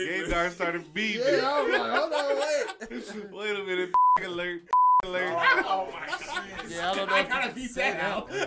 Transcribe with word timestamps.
Gaydar 0.00 0.50
started 0.50 0.94
beeping. 0.94 1.16
Yeah, 1.16 1.50
I 1.50 1.62
was 1.62 1.72
like, 1.72 1.90
hold 1.90 2.12
on, 2.12 2.36
wait. 2.36 3.32
Wait 3.32 3.56
a 3.56 3.64
minute. 3.64 3.90
alert. 4.24 4.62
Alert. 5.04 5.32
Oh, 5.32 5.88
oh 5.88 5.92
my 5.92 6.06
god. 6.06 6.44
Yeah, 6.68 6.90
I 6.90 6.94
don't 6.94 7.08
know 7.08 7.14
I 7.14 7.22
gotta 7.22 7.46
can 7.46 7.54
beat 7.54 7.70
say 7.70 7.92
that 7.92 8.00
out. 8.02 8.28
Yeah, 8.30 8.46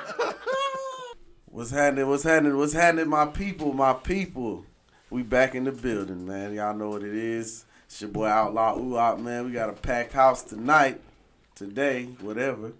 What's 1.47 1.71
happening? 1.71 2.07
What's 2.07 2.23
happening? 2.23 2.57
What's 2.57 2.73
happening, 2.73 3.07
my 3.07 3.25
people? 3.25 3.73
My 3.73 3.93
people. 3.93 4.63
We 5.09 5.23
back 5.23 5.55
in 5.55 5.63
the 5.63 5.71
building, 5.71 6.27
man. 6.27 6.53
Y'all 6.53 6.75
know 6.75 6.89
what 6.89 7.01
it 7.01 7.15
is. 7.15 7.65
It's 7.85 8.01
your 8.01 8.11
boy 8.11 8.27
Outlaw 8.27 8.77
Ooh 8.77 8.97
Out, 8.97 9.21
man. 9.21 9.45
We 9.45 9.51
got 9.51 9.69
a 9.69 9.73
packed 9.73 10.13
house 10.13 10.43
tonight, 10.43 11.01
today, 11.55 12.09
whatever. 12.21 12.73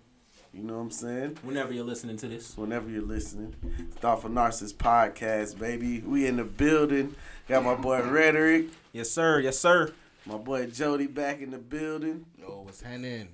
You 0.56 0.64
know 0.64 0.76
what 0.76 0.84
I'm 0.84 0.92
saying? 0.92 1.38
Whenever 1.44 1.74
you're 1.74 1.84
listening 1.84 2.16
to 2.18 2.30
this. 2.30 2.58
Whenever 2.58 2.90
you're 2.90 3.02
listening, 3.02 3.54
Thoughtful 3.96 4.30
Narcissist 4.30 4.76
Podcast, 4.76 5.60
baby. 5.60 6.00
We 6.00 6.26
in 6.28 6.38
the 6.38 6.46
building. 6.46 7.14
Got 7.50 7.66
my 7.66 7.76
boy 7.76 8.02
Rhetoric, 8.10 8.68
Yes, 8.94 9.12
sir. 9.12 9.42
Yes, 9.42 9.60
sir. 9.60 9.94
my 10.26 10.38
boy 10.38 10.68
Jody 10.68 11.08
back 11.08 11.42
in 11.42 11.52
the 11.52 11.58
building. 11.58 12.26
Yo, 12.40 12.62
what's 12.64 12.82
happening? 12.82 13.28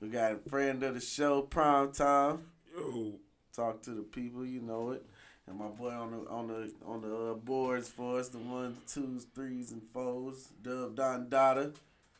We 0.00 0.08
got 0.08 0.32
a 0.32 0.36
friend 0.50 0.82
of 0.82 0.94
the 0.94 1.00
show, 1.00 1.42
Prime 1.42 1.92
Time. 1.92 2.40
Yo. 2.76 3.12
Talk 3.54 3.82
to 3.82 3.90
the 3.90 4.02
people, 4.02 4.44
you 4.44 4.60
know 4.60 4.90
it. 4.90 5.06
And 5.46 5.56
my 5.56 5.68
boy 5.68 5.90
on 5.90 6.10
the 6.10 6.28
on 6.28 6.48
the 6.48 6.72
on 6.84 7.02
the 7.02 7.30
uh, 7.30 7.34
boards 7.34 7.88
for 7.88 8.18
us, 8.18 8.30
the 8.30 8.38
ones, 8.38 8.76
twos, 8.92 9.26
threes, 9.32 9.70
and 9.70 9.82
fours. 9.92 10.48
Dub 10.60 10.96
Don 10.96 11.28
Dada. 11.28 11.70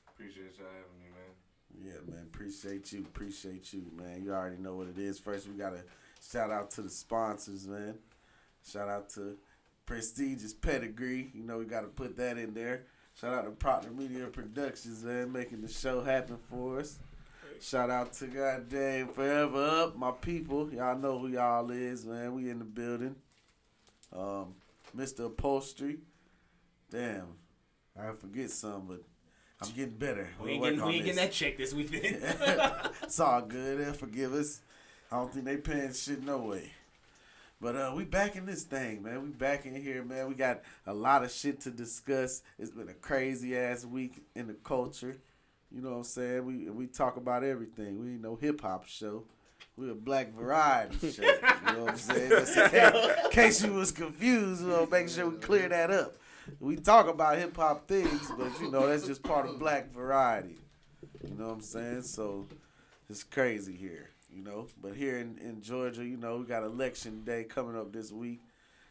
Appreciate 0.08 0.56
y'all 0.58 0.66
having 0.68 0.78
me, 0.78 0.93
man. 0.93 0.93
Yeah, 1.84 2.00
man. 2.06 2.22
Appreciate 2.32 2.92
you. 2.92 3.00
Appreciate 3.00 3.72
you, 3.74 3.84
man. 3.94 4.22
You 4.24 4.32
already 4.32 4.56
know 4.56 4.74
what 4.74 4.88
it 4.88 4.98
is. 4.98 5.18
First, 5.18 5.48
we 5.48 5.54
gotta 5.54 5.82
shout 6.30 6.50
out 6.50 6.70
to 6.72 6.82
the 6.82 6.88
sponsors, 6.88 7.66
man. 7.66 7.98
Shout 8.66 8.88
out 8.88 9.10
to 9.10 9.36
Prestigious 9.84 10.54
Pedigree. 10.54 11.30
You 11.34 11.42
know 11.42 11.58
we 11.58 11.66
gotta 11.66 11.88
put 11.88 12.16
that 12.16 12.38
in 12.38 12.54
there. 12.54 12.86
Shout 13.20 13.34
out 13.34 13.44
to 13.44 13.50
Proctor 13.50 13.90
Media 13.90 14.26
Productions, 14.26 15.04
man, 15.04 15.30
making 15.30 15.60
the 15.60 15.68
show 15.68 16.02
happen 16.02 16.38
for 16.50 16.80
us. 16.80 16.98
Shout 17.60 17.90
out 17.90 18.12
to 18.14 18.26
goddamn 18.26 19.08
Forever 19.08 19.64
Up, 19.64 19.96
my 19.96 20.10
people. 20.10 20.72
Y'all 20.72 20.98
know 20.98 21.18
who 21.18 21.28
y'all 21.28 21.70
is, 21.70 22.04
man. 22.04 22.34
We 22.34 22.50
in 22.50 22.58
the 22.58 22.64
building. 22.64 23.14
Um, 24.12 24.54
Mr. 24.96 25.26
Upholstery. 25.26 25.98
Damn, 26.90 27.26
I 27.98 28.12
forget 28.12 28.50
some, 28.50 28.86
but 28.88 29.02
I'm 29.64 29.76
getting 29.76 29.96
better. 29.96 30.28
We 30.42 30.52
ain't 30.52 30.62
getting, 30.62 30.84
we 30.84 30.94
ain't 30.94 31.04
getting 31.04 31.16
that 31.16 31.32
check 31.32 31.56
this 31.56 31.72
weekend. 31.72 32.18
it's 33.02 33.20
all 33.20 33.42
good. 33.42 33.78
They'll 33.78 33.92
forgive 33.92 34.32
us. 34.32 34.60
I 35.10 35.16
don't 35.16 35.32
think 35.32 35.44
they 35.44 35.56
paying 35.56 35.92
shit 35.92 36.24
no 36.24 36.38
way. 36.38 36.72
But 37.60 37.76
uh, 37.76 37.92
we 37.96 38.04
back 38.04 38.36
in 38.36 38.46
this 38.46 38.64
thing, 38.64 39.02
man. 39.02 39.22
We 39.22 39.30
back 39.30 39.64
in 39.64 39.80
here, 39.80 40.04
man. 40.04 40.28
We 40.28 40.34
got 40.34 40.62
a 40.86 40.92
lot 40.92 41.24
of 41.24 41.30
shit 41.30 41.60
to 41.62 41.70
discuss. 41.70 42.42
It's 42.58 42.70
been 42.70 42.88
a 42.88 42.94
crazy 42.94 43.56
ass 43.56 43.84
week 43.84 44.22
in 44.34 44.48
the 44.48 44.54
culture. 44.54 45.16
You 45.70 45.80
know 45.80 45.90
what 45.90 45.96
I'm 45.96 46.04
saying? 46.04 46.44
We 46.44 46.68
we 46.70 46.86
talk 46.86 47.16
about 47.16 47.42
everything. 47.42 47.98
We 47.98 48.12
ain't 48.12 48.22
no 48.22 48.36
hip 48.36 48.60
hop 48.60 48.86
show. 48.86 49.24
We 49.76 49.90
a 49.90 49.94
black 49.94 50.32
variety 50.34 51.10
show. 51.12 51.22
You 51.22 51.72
know 51.72 51.84
what 51.84 51.90
I'm 51.92 51.96
saying? 51.96 52.32
In 52.32 52.44
case, 52.44 53.24
in 53.24 53.30
case 53.30 53.64
you 53.64 53.72
was 53.72 53.90
confused, 53.90 54.64
we'll 54.64 54.86
make 54.86 55.08
sure 55.08 55.28
we 55.28 55.36
clear 55.38 55.68
that 55.68 55.90
up. 55.90 56.16
We 56.60 56.76
talk 56.76 57.08
about 57.08 57.38
hip 57.38 57.56
hop 57.56 57.88
things, 57.88 58.30
but 58.38 58.60
you 58.60 58.70
know 58.70 58.86
that's 58.86 59.06
just 59.06 59.22
part 59.22 59.46
of 59.48 59.58
black 59.58 59.92
variety. 59.92 60.58
You 61.26 61.34
know 61.36 61.46
what 61.46 61.54
I'm 61.54 61.60
saying? 61.60 62.02
So 62.02 62.46
it's 63.08 63.22
crazy 63.22 63.74
here, 63.74 64.10
you 64.34 64.42
know. 64.42 64.66
But 64.82 64.94
here 64.94 65.18
in, 65.18 65.38
in 65.38 65.62
Georgia, 65.62 66.04
you 66.04 66.16
know, 66.16 66.38
we 66.38 66.44
got 66.46 66.62
election 66.64 67.24
day 67.24 67.44
coming 67.44 67.76
up 67.76 67.92
this 67.92 68.12
week. 68.12 68.40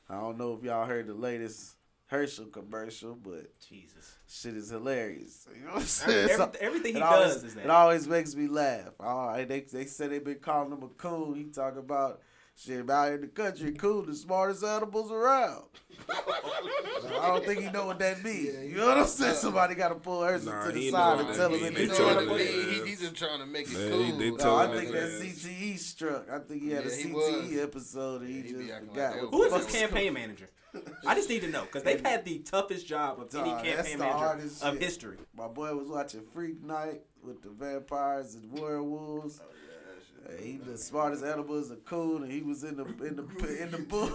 I 0.09 0.15
don't 0.19 0.37
know 0.37 0.53
if 0.57 0.63
y'all 0.63 0.85
heard 0.85 1.07
the 1.07 1.13
latest 1.13 1.75
Herschel 2.07 2.45
commercial, 2.45 3.15
but 3.15 3.47
Jesus. 3.59 4.17
shit 4.27 4.55
is 4.55 4.69
hilarious. 4.69 5.47
You 5.55 5.65
know 5.65 5.71
what 5.73 5.81
I'm 5.81 5.85
saying? 5.87 6.29
Every, 6.29 6.35
So- 6.35 6.51
everything 6.59 6.93
he 6.93 6.99
it 6.99 7.03
always, 7.03 7.33
does 7.35 7.43
is 7.45 7.55
that. 7.55 7.65
It 7.65 7.69
always 7.69 8.07
makes 8.07 8.35
me 8.35 8.47
laugh. 8.47 8.91
All 8.99 9.27
right, 9.27 9.47
they 9.47 9.61
they 9.61 9.85
said 9.85 10.11
they've 10.11 10.23
been 10.23 10.39
calling 10.39 10.71
him 10.71 10.83
a 10.83 10.87
coon. 10.89 11.35
He 11.35 11.43
talk 11.45 11.77
about 11.77 12.21
shit 12.55 12.89
out 12.89 13.13
in 13.13 13.21
the 13.21 13.27
country, 13.27 13.71
mm. 13.71 13.77
cool, 13.79 14.03
the 14.03 14.15
smartest 14.15 14.63
animals 14.63 15.11
around. 15.11 15.63
I 16.09 17.27
don't 17.27 17.45
think 17.45 17.61
he 17.61 17.69
know 17.71 17.85
what 17.85 17.99
that 17.99 18.23
means. 18.23 18.53
Yeah, 18.53 18.61
you 18.61 18.75
know 18.77 18.87
what 18.87 18.97
I'm 18.97 19.05
saying? 19.05 19.35
Somebody 19.35 19.75
got 19.75 19.89
to 19.89 19.95
pull 19.95 20.21
Herschel 20.23 20.51
Nah, 20.51 20.65
to 20.65 20.71
the 20.71 20.89
side 20.89 21.19
and 21.19 21.29
that 21.29 21.35
tell 21.35 21.53
him 21.53 21.61
mean. 21.61 21.65
in 21.67 21.73
They 21.75 21.81
You 21.81 21.87
the 21.87 21.93
know 21.93 21.99
told 21.99 22.15
what 22.15 22.23
him 22.23 22.29
I 22.31 22.37
that. 22.37 22.55
mean? 22.67 22.85
He, 22.85 22.89
he 22.91 22.95
just 22.95 23.15
trying 23.15 23.39
to 23.39 23.45
make 23.45 23.67
it 23.67 23.73
Man, 23.77 23.89
cool. 23.91 24.03
he- 24.03 24.11
they 24.11 24.31
No, 24.31 24.55
I 24.55 24.67
think 24.67 24.89
it 24.89 24.93
that 24.93 25.03
is. 25.03 25.21
CTE 25.45 25.77
struck. 25.79 26.29
I 26.31 26.39
think 26.39 26.63
he 26.63 26.71
had 26.71 26.85
a 26.85 26.89
Yeah, 26.89 26.95
he 26.95 27.03
CTE 27.03 27.13
was. 27.51 27.57
episode 27.59 28.21
and 28.21 28.29
he, 28.29 28.35
Yeah, 28.37 28.43
he 28.43 28.53
be 28.53 28.59
just 28.59 28.71
acting 28.73 28.89
forgot. 28.89 29.11
like. 29.21 29.29
Who 29.31 29.43
is 29.43 29.51
the 29.51 29.57
his 29.59 29.65
fuck 29.67 29.75
campaign 29.75 30.13
manager? 30.13 30.49
I 31.05 31.13
just 31.15 31.29
need 31.29 31.41
to 31.41 31.49
know 31.49 31.61
because 31.61 31.83
they've 31.83 32.03
had 32.03 32.25
the 32.25 32.39
toughest 32.39 32.87
job 32.87 33.19
of 33.21 33.33
any 33.35 33.43
Dog, 33.51 33.63
that's 33.63 33.75
campaign 33.89 33.99
the 33.99 34.05
manager 34.05 34.45
of 34.63 34.73
shit. 34.73 34.81
history. 34.81 35.17
My 35.37 35.47
boy 35.47 35.75
was 35.75 35.87
watching 35.87 36.21
Freak 36.33 36.63
Night 36.63 37.01
with 37.23 37.43
the 37.43 37.49
vampires 37.49 38.33
and 38.33 38.51
werewolves. 38.59 39.39
He 40.39 40.57
the 40.57 40.77
smartest 40.77 41.23
animal 41.23 41.57
is 41.57 41.69
a 41.69 41.75
coon, 41.75 42.23
and 42.23 42.31
he 42.31 42.41
was 42.41 42.63
in 42.63 42.77
the 42.77 42.85
in 43.05 43.15
the 43.17 43.61
in 43.61 43.71
the 43.71 43.77
bull 43.77 44.07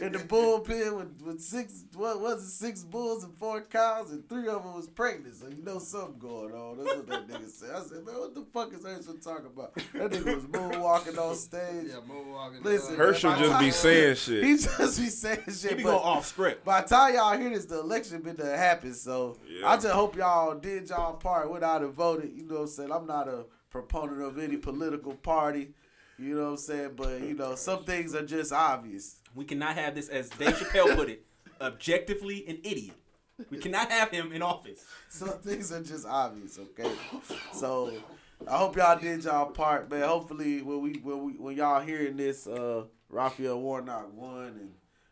in 0.00 0.12
the 0.12 0.18
bullpen 0.18 0.96
with, 0.96 1.22
with 1.22 1.40
six 1.40 1.84
what 1.94 2.20
was 2.20 2.42
it 2.42 2.50
six 2.50 2.82
bulls 2.82 3.24
and 3.24 3.36
four 3.38 3.60
cows, 3.62 4.10
and 4.10 4.28
three 4.28 4.48
of 4.48 4.64
them 4.64 4.74
was 4.74 4.88
pregnant. 4.88 5.34
So 5.36 5.46
you 5.48 5.62
know 5.62 5.78
something 5.78 6.18
going 6.18 6.52
on. 6.52 6.78
That's 6.78 6.96
what 6.96 7.06
that 7.06 7.28
nigga 7.28 7.48
said. 7.48 7.70
I 7.74 7.80
said, 7.82 8.04
man, 8.04 8.16
what 8.16 8.34
the 8.34 8.44
fuck 8.52 8.72
is 8.74 8.84
Herschel 8.84 9.14
talking 9.14 9.46
about? 9.46 9.74
That 9.74 10.10
nigga 10.10 10.34
was 10.34 10.44
moonwalking 10.44 11.18
on 11.18 11.36
stage. 11.36 11.86
Yeah, 11.88 12.00
moonwalking. 12.08 12.64
Listen, 12.64 12.94
uh, 12.94 12.98
Herschel 12.98 13.32
By 13.32 13.38
just 13.38 13.52
the 13.52 13.58
be 13.58 13.70
saying 13.70 14.16
shit. 14.16 14.44
He 14.44 14.56
just 14.56 15.00
be 15.00 15.06
saying 15.06 15.44
shit. 15.46 15.70
He 15.70 15.76
be 15.76 15.82
going 15.84 15.96
off 15.96 16.26
script. 16.26 16.64
by 16.64 16.80
the 16.80 16.88
time 16.88 17.14
y'all 17.14 17.38
hear 17.38 17.50
this, 17.50 17.66
the 17.66 17.80
election 17.80 18.20
been 18.22 18.36
to 18.36 18.56
happen. 18.56 18.92
So 18.94 19.38
Yeah. 19.48 19.68
I 19.68 19.76
just 19.76 19.88
hope 19.88 20.16
y'all 20.16 20.54
did 20.56 20.88
y'all 20.88 21.14
part, 21.14 21.50
went 21.50 21.64
out 21.64 21.82
and 21.82 21.92
voted. 21.94 22.32
You 22.34 22.44
know 22.44 22.54
what 22.54 22.60
I'm 22.62 22.66
saying? 22.66 22.92
I'm 22.92 23.06
not 23.06 23.28
a 23.28 23.44
proponent 23.74 24.22
of 24.22 24.38
any 24.38 24.56
political 24.56 25.14
party. 25.14 25.74
You 26.16 26.36
know 26.36 26.44
what 26.44 26.50
I'm 26.50 26.56
saying? 26.58 26.90
But 26.94 27.20
you 27.22 27.34
know, 27.34 27.56
some 27.56 27.82
things 27.82 28.14
are 28.14 28.24
just 28.24 28.52
obvious. 28.52 29.16
We 29.34 29.44
cannot 29.44 29.74
have 29.74 29.96
this, 29.96 30.08
as 30.08 30.30
Dave 30.30 30.54
Chappelle 30.54 30.94
put 30.94 31.10
it, 31.10 31.26
objectively 31.60 32.46
an 32.46 32.60
idiot. 32.62 32.94
We 33.50 33.58
cannot 33.58 33.90
have 33.90 34.12
him 34.12 34.30
in 34.30 34.42
office. 34.42 34.84
Some 35.08 35.40
things 35.40 35.72
are 35.72 35.82
just 35.82 36.06
obvious, 36.06 36.56
okay? 36.56 36.92
So 37.52 37.92
I 38.46 38.58
hope 38.58 38.76
y'all 38.76 38.96
did 38.96 39.24
y'all 39.24 39.46
part, 39.46 39.90
man. 39.90 40.02
Hopefully 40.02 40.62
when 40.62 40.80
we 40.80 40.92
when 41.02 41.24
we 41.24 41.32
when 41.32 41.56
y'all 41.56 41.80
hearing 41.80 42.16
this, 42.16 42.46
uh 42.46 42.84
Raphael 43.08 43.60
Warnock 43.60 44.14
won 44.14 44.46
and 44.46 44.70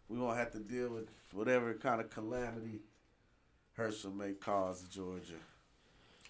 we 0.08 0.18
won't 0.18 0.36
have 0.38 0.52
to 0.52 0.60
deal 0.60 0.90
with 0.90 1.08
whatever 1.32 1.74
kind 1.74 2.00
of 2.00 2.10
calamity 2.10 2.82
Herschel 3.72 4.12
may 4.12 4.34
cause 4.34 4.82
Georgia. 4.84 5.40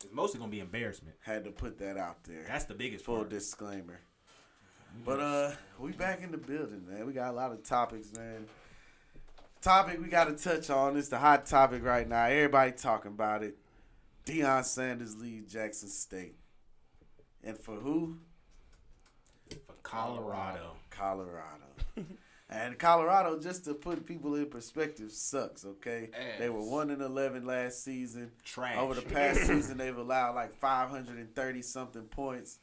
It's 0.05 0.13
mostly 0.13 0.41
gonna 0.41 0.51
be 0.51 0.61
embarrassment. 0.61 1.17
Had 1.21 1.45
to 1.45 1.51
put 1.51 1.79
that 1.79 1.97
out 1.97 2.25
there. 2.25 2.45
That's 2.47 2.65
the 2.65 2.75
biggest 2.75 3.05
Full 3.05 3.17
part. 3.19 3.31
disclaimer. 3.31 4.01
But 5.05 5.21
uh 5.21 5.53
we 5.79 5.93
back 5.93 6.23
in 6.23 6.31
the 6.31 6.39
building, 6.39 6.85
man. 6.89 7.07
We 7.07 7.13
got 7.13 7.31
a 7.31 7.37
lot 7.37 7.53
of 7.53 7.63
topics, 7.63 8.13
man. 8.13 8.47
Topic 9.61 10.01
we 10.01 10.09
gotta 10.09 10.33
touch 10.33 10.71
on. 10.71 10.97
is 10.97 11.09
the 11.09 11.19
hot 11.19 11.47
topic 11.47 11.85
right 11.85 12.09
now. 12.09 12.25
Everybody 12.27 12.73
talking 12.73 13.13
about 13.13 13.43
it. 13.43 13.57
Deion 14.27 14.65
Sanders 14.65 15.17
leaves 15.17 15.53
Jackson 15.53 15.89
State. 15.89 16.37
And 17.45 17.59
for 17.59 17.77
who? 17.77 18.19
For 19.51 19.75
Colorado. 19.83 20.77
Colorado. 20.91 21.65
And 22.53 22.79
Colorado, 22.79 23.39
just 23.41 23.65
to 23.65 23.75
put 23.75 24.05
people 24.07 24.35
in 24.35 24.47
perspective, 24.47 25.11
sucks, 25.11 25.65
okay? 25.65 26.11
They 26.39 26.51
were 26.51 26.63
one 26.63 26.91
and 26.91 27.01
eleven 27.03 27.47
last 27.47 27.83
season. 27.83 28.31
Trash. 28.45 28.77
Over 28.77 28.95
the 28.95 29.03
past 29.03 29.41
season, 29.47 29.79
they've 29.79 29.97
allowed 29.97 30.35
like 30.35 30.55
530 30.55 31.63
something 31.63 32.03
points. 32.03 32.59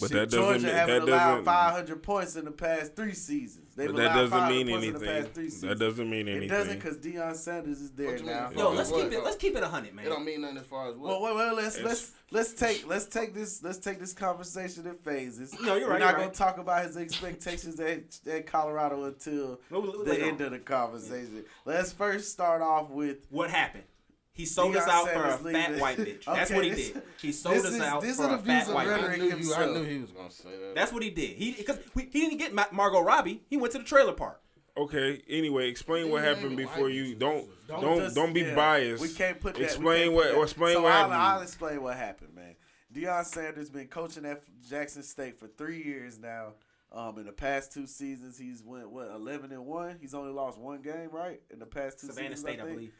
But 0.00 0.08
Shit, 0.08 0.16
that 0.16 0.30
doesn't 0.30 0.40
Georgia 0.40 0.66
mean- 0.66 0.74
haven't 0.74 0.94
that 1.06 1.08
allowed 1.12 1.30
doesn't- 1.30 1.44
500 1.44 2.02
points 2.02 2.36
in 2.36 2.44
the 2.46 2.50
past 2.50 2.96
three 2.96 3.14
seasons. 3.14 3.61
They've 3.74 3.88
But 3.88 3.96
that 3.96 4.14
doesn't 4.14 4.48
mean 4.48 4.68
points 4.68 4.86
in 4.86 4.92
the 4.92 5.00
past 5.00 5.28
three 5.32 5.44
anything. 5.44 5.68
That 5.68 5.78
doesn't 5.78 6.10
mean 6.10 6.28
anything. 6.28 6.42
It 6.44 6.48
doesn't 6.52 6.74
because 6.78 6.96
Deion 6.98 7.34
Sanders 7.34 7.80
is 7.80 7.90
there 7.92 8.08
What 8.08 8.16
mean? 8.18 8.26
now. 8.26 8.50
Yo, 8.54 8.70
let's 8.72 8.90
what? 8.90 9.02
keep 9.04 9.12
it. 9.12 9.24
Let's 9.24 9.36
keep 9.36 9.56
it 9.56 9.62
a 9.62 9.68
hundred, 9.68 9.94
man. 9.94 10.04
It 10.06 10.08
don't 10.10 10.24
mean 10.24 10.42
nothing 10.42 10.58
as 10.58 10.66
far 10.66 10.88
as 10.90 10.96
what. 10.96 11.08
Well, 11.08 11.22
well, 11.22 11.34
well, 11.34 11.54
let's 11.56 11.76
It's- 11.76 11.88
let's 11.88 12.12
let's 12.30 12.52
take 12.52 12.86
let's 12.86 13.06
take 13.06 13.34
this 13.34 13.62
let's 13.62 13.78
take 13.78 13.98
this 13.98 14.12
conversation 14.12 14.86
in 14.86 14.96
phases. 14.96 15.54
No, 15.60 15.74
you're 15.76 15.88
right. 15.88 15.94
We're 15.94 15.98
not 16.00 16.04
you're 16.06 16.12
gonna 16.12 16.24
right. 16.26 16.34
talk 16.34 16.58
about 16.58 16.84
his 16.86 16.96
expectations 16.96 17.80
at, 17.80 18.18
at 18.30 18.46
Colorado 18.46 19.04
until 19.04 19.58
Well, 19.70 19.82
well, 19.82 20.04
the 20.04 20.20
end 20.20 20.40
on. 20.40 20.46
of 20.48 20.52
the 20.52 20.58
conversation. 20.58 21.44
Let's 21.64 21.92
first 21.92 22.30
start 22.30 22.60
off 22.62 22.90
with 22.90 23.26
What 23.30 23.50
happened? 23.50 23.84
He 24.34 24.46
sold 24.46 24.74
us 24.76 24.88
out 24.88 25.08
for 25.10 25.24
a 25.24 25.32
fat 25.36 25.42
leaving. 25.44 25.80
white 25.80 25.98
bitch. 25.98 26.24
That's 26.26 26.50
Okay, 26.50 26.54
what 26.54 26.64
he 26.64 26.70
this- 26.70 26.90
did. 26.90 27.02
He 27.20 27.32
sold 27.32 27.56
us 27.56 27.64
is- 27.66 27.80
out 27.80 28.02
for 28.02 28.08
a 28.34 28.38
fat 28.38 28.68
white 28.68 28.88
rhetoric. 28.88 29.20
bitch. 29.20 29.24
I 29.24 29.26
knew 29.36 29.36
you. 29.46 29.54
I 29.54 29.66
knew 29.66 29.84
he 29.84 29.98
was 29.98 30.10
gonna 30.10 30.30
say 30.30 30.48
that. 30.50 30.74
That's 30.74 30.92
what 30.92 31.02
he 31.02 31.10
did. 31.10 31.36
He 31.36 31.52
because 31.52 31.78
he 31.94 32.04
didn't 32.06 32.38
get 32.38 32.54
Ma- 32.54 32.64
Margot 32.72 33.00
Robbie. 33.02 33.42
He 33.50 33.56
went 33.56 33.72
to 33.72 33.78
the 33.78 33.84
trailer 33.84 34.12
park. 34.14 34.40
Okay. 34.76 35.20
Anyway, 35.28 35.68
explain 35.68 36.10
what 36.10 36.24
happened 36.24 36.56
before 36.56 36.88
you 36.88 37.14
don't 37.14 37.46
Don't 37.68 37.80
don't 37.82 37.98
just- 37.98 38.14
don't 38.14 38.32
be 38.32 38.40
yeah, 38.40 38.54
biased. 38.54 39.02
We 39.02 39.10
can't 39.10 39.38
put 39.38 39.54
that. 39.56 39.62
Explain 39.62 40.14
what 40.14 40.32
put 40.34 40.42
explain 40.44 40.74
so 40.76 40.82
what 40.82 40.92
I'll, 40.92 40.98
happened. 41.10 41.14
I'll 41.14 41.42
explain 41.42 41.82
what 41.82 41.96
happened, 41.96 42.34
man. 42.34 42.54
Deion 42.94 43.24
Sanders 43.24 43.68
been 43.70 43.88
coaching 43.88 44.24
at 44.24 44.42
Jackson 44.68 45.02
State 45.02 45.38
for 45.38 45.46
three 45.46 45.82
years 45.82 46.18
now. 46.18 46.54
Um, 46.90 47.18
in 47.18 47.24
the 47.24 47.32
past 47.32 47.72
two 47.72 47.86
seasons, 47.86 48.36
he's 48.38 48.62
went 48.62 48.90
what 48.90 49.08
eleven 49.08 49.50
and 49.52 49.64
one. 49.66 49.96
He's 50.00 50.12
only 50.14 50.30
lost 50.32 50.58
one 50.58 50.82
game, 50.82 51.08
right? 51.10 51.40
In 51.50 51.58
the 51.58 51.64
past 51.66 52.00
two 52.00 52.06
Savannah 52.08 52.36
seasons, 52.36 52.40
State, 52.40 52.60
I 52.60 52.64
think. 52.64 52.76
believe. 52.76 52.92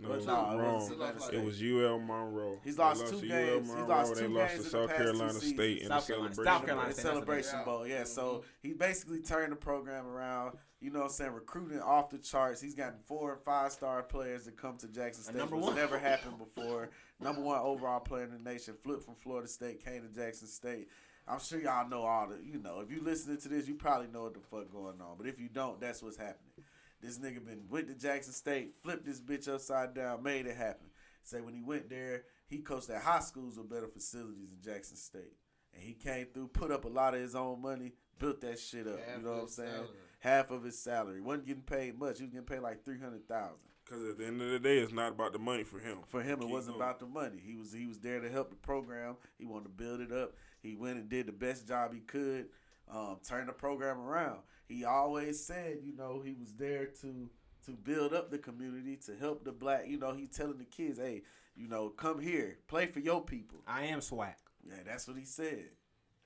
No, 0.00 0.08
But 0.08 0.16
it's 0.18 0.26
nah, 0.26 0.54
it 0.54 0.58
wrong. 0.58 0.74
wasn't 0.74 0.92
Savannah 0.98 1.16
It 1.16 1.22
State. 1.22 1.34
It 1.38 1.44
was 1.44 1.62
UL 1.62 1.98
Monroe. 2.00 2.60
He's 2.64 2.78
lost 2.78 3.00
lost 3.02 3.12
two 3.20 3.28
games. 3.28 3.50
UL 3.50 3.60
He's 3.60 3.68
Monroe. 3.68 3.86
lost 3.88 4.14
they 4.14 4.20
two 4.22 4.28
lost 4.28 4.52
games 4.52 4.52
to 4.52 4.56
in 4.56 4.62
the 4.62 4.88
South 4.88 4.96
Carolina. 4.96 5.32
State 5.34 5.78
in 5.82 5.88
the 5.88 6.00
celebration. 6.00 6.44
South 6.44 6.64
Carolina 6.66 6.88
the 6.88 6.94
State, 6.94 7.04
that's 7.04 7.26
what 7.26 7.36
it 7.36 7.38
is. 7.40 7.46
celebration 7.46 7.64
bowl. 7.64 7.86
Yeah, 7.86 8.04
so 8.04 8.44
he 8.62 8.72
basically 8.72 9.20
turned 9.20 9.52
the 9.52 9.56
program 9.56 10.06
around. 10.06 10.56
You 10.80 10.90
know 10.90 11.00
what 11.00 11.04
I'm 11.06 11.10
saying? 11.12 11.32
Recruiting 11.32 11.80
off 11.80 12.08
the 12.08 12.16
charts. 12.18 12.60
He's 12.62 12.74
gotten 12.74 12.98
four 13.06 13.32
and 13.34 13.42
five 13.42 13.70
star 13.72 14.02
players 14.02 14.44
to 14.46 14.52
come 14.52 14.78
to 14.78 14.88
Jackson 14.88 15.24
State. 15.24 15.36
number 15.36 15.56
one. 15.56 15.74
never 15.74 15.98
happened 15.98 16.38
before. 16.38 16.88
Number 17.20 17.42
one 17.42 17.58
overall 17.60 18.00
player 18.00 18.24
in 18.24 18.30
the 18.30 18.38
nation. 18.50 18.74
Flipped 18.82 19.02
from 19.04 19.14
Florida 19.16 19.46
State, 19.48 19.84
came 19.84 20.00
to 20.02 20.08
Jackson 20.08 20.48
State. 20.48 20.88
I'm 21.28 21.38
sure 21.38 21.60
y'all 21.60 21.86
know 21.88 22.02
all 22.02 22.28
the, 22.28 22.38
you 22.42 22.58
know, 22.58 22.80
if 22.80 22.90
you 22.90 23.02
listening 23.04 23.36
to 23.38 23.48
this, 23.48 23.68
you 23.68 23.74
probably 23.74 24.08
know 24.08 24.22
what 24.22 24.34
the 24.34 24.40
fuck 24.40 24.72
going 24.72 25.00
on. 25.02 25.16
But 25.18 25.26
if 25.26 25.38
you 25.38 25.48
don't, 25.52 25.78
that's 25.80 26.02
what's 26.02 26.16
happening. 26.16 26.64
This 27.00 27.18
nigga 27.18 27.44
been 27.44 27.62
went 27.70 27.88
to 27.88 27.94
Jackson 27.94 28.32
State, 28.32 28.74
flipped 28.82 29.04
this 29.06 29.20
bitch 29.20 29.48
upside 29.48 29.94
down, 29.94 30.22
made 30.22 30.46
it 30.46 30.56
happen. 30.56 30.88
Say 31.22 31.40
when 31.40 31.54
he 31.54 31.62
went 31.62 31.88
there, 31.88 32.24
he 32.46 32.58
coached 32.58 32.90
at 32.90 33.02
high 33.02 33.20
schools 33.20 33.56
with 33.56 33.70
better 33.70 33.88
facilities 33.88 34.50
in 34.52 34.60
Jackson 34.62 34.96
State. 34.96 35.36
And 35.74 35.82
he 35.82 35.92
came 35.94 36.26
through, 36.34 36.48
put 36.48 36.70
up 36.70 36.84
a 36.84 36.88
lot 36.88 37.14
of 37.14 37.20
his 37.20 37.34
own 37.34 37.62
money, 37.62 37.92
built 38.18 38.40
that 38.40 38.58
shit 38.58 38.86
up. 38.86 38.98
Half 39.06 39.18
you 39.18 39.24
know 39.24 39.32
what 39.32 39.40
I'm 39.42 39.48
saying? 39.48 39.70
salary. 39.70 39.88
Half 40.18 40.50
of 40.50 40.64
his 40.64 40.78
salary. 40.78 41.20
Wasn't 41.20 41.46
getting 41.46 41.62
paid 41.62 41.98
much. 41.98 42.18
He 42.18 42.24
was 42.24 42.32
getting 42.32 42.46
paid 42.46 42.60
like 42.60 42.84
three 42.84 42.98
hundred 42.98 43.26
thousand. 43.28 43.56
Because 43.84 44.08
at 44.10 44.18
the 44.18 44.26
end 44.26 44.40
of 44.42 44.50
the 44.50 44.58
day, 44.58 44.78
it's 44.78 44.92
not 44.92 45.12
about 45.12 45.32
the 45.32 45.38
money 45.38 45.64
for 45.64 45.78
him. 45.78 45.98
For 46.08 46.22
him, 46.22 46.38
it 46.38 46.42
Keep 46.42 46.50
wasn't 46.50 46.76
going. 46.76 46.82
about 46.88 47.00
the 47.00 47.06
money. 47.06 47.40
He 47.44 47.56
was 47.56 47.72
he 47.72 47.86
was 47.86 47.98
there 47.98 48.20
to 48.20 48.28
help 48.30 48.50
the 48.50 48.56
program. 48.56 49.16
He 49.38 49.46
wanted 49.46 49.64
to 49.64 49.70
build 49.70 50.00
it 50.00 50.12
up. 50.12 50.34
He 50.62 50.74
went 50.76 50.98
and 50.98 51.08
did 51.08 51.26
the 51.26 51.32
best 51.32 51.66
job 51.66 51.94
he 51.94 52.00
could, 52.00 52.48
um, 52.92 53.18
turn 53.26 53.46
the 53.46 53.52
program 53.52 53.98
around. 53.98 54.40
He 54.66 54.84
always 54.84 55.44
said, 55.44 55.78
you 55.82 55.96
know, 55.96 56.22
he 56.24 56.34
was 56.34 56.54
there 56.54 56.86
to 57.02 57.30
to 57.66 57.72
build 57.72 58.14
up 58.14 58.30
the 58.30 58.38
community, 58.38 58.96
to 58.96 59.14
help 59.16 59.44
the 59.44 59.52
black. 59.52 59.86
You 59.86 59.98
know, 59.98 60.12
he 60.12 60.26
telling 60.26 60.58
the 60.58 60.64
kids, 60.64 60.98
hey, 60.98 61.22
you 61.54 61.68
know, 61.68 61.90
come 61.90 62.20
here, 62.20 62.58
play 62.68 62.86
for 62.86 63.00
your 63.00 63.22
people. 63.22 63.62
I 63.66 63.84
am 63.86 64.00
swag. 64.00 64.34
Yeah, 64.66 64.82
that's 64.86 65.06
what 65.06 65.18
he 65.18 65.24
said. 65.24 65.66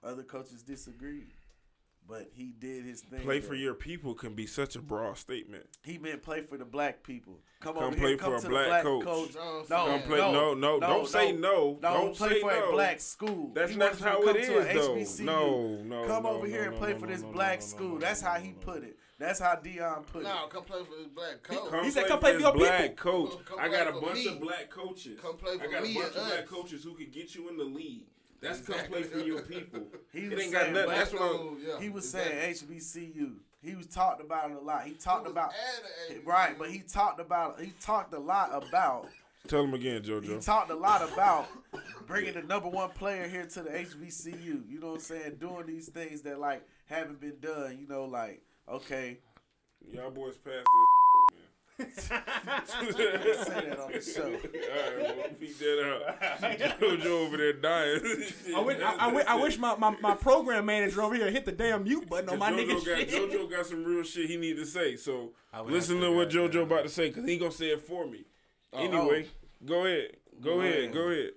Other 0.02 0.22
coaches 0.22 0.62
disagreed, 0.62 1.32
but 2.08 2.28
he 2.34 2.52
did 2.58 2.84
his 2.84 3.00
thing. 3.00 3.20
Play 3.20 3.40
for 3.40 3.54
your 3.54 3.74
people 3.74 4.14
can 4.14 4.34
be 4.34 4.46
such 4.46 4.76
a 4.76 4.80
broad 4.82 5.16
statement. 5.18 5.66
He 5.82 5.98
meant 5.98 6.22
play 6.22 6.42
for 6.42 6.56
the 6.58 6.64
black 6.64 7.02
people. 7.02 7.38
Come, 7.60 7.74
Come 7.74 7.84
over 7.84 7.96
play 7.96 8.08
here, 8.10 8.16
come 8.18 8.30
for 8.32 8.36
a 8.36 8.40
to 8.40 8.48
black 8.48 8.64
the 8.84 8.90
black 8.90 9.04
coach. 9.04 9.34
coach. 9.34 9.66
No, 9.70 9.86
No, 9.86 9.86
Come 9.86 10.02
play. 10.02 10.18
no, 10.18 10.32
No, 10.32 10.54
no, 10.54 10.78
no, 10.78 10.80
don't 10.86 11.08
say 11.08 11.32
no. 11.32 11.78
No, 11.82 11.92
Don't 11.94 12.16
play 12.16 12.28
say 12.28 12.40
for 12.40 12.50
no. 12.52 12.68
a 12.68 12.72
black 12.72 13.00
school. 13.00 13.50
That's 13.54 13.70
He 13.70 13.76
not 13.78 13.84
wants 13.86 14.00
you 14.00 14.04
to 14.04 14.10
how 14.10 14.20
come 14.22 14.36
it 14.36 14.44
to 14.44 14.52
though. 14.80 14.94
HBCU. 14.96 15.20
No, 15.24 15.76
no, 15.82 16.06
Come 16.06 16.22
no, 16.24 16.28
over 16.30 16.46
no, 16.46 16.52
here 16.52 16.62
and 16.64 16.72
no, 16.74 16.78
play 16.78 16.92
no, 16.92 16.98
for 16.98 17.06
this 17.06 17.22
no, 17.22 17.32
black 17.32 17.60
no, 17.60 17.64
no, 17.64 17.70
school. 17.70 17.92
no, 17.94 17.98
That's 17.98 18.22
no, 18.22 18.28
how 18.28 18.34
he 18.40 18.48
no, 18.50 18.54
put 18.60 18.82
it. 18.84 18.98
That's 19.16 19.38
how 19.38 19.54
Deion 19.54 20.06
put 20.06 20.22
it. 20.22 20.24
No, 20.24 20.46
come 20.48 20.64
play 20.64 20.80
for 20.84 20.96
this 20.98 21.06
black 21.06 21.42
coach. 21.44 21.70
Come 21.70 21.84
He 21.84 21.90
said, 21.92 22.08
"Come 22.08 22.18
play 22.18 22.34
for 22.34 22.40
your 22.40 22.52
black 22.52 22.80
people." 22.96 23.28
coach. 23.28 23.38
I 23.58 23.68
got 23.68 23.86
a 23.88 23.92
bunch 24.00 24.26
of 24.26 24.40
black 24.40 24.68
coaches. 24.70 25.20
Come 25.22 25.36
play 25.36 25.56
for 25.56 25.68
me. 25.68 25.68
I 25.68 25.72
got 25.80 25.88
a 25.88 25.94
bunch 25.94 26.06
of 26.16 26.26
black 26.26 26.46
coaches 26.46 26.82
who 26.84 26.94
could 26.94 27.12
get 27.12 27.34
you 27.34 27.48
in 27.48 27.56
the 27.56 27.64
league. 27.64 28.02
That's 28.44 28.60
come 28.60 28.78
play 28.86 29.02
for 29.02 29.18
your 29.18 29.42
people. 29.42 29.80
He 30.12 30.20
it 30.26 30.32
was 30.34 30.42
ain't 30.44 30.52
got 30.52 30.70
nothing. 30.72 30.90
That's 30.90 31.12
what 31.12 31.22
I'm. 31.22 31.58
Yeah, 31.66 31.80
He 31.80 31.88
was 31.88 32.04
exactly. 32.04 32.54
saying 32.54 33.14
HBCU. 33.14 33.32
He 33.62 33.74
was 33.74 33.86
talked 33.86 34.20
about 34.20 34.50
it 34.50 34.56
a 34.56 34.60
lot. 34.60 34.84
He 34.84 34.92
talked 34.92 35.26
He 35.26 35.32
was 35.32 35.32
about 35.32 35.50
at 36.10 36.16
a 36.16 36.20
right, 36.20 36.56
but 36.58 36.70
he 36.70 36.80
talked 36.80 37.18
about 37.18 37.60
he 37.60 37.72
talked 37.80 38.14
a 38.14 38.18
lot 38.18 38.50
about 38.54 39.08
Tell 39.48 39.62
him 39.62 39.74
again, 39.74 40.02
JoJo. 40.02 40.24
he 40.24 40.38
talked 40.38 40.70
a 40.70 40.74
lot 40.74 41.02
about 41.02 41.48
bringing 42.06 42.34
the 42.34 42.42
number 42.42 42.68
one 42.68 42.90
player 42.90 43.26
here 43.28 43.44
to 43.46 43.62
the 43.62 43.70
HBCU. 43.70 44.70
You 44.70 44.80
know 44.80 44.88
what 44.88 44.94
I'm 44.94 45.00
saying? 45.00 45.36
Doing 45.40 45.66
these 45.66 45.88
things 45.88 46.22
that 46.22 46.38
like 46.38 46.66
haven't 46.86 47.20
been 47.20 47.38
done. 47.40 47.76
You 47.80 47.88
know, 47.88 48.04
like 48.04 48.40
okay, 48.68 49.18
Y'all 49.92 50.10
boys 50.10 50.36
passed 50.38 50.64
say 51.78 51.88
that 53.68 53.78
on 53.80 53.92
the 53.92 54.00
show. 54.00 54.24
All 54.24 54.30
right, 54.32 55.16
well, 55.16 55.26
beat 55.40 55.58
that 55.58 56.00
out. 56.40 56.80
JoJo 56.80 57.06
over 57.06 57.36
there 57.36 57.52
dying. 57.54 58.00
I 58.54 58.60
wish, 58.60 58.80
I, 58.80 58.96
I 58.98 59.12
wish, 59.12 59.26
I 59.26 59.34
wish 59.34 59.58
my, 59.58 59.76
my, 59.76 59.96
my 60.00 60.14
program 60.14 60.66
manager 60.66 61.02
over 61.02 61.14
here 61.14 61.30
hit 61.30 61.44
the 61.44 61.52
damn 61.52 61.84
mute 61.84 62.08
button 62.08 62.30
on 62.30 62.38
my 62.38 62.52
JoJo 62.52 62.58
nigga 62.58 62.86
got, 62.86 62.98
shit. 62.98 63.10
JoJo 63.10 63.50
got 63.50 63.66
some 63.66 63.84
real 63.84 64.02
shit 64.04 64.30
he 64.30 64.36
need 64.36 64.56
to 64.56 64.66
say. 64.66 64.96
So 64.96 65.32
listen 65.66 65.96
to 65.96 66.06
to 66.06 66.12
what 66.12 66.30
do 66.30 66.46
that, 66.46 66.52
JoJo 66.52 66.62
about 66.62 66.82
to 66.84 66.88
say 66.88 67.08
because 67.08 67.24
he 67.28 67.38
gonna 67.38 67.50
say 67.50 67.70
it 67.70 67.80
for 67.80 68.06
me. 68.06 68.24
Oh. 68.72 68.78
Anyway, 68.78 69.26
oh. 69.26 69.66
go 69.66 69.86
ahead. 69.86 70.16
Go 70.40 70.54
Go 70.54 70.60
ahead. 70.60 70.78
ahead. 70.78 70.92
Go 70.92 71.00
ahead. 71.08 71.30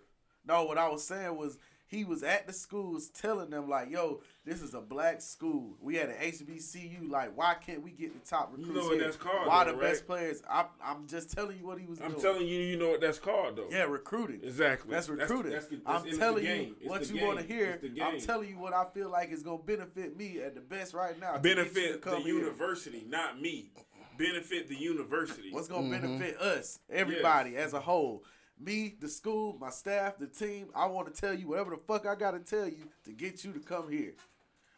No, 0.45 0.63
what 0.63 0.77
I 0.77 0.87
was 0.89 1.03
saying 1.03 1.35
was 1.35 1.57
he 1.87 2.03
was 2.03 2.21
at 2.23 2.47
the 2.47 2.53
schools 2.53 3.09
telling 3.09 3.49
them 3.49 3.69
like, 3.69 3.89
"Yo, 3.89 4.21
this 4.47 4.61
is 4.61 4.73
a 4.73 4.79
black 4.79 5.21
school. 5.21 5.75
We 5.81 5.95
had 5.95 6.09
an 6.09 6.15
HBCU. 6.21 7.09
Like, 7.09 7.35
why 7.35 7.55
can't 7.55 7.83
we 7.83 7.91
get 7.91 8.13
the 8.13 8.29
top 8.29 8.51
You 8.51 8.65
recruits 8.65 8.79
know 8.79 8.85
what 8.85 8.95
here? 8.95 9.03
that's 9.03 9.17
called, 9.17 9.47
Why 9.47 9.65
though, 9.65 9.71
the 9.71 9.77
right? 9.77 9.91
best 9.91 10.07
players? 10.07 10.41
I'm, 10.49 10.65
I'm 10.81 11.05
just 11.07 11.31
telling 11.31 11.57
you 11.57 11.67
what 11.67 11.79
he 11.79 11.85
was 11.85 11.99
I'm 11.99 12.11
doing. 12.11 12.21
telling 12.21 12.47
you, 12.47 12.59
you 12.59 12.77
know 12.77 12.89
what 12.91 13.01
that's 13.01 13.19
called 13.19 13.57
though. 13.57 13.67
Yeah, 13.69 13.83
recruiting. 13.83 14.39
Exactly. 14.43 14.91
That's 14.91 15.09
recruiting. 15.09 15.51
That's, 15.51 15.67
that's, 15.67 15.81
I'm 15.85 16.17
telling 16.17 16.45
the 16.45 16.55
you. 16.55 16.75
It's 16.79 16.89
what 16.89 17.03
the 17.03 17.13
you 17.13 17.25
want 17.25 17.39
to 17.39 17.45
hear. 17.45 17.79
It's 17.81 17.93
the 17.93 18.01
I'm 18.01 18.19
telling 18.21 18.49
you 18.49 18.57
what 18.57 18.73
I 18.73 18.85
feel 18.93 19.09
like 19.09 19.31
is 19.31 19.43
gonna 19.43 19.57
benefit 19.57 20.17
me 20.17 20.39
at 20.41 20.55
the 20.55 20.61
best 20.61 20.93
right 20.93 21.19
now. 21.19 21.33
to 21.33 21.37
to 21.37 21.43
benefit 21.43 22.01
the 22.01 22.09
come 22.11 22.21
here. 22.21 22.35
university, 22.35 23.03
not 23.07 23.41
me. 23.41 23.71
Benefit 24.17 24.69
the 24.69 24.75
university. 24.75 25.49
What's 25.51 25.67
gonna 25.67 25.83
mm-hmm. 25.83 26.17
benefit 26.17 26.39
us, 26.41 26.79
everybody 26.89 27.57
as 27.57 27.73
a 27.73 27.81
whole? 27.81 28.23
Me, 28.59 28.95
the 28.99 29.07
school, 29.07 29.55
my 29.59 29.69
staff, 29.69 30.17
the 30.17 30.25
team. 30.27 30.67
I 30.75 30.87
want 30.87 31.13
to 31.13 31.21
tell 31.21 31.33
you 31.33 31.49
whatever 31.49 31.71
the 31.71 31.77
fuck 31.87 32.05
I 32.07 32.15
gotta 32.15 32.39
tell 32.39 32.65
you 32.67 32.89
to 33.05 33.11
get 33.11 33.43
you 33.43 33.51
to 33.53 33.59
come 33.59 33.89
here. 33.91 34.13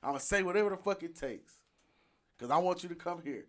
I'm 0.03 0.09
gonna 0.11 0.19
say 0.19 0.43
whatever 0.43 0.69
the 0.71 0.77
fuck 0.77 1.01
it 1.03 1.15
takes, 1.15 1.53
cause 2.39 2.51
I 2.51 2.57
want 2.57 2.83
you 2.83 2.89
to 2.89 2.95
come 2.95 3.21
here. 3.23 3.45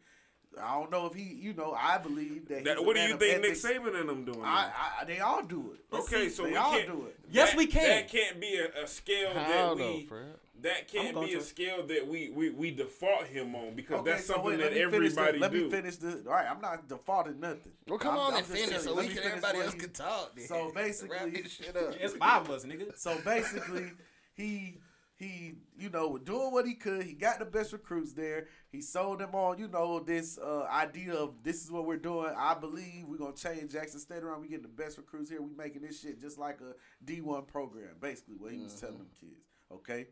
I 0.60 0.74
don't 0.80 0.90
know 0.90 1.06
if 1.06 1.14
he, 1.14 1.22
you 1.22 1.52
know, 1.52 1.76
I 1.78 1.98
believe 1.98 2.48
that. 2.48 2.64
That- 2.64 2.76
he's 2.78 2.78
a 2.78 2.86
what 2.86 2.94
do 2.94 3.00
man 3.00 3.08
you 3.10 3.14
of 3.14 3.20
think 3.20 3.40
Nick 3.42 3.50
ethics. 3.52 3.64
Saban 3.64 4.00
and 4.00 4.08
them 4.08 4.24
doing? 4.24 4.42
I, 4.44 4.70
I, 5.00 5.04
they 5.04 5.20
all 5.20 5.42
do 5.44 5.72
it. 5.74 5.94
okay, 5.96 6.28
so 6.28 6.42
they 6.44 6.50
we 6.50 6.56
all 6.56 6.72
can't 6.72 6.88
do 6.88 7.06
it. 7.06 7.16
Yes, 7.30 7.50
that- 7.50 7.56
we 7.58 7.66
can. 7.66 7.82
That 7.88 8.08
can't 8.08 8.40
be 8.40 8.56
a, 8.56 8.82
a 8.84 8.86
scale 8.88 9.30
How 9.32 9.74
that 9.74 9.78
though, 9.78 9.92
we. 9.92 10.06
Fred? 10.06 10.34
That 10.62 10.88
can't 10.88 11.20
be 11.20 11.34
a 11.34 11.38
to. 11.38 11.42
scale 11.44 11.86
that 11.86 12.06
we, 12.06 12.30
we, 12.30 12.50
we 12.50 12.70
default 12.70 13.26
him 13.26 13.54
on 13.54 13.74
because 13.74 14.00
Okay, 14.00 14.10
that's 14.12 14.26
so 14.26 14.34
something 14.34 14.50
wait, 14.52 14.56
that 14.58 14.74
let 14.74 15.00
me 15.00 15.08
the- 15.08 15.38
Let 15.38 15.52
do. 15.52 15.64
me 15.64 15.70
finish 15.70 15.96
the. 15.96 16.22
All 16.26 16.32
right, 16.32 16.46
I'm 16.50 16.60
not 16.60 16.88
defaulting 16.88 17.40
nothing. 17.40 17.72
Well, 17.88 17.98
come 17.98 18.12
I'm- 18.16 18.20
on 18.20 18.32
I'm 18.32 18.38
and 18.38 18.46
finish 18.46 18.80
so 18.80 18.94
we 18.94 19.06
can 19.06 19.16
finish 19.16 19.26
everybody 19.26 19.58
else 19.60 19.74
can 19.74 19.90
talk. 19.92 20.34
Then. 20.36 20.46
So 20.46 20.70
basically- 20.74 21.16
wrap 21.16 21.32
this 21.32 21.52
shit. 21.52 21.76
It's 22.00 22.14
five 22.14 22.42
of 22.42 22.50
us, 22.50 22.64
nigga. 22.64 22.96
So 22.98 23.18
basically, 23.24 23.92
he 24.34 24.78
he 25.16 25.52
you 25.78 25.90
know 25.90 26.08
was 26.08 26.22
doing 26.22 26.50
what 26.50 26.66
he 26.66 26.74
could. 26.74 27.02
He 27.02 27.12
got 27.12 27.38
the 27.38 27.44
best 27.44 27.72
recruits 27.74 28.12
there. 28.14 28.46
He 28.72 28.80
sold 28.80 29.18
them 29.18 29.34
on 29.34 29.58
you 29.58 29.68
know 29.68 30.00
this 30.00 30.38
uh, 30.38 30.62
idea 30.64 31.12
of 31.14 31.34
this 31.42 31.62
is 31.62 31.70
what 31.70 31.84
we're 31.84 31.98
doing. 31.98 32.32
I 32.36 32.54
believe 32.54 33.04
we're 33.06 33.18
gonna 33.18 33.34
change 33.36 33.72
Jackson 33.72 34.00
State 34.00 34.22
around. 34.22 34.40
We 34.40 34.48
getting 34.48 34.62
the 34.62 34.68
best 34.68 34.96
recruits 34.96 35.28
here. 35.30 35.42
We 35.42 35.52
making 35.54 35.82
this 35.82 36.00
shit 36.00 36.20
just 36.20 36.38
like 36.38 36.60
a 36.62 36.72
D 37.04 37.20
one 37.20 37.42
program. 37.44 37.96
Basically, 38.00 38.36
what 38.38 38.52
he 38.52 38.58
was 38.60 38.74
telling 38.80 38.96
them 38.98 39.08
kids. 39.20 39.49
Okay, 39.72 40.08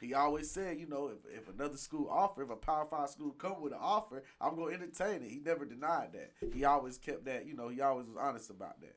he 0.00 0.14
always 0.14 0.50
said, 0.50 0.80
you 0.80 0.88
know, 0.88 1.08
if, 1.08 1.42
if 1.42 1.48
another 1.48 1.76
school 1.76 2.08
offer, 2.10 2.42
if 2.42 2.50
a 2.50 2.56
Power 2.56 2.86
Five 2.90 3.10
school 3.10 3.30
come 3.30 3.60
with 3.62 3.72
an 3.72 3.78
offer, 3.80 4.24
I'm 4.40 4.56
gonna 4.56 4.74
entertain 4.74 5.22
it. 5.22 5.30
He 5.30 5.40
never 5.44 5.64
denied 5.64 6.10
that. 6.14 6.32
He 6.52 6.64
always 6.64 6.98
kept 6.98 7.24
that. 7.26 7.46
You 7.46 7.54
know, 7.54 7.68
he 7.68 7.80
always 7.80 8.06
was 8.08 8.16
honest 8.18 8.50
about 8.50 8.80
that. 8.80 8.96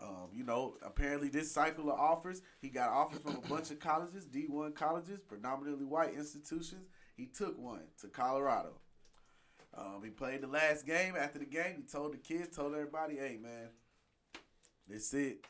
Um, 0.00 0.28
you 0.32 0.44
know, 0.44 0.76
apparently 0.82 1.28
this 1.28 1.52
cycle 1.52 1.90
of 1.90 1.98
offers, 1.98 2.42
he 2.60 2.68
got 2.68 2.90
offers 2.90 3.20
from 3.20 3.36
a 3.36 3.48
bunch 3.48 3.70
of 3.70 3.80
colleges, 3.80 4.24
D1 4.26 4.74
colleges, 4.74 5.20
predominantly 5.20 5.84
white 5.84 6.14
institutions. 6.14 6.86
He 7.16 7.26
took 7.26 7.58
one 7.58 7.82
to 8.00 8.08
Colorado. 8.08 8.76
Um, 9.76 10.00
he 10.02 10.10
played 10.10 10.40
the 10.40 10.46
last 10.46 10.86
game. 10.86 11.14
After 11.16 11.38
the 11.38 11.44
game, 11.44 11.74
he 11.76 11.82
told 11.82 12.12
the 12.12 12.18
kids, 12.18 12.56
told 12.56 12.74
everybody, 12.74 13.16
"Hey, 13.16 13.36
man, 13.40 13.68
this 14.88 15.12
it. 15.12 15.44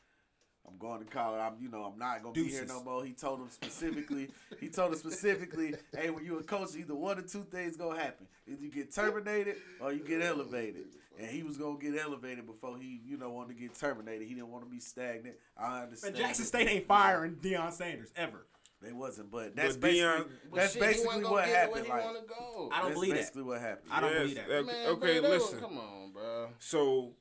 I'm 0.66 0.78
going 0.78 1.00
to 1.00 1.06
college. 1.06 1.40
I'm, 1.40 1.54
you 1.62 1.68
know, 1.68 1.82
I'm 1.84 1.98
not 1.98 2.22
gonna 2.22 2.34
be 2.34 2.44
here 2.44 2.64
no 2.66 2.82
more." 2.82 3.04
He 3.04 3.12
told 3.12 3.40
them 3.40 3.50
specifically. 3.50 4.30
he 4.60 4.68
told 4.68 4.92
them 4.92 4.98
specifically, 4.98 5.74
"Hey, 5.96 6.10
when 6.10 6.24
you 6.24 6.38
a 6.38 6.42
coach, 6.42 6.76
either 6.76 6.94
one 6.94 7.18
or 7.18 7.22
two 7.22 7.44
things 7.50 7.76
gonna 7.76 7.98
happen. 8.00 8.26
Either 8.46 8.62
you 8.62 8.70
get 8.70 8.92
terminated 8.94 9.56
or 9.80 9.92
you 9.92 10.00
get 10.00 10.22
elevated." 10.22 10.86
And 11.18 11.28
he 11.28 11.42
was 11.42 11.56
gonna 11.58 11.78
get 11.78 11.98
elevated 12.00 12.46
before 12.46 12.78
he, 12.78 13.00
you 13.04 13.16
know, 13.18 13.30
wanted 13.30 13.54
to 13.54 13.60
get 13.60 13.74
terminated. 13.74 14.26
He 14.26 14.34
didn't 14.34 14.48
want 14.48 14.64
to 14.64 14.70
be 14.70 14.80
stagnant. 14.80 15.36
I 15.56 15.82
understand. 15.82 16.14
Man, 16.14 16.22
Jackson. 16.22 16.44
State 16.46 16.68
ain't 16.68 16.86
firing 16.86 17.36
Deion 17.36 17.72
Sanders 17.72 18.12
ever. 18.16 18.46
They 18.80 18.92
wasn't, 18.92 19.30
but 19.30 19.54
that's 19.54 19.74
But 19.76 19.82
basically 19.82 20.00
Deion- 20.24 20.30
But 20.50 20.56
that's 20.56 20.72
shit, 20.72 20.80
basically 20.80 21.24
what 21.24 21.46
happened. 21.46 21.86
Like, 21.88 22.02
go. 22.28 22.70
I 22.72 22.78
don't 22.78 22.88
that's 22.88 22.94
believe 22.94 23.10
that. 23.10 23.16
basically 23.18 23.42
what 23.42 23.60
happened. 23.60 23.92
I 23.92 24.00
don't 24.00 24.10
Yes, 24.12 24.20
believe 24.20 24.36
that. 24.36 24.48
that- 24.48 24.64
Man, 24.64 24.88
okay, 24.88 25.20
bro, 25.20 25.28
listen. 25.28 25.60
Come 25.60 25.78
on, 25.78 26.12
bro. 26.12 26.48
So 26.58 27.14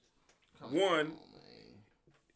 Come 0.61 0.73
One, 0.75 0.91
on, 0.99 1.07
man. 1.07 1.17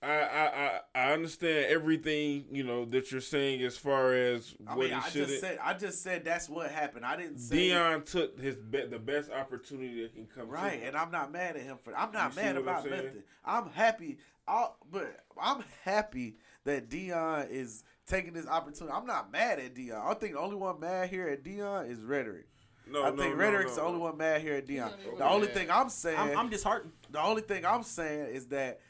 I, 0.03 0.19
I, 0.19 0.45
I, 0.45 0.79
I 0.95 1.13
understand 1.13 1.67
everything 1.67 2.45
you 2.51 2.63
know 2.63 2.85
that 2.85 3.11
you're 3.11 3.21
saying 3.21 3.61
as 3.63 3.77
far 3.77 4.13
as 4.13 4.53
I 4.67 4.75
what 4.75 4.85
mean, 4.89 4.93
I 4.93 4.99
he 5.01 5.11
should 5.11 5.27
just 5.29 5.39
said 5.41 5.59
I 5.63 5.73
just 5.73 6.03
said 6.03 6.25
that's 6.25 6.49
what 6.49 6.69
happened. 6.71 7.05
I 7.05 7.15
didn't 7.15 7.39
say 7.39 7.69
Deion 7.69 8.03
took 8.05 8.39
his 8.39 8.57
be- 8.57 8.85
the 8.85 8.99
best 8.99 9.31
opportunity 9.31 10.01
that 10.03 10.13
can 10.13 10.25
come. 10.27 10.49
right, 10.49 10.81
to 10.81 10.87
and 10.87 10.97
I'm 10.97 11.09
not 11.11 11.31
mad 11.31 11.55
at 11.55 11.61
him 11.63 11.77
for. 11.83 11.95
I'm 11.97 12.11
not 12.11 12.35
You 12.35 12.41
mad 12.41 12.55
what 12.55 12.61
I'm 12.63 12.67
about 12.67 12.83
saying? 12.83 12.95
nothing. 13.05 13.23
I'm 13.45 13.69
happy. 13.71 14.17
I'll, 14.47 14.75
but 14.91 15.19
I'm 15.41 15.63
happy 15.85 16.35
that 16.65 16.89
Deion 16.89 17.49
is 17.49 17.83
taking 18.05 18.33
this 18.33 18.47
opportunity. 18.47 18.93
I'm 18.95 19.07
not 19.07 19.31
mad 19.31 19.59
at 19.59 19.73
Deion. 19.73 20.05
I 20.05 20.13
think 20.15 20.33
the 20.33 20.39
only 20.39 20.57
one 20.57 20.79
mad 20.81 21.09
here 21.09 21.29
at 21.29 21.43
Deion 21.43 21.89
is 21.89 21.99
rhetoric. 22.01 22.47
no, 22.89 23.05
I 23.05 23.09
no, 23.11 23.15
think 23.15 23.37
no, 23.37 23.39
rhetoric's 23.41 23.77
no, 23.77 23.83
the 23.83 23.87
only 23.87 23.99
no. 23.99 24.05
one 24.05 24.17
mad 24.17 24.41
here 24.41 24.55
at 24.55 24.67
Deion. 24.67 24.91
The 25.17 25.23
only 25.25 25.47
mad. 25.47 25.55
thing 25.55 25.71
I'm 25.71 25.87
saying, 25.89 26.19
I'm, 26.19 26.37
I'm 26.37 26.49
disheartened. 26.49 26.91
the 27.09 27.21
only 27.21 27.41
thing 27.41 27.65
I'm 27.65 27.83
saying 27.83 28.35
is 28.35 28.47
that 28.47 28.81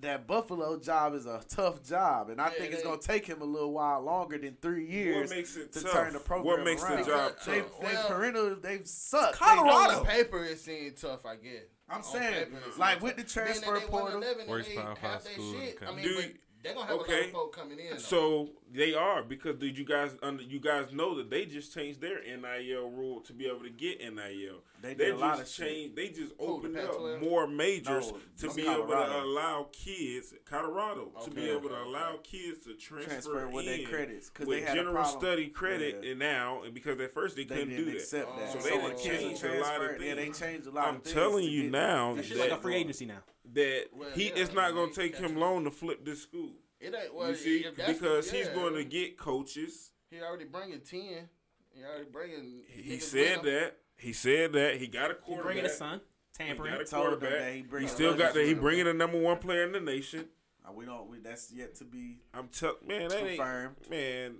that 0.00 0.26
Buffalo 0.26 0.78
job 0.78 1.14
is 1.14 1.24
a 1.26 1.42
tough 1.48 1.82
job, 1.82 2.28
and 2.28 2.40
I 2.40 2.46
Yeah, 2.52 2.58
think 2.58 2.72
it's 2.74 2.82
gonna 2.82 3.00
take 3.00 3.26
him 3.26 3.40
a 3.40 3.44
little 3.46 3.72
while 3.72 4.02
longer 4.02 4.36
than 4.36 4.56
three 4.60 4.84
years 4.86 5.30
What 5.30 5.36
makes 5.36 5.56
it 5.56 5.72
to 5.72 5.82
tough? 5.82 5.92
turn 5.92 6.12
the 6.12 6.18
program 6.20 6.46
What 6.46 6.64
makes 6.64 6.82
around. 6.82 6.98
the 6.98 7.04
job 7.04 7.32
They, 7.46 7.60
tough? 7.60 7.80
they 7.80 7.86
Well- 7.94 8.08
parental, 8.08 8.56
they've 8.56 8.86
sucked. 8.86 9.38
Colorado. 9.38 10.00
On 10.00 10.06
paper, 10.06 10.44
it 10.44 10.58
seemed 10.60 10.96
tough. 10.98 11.24
I 11.24 11.36
get. 11.36 11.70
I'm 11.88 11.98
On 11.98 12.02
saying, 12.02 12.46
paper, 12.50 12.58
like, 12.78 13.00
with 13.00 13.16
the 13.16 13.22
transfer 13.22 13.72
that 13.74 13.80
they 13.80 13.86
won 13.86 14.12
portal- 14.12 14.46
Worst 14.48 14.68
they 14.68 14.74
Power 14.76 14.96
Five 14.96 15.22
school 15.22 15.52
in 15.54 15.60
the 15.60 15.66
shit, 15.66 15.78
I 15.82 15.92
mean, 15.94 16.04
Do 16.04 16.14
but 16.16 16.24
you- 16.24 16.34
they're 16.66 16.74
gonna 16.74 16.86
have 16.86 16.94
a 16.96 16.98
lot 16.98 17.08
okay. 17.08 17.24
of 17.26 17.30
folk 17.32 17.54
coming 17.56 17.78
in. 17.78 17.90
though. 17.90 17.96
So 17.98 18.50
they 18.72 18.94
are 18.94 19.22
because 19.22 19.56
did 19.56 19.78
you 19.78 19.84
guys 19.84 20.16
under 20.22 20.42
you 20.42 20.60
guys 20.60 20.92
know 20.92 21.16
that 21.16 21.30
they 21.30 21.44
just 21.46 21.72
changed 21.74 22.00
their 22.00 22.20
NIL 22.22 22.90
rule 22.90 23.20
to 23.22 23.32
be 23.32 23.46
able 23.46 23.62
to 23.62 23.70
get 23.70 24.00
NIL. 24.00 24.62
They 24.82 24.92
They 24.94 25.06
did 25.06 25.14
a 25.14 25.18
lot 25.18 25.38
just 25.38 25.58
of 25.58 25.64
shit. 25.66 25.74
changed. 25.74 25.96
They 25.96 26.08
just 26.08 26.32
Who, 26.38 26.46
the 26.46 26.52
opened 26.52 26.76
up 26.78 26.90
Pac-12? 26.90 27.20
more 27.22 27.46
majors 27.46 28.12
No, 28.12 28.18
to 28.40 28.46
it's 28.46 28.54
be 28.54 28.62
able 28.68 28.86
to 28.88 29.20
allow 29.22 29.68
kids, 29.72 30.34
Colorado, 30.44 31.10
to 31.24 31.30
be 31.30 31.42
Okay, 31.42 31.50
able 31.52 31.68
to 31.70 31.76
okay, 31.76 31.88
allow 31.88 32.18
kids 32.22 32.60
to 32.66 32.74
transfer, 32.74 33.08
transfer 33.10 33.48
with 33.48 33.64
their 33.64 33.86
credits 33.88 34.28
because 34.28 34.46
with 34.46 34.58
they 34.60 34.64
had 34.66 34.74
general 34.76 35.02
a 35.02 35.06
study 35.06 35.46
credit, 35.48 36.00
Yeah. 36.02 36.10
and 36.10 36.18
now 36.18 36.62
and 36.62 36.74
because 36.74 37.00
at 37.00 37.10
first 37.12 37.36
they 37.36 37.44
They 37.44 37.54
couldn't 37.54 37.70
didn't 37.70 37.84
do 37.86 37.90
that. 37.92 38.00
accept 38.00 38.30
oh. 38.34 38.38
that. 38.40 38.52
So 38.52 38.58
So, 38.60 38.68
they 38.68 38.78
when 38.78 38.98
changed 38.98 39.44
a 39.44 39.48
lot 39.48 39.56
of 39.56 39.64
transferred, 39.66 40.02
yeah, 40.02 40.14
they 40.14 40.24
things. 40.24 40.38
changed 40.40 40.66
a 40.66 40.70
lot 40.70 40.88
I'm 40.88 40.96
of 40.96 41.02
things. 41.02 41.14
telling 41.14 41.44
you 41.44 41.70
now 41.70 42.14
to 42.14 42.20
It's 42.20 42.34
like 42.36 42.50
a 42.50 42.56
free 42.58 42.74
agency 42.76 43.06
now. 43.06 43.22
That 43.56 43.86
Well, 43.92 44.10
he 44.14 44.28
yeah, 44.28 44.32
it's 44.36 44.52
not 44.54 44.72
gonna 44.74 44.92
take 44.92 45.16
him 45.16 45.36
long 45.36 45.64
to 45.64 45.70
flip 45.70 46.04
this 46.04 46.22
school. 46.22 46.52
it 46.80 46.94
ain't 46.94 47.12
well. 47.14 47.30
you 47.30 47.36
see, 47.36 47.58
if 47.64 47.74
that's- 47.76 47.98
because 47.98 48.30
he's 48.30 48.48
going 48.48 48.74
to 48.74 48.84
get 48.84 49.18
coaches. 49.18 49.90
He 50.10 50.20
already 50.22 50.44
bringing 50.44 50.80
ten. 50.80 51.28
He 51.74 51.82
already 51.84 52.04
bringing. 52.10 52.62
He 52.68 52.96
niggas 52.96 53.02
said 53.02 53.42
with 53.42 53.52
that. 53.52 53.76
He 53.96 54.12
said 54.12 54.52
that. 54.52 54.76
He 54.76 54.86
got 54.86 55.10
a 55.10 55.14
He 55.14 55.20
quarterback. 55.20 55.44
bringing 55.44 55.64
his 55.64 55.76
son, 55.76 56.00
He 56.38 56.44
tampering. 56.44 56.72
got 56.74 56.82
a 56.82 56.84
quarterback. 56.84 57.30
that 57.30 57.52
he 57.54 57.64
He, 57.80 57.88
still 57.88 58.14
got 58.16 58.32
that. 58.34 58.44
He 58.46 58.54
bringing 58.54 58.84
the 58.84 58.94
number 58.94 59.18
one 59.18 59.38
player 59.38 59.64
in 59.64 59.72
the 59.72 59.80
nation. 59.80 60.28
Uh, 60.66 60.72
we 60.72 60.84
don't. 60.84 61.08
We, 61.08 61.18
that's 61.18 61.52
yet 61.52 61.74
to 61.76 61.84
be 61.84 62.18
I'm 62.34 62.48
telling 62.48 62.76
man, 62.86 63.08
that 63.08 63.24
ain't 63.24 63.90
man. 63.90 64.36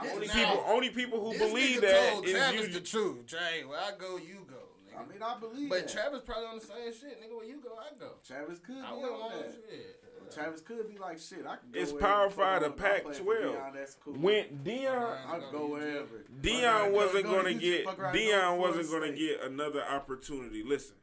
Only 0.00 0.26
now- 0.28 0.32
people, 0.34 0.64
only 0.66 0.90
people 0.90 1.20
who 1.32 1.38
believe 1.38 1.78
nigga 1.78 1.80
that 1.82 2.10
told 2.12 2.26
is 2.26 2.32
Travis 2.32 2.60
you. 2.68 2.72
the 2.74 2.80
truth. 2.80 3.26
Jay, 3.26 3.64
where 3.66 3.78
I 3.80 3.90
go, 3.98 4.16
you 4.16 4.46
go. 4.48 4.67
Nigga. 4.98 5.08
I 5.08 5.12
mean, 5.12 5.22
I 5.22 5.38
believe 5.38 5.68
but 5.70 5.86
that. 5.86 5.92
Travis 5.92 6.20
probably 6.24 6.46
on 6.46 6.54
the 6.56 6.64
same 6.64 6.92
shit, 6.92 7.20
nigga. 7.22 7.36
Where 7.36 7.44
you 7.46 7.60
go, 7.62 7.70
I 7.78 7.98
go. 7.98 8.12
Travis 8.26 8.58
could 8.58 8.76
be 8.76 8.80
I 8.82 8.92
wouldn't 8.92 9.12
on 9.12 9.30
that. 9.30 9.52
shit. 9.52 10.04
Travis 10.34 10.60
could 10.60 10.88
be 10.88 10.98
like, 10.98 11.18
shit, 11.18 11.46
I 11.46 11.56
can 11.56 11.70
go 11.72 11.80
It's 11.80 11.92
wherever 11.92 12.06
Power 12.06 12.28
the 12.28 12.34
fuck 12.34 12.44
I 12.44 12.60
Five, 12.60 12.60
the 12.60 12.68
wanna 12.68 12.76
go. 12.76 12.84
I'm 12.84 13.02
playing 13.02 13.16
for 13.16 13.24
Pac-12. 13.24 13.54
Deion, 13.54 13.74
That's 13.74 13.94
cool. 13.94 14.12
When 14.14 14.44
Deion, 14.64 15.16
I 15.26 15.40
go 15.50 15.66
wherever. 15.68 16.24
Deion 16.42 16.92
wasn't 16.92 17.24
Go- 17.24 17.30
go 17.30 17.42
going 17.42 17.44
to 17.46 17.52
to 17.54 17.58
get 17.58 17.84
fuck 17.84 17.98
around 17.98 18.16
and 18.16 18.26
go 18.26 18.32
Deion 18.32 18.58
wasn't 18.58 18.90
going 18.90 19.12
to 19.12 19.18
get 19.18 19.42
another 19.44 19.84
opportunity. 19.84 20.62
Listen, 20.62 20.96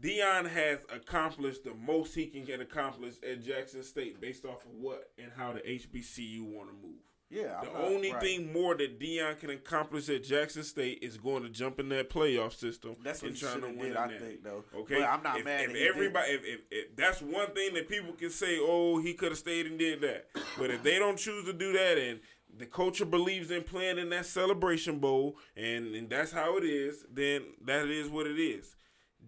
Deion 0.00 0.48
has 0.48 0.78
accomplished 0.94 1.64
the 1.64 1.74
most 1.74 2.14
he 2.14 2.26
can 2.26 2.44
get 2.44 2.60
accomplished 2.60 3.22
at 3.24 3.42
Jackson 3.44 3.82
State 3.82 4.20
based 4.20 4.44
off 4.44 4.64
of 4.64 4.72
what 4.72 5.10
and 5.18 5.30
how 5.36 5.52
the 5.52 5.60
HBCU 5.60 6.42
want 6.44 6.68
to 6.70 6.74
move. 6.74 7.00
Yeah, 7.30 7.60
The 7.62 7.66
not- 7.66 7.84
only 7.84 8.12
right. 8.12 8.22
thing 8.22 8.52
more 8.52 8.74
that 8.76 8.98
Deion 8.98 9.38
can 9.38 9.50
accomplish 9.50 10.08
at 10.08 10.24
Jackson 10.24 10.62
State 10.62 11.00
is 11.02 11.18
going 11.18 11.42
to 11.42 11.50
jump 11.50 11.78
in 11.78 11.90
that 11.90 12.08
playoff 12.08 12.54
system 12.54 12.96
That's 13.04 13.20
what 13.20 13.32
and 13.32 13.38
trying 13.40 13.60
to 13.60 13.66
win 13.66 13.78
did. 13.88 13.96
I 13.96 14.08
that. 14.08 14.20
think 14.20 14.42
though. 14.42 14.64
Okay, 14.74 14.94
but 15.00 15.04
I'm 15.04 15.22
not 15.22 15.38
if, 15.38 15.44
mad. 15.44 15.60
If 15.60 15.66
that 15.68 15.76
he 15.76 15.82
did. 15.84 15.88
everybody, 15.94 16.32
if, 16.32 16.44
if, 16.44 16.60
if 16.70 16.96
that's 16.96 17.20
one 17.20 17.50
thing 17.52 17.74
that 17.74 17.86
people 17.88 18.14
can 18.14 18.30
say, 18.30 18.58
oh, 18.60 18.98
he 18.98 19.12
could 19.12 19.32
have 19.32 19.38
stayed 19.38 19.66
and 19.66 19.78
did 19.78 20.00
that. 20.00 20.28
But 20.56 20.70
if 20.70 20.82
they 20.82 20.98
don't 20.98 21.18
choose 21.18 21.44
to 21.44 21.52
do 21.52 21.72
that, 21.74 21.98
and 21.98 22.20
the 22.56 22.64
culture 22.64 23.04
believes 23.04 23.50
in 23.50 23.62
playing 23.62 23.98
in 23.98 24.08
that 24.08 24.24
celebration 24.24 24.98
bowl, 24.98 25.36
and, 25.54 25.94
and 25.94 26.08
that's 26.08 26.32
how 26.32 26.56
it 26.56 26.64
is, 26.64 27.04
then 27.12 27.42
that 27.66 27.88
is 27.88 28.08
what 28.08 28.26
it 28.26 28.40
is. 28.40 28.74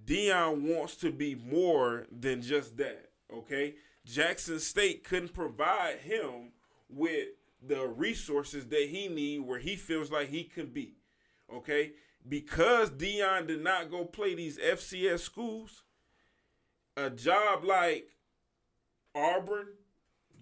Deion 0.06 0.62
wants 0.74 0.96
to 0.96 1.12
be 1.12 1.34
more 1.34 2.06
than 2.10 2.40
just 2.40 2.76
that. 2.78 3.10
Okay, 3.32 3.74
Jackson 4.06 4.58
State 4.58 5.04
couldn't 5.04 5.34
provide 5.34 5.98
him 5.98 6.52
with 6.88 7.28
the 7.62 7.86
resources 7.86 8.66
that 8.66 8.88
he 8.88 9.08
need 9.08 9.40
where 9.40 9.58
he 9.58 9.76
feels 9.76 10.10
like 10.10 10.28
he 10.28 10.44
can 10.44 10.66
be. 10.66 10.94
Okay, 11.52 11.92
because 12.28 12.90
Deion 12.90 13.46
did 13.46 13.62
not 13.62 13.90
go 13.90 14.04
play 14.04 14.34
these 14.34 14.58
FCS 14.58 15.20
schools, 15.20 15.82
a 16.96 17.10
job 17.10 17.64
like 17.64 18.08
Auburn, 19.14 19.68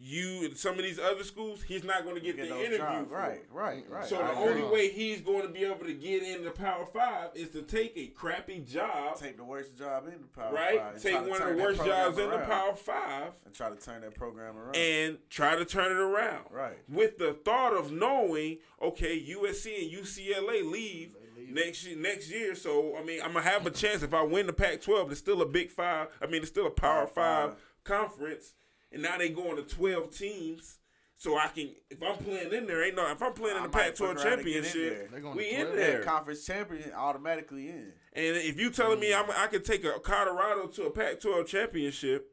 you 0.00 0.44
and 0.44 0.56
some 0.56 0.76
of 0.78 0.82
these 0.84 0.98
other 0.98 1.24
schools, 1.24 1.62
he's 1.62 1.82
not 1.84 2.04
going 2.04 2.14
to 2.14 2.20
get, 2.20 2.36
Get 2.36 2.48
the 2.48 2.64
interview. 2.64 3.06
Right, 3.10 3.42
right, 3.52 3.84
right. 3.88 4.04
So 4.04 4.22
I 4.22 4.32
the 4.32 4.40
only 4.40 4.62
way 4.62 4.90
he's 4.90 5.20
going 5.20 5.42
to 5.42 5.48
be 5.48 5.64
able 5.64 5.84
to 5.86 5.94
get 5.94 6.22
in 6.22 6.44
the 6.44 6.50
Power 6.50 6.86
Five 6.86 7.30
is 7.34 7.50
to 7.50 7.62
take 7.62 7.92
a 7.96 8.06
crappy 8.08 8.60
job, 8.60 9.18
take 9.18 9.36
the 9.36 9.44
worst 9.44 9.76
job 9.76 10.06
in 10.06 10.20
the 10.22 10.28
power 10.28 10.52
right? 10.52 10.78
Five 10.78 11.02
Take 11.02 11.28
one 11.28 11.42
of 11.42 11.56
the 11.56 11.62
worst 11.62 11.84
jobs 11.84 12.18
in 12.18 12.30
the. 12.30 12.38
Power 12.38 12.74
Five 12.74 13.32
and 13.44 13.52
try 13.54 13.68
to 13.68 13.76
turn 13.76 14.02
that 14.02 14.14
program 14.14 14.56
around. 14.56 14.76
and 14.76 15.18
try 15.28 15.56
to 15.56 15.64
turn 15.64 15.90
it 15.90 15.98
around. 16.00 16.44
Right. 16.50 16.78
With 16.88 17.18
the 17.18 17.32
thought 17.44 17.74
of 17.76 17.90
knowing, 17.92 18.58
okay, 18.80 19.20
USC 19.20 19.82
and 19.82 19.92
UCLA 19.92 20.62
leave 20.70 21.16
leave. 21.36 21.50
next 21.52 21.84
year, 21.84 21.96
next 21.96 22.30
year. 22.30 22.54
So 22.54 22.96
I 22.96 23.02
mean, 23.02 23.20
I'm 23.22 23.32
gonna 23.32 23.44
have 23.44 23.66
a 23.66 23.70
chance 23.70 24.02
if 24.02 24.14
I 24.14 24.22
win 24.22 24.46
the 24.46 24.52
Pac-12. 24.52 25.10
It's 25.10 25.20
still 25.20 25.42
a 25.42 25.46
Big 25.46 25.70
Five. 25.70 26.08
I 26.22 26.26
mean, 26.26 26.42
it's 26.42 26.50
still 26.50 26.66
a 26.66 26.70
Power 26.70 27.06
Power 27.06 27.06
Five, 27.08 27.50
Five. 27.50 27.58
conference, 27.84 28.54
and 28.92 29.02
now 29.02 29.18
they 29.18 29.28
going 29.28 29.56
to 29.56 29.62
12 29.62 30.16
teams. 30.16 30.78
So 31.16 31.36
I 31.36 31.48
can, 31.48 31.70
if 31.90 32.00
I'm 32.00 32.16
playing 32.16 32.52
in 32.52 32.66
there, 32.66 32.84
ain't 32.84 32.94
no. 32.94 33.10
If 33.10 33.20
I'm 33.20 33.32
playing 33.32 33.56
in 33.56 33.64
the 33.64 33.68
Pac-12 33.70 33.96
fuck 33.96 34.00
around 34.00 34.18
and 34.18 34.44
get 34.44 34.56
in 34.56 34.62
championship, 34.62 34.98
there. 34.98 35.08
They 35.12 35.20
going 35.20 35.36
we 35.36 35.50
in 35.50 35.62
12? 35.62 35.76
there. 35.76 36.02
conference 36.04 36.46
champion 36.46 36.92
automatically 36.94 37.68
in. 37.70 37.92
And 38.12 38.36
if 38.36 38.60
you 38.60 38.70
telling 38.70 39.00
me 39.00 39.10
mm. 39.10 39.18
I'm, 39.18 39.30
I 39.36 39.48
could 39.48 39.64
take 39.64 39.84
a 39.84 39.98
Colorado 39.98 40.68
to 40.68 40.84
a 40.84 40.90
Pac-12 40.90 41.46
championship, 41.46 42.30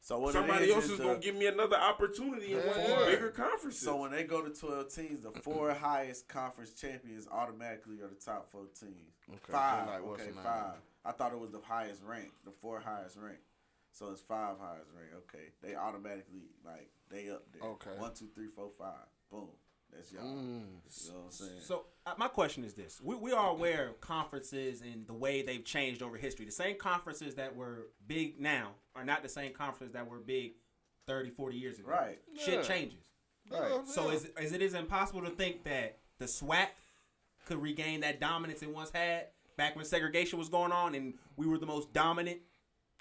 So 0.00 0.18
what 0.18 0.32
somebody 0.32 0.64
it 0.64 0.68
is, 0.70 0.74
else 0.74 0.84
is 0.86 0.90
is 0.90 0.98
the- 0.98 1.04
gonna 1.04 1.18
give 1.20 1.36
me 1.36 1.46
another 1.46 1.76
opportunity 1.76 2.54
in 2.54 2.58
one 2.58 2.80
of 2.80 2.84
these 2.84 3.06
bigger 3.06 3.30
conferences. 3.30 3.82
So 3.82 3.96
when 3.98 4.10
they 4.10 4.24
go 4.24 4.42
to 4.42 4.50
twelve 4.50 4.92
teams, 4.92 5.22
the 5.22 5.30
four 5.30 5.72
highest 5.80 6.26
conference 6.26 6.72
champions 6.72 7.28
automatically 7.30 8.00
are 8.00 8.08
the 8.08 8.16
top 8.16 8.50
four 8.50 8.66
teams. 8.78 9.14
Okay, 9.30 9.52
five. 9.52 9.86
like, 9.86 10.02
okay, 10.02 10.22
the 10.26 10.32
name? 10.32 10.42
five. 10.42 10.74
I 11.04 11.12
thought 11.12 11.32
it 11.32 11.38
was 11.38 11.52
the 11.52 11.60
highest 11.62 12.02
rank, 12.02 12.32
the 12.44 12.50
four 12.50 12.80
highest 12.80 13.16
rank. 13.18 13.38
So 13.94 14.10
it's 14.10 14.20
five 14.20 14.56
highest 14.60 14.90
rank. 14.94 15.10
Okay, 15.28 15.50
they 15.62 15.74
automatically 15.76 16.50
like 16.64 16.90
they 17.10 17.30
up 17.30 17.44
there. 17.52 17.62
Okay. 17.70 17.90
One, 17.96 18.12
two, 18.12 18.26
three, 18.34 18.48
four, 18.48 18.70
five. 18.76 19.06
Boom. 19.30 19.48
That's 19.92 20.10
y'all. 20.12 20.24
Mm. 20.24 20.26
You 20.34 21.12
know 21.12 21.18
what 21.18 21.24
I'm 21.26 21.30
saying? 21.30 21.50
So 21.62 21.84
uh, 22.04 22.14
my 22.18 22.26
question 22.26 22.64
is 22.64 22.74
this: 22.74 23.00
we, 23.02 23.14
we 23.14 23.32
are 23.32 23.50
aware 23.50 23.88
of 23.88 24.00
conferences 24.00 24.80
and 24.82 25.06
the 25.06 25.14
way 25.14 25.42
they've 25.42 25.64
changed 25.64 26.02
over 26.02 26.16
history. 26.16 26.44
The 26.44 26.50
same 26.52 26.76
conferences 26.76 27.36
that 27.36 27.54
were 27.54 27.86
big 28.06 28.40
now 28.40 28.70
are 28.96 29.04
not 29.04 29.22
the 29.22 29.28
same 29.28 29.52
conferences 29.52 29.92
that 29.94 30.10
were 30.10 30.18
big 30.18 30.54
30, 31.06 31.30
40 31.30 31.56
years 31.56 31.78
ago. 31.78 31.88
Right. 31.90 32.18
Shit 32.36 32.54
Yeah. 32.54 32.62
changes. 32.62 33.04
Right. 33.50 33.86
So 33.86 34.10
is 34.10 34.24
is 34.40 34.52
it 34.52 34.62
is 34.62 34.74
impossible 34.74 35.22
to 35.22 35.30
think 35.30 35.62
that 35.64 35.98
the 36.18 36.24
SWAC 36.24 36.68
could 37.46 37.62
regain 37.62 38.00
that 38.00 38.18
dominance 38.20 38.62
it 38.62 38.70
once 38.74 38.90
had 38.90 39.26
back 39.56 39.76
when 39.76 39.84
segregation 39.84 40.38
was 40.38 40.48
going 40.48 40.72
on 40.72 40.94
and 40.94 41.14
we 41.36 41.46
were 41.46 41.58
the 41.58 41.66
most 41.66 41.92
dominant 41.92 42.38
The 42.38 42.53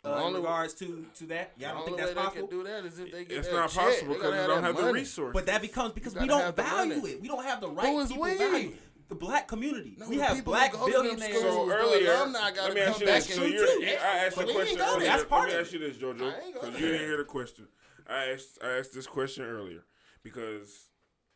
uh, 0.06 0.10
in 0.10 0.16
only- 0.24 0.40
regards 0.40 0.74
to 0.76 1.06
to 1.16 1.26
that? 1.28 1.52
Y'all 1.58 1.70
don't 1.70 1.78
only 1.78 1.86
think 1.86 1.98
way 1.98 2.04
that's 2.04 2.14
they 2.16 2.22
possible? 2.22 2.48
can 2.48 2.58
do 2.58 2.64
that 2.66 2.86
is 2.86 3.00
if 3.00 3.12
they 3.12 3.26
get 3.26 3.38
it's 3.38 3.48
that 3.48 3.54
not 3.56 3.70
check. 3.70 3.84
possible 3.84 4.14
because 4.16 4.32
gotta 4.32 4.42
they 4.42 4.48
don't 4.48 4.62
that 4.62 4.68
have 4.68 4.76
the 4.76 4.82
money. 4.84 4.94
resources. 5.00 5.34
But 5.34 5.46
that 5.48 5.62
becomes 5.62 5.94
because 5.94 6.16
we 6.16 6.28
don't 6.28 6.56
value 6.56 7.06
it. 7.06 7.22
We 7.22 7.28
don't 7.28 7.44
have 7.46 7.62
the 7.62 7.70
right 7.70 7.88
Who 7.88 8.00
is 8.02 8.08
people 8.10 8.24
we? 8.24 8.38
value 8.38 8.74
the 9.10 9.16
black 9.16 9.48
community. 9.48 9.96
No, 9.98 10.08
we 10.08 10.18
have 10.18 10.36
people 10.38 10.54
black 10.54 10.72
who 10.74 10.78
go 10.92 11.04
billionaires. 11.04 11.38
schools, 11.38 11.44
So 11.56 11.66
the 11.68 11.76
earlier, 11.76 12.14
alumni 12.14 12.40
gotta 12.52 12.62
let 12.62 12.74
me 12.74 12.82
ask 12.82 13.00
you 13.02 13.06
back 13.06 13.16
this. 13.24 13.26
and 13.28 13.36
So 13.36 13.44
do 13.44 13.50
you're, 13.54 13.68
too. 13.68 13.86
I 13.86 13.94
asked 14.26 14.38
you 14.38 14.44
But 14.44 14.50
a 14.50 14.54
question 14.54 14.70
ain't 14.70 14.78
go 14.80 14.86
there. 14.86 14.96
earlier. 14.96 15.08
That's 15.10 15.24
part 15.26 15.42
let 15.42 15.48
me 15.50 15.60
of 15.60 15.66
ask 15.66 15.74
you 15.74 15.80
this, 15.80 15.98
JoJo, 15.98 16.22
I 16.34 16.40
ain't 16.46 16.54
go 16.56 16.62
because 16.62 16.80
you 16.82 16.88
didn't 16.88 17.08
hear 17.08 17.18
the 17.18 17.24
question. 17.26 17.68
I 18.08 18.26
asked 18.32 18.60
I 18.64 18.70
asked 18.80 18.94
this 18.94 19.08
question 19.08 19.44
earlier 19.46 19.84
because 20.24 20.88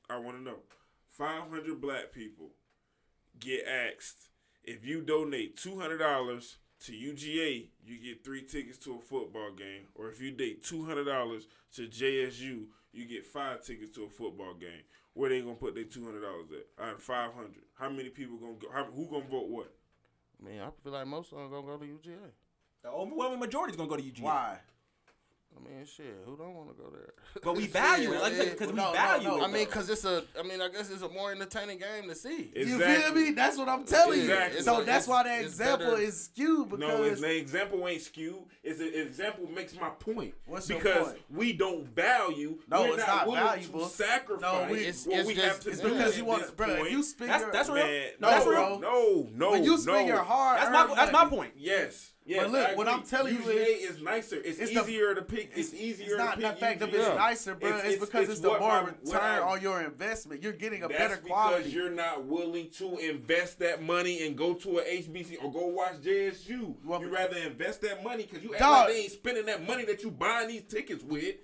I 0.10 0.18
want 0.18 0.38
to 0.38 0.44
know. 0.44 0.58
500 1.10 1.82
black 1.82 2.12
people 2.14 2.52
get 3.40 3.66
asked 3.68 4.30
if 4.64 4.86
you 4.86 5.02
donate 5.02 5.58
$200 5.58 6.56
to 6.86 6.91
UGA, 6.91 7.67
you 7.84 7.98
get 7.98 8.24
three 8.24 8.41
tickets 8.43 8.77
to 8.79 8.96
a 8.96 9.00
football 9.00 9.51
game, 9.51 9.88
or 9.96 10.10
if 10.10 10.22
you 10.22 10.31
date 10.31 10.63
$200 10.63 11.43
to 11.75 11.88
JSU, 11.88 12.65
you 12.93 13.05
get 13.05 13.25
five 13.25 13.63
tickets 13.63 13.91
to 13.96 14.05
a 14.05 14.10
football 14.10 14.53
game. 14.53 14.84
Where 15.13 15.29
they 15.29 15.41
gonna 15.41 15.55
put 15.55 15.74
their 15.74 15.84
two 15.84 16.05
hundred 16.05 16.22
dollars 16.22 16.46
at? 16.51 16.84
Out 16.84 16.93
of 16.96 17.01
five 17.01 17.34
hundred, 17.34 17.63
how 17.74 17.89
many 17.89 18.10
people 18.10 18.38
gonna 18.38 18.53
go? 18.53 18.67
How, 18.72 18.84
who 18.84 19.07
gonna 19.10 19.25
vote 19.25 19.50
what? 19.50 19.74
Man, 20.39 20.62
I 20.62 20.69
feel 20.84 20.93
like 20.93 21.07
most 21.07 21.31
of 21.31 21.39
them 21.39 21.50
gonna 21.50 21.65
go 21.65 21.77
to 21.77 21.86
UGA. 21.86 22.29
The 22.84 22.89
overwhelming 22.89 23.39
majority 23.39 23.72
is 23.72 23.77
gonna 23.77 23.89
go 23.89 23.98
to 23.98 24.03
UGA. 24.03 24.22
Why? 24.22 24.60
I 25.60 25.70
mean, 25.70 25.86
shit, 25.86 26.18
who 26.26 26.38
don't 26.38 26.54
want 26.54 26.70
to 26.70 26.76
go 26.84 26.90
there? 26.92 27.14
But 27.44 27.56
we 27.56 27.68
value 27.84 28.14
it, 28.14 28.22
like 28.22 28.34
Yeah, 28.34 28.44
because 28.46 28.70
No, 28.74 28.76
no, 28.86 28.92
we 28.92 28.98
value 28.98 29.28
no. 29.30 29.38
it. 29.40 29.44
I 29.44 29.48
mean, 29.48 29.66
cause 29.68 29.90
it's 29.90 30.06
a. 30.06 30.24
I 30.40 30.44
mean, 30.44 30.62
I 30.62 30.70
guess 30.70 30.90
it's 30.90 31.02
a 31.02 31.10
more 31.10 31.32
entertaining 31.32 31.80
game 31.80 32.08
to 32.10 32.16
see. 32.16 32.52
You 32.56 32.78
feel 32.80 33.14
me? 33.14 33.32
That's 33.32 33.58
what 33.58 33.68
I'm 33.70 33.84
telling 33.84 34.22
Exactly. 34.22 34.58
you. 34.58 34.64
So 34.64 34.72
It's- 34.74 34.86
that's 34.86 35.08
why 35.08 35.24
that 35.24 35.42
example 35.42 35.88
better- 35.92 36.02
is 36.02 36.26
skewed 36.26 36.70
because 36.70 36.80
No, 37.22 37.28
the 37.28 37.38
example 37.38 37.88
ain't 37.88 38.02
skewed. 38.02 38.44
It's 38.64 38.80
an 38.80 38.92
example 38.94 39.48
makes 39.50 39.74
my 39.80 39.90
point. 39.90 40.34
What's 40.46 40.70
your 40.70 40.80
because 40.80 41.08
point? 41.08 41.22
we 41.30 41.54
don't 41.54 41.86
value. 41.88 42.60
No, 42.70 42.82
we're 42.84 42.88
it's 42.90 42.98
not, 43.00 43.08
not 43.08 43.28
willing 43.28 43.44
valuable. 43.44 43.88
To 43.88 43.90
sacrifice 43.96 44.42
No, 44.42 44.68
we- 44.72 44.80
It's- 44.80 45.06
what 45.08 45.20
it's 45.20 45.28
we 45.28 45.34
just- 45.36 45.48
have 45.48 45.60
to 45.62 45.70
it's 45.72 45.82
because 45.82 46.18
you 46.18 46.26
want 46.26 46.46
to, 46.46 46.52
bro. 46.52 46.68
If 46.70 46.78
point. 46.80 46.92
you 46.92 47.04
spend 47.04 47.30
That's- 47.32 47.42
your 47.44 47.52
that's 47.52 47.70
real. 47.70 47.86
Man, 47.86 48.10
No, 48.20 48.30
no, 48.38 48.44
bro. 48.46 48.78
no, 48.80 49.30
no, 49.34 49.52
when 49.52 49.64
you 49.64 49.78
spend 49.78 50.08
your 50.08 50.24
hard, 50.24 50.60
that's 50.60 50.72
my 50.72 50.96
that's 50.96 51.12
my 51.12 51.26
point. 51.26 51.54
Yes. 51.58 52.12
Yes, 52.27 52.43
But 52.43 52.51
look, 52.51 52.77
what. 52.77 52.88
I'm 52.89 53.03
telling 53.03 53.36
you 53.36 53.39
UGA 53.39 53.89
is, 53.89 54.01
nicer. 54.01 54.36
It's, 54.36 54.60
it's 54.60 54.74
the- 54.74 54.81
easier 54.81 55.15
to 55.15 55.22
pick. 55.22 55.51
It's, 55.55 55.72
It's, 55.72 55.81
easier 55.81 56.07
it's 56.07 56.17
not 56.17 56.36
the 56.38 56.50
fact 56.60 56.81
UGA. 56.81 56.93
it's 56.93 57.07
nicer, 57.15 57.55
bro. 57.55 57.77
It's, 57.77 58.03
because 58.05 58.27
it's, 58.27 58.41
the 58.41 58.60
more 58.60 58.93
return 59.01 59.43
on 59.43 59.62
your 59.62 59.81
investment. 59.81 60.43
You're 60.43 60.51
getting 60.51 60.84
a 60.84 60.89
That's 60.89 61.00
better 61.00 61.22
because 61.24 61.74
you're 61.74 61.89
not 61.89 62.25
willing 62.25 62.69
to 62.79 62.98
invest 62.98 63.60
that 63.60 63.81
money 63.81 64.27
and 64.27 64.38
go 64.38 64.53
to 64.55 64.79
a 64.79 64.84
HBC 64.84 65.41
or 65.41 65.53
go 65.53 65.67
watch 65.67 66.01
JSU. 66.03 66.50
You 66.50 66.75
rather 66.86 67.38
invest 67.38 67.81
that 67.84 68.03
money 68.03 68.24
because 68.24 68.43
you 68.43 68.51
act 68.53 68.60
Dog. 68.60 68.72
like 68.72 68.88
they 68.89 69.00
ain't 69.03 69.12
spending 69.13 69.46
that 69.46 69.65
money 69.65 69.86
that 69.86 70.03
you 70.03 70.12
buying 70.12 70.50
these 70.50 70.63
tickets 70.63 71.03
with. 71.05 71.36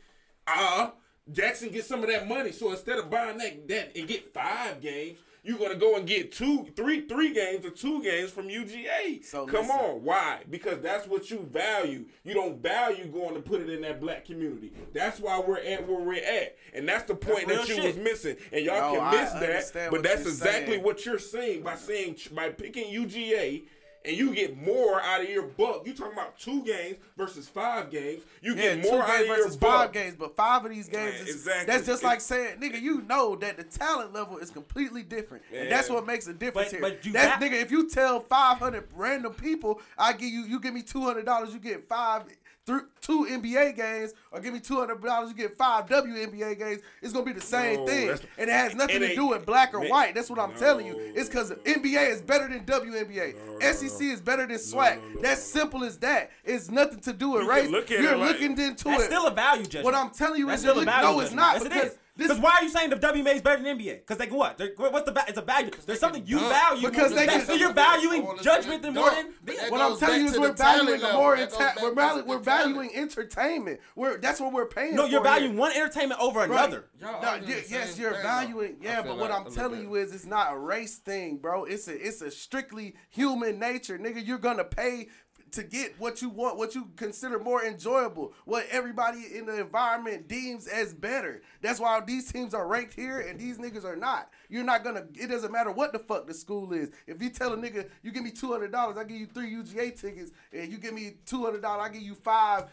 Uh, 0.45 0.89
Jackson 1.31 1.69
get 1.69 1.85
some 1.85 2.03
of 2.03 2.09
that 2.09 2.27
money. 2.27 2.51
So 2.51 2.71
instead 2.71 2.99
of 2.99 3.09
buying 3.09 3.37
that 3.37 3.67
that 3.69 3.95
and 3.97 4.05
get 4.05 4.33
five 4.33 4.81
games, 4.81 5.19
you're 5.43 5.57
gonna 5.57 5.75
go 5.75 5.95
and 5.97 6.07
get 6.07 6.31
two, 6.31 6.65
three, 6.75 7.01
three 7.07 7.33
games 7.33 7.65
or 7.65 7.69
two 7.69 8.01
games 8.01 8.31
from 8.31 8.47
UGA. 8.47 9.23
So 9.25 9.45
come 9.45 9.67
listen. 9.67 9.75
on, 9.77 10.03
why? 10.03 10.39
Because 10.50 10.79
that's 10.81 11.07
what 11.07 11.29
you 11.29 11.39
value. 11.51 12.05
You 12.23 12.33
don't 12.33 12.62
value 12.62 13.05
going 13.07 13.35
to 13.35 13.41
put 13.41 13.62
it 13.62 13.69
in 13.69 13.81
that 13.81 14.00
black 14.00 14.25
community. 14.25 14.71
That's 14.93 15.19
why 15.19 15.39
we're 15.45 15.57
at 15.59 15.88
where 15.88 16.00
we're 16.00 16.23
at, 16.23 16.55
and 16.73 16.88
that's 16.88 17.03
the 17.03 17.15
point 17.15 17.47
real 17.47 17.57
that 17.57 17.67
you 17.67 17.75
shit. 17.75 17.83
was 17.83 17.97
missing. 17.97 18.38
And 18.51 18.65
y'all 18.65 18.93
No, 18.93 19.00
can 19.00 19.07
I 19.07 19.45
miss 19.45 19.69
that, 19.71 19.91
but 19.91 20.01
that's 20.03 20.21
exactly 20.21 20.73
saying. 20.75 20.83
what 20.83 21.05
you're 21.05 21.19
saying 21.19 21.63
by 21.63 21.75
saying 21.75 22.17
by 22.33 22.50
picking 22.50 22.93
UGA. 22.93 23.63
And 24.05 24.17
you 24.17 24.36
get 24.36 24.57
more 24.62 25.01
out 25.01 25.22
of 25.22 25.29
your 25.29 25.43
buck. 25.43 25.83
You 25.88 25.93
talking 25.93 26.12
about 26.13 26.38
two 26.38 26.62
games 26.63 26.98
versus 27.15 27.48
five 27.48 27.89
games. 27.89 28.24
You 28.41 28.53
Yeah, 28.53 28.75
get 28.75 28.83
two 28.83 28.91
more 28.91 29.01
out 29.01 29.07
games 29.07 29.22
of 29.22 29.27
your 29.27 29.38
versus 29.38 29.55
five 29.55 29.91
games, 29.93 30.15
but 30.19 30.36
five 30.36 30.65
of 30.65 30.72
these 30.72 30.89
games 30.89 31.15
Yeah, 31.15 31.22
is 31.24 31.29
exactly. 31.36 31.65
that's 31.74 31.86
just 31.88 32.03
like 32.03 32.19
saying, 32.19 32.57
nigga, 32.60 32.81
you 32.81 33.01
know 33.03 33.36
that 33.38 33.55
the 33.55 33.63
talent 33.63 34.13
level 34.13 34.38
is 34.39 34.50
completely 34.50 35.03
different, 35.03 35.43
and 35.53 35.72
that's 35.72 35.89
what 35.89 36.05
makes 36.05 36.27
a 36.27 36.33
difference 36.33 36.72
But- 36.72 36.79
here. 36.79 36.81
but 36.81 37.05
you 37.05 37.13
that's 37.13 37.39
got- 37.39 37.41
nigga, 37.41 37.62
if 37.62 37.72
you 37.72 37.89
tell 37.89 38.19
five 38.19 38.57
hundred 38.57 38.89
random 38.93 39.33
people, 39.33 39.81
I 39.98 40.12
give 40.12 40.29
you, 40.29 40.41
you 40.43 40.60
give 40.60 40.74
me 40.74 40.81
two 40.81 41.01
hundred 41.01 41.25
dollars, 41.25 41.53
you 41.53 41.60
get 41.60 41.88
five. 41.88 42.24
Through 42.65 42.84
two 43.01 43.25
NBA 43.29 43.75
games, 43.75 44.13
or 44.32 44.39
give 44.39 44.53
me 44.53 44.62
two 44.62 44.79
hundred 44.79 45.01
dollars, 45.03 45.29
you 45.29 45.36
get 45.36 45.58
five 45.58 45.86
WNBA 45.86 46.58
games. 46.58 46.82
It's 47.01 47.12
gonna 47.12 47.25
be 47.25 47.34
the 47.34 47.41
same 47.41 47.82
No, 47.82 47.86
thing, 47.88 48.10
and 48.38 48.50
it 48.50 48.53
has 48.53 48.74
nothing 48.74 49.03
it 49.03 49.10
to 49.10 49.15
do 49.15 49.27
with 49.27 49.46
black 49.46 49.74
or 49.74 49.82
man, 49.82 49.89
white. 49.89 50.15
That's 50.15 50.29
what 50.29 50.39
I'm 50.39 50.51
no, 50.53 50.58
telling 50.58 50.88
you. 50.88 50.96
It's 50.98 51.27
because 51.27 51.50
no, 51.50 51.55
NBA 51.58 52.10
is 52.12 52.22
better 52.22 52.48
than 52.48 52.62
WNBA. 52.65 53.36
No, 53.36 53.58
no, 53.58 53.72
SEC 53.74 54.01
is 54.08 54.22
better 54.22 54.48
than 54.48 54.55
SWAC. 54.55 54.96
no, 54.96 55.10
no, 55.15 55.22
That's 55.22 55.43
simple 55.43 55.84
as 55.84 55.98
that. 56.00 56.32
It's 56.46 56.72
nothing 56.72 57.01
to 57.01 57.12
do 57.12 57.32
with 57.32 57.43
You 57.43 57.50
race. 57.50 57.70
look 57.70 57.91
at 57.91 58.00
You're 58.00 58.13
it 58.13 58.17
like- 58.17 58.29
looking 58.39 58.58
into 58.58 58.86
That's 58.86 59.03
it. 59.03 59.05
still 59.08 59.27
a 59.27 59.32
value 59.32 59.63
judgment. 59.63 59.84
What 59.86 59.96
I'm 59.96 60.12
telling 60.12 60.39
you 60.39 60.46
That's 60.48 60.60
is 60.60 60.62
still 60.62 60.75
a 60.75 60.77
look- 60.77 60.86
value 60.86 61.08
no, 61.17 61.20
it's 61.20 61.34
not 61.34 61.55
Yes, 61.55 61.63
because 61.63 61.77
it 61.84 61.88
is. 61.88 61.98
This 62.15 62.27
Because 62.27 62.41
why 62.43 62.58
are 62.60 62.63
you 62.63 62.70
saying 62.70 62.91
the 62.91 62.96
WMA 62.96 63.36
is 63.36 63.41
better 63.41 63.63
than 63.63 63.77
NBA? 63.79 64.00
Because 64.01 64.17
they 64.20 64.27
can 64.27 64.38
what? 64.38 64.58
They're, 64.60 64.72
what's 64.77 65.05
the 65.05 65.12
va- 65.13 65.25
it's 65.27 65.38
a 65.38 65.41
value? 65.41 65.72
There's 65.86 66.00
something 66.00 66.24
you 66.27 66.38
dunk. 66.38 66.51
value. 66.53 66.89
Because 66.89 67.10
they 67.12 67.25
That's- 67.25 67.46
can- 67.46 67.48
so 67.48 67.53
you're 67.55 67.74
valuing 67.74 68.27
judgment 68.41 68.82
the 68.84 68.89
than 68.91 68.93
more 68.96 69.10
than. 69.10 69.34
What 69.70 69.82
I'm 69.82 69.98
telling 69.98 70.22
you 70.22 70.27
is 70.27 70.38
we're 70.39 70.51
valuing 70.53 71.00
a 71.01 71.03
level. 71.03 71.20
more 71.22 71.36
That 71.38 71.50
goes 71.50 71.60
enta- 71.60 71.82
we're, 71.82 71.89
to 71.89 71.96
valu- 71.96 72.17
the 72.17 72.24
we're 72.25 72.39
talent. 72.39 72.46
valuing 72.46 72.96
entertainment. 72.96 73.79
We're 73.96 74.17
that's 74.20 74.39
what 74.39 74.53
we're 74.53 74.67
paying. 74.67 74.96
No, 74.96 75.05
you're 75.05 75.22
for 75.22 75.27
here. 75.27 75.36
valuing 75.39 75.58
one 75.58 75.72
entertainment 75.72 76.22
over 76.22 76.39
Right. 76.41 76.50
another. 76.51 76.86
Y'all 77.01 77.20
No, 77.22 77.27
arguing 77.29 77.63
yes, 77.70 77.98
you're 77.98 78.13
valuing. 78.22 78.77
I 78.82 78.84
Yeah, 78.84 79.01
but 79.01 79.17
what 79.17 79.32
I'm 79.32 79.46
telling 79.51 79.82
you 79.82 79.96
is, 79.96 80.13
it's 80.13 80.25
not 80.25 80.53
a 80.53 80.58
race 80.58 80.98
thing, 80.98 81.38
bro. 81.38 81.63
It's 81.65 81.88
a 81.88 81.96
it's 82.08 82.22
a 82.22 82.29
strictly 82.29 82.96
human 83.10 83.58
nature, 83.60 83.98
nigga. 83.98 84.25
You're 84.25 84.38
gonna 84.38 84.63
pay 84.63 85.08
to 85.53 85.63
get 85.63 86.00
what 86.00 86.22
you 86.22 86.29
want, 86.29 86.57
what 86.57 86.75
you 86.75 86.89
consider 86.95 87.39
more 87.39 87.63
enjoyable, 87.63 88.33
what 88.45 88.65
everybody 88.69 89.19
in 89.36 89.45
the 89.45 89.60
environment 89.60 90.27
deems 90.27 90.67
as 90.67 90.93
better. 90.93 91.41
That's 91.62 91.79
why 91.79 92.00
these 92.01 92.31
teams 92.31 92.53
are 92.53 92.67
ranked 92.67 92.93
here 92.93 93.19
and 93.22 93.39
these 93.39 93.57
niggas 93.57 93.86
are 93.86 93.95
not. 93.95 94.29
You're 94.50 94.63
not 94.63 94.83
gonna. 94.83 95.05
It 95.15 95.27
doesn't 95.27 95.51
matter 95.51 95.72
what 95.72 95.93
the 95.93 96.00
fuck 96.00 96.27
the 96.27 96.33
school 96.33 96.74
is. 96.74 96.91
If 97.07 97.22
you 97.22 97.29
tell 97.29 97.53
a 97.53 97.57
nigga, 97.57 97.88
you 98.01 98.12
give 98.12 98.24
me 98.24 98.31
two 98.31 98.51
hundred 98.51 98.72
dollars, 98.72 98.98
I 98.98 99.03
give 99.03 99.17
you 99.17 99.27
three 99.27 99.51
UGA 99.53 100.00
tickets, 100.00 100.31
and 100.51 100.72
you 100.72 100.77
give 100.77 100.93
me 100.93 101.15
two 101.25 101.43
hundred 101.43 101.62
dollars, 101.62 101.88
I 101.89 101.93
give 101.93 102.03
you 102.03 102.15
five 102.15 102.65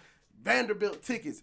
Vanderbilt 0.42 1.02
tickets. 1.02 1.42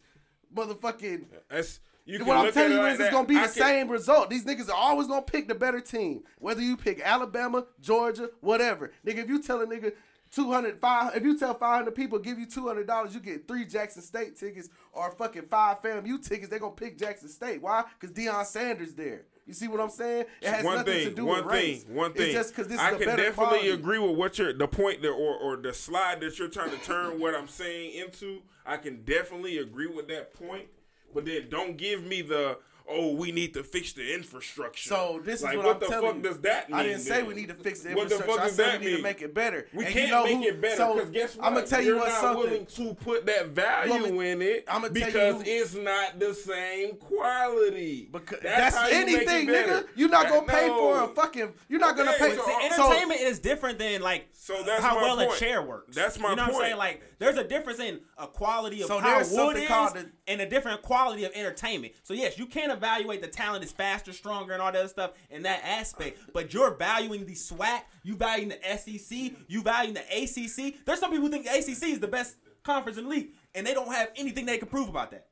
Motherfucking 0.55 1.25
That's 1.49 1.79
you 2.05 2.23
what 2.23 2.37
I'm 2.37 2.53
telling 2.53 2.71
you 2.71 2.79
like 2.79 2.93
is 2.93 2.99
it's 3.01 3.09
gonna 3.11 3.27
be 3.27 3.35
the 3.35 3.41
can- 3.41 3.49
same 3.49 3.89
result. 3.89 4.29
These 4.29 4.45
niggas 4.45 4.69
are 4.69 4.75
always 4.75 5.07
gonna 5.07 5.21
pick 5.21 5.47
the 5.47 5.55
better 5.55 5.81
team. 5.81 6.23
Whether 6.39 6.61
you 6.61 6.77
pick 6.77 7.01
Alabama, 7.01 7.65
Georgia, 7.81 8.29
whatever. 8.41 8.91
Nigga, 9.05 9.17
if 9.17 9.29
you 9.29 9.41
tell 9.41 9.61
a 9.61 9.67
nigga 9.67 9.93
200, 10.31 10.79
five, 10.79 11.15
if 11.15 11.23
you 11.23 11.37
tell 11.37 11.53
500 11.53 11.93
people 11.95 12.19
give 12.19 12.39
you 12.39 12.47
$200, 12.47 13.13
you 13.13 13.19
get 13.19 13.47
three 13.47 13.65
Jackson 13.65 14.01
State 14.01 14.37
tickets 14.37 14.69
or 14.91 15.11
fucking 15.11 15.47
five 15.49 15.81
FAMU 15.81 16.21
tickets, 16.27 16.49
they're 16.49 16.59
gonna 16.59 16.73
pick 16.73 16.97
Jackson 16.97 17.29
State. 17.29 17.61
Why? 17.61 17.83
Because 17.99 18.15
Deion 18.15 18.45
Sanders 18.45 18.93
there. 18.93 19.25
You 19.45 19.53
see 19.53 19.69
what 19.69 19.79
I'm 19.79 19.89
saying? 19.89 20.25
It 20.41 20.49
has 20.49 20.65
one 20.65 20.75
nothing 20.75 20.93
thing, 20.93 21.09
to 21.09 21.15
do 21.15 21.25
one 21.25 21.45
with 21.45 21.53
race. 21.53 21.83
thing, 21.83 21.95
one 21.95 22.11
thing. 22.13 22.23
It's 22.23 22.33
just 22.33 22.49
because 22.53 22.67
this 22.67 22.75
is 22.75 22.83
I 22.85 22.89
can 22.91 23.07
definitely 23.07 23.33
quality. 23.33 23.69
agree 23.69 23.97
with 23.99 24.17
what 24.17 24.37
you're 24.37 24.51
the 24.51 24.67
point 24.67 25.01
that 25.03 25.09
or 25.11 25.37
or 25.37 25.55
the 25.55 25.73
slide 25.73 26.19
that 26.19 26.37
you're 26.37 26.49
trying 26.49 26.71
to 26.71 26.77
turn 26.77 27.19
what 27.19 27.33
I'm 27.33 27.47
saying 27.47 27.93
into. 27.93 28.41
I 28.65 28.75
can 28.75 29.03
definitely 29.05 29.57
agree 29.59 29.87
with 29.87 30.09
that 30.09 30.33
point, 30.33 30.67
but 31.13 31.25
then 31.25 31.47
don't 31.49 31.77
give 31.77 32.03
me 32.03 32.21
the 32.21 32.59
oh 32.89 33.13
we 33.15 33.31
need 33.31 33.53
to 33.53 33.63
fix 33.63 33.93
the 33.93 34.13
infrastructure. 34.13 34.89
So 34.89 35.21
this 35.23 35.41
like, 35.43 35.53
is 35.53 35.57
what, 35.57 35.65
what 35.65 35.73
I'm 35.75 35.79
the 35.81 35.85
telling 35.87 36.05
fuck 36.07 36.15
you. 36.17 36.21
does 36.29 36.39
that 36.41 36.69
mean? 36.69 36.79
I 36.79 36.83
didn't 36.83 36.99
say 37.01 37.17
then? 37.17 37.25
we 37.27 37.33
need 37.35 37.47
to 37.49 37.53
fix 37.55 37.81
the 37.81 37.89
What 37.93 38.09
the 38.09 38.15
infrastructure. 38.15 38.41
fuck 38.41 38.45
I 38.45 38.49
said 38.49 38.65
that 38.73 38.79
we 38.81 38.85
need 38.87 38.97
to 38.97 39.03
make 39.03 39.21
it 39.21 39.33
better. 39.33 39.67
We 39.73 39.85
And 39.85 39.93
can't 39.93 40.05
you 40.07 40.11
know 40.13 40.23
make 40.23 40.37
who- 40.37 40.43
it 40.43 40.61
better 40.61 40.75
so, 40.77 40.93
because 40.95 41.09
guess 41.11 41.35
what? 41.37 41.45
I'm 41.47 41.53
gonna 41.53 41.67
tell 41.67 41.81
you 41.81 41.87
You're 41.87 41.97
what's 41.97 42.11
not 42.13 42.21
something. 42.21 42.43
willing 42.51 42.65
to 42.65 42.93
put 42.95 43.25
that 43.25 43.47
value 43.47 43.91
Want 43.93 44.17
me- 44.17 44.29
in 44.31 44.41
it 44.41 44.65
I'ma 44.67 44.87
tell 44.87 44.97
you 44.97 45.05
because 45.05 45.35
who- 45.43 45.49
it's 45.49 45.73
not 45.75 46.19
the 46.19 46.33
same 46.33 46.95
quality. 46.95 48.09
Because 48.11 48.39
that's, 48.41 48.75
how 48.75 48.87
you 48.87 49.05
make 49.05 49.07
it 49.07 49.27
anything, 49.27 49.47
better. 49.47 49.73
nigga. 49.81 49.87
You're 49.95 50.09
not 50.09 50.29
gonna 50.29 50.47
pay 50.47 50.67
for 50.67 51.03
a 51.03 51.07
fucking. 51.09 51.53
You're 51.69 51.79
not 51.79 51.95
gonna 51.97 52.11
Okay, 52.11 52.29
pay. 52.29 52.35
so- 52.35 52.45
See, 52.45 52.69
so- 52.75 52.85
entertainment 52.91 53.21
is 53.21 53.39
different 53.39 53.79
than 53.79 54.01
like 54.01 54.27
So 54.33 54.63
that's 54.63 54.83
how 54.83 54.95
well 54.97 55.19
a 55.19 55.35
chair 55.37 55.61
works. 55.61 55.95
That's 55.95 56.17
my 56.19 56.29
point. 56.29 56.31
you 56.31 56.35
know 56.37 56.53
what 56.53 56.55
I'm 56.55 56.61
saying? 56.69 56.77
Like 56.77 57.03
there's 57.19 57.37
a 57.37 57.43
difference 57.43 57.79
in 57.79 57.99
a 58.17 58.27
quality 58.27 58.81
of 58.81 58.87
So 58.87 58.99
how 58.99 59.17
wood 59.47 59.55
is 59.57 59.67
the- 59.67 60.11
and 60.27 60.41
a 60.41 60.49
different 60.49 60.81
quality 60.81 61.23
of 61.23 61.31
entertainment. 61.33 61.93
So 62.03 62.13
yes, 62.13 62.37
you 62.37 62.45
can 62.45 62.71
evaluate 62.71 63.21
the 63.21 63.27
talent 63.27 63.63
is 63.63 63.71
faster, 63.71 64.13
stronger, 64.13 64.53
and 64.53 64.61
all 64.61 64.71
that 64.71 64.79
other 64.79 64.87
stuff 64.87 65.11
in 65.29 65.43
that 65.43 65.61
aspect. 65.63 66.19
But 66.33 66.53
you're 66.53 66.75
valuing 66.75 67.25
the 67.25 67.35
SWAC, 67.35 67.81
you 68.03 68.15
valuing 68.15 68.49
the 68.49 68.59
SEC, 68.63 69.33
you 69.47 69.61
valuing 69.61 69.93
the 69.95 70.03
ACC. 70.11 70.77
There's 70.85 70.99
some 70.99 71.11
people 71.11 71.25
who 71.25 71.31
think 71.31 71.45
the 71.45 71.51
ACC 71.57 71.91
is 71.91 71.99
the 71.99 72.07
best 72.07 72.35
conference 72.63 72.97
in 72.97 73.05
the 73.05 73.09
league, 73.09 73.29
and 73.55 73.65
they 73.65 73.73
don't 73.73 73.91
have 73.91 74.11
anything 74.15 74.45
they 74.45 74.57
can 74.57 74.67
prove 74.67 74.89
about 74.89 75.11
that. 75.11 75.27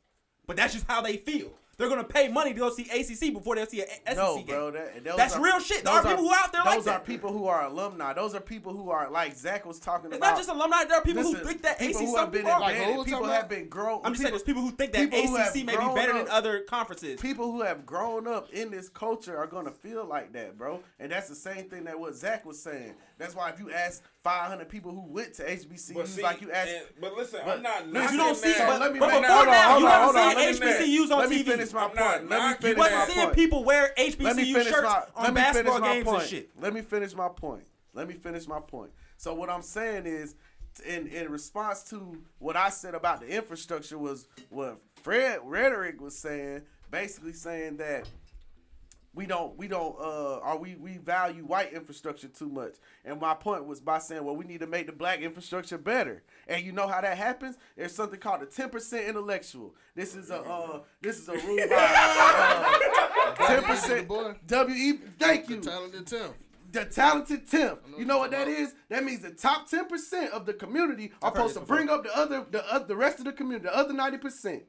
But 0.48 0.58
that's 0.58 0.74
just 0.74 0.86
how 0.88 1.02
they 1.02 1.17
feel. 1.17 1.58
They're 1.78 1.90
gonna 1.90 2.04
pay 2.06 2.30
money 2.30 2.54
to 2.54 2.60
go 2.60 2.70
see 2.70 2.84
ACC 2.90 3.34
before 3.34 3.56
they'll 3.56 3.66
see 3.68 3.82
a 3.82 3.86
SEC 3.86 4.16
No, 4.16 4.38
game. 4.38 4.46
bro. 4.46 4.72
That, 4.72 5.04
That's 5.18 5.36
are- 5.36 5.42
real 5.44 5.60
shit. 5.60 5.84
There 5.84 5.94
those 5.94 6.06
are 6.06 6.10
people 6.16 6.24
who 6.30 6.34
out 6.34 6.52
there 6.54 6.62
like 6.64 6.70
that. 6.80 6.86
Those 6.86 6.88
are 6.88 7.00
people 7.02 7.32
who 7.34 7.48
are 7.48 7.66
alumni. 7.66 8.14
Those 8.14 8.34
are 8.34 8.40
people 8.40 8.72
who 8.74 8.90
are 8.92 9.10
like 9.12 9.36
Zach 9.36 9.66
was 9.66 9.80
talking 9.80 10.08
It's 10.12 10.18
about. 10.18 10.40
It's 10.40 10.48
not 10.48 10.56
just 10.56 10.58
alumni. 10.70 10.84
There 10.86 10.98
are 10.98 11.04
people 11.04 11.24
Listen, 11.24 11.40
who 11.42 11.46
think 11.46 11.62
that 11.64 11.82
ACC. 11.82 11.88
who 11.88 11.94
Some 12.08 12.16
have 12.16 12.32
been 12.32 12.46
people, 12.46 12.60
Like, 12.62 12.76
embedded. 12.78 13.06
people 13.06 13.24
have 13.26 13.36
about? 13.40 13.50
been 13.50 13.68
grown. 13.70 14.02
I'm 14.06 14.14
just 14.14 14.22
saying, 14.22 14.32
there's 14.32 14.44
people 14.44 14.62
who 14.62 14.72
think 14.72 14.94
that 14.94 15.10
people 15.12 15.28
who 15.28 15.36
have 15.36 15.48
ACC 15.54 15.64
may 15.66 15.74
be 15.74 15.78
better 15.96 16.14
up- 16.14 16.26
than 16.26 16.30
other 16.30 16.60
conferences. 16.62 17.20
people 17.20 17.52
who 17.52 17.62
have 17.62 17.86
grown 17.86 18.28
up 18.28 18.50
in 18.54 18.72
this 18.72 18.88
culture 18.88 19.38
are 19.38 19.48
gonna 19.48 19.72
feel 19.72 20.06
like 20.06 20.32
that, 20.34 20.58
bro. 20.58 20.80
And 21.00 21.12
that's 21.12 21.28
the 21.28 21.36
same 21.36 21.70
thing 21.70 21.84
that 21.86 22.00
what 22.00 22.16
Zach 22.16 22.46
was 22.46 22.62
saying. 22.62 22.96
That's 23.18 23.36
why 23.36 23.50
if 23.50 23.60
you 23.60 23.72
ask 23.72 24.02
500 24.26 24.68
people 24.68 24.92
who 24.92 25.02
went 25.02 25.36
to 25.36 25.44
HBCUs, 25.44 26.08
see, 26.08 26.24
like 26.24 26.42
you 26.42 26.52
asked. 26.52 26.72
and- 26.72 26.86
but 27.00 27.16
listen, 27.16 27.42
but- 27.46 27.58
I'm 27.58 27.62
not. 27.62 27.94
But 27.94 28.12
you 28.12 28.18
don't 28.18 28.36
see, 28.36 28.54
that. 28.54 28.68
but, 28.68 28.80
let 28.82 28.92
me 28.92 28.98
but 29.00 29.06
before 29.10 29.24
hold 29.24 29.48
on, 29.48 29.54
now, 29.54 29.78
you 29.78 29.86
haven't 29.86 30.16
seen 30.16 30.36
let 30.36 30.60
me 30.60 30.98
HBCUs 30.98 31.12
on 31.12 31.20
Let 31.20 31.30
me 31.30 31.44
TV. 31.44 31.52
finish 31.52 31.74
my 31.74 31.88
point. 31.90 32.00
Let 32.00 32.50
me 32.50 32.56
finish 32.56 32.64
You 32.64 32.74
my 32.76 32.80
wasn't 32.80 33.12
seeing 33.12 33.30
people 33.30 33.64
wear 33.64 33.94
HBCU 33.96 34.64
shirts 34.64 35.12
on 35.16 35.34
basketball 35.36 35.80
games 35.80 36.08
and 36.08 36.22
shit. 36.24 36.50
Let 36.60 36.74
me 36.74 36.82
finish 36.82 37.14
my 37.14 37.30
point. 37.30 37.68
Let 37.94 38.08
me 38.08 38.16
finish 38.16 38.48
my 38.48 38.60
point. 38.60 38.92
So 39.18 39.36
what 39.36 39.52
I'm 39.52 39.62
saying 39.62 40.08
is, 40.08 40.34
in 40.84 41.06
in 41.08 41.32
response 41.32 41.84
to 41.92 42.20
what 42.40 42.56
I 42.58 42.70
said 42.70 42.96
about 42.96 43.22
the 43.22 43.28
infrastructure 43.28 44.00
was 44.00 44.28
what 44.50 44.80
Fred 45.04 45.40
Rhetoric 45.44 46.02
was 46.02 46.18
saying, 46.18 46.64
basically 46.90 47.34
saying 47.34 47.78
that 47.78 48.08
we 49.15 49.25
don't 49.25 49.58
we 49.58 49.67
don't 49.67 49.95
uh 49.99 50.38
or 50.38 50.60
we 50.60 50.75
we 50.75 50.97
value 50.97 51.43
white 51.43 51.73
infrastructure 51.73 52.28
too 52.28 52.49
much. 52.49 52.75
And 53.06 53.19
my 53.19 53.34
point 53.34 53.65
was 53.65 53.80
by 53.80 53.99
saying, 53.99 54.23
well, 54.23 54.36
we 54.36 54.45
need 54.45 54.60
to 54.60 54.67
make 54.67 54.88
the 54.88 54.91
black 54.91 55.21
infrastructure 55.21 55.78
better. 55.78 56.21
And 56.47 56.63
you 56.63 56.73
know 56.73 56.88
how 56.88 57.01
that 57.01 57.17
happens? 57.17 57.58
There's 57.78 57.95
something 57.95 58.19
called 58.19 58.41
the 58.41 58.47
10% 58.47 59.08
intellectual. 59.08 59.73
This 59.95 60.15
is 60.15 60.30
a 60.30 60.41
uh 60.41 60.80
this 61.01 61.17
is 61.17 61.30
a 61.30 61.34
rule 61.34 61.67
by 61.69 62.75
uh, 63.28 63.36
10% 63.62 64.08
boy. 64.08 64.36
W 64.47 64.75
E 64.75 64.99
thank 65.17 65.49
you. 65.49 65.62
Talented 65.62 66.08
Tim. 66.08 66.30
The 66.71 66.84
talented 66.84 67.49
tenth. 67.49 67.80
You 67.97 68.04
know 68.04 68.17
what 68.17 68.32
that 68.32 68.49
is? 68.49 68.56
that 68.56 68.58
you're 68.58 68.67
is? 68.67 68.73
That 68.89 69.04
means 69.06 69.21
the 69.21 69.32
top 69.32 69.69
ten 69.69 69.88
percent 69.88 70.32
of 70.34 70.45
the 70.45 70.54
community 70.54 71.13
are 71.21 71.32
supposed 71.32 71.54
to 71.54 71.62
bring 71.62 71.89
up 71.89 72.04
the 72.04 72.15
other, 72.15 72.45
the 72.51 72.69
uh, 72.69 72.80
the 72.80 72.97
rest 72.97 73.19
of 73.19 73.25
the 73.25 73.32
community, 73.32 73.67
the 73.67 73.75
other 73.75 73.93
ninety 73.93 74.17
percent. 74.17 74.63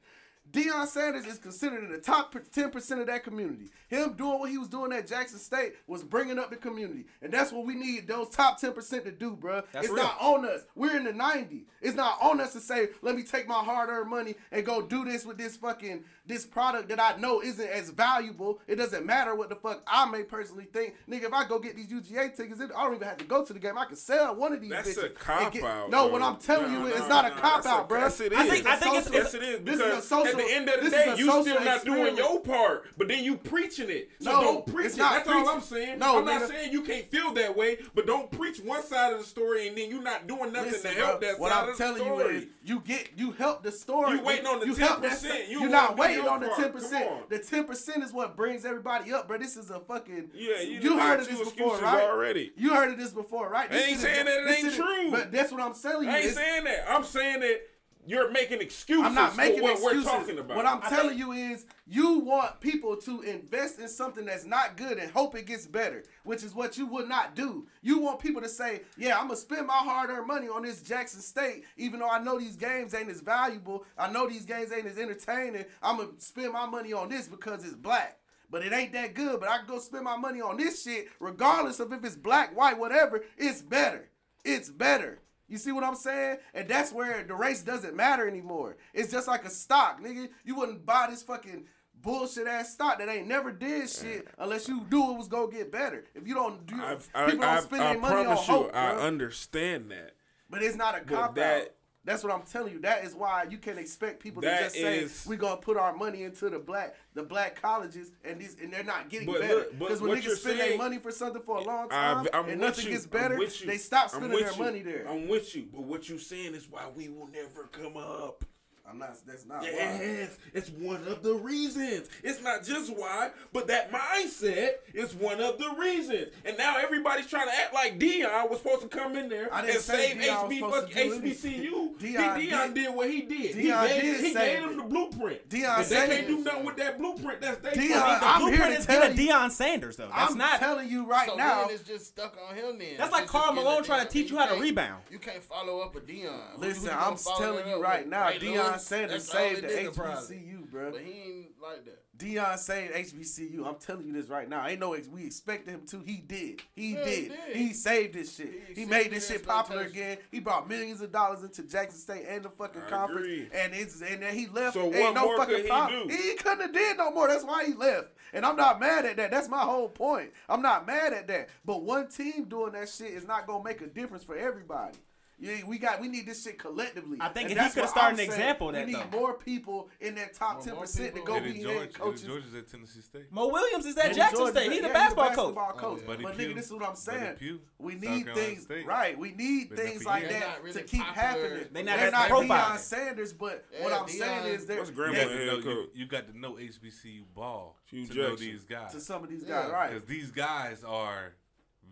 Deion 0.53 0.87
Sanders 0.87 1.27
is 1.27 1.39
considered 1.39 1.83
in 1.85 1.91
the 1.93 1.99
top 1.99 2.35
ten 2.53 2.71
percent 2.71 3.01
of 3.01 3.07
that 3.09 3.25
community. 3.25 3.67
Him 3.89 4.15
doing 4.15 4.39
what 4.39 4.51
he 4.51 4.59
was 4.59 4.69
doing 4.69 4.93
at 4.93 5.07
Jackson 5.07 5.39
State 5.39 5.75
was 5.87 6.03
bringing 6.03 6.39
up 6.39 6.51
the 6.51 6.57
community, 6.57 7.07
and 7.21 7.33
that's 7.33 7.53
what 7.53 7.67
we 7.67 7.75
need 7.75 8.07
those 8.07 8.29
top 8.31 8.59
ten 8.61 8.73
percent 8.73 9.05
to 9.05 9.13
do, 9.13 9.37
bruh. 9.37 9.65
That's 9.73 9.87
it's 9.87 9.95
real. 9.95 10.05
not 10.05 10.17
on 10.21 10.45
us. 10.47 10.63
We're 10.75 10.97
in 10.97 11.05
the 11.05 11.13
ninety. 11.13 11.67
It's 11.83 11.97
not 11.97 12.19
on 12.23 12.41
us 12.41 12.53
to 12.55 12.61
say, 12.61 12.89
let 13.03 13.15
me 13.17 13.23
take 13.23 13.47
my 13.47 13.55
hard-earned 13.63 14.09
money 14.11 14.35
and 14.51 14.65
go 14.65 14.83
do 14.83 15.05
this 15.05 15.25
with 15.27 15.37
this 15.37 15.57
fucking 15.57 16.05
this 16.27 16.45
product 16.47 16.89
that 16.89 17.01
I 17.01 17.17
know 17.17 17.41
isn't 17.43 17.69
as 17.69 17.91
valuable. 17.91 18.61
It 18.67 18.77
doesn't 18.77 19.05
matter 19.07 19.35
what 19.35 19.49
the 19.51 19.57
fuck 19.57 19.83
I 19.87 20.09
may 20.11 20.23
personally 20.25 20.65
think, 20.73 20.95
nigga. 21.09 21.25
If 21.25 21.33
I 21.33 21.47
go 21.47 21.59
get 21.59 21.77
these 21.77 21.89
UGA 21.89 22.37
tickets, 22.37 22.61
I 22.61 22.67
don't 22.85 22.95
even 22.95 23.07
have 23.07 23.19
to 23.19 23.25
go 23.25 23.45
to 23.45 23.53
the 23.53 23.59
game. 23.59 23.77
I 23.79 23.85
can 23.85 23.97
sell 23.97 24.35
one 24.35 24.53
of 24.53 24.61
these. 24.61 24.71
That's 24.71 24.89
bitches 24.95 25.03
a 25.03 25.07
and 25.07 25.15
cop 25.17 25.53
get- 25.53 25.63
out. 25.65 25.91
No, 25.91 26.05
bro. 26.05 26.13
what 26.13 26.23
I'm 26.23 26.37
telling 26.39 26.73
Nah, 26.73 26.81
you, 26.81 26.87
is 26.87 26.95
nah, 26.95 27.01
it's 27.01 27.09
not 27.09 27.25
a 27.27 27.29
nah, 27.31 27.35
cop 27.41 27.55
that's 27.63 27.67
out, 27.67 27.89
bro. 27.89 27.99
Yes, 28.01 28.21
it 28.21 28.33
is. 28.33 28.39
I 28.39 28.49
think- 28.49 28.67
I 28.67 28.77
think 28.77 28.95
it's- 28.97 29.13
yes, 29.13 29.35
it 29.35 29.43
is. 29.43 29.61
This 29.65 29.75
is 29.77 29.81
a 29.81 29.85
Because 29.85 30.09
social- 30.09 30.36
at 30.41 30.47
the 30.47 30.55
end 30.55 30.69
of 30.69 30.85
the 30.85 30.91
day, 30.91 31.15
you 31.17 31.31
still 31.43 31.65
not 31.65 31.85
doing 31.85 32.17
your 32.17 32.41
part, 32.41 32.87
but 32.97 33.09
then 33.09 33.25
you 33.25 33.37
preaching 33.37 33.91
it. 33.91 34.11
So 34.21 34.33
No, 34.33 34.41
don't 34.41 34.67
preach 34.67 34.87
it. 34.93 34.97
That's 34.97 35.29
all 35.29 35.49
I'm 35.49 35.61
saying. 35.61 35.99
No, 35.99 36.19
I'm 36.19 36.25
not 36.25 36.49
saying 36.49 36.73
you 36.73 36.83
can't 36.83 37.07
feel 37.11 37.33
that 37.35 37.57
way, 37.57 37.79
but 37.95 38.07
don't 38.07 38.31
preach 38.31 38.61
one 38.61 38.83
side 38.83 39.13
of 39.13 39.19
the 39.21 39.25
story 39.25 39.69
and 39.69 39.77
then 39.77 39.91
you're 39.91 40.03
not 40.03 40.27
doing 40.27 40.53
nothing 40.53 40.73
Listen, 40.73 40.93
to 40.95 40.97
help 40.99 41.21
bro, 41.21 41.29
that 41.29 41.41
what 41.41 41.53
side 41.53 41.63
I'm 41.65 41.69
of 41.71 41.77
the 41.79 41.85
telling 41.85 42.03
story. 42.03 42.25
you 42.35 42.41
is, 42.41 42.47
you 42.65 42.81
get 42.81 43.11
you 43.17 43.31
help 43.33 43.63
the 43.63 43.73
story. 43.73 44.13
You 44.19 44.23
waiting 44.25 44.47
on 44.47 44.61
the 44.61 44.67
10%. 44.67 45.13
si- 45.15 45.51
You 45.51 45.61
You're 45.61 45.69
not 45.71 45.97
waiting 45.97 46.27
on 46.27 46.41
the 46.41 46.49
ten 46.49 46.73
percent. 46.73 47.29
The 47.29 47.39
ten 47.39 47.65
percent 47.65 48.03
is 48.03 48.13
what 48.13 48.37
brings 48.37 48.65
everybody 48.65 49.13
up, 49.13 49.29
bro. 49.29 49.39
This 49.39 49.57
is 49.57 49.71
a 49.71 49.81
fucking. 49.81 50.31
Yeah, 50.35 50.61
you 50.61 50.81
you 50.81 50.99
heard 50.99 51.21
of 51.21 51.29
this 51.29 51.39
before, 51.39 51.79
right? 51.79 52.03
already. 52.03 52.53
You 52.57 52.75
heard 52.75 52.91
of 52.93 52.99
this 52.99 53.13
before, 53.13 53.49
right? 53.49 53.71
I 53.73 53.77
ain't 53.77 54.01
saying 54.01 54.25
that 54.25 54.39
it 54.47 54.65
ain't 54.65 54.75
true. 54.75 55.11
But 55.11 55.33
that's 55.33 55.53
what 55.53 55.61
I'm 55.61 55.75
telling 55.75 56.09
you. 56.09 56.15
I 56.15 56.19
ain't 56.19 56.35
saying 56.35 56.65
that. 56.65 56.85
I'm 56.89 57.05
saying 57.05 57.41
that 57.41 57.61
you're 58.07 58.31
making 58.31 58.61
excuses 58.61 59.05
I'm 59.05 59.15
not 59.15 59.37
making 59.37 59.59
for 59.59 59.65
what 59.65 59.73
excuses. 59.75 60.05
we're 60.05 60.11
talking 60.11 60.39
about. 60.39 60.57
What 60.57 60.67
I'm 60.67 60.81
I 60.83 60.89
telling 60.89 61.19
you 61.19 61.33
is, 61.33 61.67
you 61.87 62.21
want 62.21 62.61
people 62.61 62.97
to 62.97 63.23
invest 63.23 63.79
in 63.79 63.89
something 63.89 64.25
that's 64.25 64.45
not 64.45 64.77
good 64.77 64.99
and 64.99 65.11
hope 65.11 65.35
it 65.35 65.47
gets 65.47 65.67
better, 65.67 66.05
which 66.25 66.43
is 66.43 66.55
what 66.55 66.79
you 66.79 66.87
would 66.87 67.09
not 67.09 67.35
do. 67.35 67.67
You 67.83 67.99
want 67.99 68.21
people 68.21 68.43
to 68.43 68.49
say, 68.49 68.83
"Yeah, 68.97 69.19
I'm 69.19 69.29
gonna 69.29 69.37
spend 69.37 69.67
my 69.67 69.75
hard-earned 69.75 70.27
money 70.27 70.49
on 70.49 70.63
this 70.63 70.83
Jackson 70.83 71.21
State, 71.21 71.65
even 71.77 72.01
though 72.01 72.11
I 72.11 72.23
know 72.23 72.39
these 72.39 72.57
games 72.57 72.95
ain't 72.95 73.11
as 73.11 73.21
valuable. 73.21 73.85
I 73.99 74.11
know 74.11 74.29
these 74.29 74.45
games 74.45 74.73
ain't 74.73 74.87
as 74.87 74.99
entertaining. 74.99 75.65
I'm 75.83 75.97
gonna 75.99 76.11
spend 76.19 76.53
my 76.53 76.67
money 76.67 76.93
on 76.93 77.09
this 77.09 77.29
because 77.29 77.65
it's 77.65 77.75
black." 77.75 78.19
But 78.49 78.65
it 78.65 78.73
ain't 78.73 78.93
that 78.93 79.15
good. 79.15 79.41
But 79.41 79.49
I 79.49 79.59
can 79.59 79.67
go 79.67 79.81
spend 79.81 80.05
my 80.05 80.17
money 80.17 80.41
on 80.41 80.57
this 80.57 80.85
shit, 80.85 81.09
regardless 81.19 81.81
of 81.81 81.93
if 81.93 82.05
it's 82.05 82.15
black, 82.15 82.57
white, 82.57 82.79
whatever. 82.79 83.25
It's 83.37 83.61
better. 83.61 84.09
It's 84.45 84.71
better. 84.71 85.19
You 85.49 85.59
see 85.59 85.73
what 85.73 85.85
I'm 85.85 85.95
saying? 85.95 86.39
And 86.55 86.69
that's 86.69 86.93
where 86.93 87.23
the 87.23 87.35
race 87.35 87.63
doesn't 87.63 87.95
matter 87.95 88.27
anymore. 88.27 88.77
It's 88.93 89.13
just 89.13 89.29
like 89.29 89.45
a 89.45 89.51
stock, 89.51 90.01
nigga. 90.03 90.29
You 90.45 90.57
wouldn't 90.57 90.85
buy 90.85 91.07
this 91.11 91.23
fucking 91.23 91.67
bullshit 92.03 92.47
ass 92.47 92.73
stock 92.73 92.99
that 92.99 93.09
ain't 93.09 93.27
never 93.27 93.53
did 93.53 93.89
shit 93.89 94.29
unless 94.39 94.69
you 94.69 94.87
knew 94.91 95.13
it 95.13 95.19
was 95.19 95.29
gonna 95.29 95.51
get 95.51 95.73
better. 95.73 96.05
If 96.15 96.27
you 96.27 96.35
don't 96.35 96.67
do, 96.67 96.77
I've, 96.77 97.11
people 97.27 97.45
I, 97.45 97.55
don't 97.55 97.65
spend 97.65 97.83
I 97.83 97.93
their 97.93 98.01
money 98.01 98.27
on 98.27 98.37
you, 98.37 98.43
hope, 98.43 98.71
I 98.75 98.93
bro. 98.95 99.03
understand 99.03 99.91
that. 99.91 100.13
But 100.49 100.63
it's 100.63 100.77
not 100.77 100.97
a 100.97 101.01
cop 101.01 101.39
out. 101.39 101.69
That- 102.07 102.13
That's 102.13 102.25
what 102.25 102.33
I'm 102.33 102.43
telling 102.47 102.73
you. 102.73 102.79
That 102.81 103.05
is 103.05 103.15
why 103.15 103.45
you 103.51 103.59
can't 103.59 103.79
expect 103.79 104.21
people 104.23 104.41
to 104.41 104.49
That 104.49 104.63
just 104.63 104.75
say 104.77 105.01
is- 105.01 105.27
we're 105.29 105.37
gonna 105.37 105.59
put 105.61 105.77
our 105.77 105.95
money 105.95 106.23
into 106.23 106.49
the 106.49 106.59
black 106.59 106.95
the 107.15 107.23
black 107.23 107.61
colleges 107.61 108.13
and 108.25 108.41
these 108.41 108.57
and 108.63 108.73
they're 108.73 108.83
not 108.85 109.09
getting 109.11 109.31
better. 109.31 109.67
Because 109.79 110.01
when 110.01 110.19
niggas 110.19 110.37
spend 110.39 110.61
their 110.61 110.79
money 110.79 110.99
for 110.99 111.11
something 111.11 111.43
for 111.43 111.59
a 111.59 111.63
long 111.63 111.89
time 111.91 112.27
I'm 112.33 112.49
and 112.49 112.61
nothing 112.61 112.87
you. 112.87 112.93
gets 112.93 113.07
better, 113.07 113.39
they 113.67 113.77
stop 113.79 114.11
spending 114.11 114.31
their 114.39 114.53
you. 114.53 114.59
money 114.59 114.81
there. 114.83 115.07
I'm 115.09 115.29
with 115.29 115.55
you, 115.55 115.69
but 115.73 115.83
what 115.83 116.09
you 116.09 116.19
saying 116.19 116.55
is 116.55 116.69
why 116.69 116.89
we 116.95 117.09
will 117.09 117.27
never 117.29 117.65
come 117.65 117.97
up. 117.97 118.45
I'm 118.89 118.99
not. 118.99 119.17
That's 119.27 119.47
not. 119.47 119.63
why. 119.63 119.69
Yes, 119.71 120.37
it's 120.55 120.71
one 120.71 121.07
of 121.09 121.23
the 121.23 121.35
reasons. 121.35 122.09
It's 122.23 122.43
not 122.43 122.65
just 122.65 122.95
why, 122.97 123.31
but 123.53 123.67
that 123.69 123.91
mindset 123.93 124.71
is 124.95 125.15
one 125.15 125.41
of 125.41 125.59
the 125.59 125.71
reasons. 125.79 126.29
And 126.45 126.57
now 126.57 126.77
everybody's 126.79 127.27
trying 127.27 127.49
to 127.49 127.55
act 127.55 127.75
like 127.75 127.99
Deion 127.99 128.49
was 128.49 128.59
supposed 128.61 128.83
to 128.83 128.89
come 128.89 129.17
in 129.17 129.29
there 129.29 129.53
I 129.53 129.59
and 129.61 129.67
didn't 129.69 129.83
say 129.83 130.13
save 130.13 130.17
HB, 130.19 130.55
supposed 130.59 130.93
fuck 130.93 130.93
HBCU. 130.93 131.99
Deion, 131.99 132.17
Deion 132.37 132.67
did- 132.67 132.75
did 132.75 132.95
what 132.95 133.11
he 133.11 133.23
did. 133.23 133.57
Deion 133.57 133.87
he 133.89 133.93
gave, 133.95 134.03
did 134.03 134.25
he 134.25 134.35
gave 134.35 134.61
them 134.63 134.77
the 134.77 134.83
blueprint. 134.85 135.49
Deion 135.49 135.81
if 135.81 135.89
they 135.89 136.07
can't 136.07 136.27
do 136.27 136.39
nothing 136.45 136.65
with 136.65 136.77
that 136.77 136.99
blueprint, 136.99 137.41
that's 137.41 137.59
they 137.59 137.71
Deion, 137.71 138.01
fault. 138.01 138.21
The 138.21 138.27
I'm 138.27 138.41
blueprint 138.41 138.63
here 138.65 138.73
to 138.75 138.79
is 138.81 138.87
tell 138.87 139.13
you- 139.13 139.29
Deion 139.29 139.51
Sanders 139.51 139.97
though. 139.97 140.09
That's 140.15 140.33
I'm 140.33 140.39
not. 140.39 140.59
telling 140.61 140.89
you 140.89 141.07
right 141.07 141.29
so 141.29 141.35
now. 141.37 141.67
it's 141.69 141.83
just 141.83 142.07
stuck 142.07 142.37
on 142.49 142.55
him 142.55 142.79
then. 142.79 142.97
That's 142.99 143.13
like 143.13 143.25
It's 143.25 143.33
just 143.33 143.45
Karl 143.45 143.55
getting 143.55 143.65
Malone 143.65 143.85
trying 143.85 144.07
to 144.07 144.13
teach 144.13 144.31
you 144.31 144.37
You 144.37 144.43
how 144.43 144.55
to 144.55 144.61
rebound. 144.61 145.03
You 145.11 145.19
can't 145.19 145.43
follow 145.43 145.81
up 145.81 145.95
with 145.95 146.07
Deion. 146.07 146.59
Listen, 146.59 146.91
I'm 146.93 147.17
telling 147.39 147.69
you 147.69 147.83
right 147.83 148.07
now, 148.07 148.29
Ray 148.29 148.39
Deion 148.77 148.79
Lewis? 148.79 148.87
Sanders 148.87 149.11
That's 149.13 149.29
all 149.29 149.37
saved 149.41 149.59
it 149.59 149.63
the 149.63 149.69
did, 149.83 149.95
probably. 149.95 150.37
HBCU, 150.37 150.71
bro. 150.71 150.91
But 150.93 151.01
he 151.03 151.13
ain't 151.13 151.47
like 151.63 151.85
that. 151.85 152.03
Deion 152.19 152.59
saved 152.59 152.95
HBCU. 152.95 153.67
I'm 153.67 153.75
telling 153.77 154.07
you 154.07 154.13
this 154.13 154.29
right 154.29 154.49
now. 154.49 154.67
Ain't 154.67 154.81
no 154.81 154.95
ex- 154.95 155.07
we 155.09 155.27
expected 155.27 155.73
him 155.75 155.83
to. 155.89 156.01
He 156.01 156.17
did. 156.17 156.63
He 156.75 156.95
Yeah, 156.95 157.05
did. 157.05 157.15
he 157.25 157.29
did. 157.29 157.57
He 157.57 157.73
saved 157.75 158.15
this 158.15 158.35
shit. 158.37 158.53
He 158.75 158.81
He, 158.83 158.87
made 158.87 159.11
this 159.11 159.29
shit 159.29 159.47
popular 159.47 159.83
again. 159.83 160.19
He 160.31 160.41
brought 160.41 160.67
millions 160.69 161.03
of 161.03 161.13
dollars 161.13 161.43
into 161.43 161.63
Jackson 161.63 162.01
State 162.01 162.25
and 162.29 162.45
the 162.45 162.49
fucking 162.51 162.83
I 162.87 162.89
conference. 162.91 163.21
agree. 163.27 163.49
And 163.53 163.75
it's 163.75 164.01
and 164.01 164.23
then 164.23 164.35
he 164.35 164.47
left. 164.47 164.75
So 164.75 164.85
Ain't 164.85 164.95
what 164.95 165.15
no 165.15 165.25
more 165.27 165.37
fucking 165.37 165.55
could 165.57 165.65
he 165.65 165.69
problem. 165.71 166.09
do? 166.09 166.15
He 166.15 166.35
couldn't 166.37 166.61
have 166.61 166.73
did 166.73 166.97
no 166.97 167.11
more. 167.11 167.29
That's 167.29 167.45
why 167.45 167.65
he 167.67 167.75
left. 167.75 168.09
And 168.33 168.45
I'm 168.47 168.57
not 168.57 168.81
mad 168.81 169.05
at 169.05 169.17
that. 169.19 169.31
That's 169.31 169.49
my 169.49 169.61
whole 169.61 169.89
point. 169.89 170.31
I'm 170.49 170.63
not 170.63 170.87
mad 170.87 171.13
at 171.13 171.29
that. 171.29 171.49
But 171.65 171.83
one 171.83 172.09
team 172.09 172.45
doing 172.45 172.73
that 172.73 172.89
shit 172.89 173.13
is 173.13 173.27
not 173.27 173.47
gonna 173.47 173.63
make 173.65 173.83
a 173.83 173.87
difference 173.87 174.25
for 174.25 174.37
everybody. 174.37 174.97
Yeah, 175.39 175.57
we 175.67 175.77
got 175.79 176.01
we 176.01 176.09
need 176.09 176.25
this 176.25 176.43
shit 176.43 176.59
collectively. 176.59 177.19
I 177.21 177.29
think 177.29 177.51
And 177.51 177.53
if 177.53 177.59
he 177.59 177.63
that's 177.65 177.75
could've 177.75 177.89
what 177.91 177.91
started 177.91 178.07
I'm 178.07 178.13
an 178.13 178.17
saying. 178.19 178.31
example 178.31 178.69
of 178.71 178.75
that, 178.75 178.87
we 178.87 178.93
need 178.95 179.03
though. 179.13 179.19
more 179.21 179.35
people 179.35 179.91
in 180.01 180.15
that 180.15 180.33
top 180.33 180.65
ten 180.65 180.75
percent 180.77 181.15
to 181.15 181.21
go 181.23 181.35
And 181.35 181.45
be 181.45 181.53
then 181.53 181.57
head 181.61 181.65
George, 181.75 181.85
and 181.85 181.95
coaches. 181.95 182.23
then 182.23 182.31
George 182.31 182.45
is 182.47 182.55
at 182.55 182.71
Tennessee 182.71 183.01
State. 183.03 183.31
Mo 183.31 183.49
Williams 183.49 183.85
is 183.85 183.99
at 183.99 184.07
Eddie 184.07 184.15
Jackson 184.15 184.39
George 184.39 184.49
is 184.49 184.57
State. 184.57 184.71
a- 184.71 184.75
He's 184.75 184.85
a 184.85 184.89
basketball 184.95 185.27
basketball 185.29 185.69
oh, 185.69 185.73
coach. 185.79 185.81
coach. 185.83 186.19
yeah. 186.19 186.25
But 186.25 186.37
Pugh. 186.39 186.49
nigga, 186.49 186.55
this 186.55 186.65
is 186.67 186.73
what 186.73 186.83
I'm 186.89 186.97
saying. 186.97 187.35
Pugh. 187.35 187.61
We 187.79 187.95
need 187.97 188.33
things, 188.35 188.63
State. 188.63 188.87
right? 188.87 189.19
We 189.19 189.33
need 189.33 189.69
Been 189.69 189.79
things 189.79 190.05
like 190.07 190.23
years. 190.23 190.33
that 190.41 190.63
really 190.63 190.73
to 190.81 190.87
keep 190.87 191.03
popular. 191.03 191.27
happening. 191.29 191.69
They 191.71 191.83
not 191.83 191.97
They're 191.99 192.07
as 192.07 192.13
not 192.13 192.29
profile. 192.31 192.71
Deion 192.71 192.79
Sanders, 192.79 193.33
but 193.35 193.67
Yeah, 193.75 193.85
what 193.85 193.93
I'm 193.93 194.07
Deion- 194.07 194.19
saying 194.19 194.55
is 194.55 194.65
they're 194.67 194.79
What's 194.79 194.89
You 194.91 194.97
Grandma 194.97 195.15
got, 195.19 195.25
to 195.29 195.37
head 195.37 195.47
know, 195.49 195.61
coach? 195.63 195.89
you 195.95 196.07
got 196.07 196.27
to 196.33 196.39
know 196.39 196.53
HBCU 196.55 197.25
ball 197.35 197.77
to 197.91 198.15
know 198.15 198.37
these 198.37 198.65
guys. 198.65 198.93
to 198.93 199.01
some 199.01 199.23
of 199.23 199.29
these 199.29 199.45
guys, 199.45 199.71
right? 199.71 199.91
Because 199.91 200.07
these 200.07 200.31
guys 200.31 200.83
are 200.83 201.35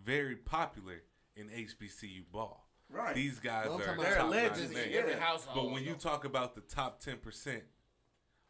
very 0.03 0.35
popular 0.35 1.03
in 1.35 1.49
HBCU 1.49 2.23
ball. 2.31 2.64
Right. 2.95 3.15
These 3.15 3.39
guys 3.39 3.65
Well, 3.67 3.75
I'm 3.75 3.81
are 3.81 3.85
talking 3.85 4.03
They're 4.03 4.13
about 4.13 4.21
top 4.21 4.31
legends, 4.31 4.59
notch 4.59 4.59
just 4.69 4.71
in 4.73 4.77
names. 4.85 4.95
every 4.97 5.11
yeah. 5.11 5.19
household. 5.19 5.65
But 5.67 5.73
when 5.73 5.83
you 5.83 5.93
talk 5.95 6.23
about 6.25 6.55
the 6.55 6.61
top 6.61 6.99
ten 7.01 7.17
percent 7.17 7.63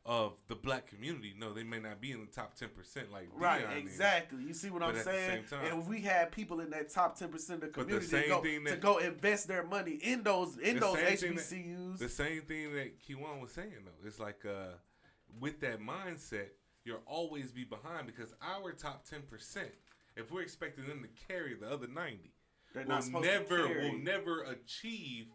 of 0.06 0.34
the 0.48 0.56
black 0.56 0.86
community, 0.86 1.34
no, 1.36 1.52
they 1.52 1.64
may 1.64 1.80
not 1.80 2.00
be 2.00 2.12
in 2.12 2.20
the 2.22 2.28
top 2.32 2.54
ten 2.56 2.70
percent 2.70 3.12
like 3.12 3.28
Right, 3.34 3.66
Deion 3.68 3.78
is. 3.78 3.92
exactly. 3.92 4.44
You 4.44 4.54
see 4.54 4.70
what 4.70 4.82
But 4.82 4.90
I'm 4.90 4.96
at 4.98 5.06
the 5.06 5.12
saying? 5.12 5.30
same 5.50 5.60
time- 5.60 5.66
and 5.72 5.82
if 5.82 5.88
we 5.88 6.02
had 6.02 6.32
people 6.32 6.60
in 6.60 6.70
that 6.70 6.90
top 6.92 7.18
ten 7.18 7.30
percent 7.30 7.64
of 7.64 7.74
the 7.74 7.78
But 7.80 7.88
the 7.88 7.94
community 8.00 8.22
to 8.22 8.28
go, 8.30 8.42
thing 8.44 8.66
to 8.66 8.76
go 8.78 8.98
invest 9.00 9.48
their 9.48 9.64
money 9.66 9.94
in 9.94 10.22
those 10.22 10.58
in 10.60 10.76
The 10.76 10.80
those 10.82 10.96
same 11.00 11.18
thing 11.18 11.36
that- 11.36 11.44
HBCUs, 11.44 11.98
The 12.00 12.10
same 12.10 12.42
thing 12.44 12.74
that 12.76 13.00
Kiwan 13.02 13.42
was 13.42 13.52
saying 13.52 13.72
though. 13.84 14.08
It's 14.08 14.20
like 14.20 14.46
uh, 14.46 14.74
with 15.40 15.60
that 15.62 15.80
mindset, 15.80 16.50
you'll 16.84 17.02
always 17.08 17.52
be 17.52 17.64
behind 17.64 18.06
because 18.06 18.32
our 18.44 18.74
top 18.74 19.06
ten 19.10 19.24
percent, 19.24 19.72
if 20.16 20.32
we're 20.32 20.44
expecting 20.44 20.86
them 20.88 21.02
to 21.02 21.10
carry 21.34 21.56
the 21.56 21.68
other 21.68 21.88
ninety, 21.88 22.35
they're 22.76 22.86
will 22.86 23.22
never 23.22 23.68
will 23.68 23.98
never 23.98 24.44
achieve 24.44 25.28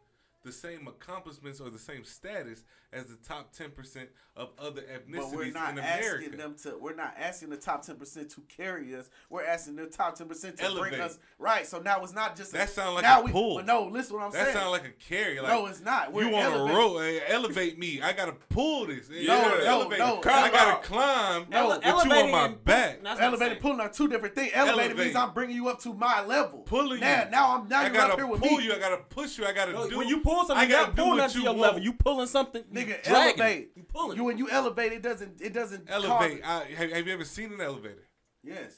the 0.43 0.53
same 0.53 0.89
accomplishments 0.89 1.61
or 1.61 1.71
the 1.71 1.79
same 1.79 2.05
status 2.05 2.63
as 2.93 3.05
the 3.07 3.17
top 3.17 3.53
ten 3.53 3.71
percent 3.71 4.09
of 4.37 4.51
other 4.59 4.81
ethnicities 4.83 5.17
But 5.17 5.33
we're 5.33 5.53
not 5.53 5.73
in 5.73 5.79
America. 5.79 6.25
asking 6.25 6.39
them 6.39 6.57
to. 6.65 6.77
We're 6.81 6.95
not 6.95 7.15
asking 7.19 7.51
the 7.51 7.57
top 7.57 7.85
ten 7.85 7.97
percent 7.97 8.31
to 8.31 8.41
carry 8.49 8.95
us. 8.97 9.11
We're 9.29 9.45
asking 9.45 9.77
the 9.77 9.87
top 9.87 10.17
ten 10.17 10.27
percent 10.29 10.57
to 10.59 10.75
bring 10.77 10.95
us 11.01 11.19
right. 11.39 11.67
So 11.67 11.79
now 11.81 12.03
it's 12.03 12.15
not 12.15 12.37
just 12.37 12.53
a- 12.55 12.57
That 12.59 12.71
sound 12.71 12.95
like 12.95 13.03
now 13.03 13.21
a 13.21 13.25
we, 13.25 13.33
pull. 13.33 13.57
But 13.57 13.67
no, 13.67 13.85
listen 13.85 14.17
what 14.17 14.25
I'm 14.25 14.31
that 14.33 14.43
saying. 14.45 14.55
That 14.55 14.61
sounds 14.61 14.73
like 14.73 14.85
a 14.87 14.91
carry. 15.09 15.39
Like 15.41 15.53
no, 15.53 15.67
it's 15.67 15.83
not. 15.83 16.13
We're 16.13 16.29
you 16.29 16.35
on 16.35 16.43
a 16.43 16.47
elevating. 16.57 16.77
road, 16.77 16.99
hey, 17.01 17.19
eh, 17.21 17.23
elevate 17.29 17.79
me. 17.79 18.01
I 18.03 18.13
gotta 18.13 18.33
pull 18.49 18.87
this. 18.87 19.09
Hey, 19.09 19.27
No, 19.27 19.37
you 19.37 19.43
gotta 19.43 19.59
no, 19.65 19.71
elevate. 19.81 19.99
no. 19.99 20.19
I 20.25 20.51
gotta 20.51 20.87
climb. 20.87 21.47
No, 21.51 21.69
with 21.69 21.85
you 21.85 21.91
on 21.93 22.01
elevating 22.01 22.33
my 22.33 22.45
and- 22.47 22.65
back. 22.65 23.03
That's 23.03 23.21
what 23.21 23.27
I'm 23.29 23.35
Elevated 23.35 23.61
pulling 23.61 23.81
are 23.81 23.89
two 23.91 24.09
different 24.09 24.35
things. 24.35 24.51
Elevated 24.55 24.87
Elevate. 24.93 25.05
means 25.07 25.17
I'm 25.17 25.33
bringing 25.35 25.55
you 25.57 25.69
up 25.69 25.81
to 25.83 25.93
my 25.95 26.25
level. 26.25 26.61
Pulling 26.61 27.01
now, 27.01 27.25
you. 27.25 27.31
Now 27.31 27.59
I'm 27.59 27.69
now 27.69 27.81
I 27.83 27.89
you're 27.91 28.01
up 28.01 28.17
here 28.17 28.27
with 28.27 28.41
pull 28.41 28.57
me. 28.59 28.65
you. 28.65 28.73
I 28.75 28.79
gotta 28.79 28.97
push 29.11 29.39
you. 29.39 29.47
I 29.47 29.53
gotta 29.53 29.73
No, 29.73 29.89
do. 29.89 29.99
when 29.99 30.09
you 30.09 30.21
pull 30.35 30.47
something, 30.47 30.57
I 30.57 30.67
gotta 30.67 30.87
not 30.89 30.97
do 30.97 31.03
pulling 31.03 31.19
what 31.19 31.25
up 31.25 31.31
to 31.33 31.39
you 31.39 31.45
your 31.45 31.53
want. 31.53 31.63
level. 31.63 31.81
You 31.83 31.93
pulling 31.93 32.27
something. 32.27 32.63
Nigga, 32.65 33.03
dragging 33.03 33.41
elevate. 33.41 33.59
it. 33.63 33.71
You 33.77 33.83
pulling. 33.85 34.17
You 34.17 34.23
it. 34.23 34.27
when 34.27 34.39
you 34.39 34.51
elevate, 34.51 34.93
it 34.93 35.03
doesn't 35.03 35.41
it 35.41 35.53
doesn't 35.53 35.91
elevate. 35.91 36.43
I, 36.45 36.65
have, 36.77 36.91
have 36.93 37.07
you 37.07 37.13
ever 37.13 37.25
seen 37.25 37.53
an 37.53 37.61
elevator? 37.61 38.09
yes. 38.43 38.75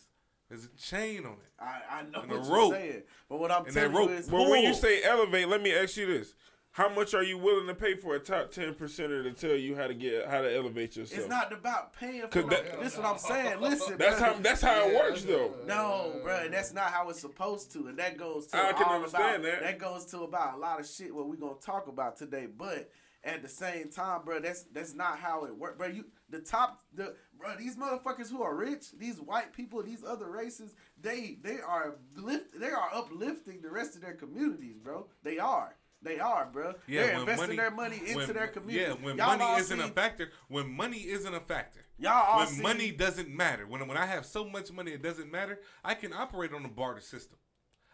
There's 0.49 0.67
a 0.67 0.69
chain 0.77 1.25
on 1.25 1.33
it. 1.33 1.39
I, 1.59 1.81
I 1.91 2.03
know 2.03 2.21
And 2.21 2.31
what 2.31 2.41
a 2.41 2.45
you're 2.45 2.55
rope. 2.55 2.73
saying, 2.75 3.03
but 3.27 3.41
what 3.41 3.51
I'm 3.51 3.65
And 3.65 3.75
that 3.75 3.81
telling 3.81 3.97
rope 3.97 4.11
you 4.11 4.17
is, 4.17 4.29
But 4.29 4.51
when 4.51 4.63
you 4.63 4.75
say 4.75 5.03
elevate, 5.03 5.49
let 5.49 5.63
me 5.63 5.75
ask 5.75 5.97
you 5.97 6.07
this: 6.07 6.35
How 6.73 6.89
much 6.89 7.13
are 7.13 7.23
you 7.23 7.37
willing 7.37 7.67
to 7.67 7.75
pay 7.75 7.97
for 7.97 8.15
a 8.15 8.19
top 8.19 8.51
ten 8.51 8.73
percenter 8.75 9.23
to 9.25 9.33
tell 9.33 9.55
you 9.55 9.77
how 9.77 9.87
to 9.87 9.93
get 9.95 10.27
how 10.27 10.41
to 10.41 10.55
elevate 10.57 10.97
yourself? 10.97 11.21
It's 11.21 11.29
not 11.29 11.53
about 11.53 11.93
paying 11.93 12.23
for. 12.23 12.29
'Cause 12.29 12.45
Like, 12.45 12.65
that- 12.65 12.81
this 12.81 12.97
what 12.97 13.07
I'm 13.07 13.19
saying. 13.19 13.61
Listen, 13.61 13.99
That's 13.99 14.19
bro. 14.19 14.33
how 14.33 14.39
that's 14.41 14.61
how 14.63 14.89
it 14.89 14.95
works 14.95 15.23
though. 15.25 15.55
No, 15.67 16.19
bro, 16.23 16.35
And 16.39 16.55
that's 16.55 16.73
not 16.73 16.91
how 16.91 17.11
it's 17.11 17.21
supposed 17.21 17.73
to, 17.73 17.89
and 17.89 17.99
that 17.99 18.17
goes 18.17 18.47
to 18.49 18.57
I 18.57 18.73
can 18.73 18.85
all 18.85 18.95
understand 18.97 19.45
about, 19.45 19.61
that. 19.61 19.79
goes 19.79 20.07
to 20.07 20.21
about 20.23 20.55
a 20.55 20.57
lot 20.57 20.81
of 20.81 20.87
shit 20.87 21.15
what 21.15 21.29
we're 21.29 21.37
gonna 21.37 21.61
talk 21.61 21.89
about 21.89 22.17
today. 22.17 22.47
But 22.47 22.91
at 23.23 23.43
the 23.43 23.49
same 23.51 23.91
time, 23.91 24.23
bro, 24.25 24.41
that's 24.41 24.63
that's 24.73 24.95
not 24.95 25.19
how 25.19 25.45
it 25.45 25.55
works, 25.55 25.77
bro. 25.77 25.89
You 25.89 26.07
the 26.31 26.41
top, 26.41 26.83
the 26.95 27.15
bro, 27.39 27.55
these 27.57 27.77
motherfuckers 27.77 28.31
who 28.31 28.43
are 28.43 28.55
rich, 28.55 28.93
these 28.93 29.21
white 29.21 29.53
people, 29.53 29.83
these 29.83 30.03
other 30.05 30.31
races, 30.31 30.75
they 30.99 31.37
they 31.43 31.61
are 31.61 31.97
lift, 32.17 32.59
they 32.59 32.71
are 32.71 32.89
uplifting 32.95 33.61
the 33.61 33.71
rest 33.71 33.95
of 33.95 34.01
their 34.01 34.15
communities, 34.15 34.79
bro. 34.79 35.07
They 35.23 35.39
are. 35.39 35.77
They 36.03 36.19
are, 36.19 36.47
bro. 36.53 36.75
They're 36.89 37.13
investing 37.21 37.57
their 37.57 37.71
money 37.71 37.99
into 37.99 38.17
when- 38.17 38.33
their 38.33 38.49
community. 38.49 38.91
Yeah, 38.91 38.95
when 39.07 39.17
Y'all 39.17 39.39
money 39.39 39.61
isn't 39.61 39.81
a 39.81 39.89
factor, 39.89 40.33
when 40.49 40.71
money 40.71 40.99
isn't 40.99 41.35
a 41.35 41.41
factor, 41.41 41.85
Y'all 41.99 42.13
all 42.13 42.39
when 42.41 42.49
see- 42.49 42.63
money 42.63 42.91
doesn't 42.91 43.29
matter, 43.29 43.67
when 43.67 43.87
when 43.87 43.97
I 43.97 44.07
have 44.07 44.27
so 44.27 44.45
much 44.45 44.73
money 44.73 44.93
it 44.93 45.03
doesn't 45.03 45.31
matter, 45.31 45.61
I 45.85 45.95
can 45.95 46.13
operate 46.13 46.53
on 46.53 46.65
a 46.65 46.69
barter 46.69 47.01
system. 47.01 47.39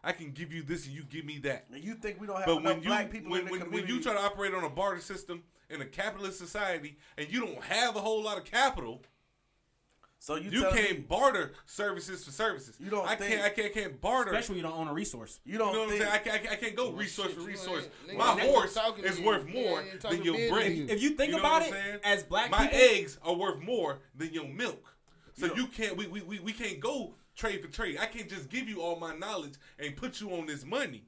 I 0.02 0.12
can 0.12 0.30
give 0.30 0.52
you 0.52 0.62
this 0.62 0.86
and 0.86 0.94
you 0.94 1.02
give 1.02 1.24
me 1.24 1.38
that. 1.40 1.66
And 1.72 1.82
you 1.82 1.94
think 1.94 2.20
we 2.20 2.26
don't 2.26 2.36
have 2.36 2.46
But 2.46 2.58
enough 2.58 2.74
when 2.74 2.82
you 2.82 2.88
black 2.88 3.10
people 3.10 3.32
when, 3.32 3.40
in 3.40 3.46
the 3.46 3.50
when, 3.52 3.70
when 3.72 3.86
you 3.88 4.00
try 4.00 4.14
to 4.14 4.20
operate 4.20 4.54
on 4.54 4.64
a 4.64 4.70
barter 4.70 5.00
system 5.00 5.42
in 5.68 5.82
a 5.82 5.84
capitalist 5.86 6.38
society 6.38 6.96
and 7.18 7.28
you 7.30 7.40
don't 7.40 7.62
have 7.64 7.96
a 7.96 8.00
whole 8.00 8.22
lot 8.22 8.38
of 8.38 8.44
capital, 8.44 9.02
so 10.20 10.34
you, 10.36 10.50
you 10.50 10.62
can't 10.62 10.98
me 10.98 11.04
barter 11.08 11.52
services 11.66 12.24
for 12.24 12.30
services. 12.32 12.76
You 12.80 12.90
don't 12.90 13.06
I 13.06 13.14
think- 13.14 13.30
can't 13.32 13.44
I 13.44 13.48
can't, 13.50 13.72
can't 13.74 14.00
barter. 14.00 14.32
Especially 14.32 14.54
when 14.56 14.64
you 14.64 14.70
don't 14.70 14.78
own 14.80 14.88
a 14.88 14.92
resource. 14.92 15.40
you 15.44 15.52
you 15.52 15.58
don't 15.58 15.72
know 15.72 15.80
what 15.80 15.90
I'm 15.92 15.98
saying? 15.98 16.10
I 16.12 16.18
can't, 16.18 16.34
I 16.34 16.38
can't, 16.38 16.52
I 16.52 16.56
can't 16.56 16.76
go 16.76 16.90
resource 16.92 17.28
shit, 17.28 17.36
for 17.38 17.42
resource. 17.44 17.88
ain't- 18.08 18.18
My 18.18 18.34
nigga, 18.34 18.38
nigga 18.40 18.46
horse 18.52 18.76
is 19.04 19.20
worth 19.20 19.46
You 19.48 19.54
more 19.54 19.80
ain't 19.82 20.00
than 20.00 20.22
your 20.24 20.34
business. 20.34 20.50
bread. 20.52 20.72
If 20.90 21.02
you 21.02 21.10
think 21.10 21.30
You 21.30 21.36
know 21.36 21.42
about 21.42 21.62
it, 21.62 21.70
saying? 21.70 21.98
as 22.04 22.22
black 22.24 22.50
my 22.50 22.66
people, 22.66 22.78
eggs 22.78 23.18
are 23.22 23.34
worth 23.34 23.60
more 23.62 24.00
than 24.16 24.32
your 24.32 24.48
milk. 24.48 24.84
So 25.34 25.46
You 25.46 25.54
you, 25.54 25.66
can't 25.68 25.96
we, 25.96 26.06
we, 26.08 26.20
we, 26.22 26.38
we 26.40 26.52
can't 26.52 26.80
go 26.80 27.14
trade 27.36 27.62
for 27.62 27.68
trade. 27.70 27.98
I 28.00 28.06
can't 28.06 28.28
just 28.28 28.48
give 28.50 28.68
you 28.68 28.82
all 28.82 28.98
my 28.98 29.14
knowledge 29.16 29.54
and 29.78 29.94
put 29.96 30.20
you 30.20 30.32
on 30.32 30.46
this 30.46 30.64
money. 30.64 31.04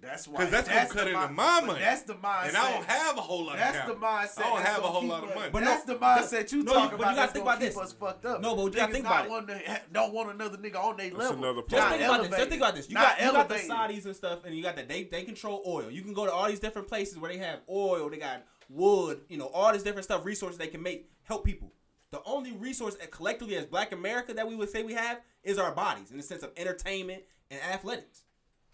That's 0.00 0.28
why. 0.28 0.38
'Cause 0.38 0.50
that's 0.52 0.68
gonna 0.68 0.86
cut 0.86 0.94
the 0.94 1.00
into 1.08 1.32
my 1.34 1.60
money. 1.60 1.80
That's 1.80 2.02
the 2.02 2.14
mindset. 2.14 2.48
And 2.48 2.56
I 2.56 2.72
don't 2.72 2.84
have 2.84 3.18
a 3.18 3.20
whole 3.20 3.44
lot 3.46 3.54
of. 3.54 3.60
That's 3.60 3.78
of 3.88 4.00
the 4.00 4.06
mindset. 4.06 4.38
I 4.38 4.42
don't 4.48 4.62
have 4.62 4.78
a 4.84 4.86
whole 4.86 5.04
lot 5.04 5.24
of 5.24 5.34
money. 5.34 5.50
But 5.50 5.64
that's 5.64 5.84
the 5.84 5.96
mindset 5.96 6.52
you 6.52 6.62
no, 6.62 6.72
talk 6.72 6.92
you- 6.92 6.98
but 6.98 7.02
about. 7.02 7.10
you 7.10 7.16
gotta 7.16 7.32
think 7.32 7.42
about 7.44 7.60
this. 7.60 7.76
us 7.76 7.92
fucked 7.92 8.24
up. 8.26 8.40
No, 8.40 8.54
but 8.54 8.64
you 8.66 8.70
gotta 8.70 8.92
think 8.92 9.06
about 9.06 9.24
it. 9.24 9.30
wanting 9.30 9.58
to 9.58 9.70
ha- 9.70 9.80
don't 9.92 10.12
want 10.12 10.30
another 10.30 10.56
nigga 10.56 10.76
on 10.76 10.96
their 10.96 11.10
level. 11.10 11.36
another 11.38 11.62
Just 11.68 11.88
think 11.88 12.02
about 12.02 12.22
this. 12.22 12.30
Just 12.30 12.48
think 12.48 12.60
about 12.62 12.74
this. 12.76 12.88
You 12.88 12.94
got 12.94 13.20
you 13.20 13.32
got 13.32 13.48
the. 13.48 13.54
Saudis 13.56 14.04
and 14.06 14.14
stuff, 14.16 14.44
and 14.44 14.54
you 14.54 14.62
got 14.62 14.76
that 14.76 14.88
they 14.88 15.04
they 15.04 15.24
control 15.24 15.62
oil. 15.66 15.90
You 15.90 16.02
can 16.02 16.12
go 16.14 16.24
to 16.26 16.32
all 16.32 16.46
these 16.48 16.60
different 16.60 16.86
places 16.88 17.18
where 17.18 17.30
they 17.32 17.38
have 17.38 17.60
oil. 17.68 18.08
They 18.08 18.18
got 18.18 18.44
wood. 18.68 19.22
You 19.28 19.38
know 19.38 19.48
all 19.48 19.72
this 19.72 19.82
different 19.82 20.04
stuff, 20.04 20.24
resources 20.24 20.58
they 20.58 20.68
can 20.68 20.82
make 20.82 21.10
help 21.24 21.44
people. 21.44 21.72
The 22.10 22.22
only 22.24 22.52
resource 22.52 22.96
collectively 23.10 23.56
as 23.56 23.66
Black 23.66 23.92
America 23.92 24.32
that 24.34 24.46
we 24.48 24.54
would 24.54 24.70
say 24.70 24.82
we 24.82 24.94
have 24.94 25.20
is 25.42 25.58
our 25.58 25.72
bodies 25.72 26.10
in 26.10 26.16
the 26.16 26.22
sense 26.22 26.42
of 26.42 26.52
entertainment 26.56 27.24
and 27.50 27.60
athletics. 27.60 28.22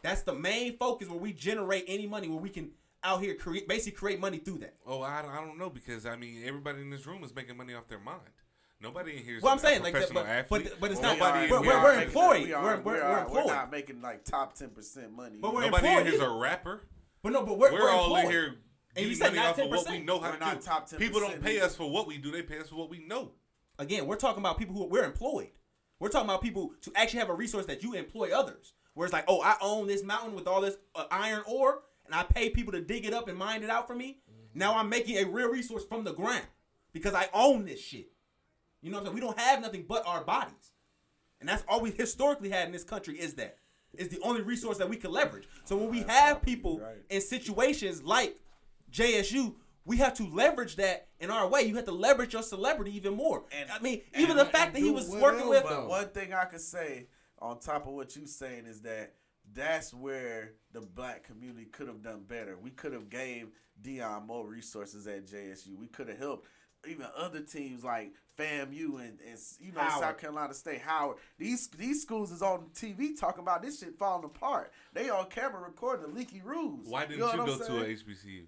That's 0.05 0.21
the 0.23 0.35
main 0.35 0.77
focus 0.77 1.09
where 1.09 1.19
we 1.19 1.33
generate 1.33 1.85
any 1.89 2.07
money 2.07 2.29
where 2.29 2.39
we 2.39 2.51
can 2.51 2.71
out 3.03 3.23
here 3.23 3.35
create 3.35 3.67
basically 3.67 3.93
create 3.99 4.21
money 4.21 4.37
through 4.39 4.59
that. 4.59 4.75
Oh, 4.87 5.01
I, 5.01 5.21
I 5.21 5.45
don't 5.45 5.59
know 5.59 5.71
because 5.71 6.05
I 6.07 6.15
mean 6.15 6.43
everybody 6.47 6.83
in 6.83 6.91
this 6.91 7.07
room 7.07 7.25
is 7.25 7.35
making 7.35 7.57
money 7.57 7.75
off 7.75 7.89
their 7.89 7.99
mind. 7.99 8.21
Nobody 8.83 9.17
in 9.17 9.25
here 9.25 9.37
is 9.39 9.43
Well, 9.43 9.53
I'm 9.53 9.59
a 9.59 9.61
saying 9.63 9.83
like, 9.83 9.95
that, 9.95 10.11
professional 10.11 10.23
but, 10.25 10.29
athlete. 10.31 10.65
but 10.73 10.81
but 10.81 10.91
it's 10.93 11.01
Well, 11.01 11.17
not. 11.17 11.35
we 11.35 11.47
are- 11.47 11.51
We're, 11.51 11.61
we 11.63 11.67
we're, 11.69 11.73
are 11.75 11.83
we're 11.83 11.93
making- 11.97 12.07
employed. 12.09 12.43
we 12.45 12.53
are- 12.53 12.63
We're, 12.65 12.77
we 12.77 12.83
we're, 12.83 12.93
we're 13.09 13.19
employed. 13.19 13.45
We're 13.47 13.53
not 13.55 13.71
making 13.73 14.03
like 14.03 14.25
top 14.25 14.55
ten 14.55 14.69
percent 14.71 15.11
money. 15.13 15.39
But 15.41 15.55
we're 15.55 15.63
Nobody 15.65 15.87
in 15.89 15.93
employed 15.95 16.07
here 16.13 16.15
is 16.17 16.21
a 16.21 16.31
rapper. 16.31 16.83
But 17.23 17.33
no, 17.33 17.43
but 17.47 17.59
we're, 17.59 17.73
We're, 17.73 17.81
we're 17.85 17.91
all 17.91 18.15
in 18.17 18.31
here 18.31 18.55
And 18.97 19.07
you 19.07 19.15
said 19.15 19.29
money 19.29 19.37
not 19.39 19.59
off 19.59 19.59
of 19.59 19.71
what 19.71 19.89
we 19.91 19.99
know 20.01 20.21
how 20.21 20.29
We're 20.31 20.35
to 20.35 20.41
not 20.45 20.61
do. 20.61 20.67
top 20.67 20.89
10% 20.91 20.99
People 20.99 21.21
don't 21.21 21.43
pay 21.43 21.57
either. 21.57 21.65
us 21.67 21.75
for 21.77 21.91
what 21.91 22.07
we 22.07 22.19
do; 22.19 22.31
they 22.31 22.43
pay 22.43 22.59
us 22.59 22.69
for 22.69 22.75
what 22.77 22.91
we 22.91 22.99
know. 22.99 23.31
Again, 23.79 24.07
we're 24.07 24.17
talking 24.17 24.41
about 24.43 24.59
people 24.59 24.75
who 24.75 24.85
we're 24.85 25.05
employed. 25.05 25.49
We're 25.99 26.11
talking 26.11 26.29
about 26.29 26.43
people 26.43 26.73
to 26.83 26.93
actually 26.95 27.21
have 27.21 27.31
a 27.31 27.35
resource 27.35 27.65
that 27.67 27.83
you 27.83 27.95
employ 27.95 28.37
others. 28.39 28.75
Where 28.95 29.05
it's 29.05 29.13
like, 29.13 29.25
oh, 29.29 29.43
I 29.43 29.57
own 29.61 29.87
this 29.87 30.03
mountain 30.03 30.35
with 30.35 30.47
all 30.47 30.61
this 30.61 30.77
uh, 30.95 31.05
iron 31.11 31.43
ore, 31.47 31.83
and 32.07 32.15
I 32.15 32.23
pay 32.23 32.51
people 32.51 32.73
to 32.73 32.81
dig 32.81 33.05
it 33.05 33.13
up 33.13 33.29
and 33.29 33.37
mine 33.37 33.63
it 33.63 33.71
out 33.71 33.87
for 33.87 33.95
me. 33.95 34.19
Now 34.55 34.77
I'm 34.77 34.89
making 34.89 35.19
a 35.19 35.25
real 35.25 35.49
resource 35.49 35.85
from 35.85 36.05
the 36.05 36.13
ground 36.13 36.47
because 36.93 37.13
I 37.13 37.29
own 37.35 37.65
this 37.65 37.81
shit. 37.81 38.13
You 38.81 38.91
know 38.91 38.99
what 38.99 39.01
I'm 39.01 39.07
saying? 39.07 39.15
We 39.15 39.21
don't 39.21 39.39
have 39.39 39.61
nothing 39.61 39.85
but 39.89 40.07
our 40.07 40.23
bodies, 40.23 40.73
and 41.41 41.49
that's 41.49 41.65
all 41.69 41.81
we 41.81 41.91
historically 41.91 42.51
had 42.51 42.67
in 42.67 42.73
this 42.73 42.85
country. 42.85 43.19
Is 43.19 43.35
that 43.35 43.59
is 43.95 44.09
the 44.09 44.21
only 44.23 44.43
resource 44.43 44.79
that 44.79 44.89
we 44.89 44.97
can 44.97 45.11
leverage. 45.11 45.49
So 45.65 45.77
when 45.77 45.91
we 45.91 46.01
have 46.03 46.43
people 46.43 46.81
right. 46.81 46.97
in 47.11 47.21
situations 47.21 48.03
like 48.03 48.37
JSU, 48.93 49.55
we 49.85 49.99
have 49.99 50.15
to 50.15 50.27
leverage 50.27 50.77
that 50.77 51.09
in 51.21 51.31
our 51.31 51.49
way. 51.49 51.63
You 51.63 51.77
have 51.77 51.85
to 51.87 51.93
leverage 51.93 52.33
your 52.33 52.43
celebrity 52.43 52.97
even 52.97 53.15
more. 53.15 53.45
And- 53.53 53.71
I 53.71 53.79
mean, 53.81 54.03
and- 54.13 54.23
even 54.23 54.37
the 54.37 54.47
fact 54.47 54.75
that 54.75 54.81
he 54.81 54.91
was 54.91 55.09
working 55.09 55.49
with. 55.49 55.63
But 55.63 55.89
one 55.89 56.09
thing 56.09 56.33
I 56.33 56.45
could 56.45 56.61
say 56.61 57.07
on 57.45 57.59
top 57.59 57.87
of 57.87 57.93
what 57.93 58.17
you 58.17 58.27
saying 58.27 58.65
is 58.67 58.81
that 58.81 59.13
that's 59.53 59.93
where 59.93 60.53
the 60.73 60.81
black 60.81 61.25
community 61.25 61.67
could 61.67 61.87
have 61.87 62.03
done 62.03 62.23
better. 62.27 62.57
We 62.57 62.71
could 62.71 62.95
have 62.95 63.11
gave 63.11 63.49
Deion 63.83 64.27
more 64.27 64.47
resources 64.47 65.07
at 65.07 65.27
JSU. 65.27 65.77
We 65.79 65.87
could 65.89 66.09
have 66.09 66.19
helped 66.19 66.49
even 66.89 67.07
other 67.17 67.41
teams 67.41 67.85
like 67.85 68.13
FAMU 68.39 69.01
and, 69.01 69.19
and 69.29 69.39
you 69.61 69.73
know 69.73 69.81
Howard. 69.81 70.03
South 70.03 70.19
Carolina 70.19 70.55
State, 70.55 70.81
Howard. 70.81 71.19
These 71.39 71.69
these 71.69 72.01
schools 72.01 72.33
is 72.33 72.41
on 72.41 72.71
TV 72.75 73.19
talking 73.19 73.43
about 73.43 73.63
this 73.63 73.79
shit 73.81 73.99
falling 73.99 74.25
apart. 74.25 74.73
They 74.95 75.11
on 75.11 75.27
camera 75.27 75.61
recording 75.61 76.07
the 76.09 76.19
leaky 76.19 76.41
roofs. 76.43 76.89
Why 76.89 77.05
didn't 77.05 77.21
know 77.21 77.31
you, 77.31 77.37
go 77.37 77.53
I'm 77.53 77.59
to 77.59 77.77
a 77.79 77.85
HBCU? 77.85 78.45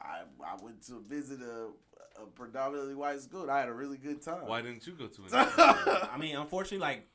I 0.00 0.20
I 0.44 0.62
went 0.62 0.80
to 0.86 1.00
visit 1.00 1.40
a, 1.40 2.22
a 2.22 2.26
predominantly 2.26 2.94
white 2.94 3.20
school. 3.20 3.50
I 3.50 3.60
had 3.60 3.68
a 3.68 3.74
really 3.74 3.98
good 3.98 4.22
time. 4.22 4.46
Why 4.46 4.62
didn't 4.62 4.86
you 4.86 4.92
go 4.92 5.08
to 5.08 5.22
an 5.24 5.28
HBCU? 5.28 6.08
I 6.12 6.18
mean, 6.18 6.36
unfortunately, 6.36 6.78
like 6.78 7.08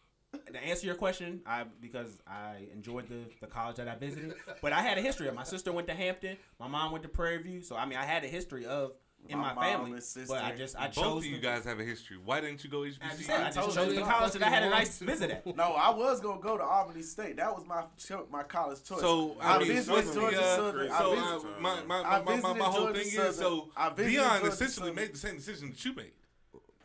to 0.51 0.63
answer 0.63 0.85
your 0.85 0.95
question, 0.95 1.41
I 1.45 1.65
because 1.81 2.19
I 2.27 2.67
enjoyed 2.73 3.07
the, 3.09 3.21
the 3.41 3.47
college 3.47 3.77
that 3.77 3.87
I 3.87 3.95
visited, 3.95 4.33
but 4.61 4.73
I 4.73 4.81
had 4.81 4.97
a 4.97 5.01
history 5.01 5.27
of. 5.27 5.35
My 5.35 5.43
sister 5.43 5.71
went 5.71 5.87
to 5.87 5.93
Hampton, 5.95 6.37
my 6.59 6.67
mom 6.67 6.91
went 6.91 7.03
to 7.03 7.09
Prairie 7.09 7.41
View, 7.41 7.61
so 7.61 7.75
I 7.75 7.85
mean, 7.85 7.97
I 7.97 8.05
had 8.05 8.23
a 8.23 8.27
history 8.27 8.65
of 8.65 8.91
in 9.27 9.37
My 9.37 9.49
my, 9.49 9.53
mom 9.53 9.63
family. 9.63 9.91
and 9.93 10.03
sister. 10.03 10.33
But 10.33 10.43
I 10.43 10.55
just 10.55 10.77
I 10.79 10.85
Both 10.87 10.95
chose 10.95 11.17
of 11.17 11.25
you 11.25 11.35
the- 11.37 11.41
guys 11.41 11.65
have 11.65 11.79
a 11.79 11.83
history. 11.83 12.17
Why 12.23 12.39
didn't 12.41 12.63
you 12.63 12.69
go 12.69 12.79
HBCU? 12.79 12.97
I 13.01 13.09
just 13.15 13.25
said 13.25 13.41
I 13.41 13.49
told 13.49 13.65
just 13.67 13.77
chose 13.77 13.93
you. 13.93 13.99
the 13.99 14.05
college 14.05 14.31
that 14.33 14.43
I 14.43 14.49
had 14.49 14.63
a 14.63 14.69
nice 14.69 14.97
visit 15.11 15.31
at. 15.31 15.55
No, 15.57 15.73
I 15.73 15.89
was 15.89 16.21
gonna 16.21 16.39
go 16.41 16.57
to 16.57 16.63
Albany 16.63 17.01
State. 17.01 17.35
That 17.37 17.53
was 17.53 17.65
my 17.65 17.83
cho- 17.97 18.27
my 18.31 18.43
college 18.43 18.83
choice. 18.83 19.01
So 19.01 19.35
I, 19.41 19.55
I 19.55 19.59
mean, 19.59 19.67
visited 19.67 19.91
what's 19.91 20.09
the, 20.09 20.19
Georgia 20.21 20.41
uh, 20.41 20.55
Southern. 20.55 20.87
so 20.89 20.93
I 20.93 21.33
visited, 21.33 21.59
my 21.61 21.81
my 21.83 21.95
I 22.01 22.01
my, 22.01 22.19
my, 22.19 22.23
my, 22.23 22.53
visited 22.53 22.63
whole 22.63 22.85
Georgia 22.85 22.99
thing 22.99 23.19
is 23.25 23.35
so 23.35 23.69
I 23.75 23.89
visited 23.89 24.19
Deion 24.19 24.29
Georgia 24.39 24.47
essentially 24.53 24.69
Southern. 24.87 24.95
made 24.95 25.13
the 25.13 25.17
same 25.17 25.35
decision 25.35 25.69
that 25.71 25.83
you 25.85 25.95
made. 25.95 26.11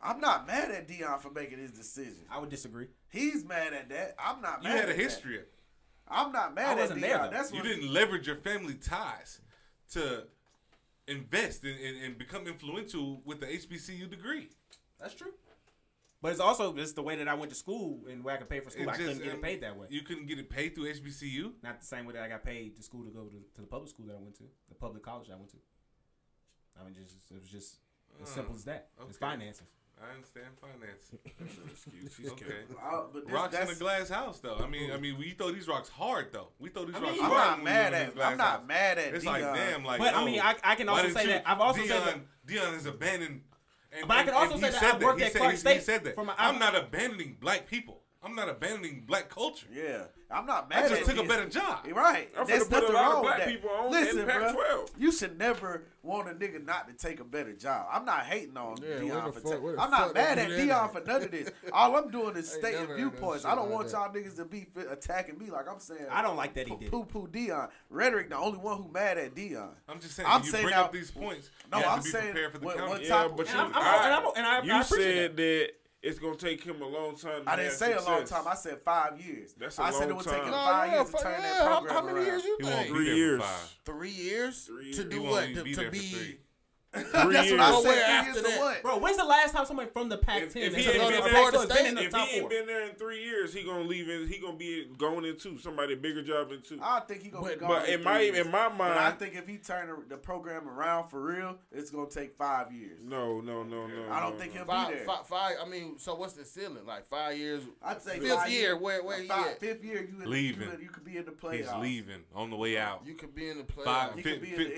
I'm 0.03 0.21
not 0.21 0.47
mad 0.47 0.71
at 0.71 0.89
Deion 0.89 1.21
for 1.21 1.31
making 1.31 1.59
his 1.59 1.71
decision. 1.71 2.27
I 2.31 2.39
would 2.39 2.51
disagree. 2.51 2.89
He's 3.15 3.45
mad 3.45 3.73
at 3.73 3.89
that. 3.91 4.15
I'm 4.19 4.43
not 4.43 4.63
mad. 4.63 4.71
You 4.71 4.77
had 4.77 4.89
a 4.89 4.93
at 4.93 4.97
that. 4.97 5.03
history. 5.03 5.37
of 5.37 5.43
it. 5.43 5.53
I'm 6.09 6.33
not 6.33 6.55
mad 6.55 6.77
I 6.79 6.83
wasn't 6.83 7.03
at 7.03 7.09
there, 7.09 7.19
Deion. 7.19 7.25
though. 7.31 7.37
That's 7.37 7.51
You 7.53 7.59
what 7.59 7.65
didn't 7.65 7.93
leverage 7.93 8.27
your 8.27 8.37
family 8.37 8.75
ties 8.75 9.41
to 9.93 10.25
invest 11.07 11.65
and, 11.65 11.79
and, 11.79 12.03
and 12.05 12.19
become 12.19 12.47
influential 12.47 13.23
with 13.25 13.41
the 13.41 13.47
HBCU 13.47 14.11
degree. 14.11 14.49
That's 15.01 15.15
true. 15.15 15.33
But 16.21 16.33
it's 16.33 16.41
also 16.41 16.75
just 16.75 16.97
the 16.97 17.03
way 17.03 17.17
that 17.17 17.29
I 17.29 17.35
went 17.35 17.51
to 17.51 17.57
school 17.57 18.01
and 18.11 18.25
where 18.25 18.35
I 18.35 18.39
could 18.39 18.49
pay 18.49 18.61
for 18.61 18.71
school. 18.71 18.85
It 18.85 18.89
I 18.89 18.97
couldn't 18.97 19.19
get 19.19 19.35
it 19.35 19.43
paid 19.43 19.61
that 19.63 19.77
way. 19.77 19.87
You 19.91 20.01
couldn't 20.01 20.27
get 20.27 20.39
it 20.39 20.49
paid 20.49 20.75
through 20.75 20.93
HBCU. 20.93 21.53
Not 21.63 21.81
the 21.81 21.87
same 21.87 22.07
way 22.07 22.15
that 22.15 22.23
I 22.23 22.29
got 22.29 22.43
paid 22.45 22.77
to 22.77 22.83
school 22.83 23.05
to 23.05 23.11
go 23.11 23.25
to, 23.25 23.37
to 23.55 23.61
the 23.61 23.67
public 23.67 23.91
school 23.91 24.07
that 24.07 24.15
I 24.17 24.21
went 24.21 24.35
to, 24.37 24.45
the 24.71 24.75
public 24.75 25.03
college 25.03 25.29
I 25.31 25.37
went 25.37 25.51
to. 25.51 25.59
I 26.81 26.85
mean, 26.85 26.95
just 26.95 27.31
it 27.31 27.39
was 27.41 27.49
just 27.51 27.77
as 28.23 28.29
Uh, 28.29 28.35
simple 28.35 28.55
as 28.55 28.65
that. 28.65 28.89
It's 29.09 29.19
finances. 29.19 29.67
I 30.03 30.15
understand 30.15 30.47
finance. 30.61 31.13
Excuse. 31.71 32.17
He's 32.17 32.31
Okay. 32.33 32.45
kidding. 32.45 32.77
Uh, 32.83 33.03
but 33.13 33.25
this, 33.25 33.33
Rocks 33.33 33.55
in 33.55 33.61
that's, 33.67 33.77
a 33.77 33.81
glass 33.81 34.09
house, 34.09 34.41
though. 34.41 34.57
I 34.63 34.67
mean, 34.67 34.91
I 34.93 34.97
mean, 34.99 35.17
we 35.19 35.31
throw 35.31 35.51
these 35.51 35.67
rocks 35.69 35.89
hard, 35.89 36.29
though. 36.33 36.49
We 36.59 36.69
throw 36.69 36.85
these 36.85 36.95
I 36.97 37.01
rocks 37.01 37.13
mean, 37.15 37.25
I'm 37.25 37.31
hard. 37.31 37.59
not 37.59 37.65
mad 37.65 37.95
at. 37.95 38.09
I'm 38.23 38.37
not 38.37 38.47
house. 38.47 38.61
mad 38.69 38.99
at 38.99 39.15
It's 39.15 39.25
Deion. 39.25 39.29
like 39.29 39.43
damn, 39.55 39.85
like. 39.85 39.99
But, 40.01 40.15
I 40.15 40.21
oh, 40.23 40.25
mean, 40.25 40.41
I- 40.41 40.57
I 40.63 40.75
can 40.75 40.89
also 40.89 41.09
say 41.11 41.23
you- 41.23 41.29
that- 41.29 41.43
I've 41.47 41.61
also 41.61 41.81
Deion, 41.81 41.89
said 41.89 42.05
that- 42.07 42.47
Deion 42.47 42.75
has 42.75 42.87
abandoned. 42.87 43.41
And, 43.93 44.09
But 44.09 44.17
I 44.19 44.25
can 44.25 44.35
also 44.35 44.57
say 44.59 44.71
that 44.71 44.83
I've 44.83 45.03
worked 45.03 45.21
at 45.23 45.33
Clark 45.35 45.51
he- 45.53 45.57
He 45.57 45.61
State 45.61 45.83
said 45.83 46.05
that. 46.05 46.15
for 46.17 46.25
my- 46.25 46.35
I'm 46.37 46.59
not 46.59 46.75
abandoning 46.75 47.37
black 47.41 47.67
people. 47.69 48.03
I'm 48.25 48.35
not 48.35 48.49
abandoning 48.49 49.05
black 49.07 49.29
culture. 49.29 49.67
Yeah, 49.73 50.05
I'm 50.31 50.47
not 50.47 50.69
I 50.71 50.89
just 50.89 51.03
at 51.03 51.05
took 51.17 51.25
a 51.25 51.29
better 51.29 51.49
job. 51.49 51.87
Right. 51.93 52.31
I'm 52.39 52.47
There's 52.47 52.65
finna 52.65 52.71
put 52.71 52.79
a 52.79 52.93
nothing 52.93 52.95
lot 52.95 53.05
of 53.05 53.13
wrong 53.13 53.25
with 53.25 53.35
black 53.35 53.39
that. 53.41 53.49
people 53.49 53.71
on 53.71 53.91
Listen, 53.93 54.25
bro, 54.25 54.41
Pac-12. 54.55 54.91
you 54.99 55.13
should 55.13 55.39
never 55.39 55.83
want 56.03 56.29
a 56.29 56.33
nigga 56.35 56.65
not 56.65 56.89
to 56.89 56.95
take 56.95 57.21
a 57.21 57.25
better 57.25 57.53
job. 57.53 57.87
I'm 57.93 58.05
not 58.05 58.25
hating 58.25 58.57
on 58.57 58.77
Yeah, 58.83 58.97
Deion 58.97 59.25
for 59.27 59.33
fuck- 59.33 59.45
taking. 59.45 59.63
where 59.63 59.77
the 59.77 59.83
I'm 59.83 59.91
not 59.91 60.01
fuck 60.09 60.15
mad 60.15 60.39
at 60.39 60.49
Deion 60.49 60.93
for 60.93 61.01
none 61.07 61.23
of 61.23 61.31
this. 61.31 61.51
All 61.73 61.97
I'm 61.97 62.11
doing 62.11 62.37
is 62.37 62.51
stating 62.53 62.81
never 62.81 62.87
heard 62.95 63.01
no 63.01 63.11
viewpoints. 63.11 63.45
I 63.45 63.55
don't 63.55 63.71
want 63.71 63.89
that. 63.89 63.93
y'all 63.93 64.13
niggas 64.15 64.37
to 64.37 64.45
be 64.45 64.67
fi- 64.75 64.91
attacking 64.91 65.39
me 65.39 65.51
like 65.51 65.69
I'm 65.71 65.79
saying. 65.81 66.07
I 66.11 66.23
don't 66.23 66.37
like 66.37 66.55
that 66.55 66.67
he 66.69 66.77
did. 66.77 66.91
Poo 66.91 67.05
poo 67.05 67.29
Deion. 67.29 67.69
Rhetoric, 67.91 68.31
the 68.31 68.37
only 68.39 68.59
one 68.59 68.79
who 68.83 68.89
mad 68.91 69.19
at 69.19 69.35
Deion. 69.35 69.69
I'm 69.89 70.01
just 70.01 70.17
saying. 70.17 70.29
I'm 70.31 70.43
you 70.43 70.51
saying 70.51 70.65
bring 70.65 70.75
now- 70.75 70.85
up 70.85 70.93
these 70.93 71.11
points. 71.11 71.51
No, 71.71 71.79
you 71.79 71.85
have 71.85 71.93
I'm 71.93 71.99
to 71.99 72.05
be 72.05 72.11
saying 72.11 72.25
prepared 72.33 72.53
for 72.53 72.59
the 72.59 72.65
what- 72.67 72.77
counter. 72.77 72.91
what 72.91 73.03
Yeah, 73.05 73.29
but 73.37 73.53
you, 73.53 73.59
I'm- 73.59 73.73
I'm- 73.75 73.83
I, 73.85 74.05
and 74.07 74.15
I'm- 74.15 74.33
and 74.37 74.47
I- 74.47 74.63
you 74.63 74.73
I 74.73 74.83
said 74.83 75.37
that 75.37 75.71
it's 76.05 76.19
gonna 76.19 76.37
take 76.37 76.63
him 76.63 76.83
a 76.83 76.87
long 76.87 77.17
time. 77.17 77.43
I 77.47 77.57
didn't 77.57 77.73
say 77.73 77.93
success. 77.93 78.07
a 78.07 78.11
long 78.11 78.25
time. 78.27 78.45
I 78.47 78.55
said 78.55 78.79
five 78.85 79.19
years. 79.19 79.55
That's 79.59 79.79
a 79.79 79.83
I 79.83 79.91
long 79.91 80.01
said 80.01 80.11
it 80.11 80.17
would 80.17 80.25
take 80.25 80.45
him 80.45 80.53
five 80.53 80.91
no, 80.91 80.95
years 80.95 81.11
yeah, 81.11 81.19
to 81.19 81.25
turn 81.25 81.33
yeah. 81.33 81.41
that 81.41 81.67
program 81.67 81.95
how, 81.95 82.01
how 82.01 82.07
many 82.07 82.19
around. 82.19 82.27
years 82.27 82.45
you 82.45 82.59
think? 82.61 82.89
Three 82.89 83.17
years. 83.17 83.43
Three 83.87 84.11
years. 84.11 84.65
Three 84.67 84.85
years. 84.85 84.97
To 84.99 85.05
do 85.05 85.23
what? 85.23 85.47
To, 85.47 85.55
to 85.55 85.91
be, 85.91 85.99
three. 85.99 86.39
Three 86.95 87.33
That's 87.33 87.49
years. 87.49 87.59
what 87.59 87.61
I 87.61 87.83
said. 87.83 88.03
After 88.05 88.43
that. 88.43 88.59
What? 88.61 88.83
Bro, 88.83 88.99
when's 88.99 89.17
the 89.17 89.25
last 89.25 89.53
time 89.53 89.67
somebody 89.67 89.91
from 89.91 90.09
the 90.09 90.19
Pac-10 90.19 90.45
if, 90.45 90.57
if 90.57 90.77
he, 90.77 90.91
ain't 90.91 91.11
been, 91.11 91.23
there, 91.23 91.67
been 91.67 91.87
in 91.87 91.95
the 91.97 92.05
if 92.05 92.11
top 92.13 92.29
been 92.29 92.67
there 92.67 92.89
in 92.89 92.95
three 92.95 93.23
years, 93.23 93.53
he 93.53 93.65
gonna 93.65 93.83
leave. 93.83 94.09
In, 94.09 94.29
he 94.29 94.39
gonna 94.39 94.57
be 94.57 94.87
going 94.97 95.25
into 95.25 95.59
somebody 95.59 95.97
bigger 95.97 96.23
job 96.23 96.53
in 96.53 96.63
two. 96.63 96.79
I 96.81 97.01
think 97.01 97.23
he 97.23 97.31
gonna 97.31 97.45
but, 97.45 97.55
be 97.55 97.61
gone. 97.61 97.69
But 97.69 97.89
in, 97.89 97.95
in 97.95 98.05
my 98.05 98.21
years. 98.21 98.47
in 98.47 98.53
my 98.53 98.69
mind, 98.69 98.79
but 98.79 98.97
I 98.97 99.11
think 99.11 99.35
if 99.35 99.49
he 99.49 99.59
turn 99.59 99.91
the 100.09 100.17
program 100.17 100.69
around 100.69 101.09
for 101.09 101.21
real, 101.21 101.57
it's 101.73 101.91
gonna 101.91 102.09
take 102.09 102.37
five 102.37 102.73
years. 102.73 103.01
No, 103.03 103.41
no, 103.41 103.65
no, 103.65 103.87
no. 103.87 104.13
I 104.13 104.21
don't 104.21 104.35
no, 104.35 104.39
think 104.39 104.53
he'll 104.53 104.65
five, 104.65 104.89
be 104.89 104.95
there. 104.95 105.05
Five, 105.05 105.27
five, 105.27 105.57
I 105.65 105.69
mean, 105.69 105.99
so 105.99 106.15
what's 106.15 106.35
the 106.35 106.45
ceiling? 106.45 106.87
Like 106.87 107.07
five 107.07 107.37
years? 107.37 107.65
I'd 107.83 108.03
say 108.03 108.21
fifth 108.21 108.49
year. 108.49 108.77
Where 108.77 109.03
where 109.03 109.21
he 109.21 109.31
at? 109.31 109.59
Fifth 109.59 109.85
year, 109.85 110.09
you 110.09 110.25
leaving. 110.25 110.69
You 110.81 110.89
could 110.89 111.05
be 111.05 111.17
in 111.17 111.25
the 111.25 111.33
playoffs. 111.33 111.57
He's 111.57 111.73
leaving 111.81 112.23
on 112.35 112.51
the 112.51 112.57
way 112.57 112.79
out. 112.79 113.03
You 113.05 113.15
could 113.15 113.35
be 113.35 113.49
in 113.49 113.59
the 113.59 113.65
playoffs. 113.65 114.15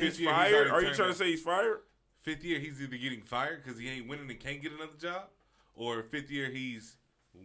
He's 0.00 0.18
fired. 0.24 0.68
are 0.70 0.82
you 0.82 0.94
trying 0.94 1.10
to 1.10 1.14
say 1.14 1.26
he's 1.26 1.42
fired? 1.42 1.80
fifth 2.26 2.44
year 2.44 2.58
he's 2.58 2.82
either 2.82 2.96
getting 2.96 3.22
fired 3.22 3.62
because 3.62 3.78
he 3.78 3.88
ain't 3.88 4.08
winning 4.08 4.28
and 4.28 4.40
can't 4.40 4.60
get 4.60 4.72
another 4.72 4.98
job, 5.00 5.28
or 5.74 6.02
fifth 6.02 6.30
year 6.30 6.50
he's 6.50 6.96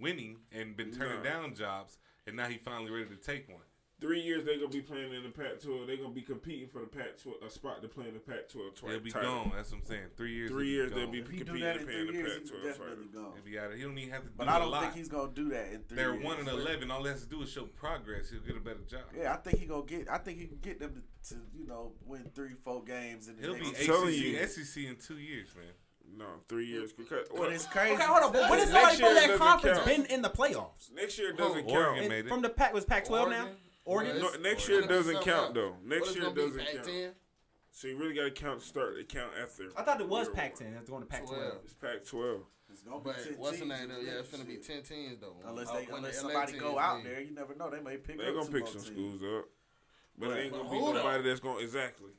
winning 0.01 0.37
and 0.51 0.75
been 0.75 0.91
turning 0.91 1.23
no. 1.23 1.29
down 1.29 1.55
jobs, 1.55 1.97
and 2.25 2.35
now 2.35 2.47
he 2.47 2.57
finally 2.57 2.89
ready 2.91 3.05
to 3.05 3.15
take 3.15 3.47
one 3.47 3.61
three 4.01 4.19
years 4.19 4.43
they're 4.43 4.57
gonna 4.57 4.67
be 4.67 4.81
playing 4.81 5.13
in 5.13 5.23
the 5.23 5.29
Pac-12. 5.29 5.87
They're 5.87 5.95
gonna 5.95 6.09
be 6.09 6.23
competing 6.23 6.67
for 6.67 6.79
the 6.79 6.87
Pac-12 6.87 7.45
a 7.45 7.49
spot 7.49 7.81
to 7.83 7.87
play 7.87 8.07
in 8.07 8.15
the 8.15 8.19
Pac-12 8.19 8.75
twice. 8.75 8.91
They'll 8.91 8.99
be 8.99 9.11
title. 9.11 9.35
gone. 9.35 9.51
That's 9.55 9.71
what 9.71 9.81
I'm 9.81 9.85
saying. 9.85 10.03
Three 10.17 10.33
years. 10.33 10.51
Three 10.51 10.69
years 10.69 10.91
they'll 10.91 11.07
be, 11.07 11.21
competing 11.21 11.47
in 11.47 11.53
the 11.53 12.23
Pac-12 12.23 12.77
title. 12.77 12.95
Gone. 13.13 13.31
He'll 13.35 13.45
be 13.45 13.59
out. 13.59 13.73
He 13.73 13.83
don't 13.83 13.97
even 13.97 14.11
have 14.11 14.23
to. 14.23 14.29
But 14.35 14.45
do 14.45 14.49
I 14.49 14.59
don't 14.59 14.81
think 14.81 14.95
he's 14.95 15.07
gonna 15.07 15.31
do 15.33 15.49
that 15.49 15.71
in 15.71 15.83
three. 15.83 15.95
They're 15.95 16.13
years. 16.13 16.25
one 16.25 16.39
and 16.39 16.47
eleven. 16.47 16.91
All 16.91 17.03
he 17.03 17.09
has 17.09 17.21
to 17.21 17.29
do 17.29 17.41
is 17.43 17.51
show 17.51 17.63
progress. 17.63 18.29
He'll 18.31 18.41
get 18.41 18.57
a 18.57 18.59
better 18.59 18.83
job. 18.89 19.01
Yeah, 19.17 19.33
I 19.33 19.37
think 19.37 19.59
he 19.59 19.65
gonna 19.67 19.83
get. 19.83 20.09
I 20.09 20.17
think 20.17 20.39
he 20.39 20.47
can 20.47 20.57
get 20.61 20.79
them 20.79 21.03
to, 21.23 21.35
to 21.35 21.41
you 21.57 21.67
know 21.67 21.93
win 22.05 22.29
three, 22.33 22.55
four 22.63 22.83
games. 22.83 23.27
And 23.27 23.39
he'll 23.39 23.53
be 23.53 23.69
ACC, 23.69 24.49
SEC 24.49 24.83
in 24.83 24.95
two 24.95 25.19
years, 25.19 25.49
man. 25.55 25.73
No, 26.17 26.25
three 26.49 26.65
years 26.65 26.91
because 26.91 27.27
well, 27.31 27.49
it's 27.49 27.65
crazy. 27.65 27.93
Okay, 27.93 28.03
hold 28.03 28.23
on. 28.23 28.33
But 28.33 28.49
when 28.49 28.59
has 28.59 28.69
somebody 28.69 28.97
from 28.97 29.15
that 29.15 29.37
conference 29.37 29.77
count. 29.77 29.87
been 29.87 30.05
in 30.07 30.21
the 30.21 30.29
playoffs? 30.29 30.91
Next 30.93 31.17
year 31.17 31.31
doesn't 31.31 31.67
count. 31.69 32.27
From 32.27 32.41
the 32.41 32.49
Pac 32.49 32.73
was 32.73 32.83
Pac 32.83 33.05
twelve 33.05 33.29
now. 33.29 33.47
Oregon. 33.85 34.23
Next 34.41 34.67
year 34.67 34.81
doesn't 34.81 35.21
count 35.21 35.53
though. 35.53 35.75
Next 35.83 36.15
year 36.15 36.29
doesn't 36.31 36.65
count. 36.65 36.85
10? 36.85 37.11
So 37.73 37.87
you 37.87 37.97
really 37.97 38.13
got 38.13 38.23
to 38.23 38.31
count 38.31 38.61
start. 38.61 38.97
It 38.97 39.07
count 39.09 39.31
after. 39.41 39.69
I 39.77 39.83
thought 39.83 40.01
it 40.01 40.07
was 40.07 40.27
Pac-10. 40.29 40.77
It's 40.77 40.89
going 40.89 41.03
to 41.03 41.07
Pac-12. 41.07 41.63
It's 41.63 41.73
Pac-12. 41.73 42.41
It's 42.71 42.81
gonna 42.81 42.99
but 43.03 43.17
be 43.17 43.31
10 43.31 43.33
what's 43.39 43.59
the 43.59 43.65
name? 43.65 43.89
Though? 43.89 43.99
Yeah, 43.99 44.19
it's 44.19 44.29
gonna 44.29 44.45
be 44.45 44.55
ten 44.55 44.81
teams 44.81 45.19
though. 45.19 45.35
Unless 45.45 45.67
oh, 45.71 45.75
they, 45.75 45.87
oh, 45.91 45.95
unless 45.97 46.21
somebody 46.21 46.57
go 46.57 46.79
out 46.79 47.03
there, 47.03 47.19
you 47.19 47.31
never 47.35 47.53
know. 47.55 47.69
They 47.69 47.81
may 47.81 47.97
pick. 47.97 48.17
They 48.17 48.31
gonna 48.31 48.49
pick 48.49 48.67
some 48.67 48.79
schools 48.79 49.21
up, 49.21 49.49
but, 50.17 50.29
but 50.29 50.37
it 50.37 50.43
ain't 50.43 50.53
gonna 50.53 50.69
be 50.69 50.79
nobody 50.79 51.23
that's 51.23 51.41
gonna 51.41 51.59
exactly. 51.59 52.11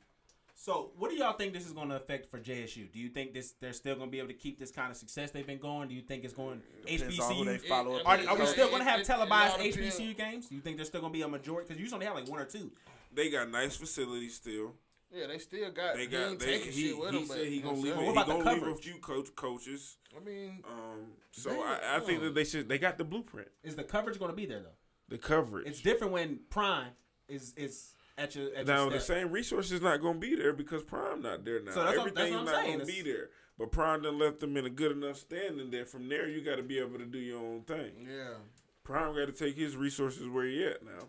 So, 0.55 0.91
what 0.97 1.09
do 1.09 1.17
y'all 1.17 1.33
think 1.33 1.53
this 1.53 1.65
is 1.65 1.71
going 1.71 1.89
to 1.89 1.95
affect 1.95 2.29
for 2.29 2.39
JSU? 2.39 2.91
Do 2.91 2.99
you 2.99 3.09
think 3.09 3.33
this 3.33 3.53
they're 3.59 3.73
still 3.73 3.95
going 3.95 4.07
to 4.07 4.11
be 4.11 4.19
able 4.19 4.29
to 4.29 4.33
keep 4.33 4.59
this 4.59 4.71
kind 4.71 4.91
of 4.91 4.97
success 4.97 5.31
they've 5.31 5.45
been 5.45 5.57
going? 5.57 5.89
Do 5.89 5.95
you 5.95 6.01
think 6.01 6.23
it's 6.23 6.33
going 6.33 6.61
it 6.85 7.01
HBCU? 7.01 7.45
they 7.45 7.57
follow 7.57 7.95
it, 7.97 8.01
up. 8.01 8.07
Are, 8.07 8.29
are 8.29 8.39
we 8.39 8.45
still 8.45 8.69
going 8.69 8.83
to 8.83 8.89
have 8.89 8.99
it, 8.99 9.05
televised 9.05 9.59
it, 9.59 9.75
HBCU 9.75 10.15
games? 10.15 10.47
Do 10.47 10.55
you 10.55 10.61
think 10.61 10.77
there's 10.77 10.87
still 10.87 11.01
going 11.01 11.11
to 11.11 11.17
be 11.17 11.23
a 11.23 11.27
majority? 11.27 11.67
Because 11.67 11.81
usually 11.81 12.05
have 12.05 12.15
like 12.15 12.29
one 12.29 12.39
or 12.39 12.45
two. 12.45 12.71
They 13.11 13.29
got 13.29 13.49
nice 13.49 13.75
facilities 13.75 14.35
still. 14.35 14.73
Yeah, 15.13 15.27
they 15.27 15.37
still 15.37 15.69
got. 15.71 15.95
They 15.95 16.07
got. 16.07 16.39
They, 16.39 16.45
taking 16.45 16.71
he, 16.71 16.87
shit 16.87 16.97
with 16.97 17.11
he 17.11 17.25
said 17.25 17.63
gonna 17.63 17.77
leave. 17.77 17.95
What 17.95 18.11
about 18.11 18.25
he 18.25 18.31
gonna 18.31 18.51
leave 18.51 18.67
a 18.67 18.75
few 18.75 18.95
coach, 18.95 19.35
coaches. 19.35 19.97
I 20.15 20.23
mean, 20.23 20.63
um, 20.67 21.05
so 21.29 21.51
they, 21.51 21.59
I, 21.59 21.97
I 21.97 21.99
think 21.99 22.21
that 22.21 22.33
they 22.33 22.43
should. 22.43 22.67
They 22.67 22.79
got 22.79 22.97
the 22.97 23.03
blueprint. 23.03 23.49
Is 23.63 23.75
the 23.75 23.83
coverage 23.83 24.17
gonna 24.17 24.33
be 24.33 24.47
there 24.47 24.61
though? 24.61 24.75
The 25.09 25.19
coverage. 25.19 25.67
It's 25.67 25.81
different 25.81 26.13
when 26.13 26.39
Prime 26.49 26.93
is 27.27 27.53
is 27.55 27.93
at 28.17 28.35
your 28.35 28.53
at 28.55 28.67
now 28.67 28.83
your 28.83 28.91
the 28.91 28.99
same 28.99 29.31
resource 29.31 29.71
is 29.71 29.81
not 29.81 30.01
going 30.01 30.15
to 30.15 30.19
be 30.19 30.35
there 30.35 30.53
because 30.53 30.83
Prime 30.83 31.21
not 31.21 31.45
there 31.45 31.61
now. 31.61 31.71
So 31.71 31.83
that's 31.83 31.97
Everything's 31.97 32.35
what, 32.35 32.45
that's 32.45 32.55
what 32.55 32.61
not 32.61 32.65
going 32.65 32.79
to 32.79 32.85
be 32.85 33.01
there. 33.01 33.29
But 33.57 33.71
Prime 33.71 34.01
done 34.01 34.17
left 34.17 34.39
them 34.39 34.57
in 34.57 34.65
a 34.65 34.69
good 34.69 34.91
enough 34.91 35.17
standing 35.17 35.69
there. 35.69 35.85
From 35.85 36.09
there, 36.09 36.27
you 36.27 36.41
got 36.41 36.55
to 36.55 36.63
be 36.63 36.79
able 36.79 36.97
to 36.97 37.05
do 37.05 37.19
your 37.19 37.39
own 37.39 37.61
thing. 37.61 37.91
Yeah. 38.07 38.35
Prime 38.83 39.15
got 39.15 39.27
to 39.27 39.31
take 39.31 39.55
his 39.55 39.75
resources 39.75 40.27
where 40.27 40.45
he 40.45 40.65
at 40.65 40.83
now. 40.83 41.07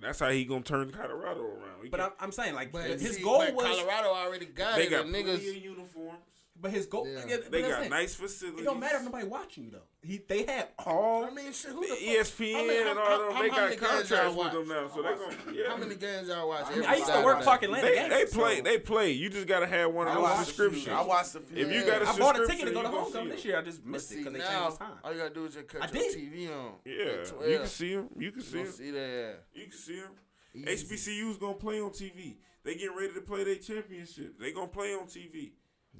That's 0.00 0.20
how 0.20 0.28
he 0.28 0.44
gonna 0.44 0.62
turn 0.62 0.90
Colorado 0.90 1.40
around. 1.40 1.82
He 1.82 1.88
but 1.88 2.00
I'm, 2.00 2.10
I'm, 2.20 2.32
saying 2.32 2.54
like 2.54 2.74
his 2.76 3.16
see, 3.16 3.22
goal 3.22 3.38
was 3.38 3.64
Colorado 3.64 4.08
already 4.08 4.46
got 4.46 4.76
they 4.76 4.86
it. 4.86 4.90
Got 4.90 5.06
niggas 5.06 5.60
uniforms. 5.62 6.18
But 6.60 6.72
his 6.72 6.86
goal, 6.86 7.06
yeah. 7.06 7.20
yeah 7.28 7.36
they 7.50 7.62
got 7.62 7.88
nice 7.88 8.14
facilities. 8.14 8.62
It 8.62 8.64
don't 8.64 8.80
matter 8.80 8.96
if 8.96 9.04
nobody 9.04 9.26
watching 9.26 9.64
you 9.64 9.70
though. 9.70 9.82
He, 10.02 10.20
they 10.28 10.44
have 10.44 10.68
all. 10.84 11.24
I 11.24 11.30
mean, 11.30 11.52
shit, 11.52 11.70
who 11.70 11.82
the, 11.82 11.94
the 11.94 11.94
ESPN 11.94 12.54
I 12.54 12.62
mean, 12.62 12.86
and 12.88 12.98
all 12.98 13.18
them. 13.18 13.42
They 13.42 13.48
got 13.48 13.76
contracts 13.76 14.34
with 14.34 14.52
them 14.52 14.68
now, 14.68 14.88
so 14.88 15.02
they 15.02 15.10
gonna. 15.10 15.56
Yeah. 15.56 15.68
How 15.68 15.76
many 15.76 15.94
games 15.94 16.28
y'all 16.28 16.48
watch? 16.48 16.64
I, 16.66 16.74
mean, 16.74 16.84
I 16.84 16.96
used 16.96 17.12
to 17.12 17.22
work 17.24 17.44
Park 17.44 17.62
Atlanta. 17.62 17.86
They, 17.86 17.94
games, 17.94 18.10
they 18.10 18.24
play. 18.26 18.56
So. 18.56 18.62
They 18.62 18.78
play. 18.78 19.12
You 19.12 19.30
just 19.30 19.46
gotta 19.46 19.66
have 19.66 19.92
one 19.92 20.08
of 20.08 20.14
those 20.14 20.46
subscriptions. 20.46 20.88
I 20.88 21.02
watched 21.02 21.34
the. 21.34 21.42
If 21.54 21.72
you 21.72 21.84
got 21.86 22.02
a 22.02 22.08
I 22.08 22.18
bought 22.18 22.40
a 22.40 22.46
ticket 22.46 22.66
to 22.66 22.72
go 22.72 22.82
to 22.82 22.88
homecoming 22.88 23.30
this 23.30 23.44
year. 23.44 23.58
I 23.58 23.62
just 23.62 23.84
missed 23.84 24.12
it 24.12 24.18
because 24.18 24.32
they 24.32 24.40
changed 24.40 24.78
time. 24.78 24.92
All 25.04 25.12
you 25.12 25.18
gotta 25.18 25.34
do 25.34 25.44
is 25.44 25.54
just 25.54 25.68
cut 25.68 25.94
your 25.94 26.02
TV 26.02 26.50
on. 26.50 26.72
Yeah, 26.84 27.48
you 27.48 27.58
can 27.58 27.66
see 27.66 27.92
him. 27.92 28.08
You 28.18 28.32
can 28.32 28.42
see 28.42 28.58
him. 28.58 28.72
See 28.72 28.90
that? 28.90 29.34
You 29.54 29.62
can 29.64 29.72
see 29.72 29.96
him. 29.96 30.10
HBCU's 30.56 31.36
gonna 31.36 31.54
play 31.54 31.80
on 31.80 31.90
TV. 31.90 32.36
They 32.64 32.74
getting 32.74 32.96
ready 32.96 33.14
to 33.14 33.20
play 33.20 33.44
their 33.44 33.54
championship. 33.56 34.38
They 34.38 34.52
gonna 34.52 34.66
play 34.66 34.94
on 34.94 35.06
TV. 35.06 35.52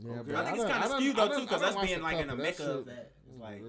Yeah, 0.04 0.12
okay. 0.20 0.34
I 0.34 0.44
think 0.44 0.58
I 0.58 0.62
it's 0.62 0.72
kind 0.72 0.84
of 0.84 0.90
skewed 0.92 1.16
though 1.16 1.28
too, 1.28 1.40
because 1.40 1.60
that's 1.60 1.86
being 1.86 2.02
like 2.02 2.18
in 2.18 2.30
a 2.30 2.36
mecca 2.36 2.70
of 2.70 2.86
that. 2.86 3.12
Like 3.40 3.62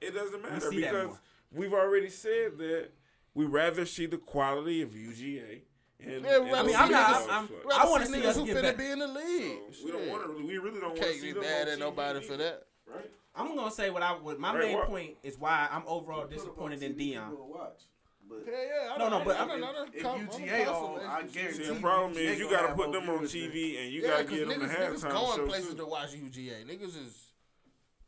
it 0.00 0.14
doesn't 0.14 0.42
matter 0.42 0.70
because 0.70 1.18
we've 1.52 1.72
already 1.72 2.10
said 2.10 2.58
that 2.58 2.90
we 3.34 3.44
rather 3.44 3.86
see 3.86 4.06
the 4.06 4.18
quality 4.18 4.82
of 4.82 4.90
UGA. 4.90 5.62
And, 6.02 6.24
yeah, 6.24 6.40
and 6.40 6.56
I 6.56 6.62
mean, 6.62 6.76
I'm 6.76 6.90
not. 6.90 7.22
I'm, 7.28 7.30
I'm, 7.30 7.48
i 7.78 7.84
want 7.84 8.04
to 8.04 8.10
see 8.10 8.26
us 8.26 8.34
who 8.34 8.46
get 8.46 8.54
better. 8.54 8.76
be 8.76 8.90
in 8.90 9.00
the 9.00 9.08
league. 9.08 9.58
So 9.72 9.84
we 9.84 9.92
don't 9.92 10.08
want 10.08 10.24
to. 10.24 10.46
We 10.46 10.56
really 10.56 10.80
don't 10.80 10.90
want 10.90 11.02
to 11.02 11.14
see 11.14 11.32
them 11.32 11.42
mad 11.42 11.68
at 11.68 11.78
nobody 11.78 12.22
for 12.22 12.38
that. 12.38 12.62
Right. 12.86 13.10
I'm 13.34 13.54
gonna 13.54 13.70
say 13.70 13.90
what 13.90 14.02
I 14.02 14.16
would. 14.16 14.38
My 14.38 14.56
main 14.56 14.80
point 14.84 15.16
is 15.22 15.38
why 15.38 15.68
I'm 15.70 15.82
overall 15.86 16.26
disappointed 16.26 16.82
in 16.82 16.94
Deion. 16.94 17.30
But 18.30 18.44
yeah, 18.46 18.94
I 18.94 18.98
no, 18.98 19.08
no, 19.08 19.24
but 19.24 19.40
I, 19.40 19.42
I, 19.42 19.56
mean, 19.56 19.64
I, 19.64 19.84
if, 19.92 19.94
if 19.94 20.04
UGA 20.04 20.68
on, 20.68 21.00
I 21.00 21.22
guarantee. 21.22 21.64
See, 21.64 21.64
the 21.64 21.80
problem 21.80 22.12
is 22.16 22.38
you 22.38 22.48
gotta 22.48 22.74
put 22.74 22.92
them 22.92 23.10
on 23.10 23.24
TV 23.24 23.82
and 23.82 23.92
you 23.92 24.02
yeah, 24.02 24.08
gotta 24.08 24.24
get 24.24 24.48
them 24.48 24.60
niggas, 24.60 24.70
a 24.70 24.76
halftime 24.76 25.00
show. 25.00 25.08
Niggas 25.08 25.36
going 25.36 25.48
places 25.48 25.74
to 25.74 25.86
watch 25.86 26.14
UGA. 26.14 26.64
Niggas 26.64 26.96
is 26.96 27.30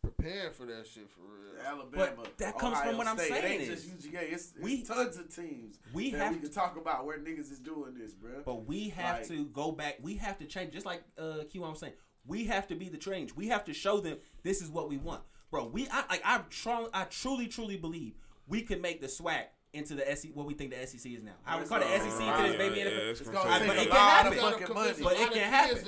preparing 0.00 0.52
for 0.52 0.66
that 0.66 0.86
shit 0.86 1.08
for 1.10 1.22
real. 1.22 1.66
Alabama, 1.66 2.12
but 2.22 2.38
that 2.38 2.56
comes 2.56 2.76
Ohio 2.76 2.88
from 2.90 2.98
what 2.98 3.06
I'm 3.08 3.18
State. 3.18 3.28
saying. 3.30 3.60
It 3.60 3.62
ain't 3.62 3.70
just 3.70 3.88
UGA. 3.88 4.32
It's, 4.32 4.52
it's 4.52 4.60
we, 4.60 4.82
tons 4.82 5.16
of 5.16 5.34
teams 5.34 5.78
we 5.92 6.10
have 6.10 6.34
we 6.34 6.40
to 6.40 6.48
talk 6.48 6.76
about 6.76 7.04
where 7.04 7.18
niggas 7.18 7.50
is 7.50 7.58
doing 7.58 7.94
this, 7.98 8.14
bro. 8.14 8.42
But 8.44 8.66
we 8.66 8.90
have 8.90 9.18
like, 9.18 9.28
to 9.28 9.46
go 9.46 9.72
back. 9.72 9.98
We 10.02 10.14
have 10.16 10.38
to 10.38 10.44
change. 10.44 10.72
Just 10.72 10.86
like 10.86 11.02
uh, 11.18 11.38
Q, 11.50 11.64
I'm 11.64 11.74
saying, 11.74 11.94
we 12.26 12.44
have 12.46 12.68
to 12.68 12.76
be 12.76 12.88
the 12.88 12.96
change. 12.96 13.34
We 13.34 13.48
have 13.48 13.64
to 13.64 13.74
show 13.74 13.98
them 13.98 14.18
this 14.44 14.62
is 14.62 14.70
what 14.70 14.88
we 14.88 14.98
want, 14.98 15.22
bro. 15.50 15.66
We 15.66 15.88
I 15.90 16.04
like 16.08 16.22
I, 16.24 16.40
tr- 16.48 16.90
I 16.94 17.04
truly 17.04 17.48
truly 17.48 17.76
believe 17.76 18.14
we 18.46 18.62
can 18.62 18.80
make 18.80 19.00
the 19.00 19.08
swag 19.08 19.46
into 19.72 19.94
the 19.94 20.04
SEC, 20.14 20.30
what 20.34 20.46
we 20.46 20.52
think 20.52 20.70
the 20.70 20.86
SEC 20.86 21.10
is 21.12 21.22
now. 21.22 21.32
I 21.46 21.58
would 21.58 21.66
call 21.66 21.80
the 21.80 21.86
SEC 21.86 22.36
to 22.36 22.42
this 22.42 22.56
baby 22.56 22.78
yeah, 22.78 22.84
NFL. 22.84 23.10
It's 23.10 23.20
gonna 23.22 23.50
I, 23.50 23.66
but 23.66 23.76
it 23.78 23.88
can 23.88 23.96
happen. 23.96 24.38
But 25.02 25.12
it 25.12 25.32
can 25.32 25.52
happen. 25.52 25.78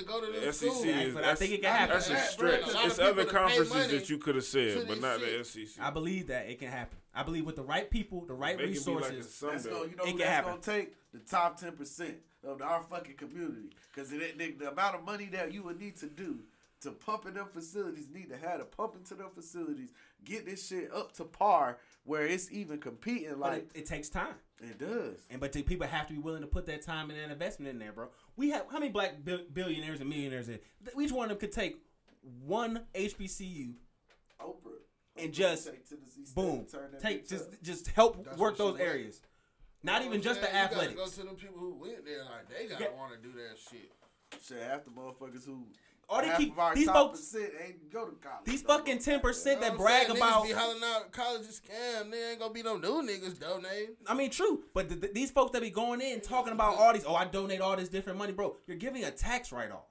The 0.42 0.52
SEC 0.52 0.86
is, 0.86 1.14
but 1.14 1.24
I 1.24 1.34
think 1.34 1.52
it 1.52 1.62
can 1.62 1.70
happen. 1.70 1.94
That's 1.94 2.10
a 2.10 2.16
stretch. 2.16 2.62
It's 2.66 2.98
other 2.98 3.24
conferences 3.24 3.90
that 3.90 4.08
you 4.08 4.18
could 4.18 4.36
have 4.36 4.44
said, 4.44 4.88
but 4.88 5.00
not 5.00 5.20
the 5.20 5.44
SEC. 5.44 5.84
I 5.84 5.90
believe 5.90 6.28
that 6.28 6.48
it 6.48 6.58
can 6.58 6.68
happen. 6.68 6.98
I 7.14 7.22
believe 7.22 7.46
with 7.46 7.56
the 7.56 7.62
right 7.62 7.88
people, 7.88 8.24
the 8.26 8.34
right 8.34 8.56
Make 8.56 8.68
resources, 8.68 9.40
it, 9.40 9.46
like 9.46 9.52
that's 9.54 9.66
gonna, 9.66 9.88
you 9.88 9.96
know, 9.96 10.04
it 10.04 10.08
can 10.08 10.18
that's 10.18 10.30
happen. 10.30 10.50
Gonna 10.52 10.62
take 10.62 10.94
the 11.12 11.20
top 11.20 11.60
ten 11.60 11.72
percent 11.72 12.16
of 12.42 12.60
our 12.60 12.82
fucking 12.82 13.14
community 13.16 13.70
because 13.94 14.10
the, 14.10 14.18
the 14.58 14.70
amount 14.70 14.96
of 14.96 15.04
money 15.04 15.26
that 15.26 15.52
you 15.52 15.62
would 15.62 15.78
need 15.78 15.96
to 15.96 16.06
do 16.06 16.40
to 16.84 16.92
pumping 16.92 17.34
them 17.34 17.46
facilities 17.52 18.08
need 18.12 18.30
to 18.30 18.36
have 18.36 18.60
to 18.60 18.64
pump 18.64 18.94
into 18.96 19.14
them 19.14 19.28
facilities, 19.34 19.90
get 20.24 20.46
this 20.46 20.66
shit 20.68 20.90
up 20.94 21.12
to 21.14 21.24
par 21.24 21.78
where 22.04 22.26
it's 22.26 22.50
even 22.52 22.78
competing. 22.78 23.38
Like 23.38 23.70
it, 23.74 23.80
it, 23.80 23.86
takes 23.86 24.08
time. 24.08 24.34
It 24.60 24.78
does. 24.78 25.18
And 25.30 25.40
but 25.40 25.52
the 25.52 25.62
people 25.62 25.86
have 25.86 26.06
to 26.06 26.14
be 26.14 26.18
willing 26.18 26.42
to 26.42 26.46
put 26.46 26.66
that 26.66 26.82
time 26.82 27.10
and 27.10 27.18
that 27.18 27.30
investment 27.30 27.72
in 27.72 27.78
there, 27.78 27.92
bro. 27.92 28.08
We 28.36 28.50
have 28.50 28.66
how 28.70 28.78
many 28.78 28.92
black 28.92 29.16
billionaires 29.24 30.00
and 30.00 30.08
millionaires? 30.08 30.48
In? 30.48 30.58
Each 31.00 31.12
one 31.12 31.24
of 31.24 31.28
them 31.30 31.38
could 31.38 31.52
take 31.52 31.78
one 32.44 32.80
HBCU. 32.94 33.74
Oprah. 34.40 34.54
And 35.16 35.32
just 35.32 35.66
take 35.66 36.34
boom, 36.34 36.66
take 37.00 37.28
just 37.28 37.44
up. 37.44 37.62
just 37.62 37.88
help 37.88 38.24
That's 38.24 38.36
work 38.36 38.56
those 38.56 38.80
areas. 38.80 39.20
Not 39.84 40.02
you 40.02 40.08
even 40.08 40.22
just 40.22 40.40
saying? 40.40 40.52
the 40.52 40.58
you 40.58 40.64
athletics. 40.64 40.94
go 40.94 41.22
to 41.22 41.28
the 41.28 41.34
people 41.36 41.60
who 41.60 41.74
went 41.74 42.04
there, 42.04 42.24
like 42.24 42.48
they 42.48 42.66
gotta 42.66 42.84
yeah. 42.84 42.98
want 42.98 43.12
to 43.12 43.18
do 43.18 43.32
that 43.34 43.56
shit. 43.70 43.92
Shit, 44.44 44.60
after 44.60 44.90
motherfuckers 44.90 45.46
who 45.46 45.66
all 46.08 46.20
they 46.22 46.34
keep 46.36 46.54
these 46.74 46.88
folks 46.88 47.34
ain't 47.34 47.90
go 47.92 48.06
to 48.06 48.16
college. 48.16 48.44
These 48.44 48.62
fucking 48.62 48.98
ten 48.98 49.20
percent 49.20 49.60
that 49.60 49.76
brag 49.76 50.06
saying? 50.06 50.16
about 50.16 50.44
be 50.44 50.52
hollering 50.52 50.82
out 50.84 51.12
college 51.12 51.42
scam. 51.42 52.10
they 52.10 52.30
ain't 52.30 52.40
gonna 52.40 52.52
be 52.52 52.62
no 52.62 52.76
new 52.76 53.02
niggas 53.02 53.40
donate. 53.40 53.96
I 54.06 54.14
mean, 54.14 54.30
true, 54.30 54.64
but 54.74 55.14
these 55.14 55.30
folks 55.30 55.52
that 55.52 55.62
be 55.62 55.70
going 55.70 56.00
in 56.00 56.20
talking 56.20 56.52
about 56.52 56.76
all 56.76 56.92
these. 56.92 57.04
Oh, 57.06 57.14
I 57.14 57.24
donate 57.24 57.60
all 57.60 57.76
this 57.76 57.88
different 57.88 58.18
money, 58.18 58.32
bro. 58.32 58.56
You're 58.66 58.76
giving 58.76 59.04
a 59.04 59.10
tax 59.10 59.52
write 59.52 59.70
off. 59.70 59.86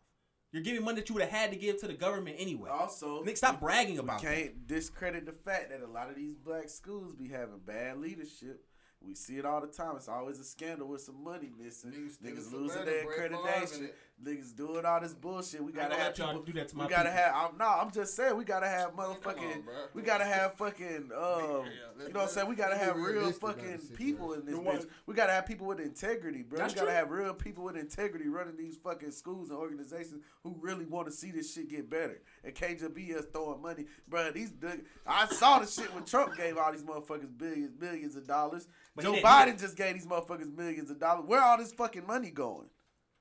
You're 0.51 0.61
giving 0.61 0.83
money 0.83 0.97
that 0.97 1.09
you 1.09 1.15
would 1.15 1.23
have 1.23 1.31
had 1.31 1.51
to 1.51 1.57
give 1.57 1.79
to 1.81 1.87
the 1.87 1.95
government 1.95 2.35
anyway. 2.37 2.69
Also, 2.69 3.23
Nick, 3.23 3.37
stop 3.37 3.59
bragging 3.59 3.97
about. 3.97 4.21
We 4.21 4.27
can't 4.27 4.67
that. 4.67 4.67
discredit 4.67 5.25
the 5.25 5.31
fact 5.31 5.71
that 5.71 5.81
a 5.81 5.87
lot 5.87 6.09
of 6.09 6.15
these 6.15 6.35
black 6.35 6.69
schools 6.69 7.15
be 7.15 7.27
having 7.27 7.57
bad 7.65 7.97
leadership. 7.97 8.63
We 9.01 9.15
see 9.15 9.37
it 9.37 9.45
all 9.45 9.59
the 9.59 9.67
time. 9.67 9.95
It's 9.97 10.07
always 10.07 10.39
a 10.39 10.45
scandal 10.45 10.87
with 10.87 11.01
some 11.01 11.21
money 11.23 11.51
missing. 11.59 11.91
Niggas, 11.91 12.19
niggas, 12.19 12.35
niggas 12.37 12.53
losing 12.53 12.85
their 12.85 13.03
accreditation 13.03 13.89
and 14.25 14.27
it. 14.27 14.41
Niggas 14.41 14.55
doing 14.55 14.85
all 14.85 14.99
this 15.01 15.13
bullshit. 15.13 15.63
We 15.63 15.71
gotta 15.71 15.95
have 15.95 16.07
let 16.07 16.17
y'all 16.17 16.27
people. 16.29 16.43
do 16.43 16.53
that 16.53 16.67
to 16.69 16.77
my 16.77 16.85
we 16.85 16.89
gotta 16.89 17.09
people. 17.09 17.23
have. 17.23 17.35
I'm, 17.51 17.57
no, 17.57 17.65
I'm 17.65 17.91
just 17.91 18.15
saying 18.15 18.35
we 18.37 18.43
gotta 18.43 18.67
have 18.67 18.91
motherfucking. 18.95 19.55
on, 19.55 19.63
we 19.93 20.01
gotta 20.01 20.25
have 20.25 20.53
fucking. 20.55 21.11
Um, 21.23 21.29
Yeah, 21.39 21.63
you 21.63 21.63
let's- 21.97 22.13
know 22.13 22.19
what 22.19 22.23
I'm 22.23 22.27
saying? 22.29 22.47
We 22.49 22.55
gotta 22.55 22.77
have 22.77 22.95
real 22.97 23.31
fucking 23.31 23.77
the 23.89 23.95
people 23.95 24.33
in 24.33 24.45
this 24.45 24.55
bitch. 24.57 24.87
We 25.05 25.13
gotta 25.15 25.33
have 25.33 25.45
people 25.45 25.67
with 25.67 25.79
integrity, 25.79 26.41
bro. 26.43 26.59
That's 26.59 26.73
we 26.73 26.79
gotta 26.79 26.87
true. 26.91 26.95
have 26.95 27.11
real 27.11 27.33
people 27.33 27.63
with 27.65 27.75
integrity 27.77 28.27
running 28.27 28.57
these 28.57 28.77
fucking 28.77 29.11
schools 29.11 29.49
and 29.49 29.57
organizations 29.59 30.23
who 30.43 30.55
really 30.59 30.85
want 30.85 31.07
to 31.07 31.11
see 31.13 31.31
this 31.31 31.53
shit 31.53 31.69
get 31.69 31.89
better. 31.89 32.21
And 32.43 32.53
can't 32.55 32.79
just 32.79 32.93
be 32.93 33.13
us 33.15 33.25
throwing 33.31 33.61
money, 33.61 33.85
bro. 34.07 34.31
These 34.31 34.53
I 35.05 35.27
saw 35.27 35.59
the 35.59 35.67
shit 35.67 35.93
when 35.93 36.03
Trump 36.05 36.35
gave 36.35 36.57
all 36.57 36.71
these 36.71 36.83
motherfuckers 36.83 37.37
billions, 37.37 37.79
millions 37.79 38.15
of 38.15 38.25
dollars. 38.27 38.67
But 38.95 39.05
Joe 39.05 39.13
Biden 39.13 39.59
just 39.59 39.75
gave 39.75 39.93
these 39.95 40.05
motherfuckers 40.07 40.55
millions 40.55 40.89
of 40.91 40.99
dollars. 40.99 41.25
Where 41.25 41.41
all 41.41 41.57
this 41.57 41.71
fucking 41.73 42.05
money 42.07 42.29
going? 42.31 42.67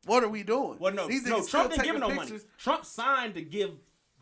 What 0.05 0.24
are 0.24 0.28
we 0.28 0.42
doing? 0.42 0.78
Well, 0.78 0.92
no, 0.92 1.07
these 1.07 1.24
no, 1.24 1.40
niggas 1.40 1.50
Trump 1.50 1.70
didn't 1.70 1.84
give 1.84 1.98
no 1.98 2.11
money. 2.11 2.32
Trump 2.59 2.84
signed 2.84 3.34
to 3.34 3.42
give 3.42 3.70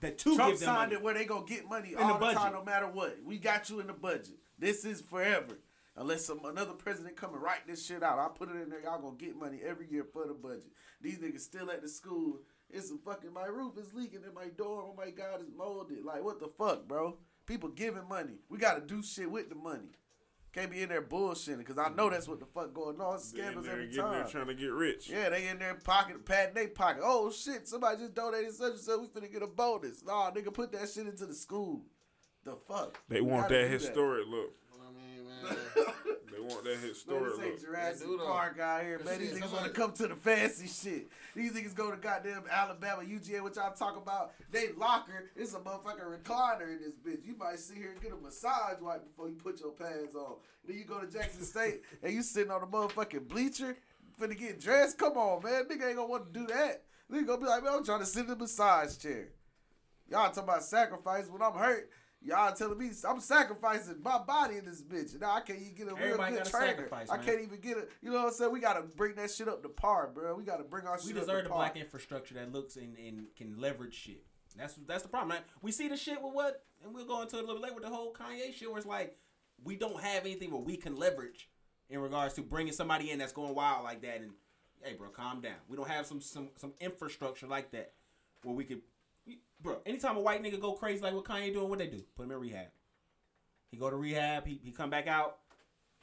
the 0.00 0.10
to 0.10 0.36
Trump 0.36 0.52
give 0.52 0.60
them 0.60 0.66
signed 0.66 0.90
money. 0.90 0.94
it 0.94 1.02
where 1.02 1.14
they 1.14 1.24
gonna 1.24 1.46
get 1.46 1.68
money 1.68 1.94
the 1.94 2.02
all 2.02 2.14
the, 2.14 2.18
budget. 2.18 2.38
time, 2.38 2.52
no 2.52 2.64
matter 2.64 2.86
what. 2.86 3.18
We 3.24 3.38
got 3.38 3.70
you 3.70 3.80
in 3.80 3.86
the 3.86 3.92
budget. 3.92 4.36
This 4.58 4.84
is 4.84 5.00
forever. 5.00 5.58
Unless 5.96 6.26
some 6.26 6.44
another 6.44 6.72
president 6.72 7.16
come 7.16 7.34
and 7.34 7.42
write 7.42 7.66
this 7.66 7.84
shit 7.84 8.02
out, 8.02 8.18
I 8.18 8.28
put 8.28 8.48
it 8.48 8.60
in 8.60 8.70
there. 8.70 8.80
Y'all 8.82 9.00
gonna 9.00 9.16
get 9.16 9.36
money 9.36 9.60
every 9.64 9.86
year 9.90 10.04
for 10.04 10.26
the 10.26 10.34
budget. 10.34 10.70
These 11.00 11.18
niggas 11.18 11.40
still 11.40 11.70
at 11.70 11.82
the 11.82 11.88
school. 11.88 12.38
It's 12.70 12.90
a 12.90 12.96
fucking 12.96 13.32
my 13.32 13.46
roof 13.46 13.76
is 13.76 13.92
leaking 13.94 14.22
in 14.26 14.34
my 14.34 14.48
dorm. 14.56 14.84
Oh 14.90 14.94
my 14.96 15.10
god, 15.10 15.40
it's 15.40 15.50
molded. 15.56 16.04
Like 16.04 16.22
what 16.22 16.40
the 16.40 16.48
fuck, 16.48 16.86
bro? 16.86 17.16
People 17.46 17.70
giving 17.70 18.08
money. 18.08 18.34
We 18.48 18.58
gotta 18.58 18.80
do 18.80 19.02
shit 19.02 19.30
with 19.30 19.48
the 19.48 19.56
money. 19.56 19.90
Can't 20.52 20.70
be 20.70 20.82
in 20.82 20.88
there 20.88 21.02
bullshitting 21.02 21.58
because 21.58 21.78
I 21.78 21.88
know 21.90 22.06
mm-hmm. 22.06 22.14
that's 22.14 22.26
what 22.26 22.40
the 22.40 22.46
fuck 22.46 22.74
going 22.74 23.00
on. 23.00 23.14
It's 23.14 23.30
They 23.30 23.38
in 23.38 23.44
scandals 23.44 23.68
every 23.68 23.86
getting 23.86 24.10
there 24.10 24.22
time. 24.22 24.30
trying 24.30 24.46
to 24.48 24.54
get 24.54 24.72
rich. 24.72 25.08
Yeah, 25.08 25.28
they 25.28 25.46
in 25.46 25.60
their 25.60 25.74
pocket, 25.74 26.24
patting 26.24 26.54
their 26.54 26.68
pocket. 26.68 27.02
Oh 27.04 27.30
shit, 27.30 27.68
somebody 27.68 27.98
just 27.98 28.14
donated 28.14 28.52
such 28.54 28.72
and 28.72 28.80
such. 28.80 29.00
We 29.00 29.06
finna 29.06 29.32
get 29.32 29.42
a 29.42 29.46
bonus. 29.46 30.02
Nah, 30.04 30.32
nigga, 30.32 30.52
put 30.52 30.72
that 30.72 30.88
shit 30.88 31.06
into 31.06 31.26
the 31.26 31.34
school. 31.34 31.82
The 32.44 32.56
fuck? 32.66 32.98
They 33.08 33.20
want 33.20 33.44
gotta 33.48 33.54
that 33.54 33.68
do 33.68 33.72
historic 33.74 34.26
look. 34.28 34.54
I 34.80 34.92
mean, 34.92 35.26
man. 35.26 35.94
They 36.50 36.54
want 36.54 36.64
that 36.64 36.80
Man, 36.80 36.88
historic 36.88 37.36
this 37.36 37.38
look. 37.38 37.60
Jurassic 37.60 38.00
They 38.00 38.06
do, 38.06 38.18
though. 38.18 38.26
Park 38.26 38.58
out 38.58 38.82
here, 38.82 38.98
Cause 38.98 39.06
man. 39.06 39.18
These 39.20 39.30
shit, 39.30 39.42
niggas 39.42 39.52
wanna 39.52 39.68
come 39.70 39.92
to 39.92 40.08
the 40.08 40.16
fancy 40.16 40.66
shit. 40.66 41.10
These 41.34 41.52
niggas 41.52 41.74
go 41.74 41.90
to 41.90 41.96
goddamn 41.96 42.44
Alabama, 42.50 43.02
UGA, 43.02 43.42
which 43.42 43.56
y'all 43.56 43.72
talk 43.72 43.96
about. 43.96 44.32
They 44.50 44.72
locker, 44.76 45.30
it's 45.36 45.54
a 45.54 45.58
motherfucking 45.58 46.22
recliner 46.22 46.68
in 46.68 46.80
this 46.80 46.94
bitch. 46.94 47.24
You 47.24 47.36
might 47.36 47.58
sit 47.58 47.76
here 47.76 47.92
and 47.92 48.00
get 48.02 48.12
a 48.12 48.16
massage 48.16 48.80
right 48.80 49.04
before 49.04 49.28
you 49.28 49.36
put 49.36 49.60
your 49.60 49.72
pants 49.72 50.14
on. 50.14 50.34
Then 50.66 50.76
you 50.76 50.84
go 50.84 51.00
to 51.00 51.06
Jackson 51.06 51.42
State 51.42 51.82
and 52.02 52.12
you 52.12 52.22
sitting 52.22 52.50
on 52.50 52.60
the 52.60 52.66
motherfucking 52.66 53.28
bleacher, 53.28 53.76
finna 54.20 54.38
get 54.38 54.60
dressed. 54.60 54.98
Come 54.98 55.16
on, 55.16 55.42
man. 55.42 55.64
Nigga 55.64 55.88
ain't 55.88 55.96
gonna 55.96 56.06
want 56.06 56.32
to 56.32 56.40
do 56.40 56.46
that. 56.48 56.82
Nigga 57.10 57.26
gonna 57.26 57.40
be 57.40 57.46
like, 57.46 57.64
man, 57.64 57.74
I'm 57.74 57.84
trying 57.84 58.00
to 58.00 58.06
sit 58.06 58.24
in 58.24 58.28
the 58.28 58.36
massage 58.36 58.96
chair. 58.96 59.28
Y'all 60.10 60.26
talking 60.28 60.42
about 60.42 60.64
sacrifice 60.64 61.28
when 61.28 61.42
I'm 61.42 61.54
hurt. 61.54 61.88
Y'all 62.22 62.52
telling 62.52 62.76
me 62.76 62.90
I'm 63.08 63.18
sacrificing 63.18 63.96
my 64.02 64.18
body 64.18 64.58
in 64.58 64.66
this 64.66 64.82
bitch. 64.82 65.18
Now 65.18 65.32
I 65.32 65.40
can't 65.40 65.58
even 65.60 65.74
get 65.74 65.88
a 65.88 65.94
real 65.94 66.18
good 66.18 66.44
trainer. 66.44 66.88
I 67.10 67.16
can't 67.16 67.40
even 67.40 67.60
get 67.60 67.78
it. 67.78 67.90
You 68.02 68.10
know 68.10 68.18
what 68.18 68.26
I'm 68.26 68.32
saying? 68.32 68.52
We 68.52 68.60
gotta 68.60 68.82
bring 68.82 69.14
that 69.14 69.30
shit 69.30 69.48
up 69.48 69.62
to 69.62 69.70
par, 69.70 70.10
bro. 70.12 70.34
We 70.34 70.44
gotta 70.44 70.64
bring 70.64 70.86
our 70.86 70.98
We 71.02 71.08
shit 71.08 71.16
up 71.16 71.22
deserve 71.22 71.44
the 71.44 71.50
black 71.50 71.76
infrastructure 71.76 72.34
that 72.34 72.52
looks 72.52 72.76
and, 72.76 72.96
and 72.98 73.26
can 73.36 73.58
leverage 73.58 73.94
shit. 73.94 74.22
That's 74.56 74.74
that's 74.86 75.02
the 75.02 75.08
problem. 75.08 75.30
Right? 75.30 75.42
We 75.62 75.72
see 75.72 75.88
the 75.88 75.96
shit 75.96 76.20
with 76.22 76.34
what, 76.34 76.64
and 76.84 76.94
we'll 76.94 77.06
go 77.06 77.22
into 77.22 77.36
it 77.36 77.44
a 77.44 77.46
little 77.46 77.56
bit 77.56 77.62
later 77.62 77.74
with 77.74 77.84
the 77.84 77.90
whole 77.90 78.12
Kanye 78.12 78.52
shit, 78.52 78.68
where 78.68 78.78
it's 78.78 78.86
like 78.86 79.16
we 79.64 79.76
don't 79.76 80.00
have 80.00 80.24
anything 80.24 80.50
where 80.50 80.60
we 80.60 80.76
can 80.76 80.96
leverage 80.96 81.48
in 81.88 82.00
regards 82.00 82.34
to 82.34 82.42
bringing 82.42 82.72
somebody 82.72 83.10
in 83.10 83.18
that's 83.18 83.32
going 83.32 83.54
wild 83.54 83.84
like 83.84 84.02
that. 84.02 84.20
And 84.20 84.32
hey, 84.82 84.94
bro, 84.94 85.08
calm 85.08 85.40
down. 85.40 85.56
We 85.68 85.76
don't 85.76 85.88
have 85.88 86.04
some 86.04 86.20
some 86.20 86.50
some 86.56 86.74
infrastructure 86.80 87.46
like 87.46 87.70
that 87.70 87.92
where 88.42 88.54
we 88.54 88.64
could, 88.64 88.80
bro. 89.62 89.78
Anytime 89.86 90.16
a 90.16 90.20
white 90.20 90.42
nigga 90.42 90.60
go 90.60 90.72
crazy 90.72 91.02
like 91.02 91.14
what 91.14 91.24
Kanye 91.24 91.52
doing, 91.52 91.68
what 91.68 91.78
they 91.78 91.86
do? 91.86 92.02
Put 92.16 92.24
him 92.24 92.32
in 92.32 92.40
rehab. 92.40 92.66
He 93.70 93.76
go 93.76 93.90
to 93.90 93.96
rehab. 93.96 94.46
He 94.46 94.60
he 94.62 94.72
come 94.72 94.90
back 94.90 95.06
out. 95.06 95.38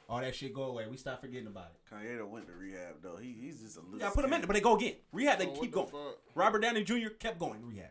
All 0.08 0.20
that 0.20 0.34
shit 0.34 0.54
go 0.54 0.62
away. 0.62 0.86
We 0.90 0.96
stop 0.96 1.20
forgetting 1.20 1.48
about 1.48 1.72
it. 1.74 1.94
Kanye 1.94 2.16
done 2.16 2.30
went 2.30 2.46
to 2.46 2.54
rehab 2.54 3.02
though. 3.02 3.16
He 3.16 3.36
he's 3.38 3.60
just 3.60 3.76
a 3.76 3.80
little. 3.80 4.00
Yeah, 4.00 4.10
put 4.10 4.24
him 4.24 4.32
in 4.32 4.40
there, 4.40 4.46
but 4.46 4.54
they 4.54 4.60
go 4.60 4.76
again. 4.76 4.94
Rehab, 5.12 5.38
they 5.38 5.44
So 5.44 5.52
keep 5.52 5.72
the 5.72 5.82
going. 5.82 5.88
fuck? 5.88 6.18
Robert 6.34 6.60
Downey 6.60 6.82
Jr. 6.84 7.08
kept 7.18 7.38
going 7.38 7.64
rehab 7.66 7.90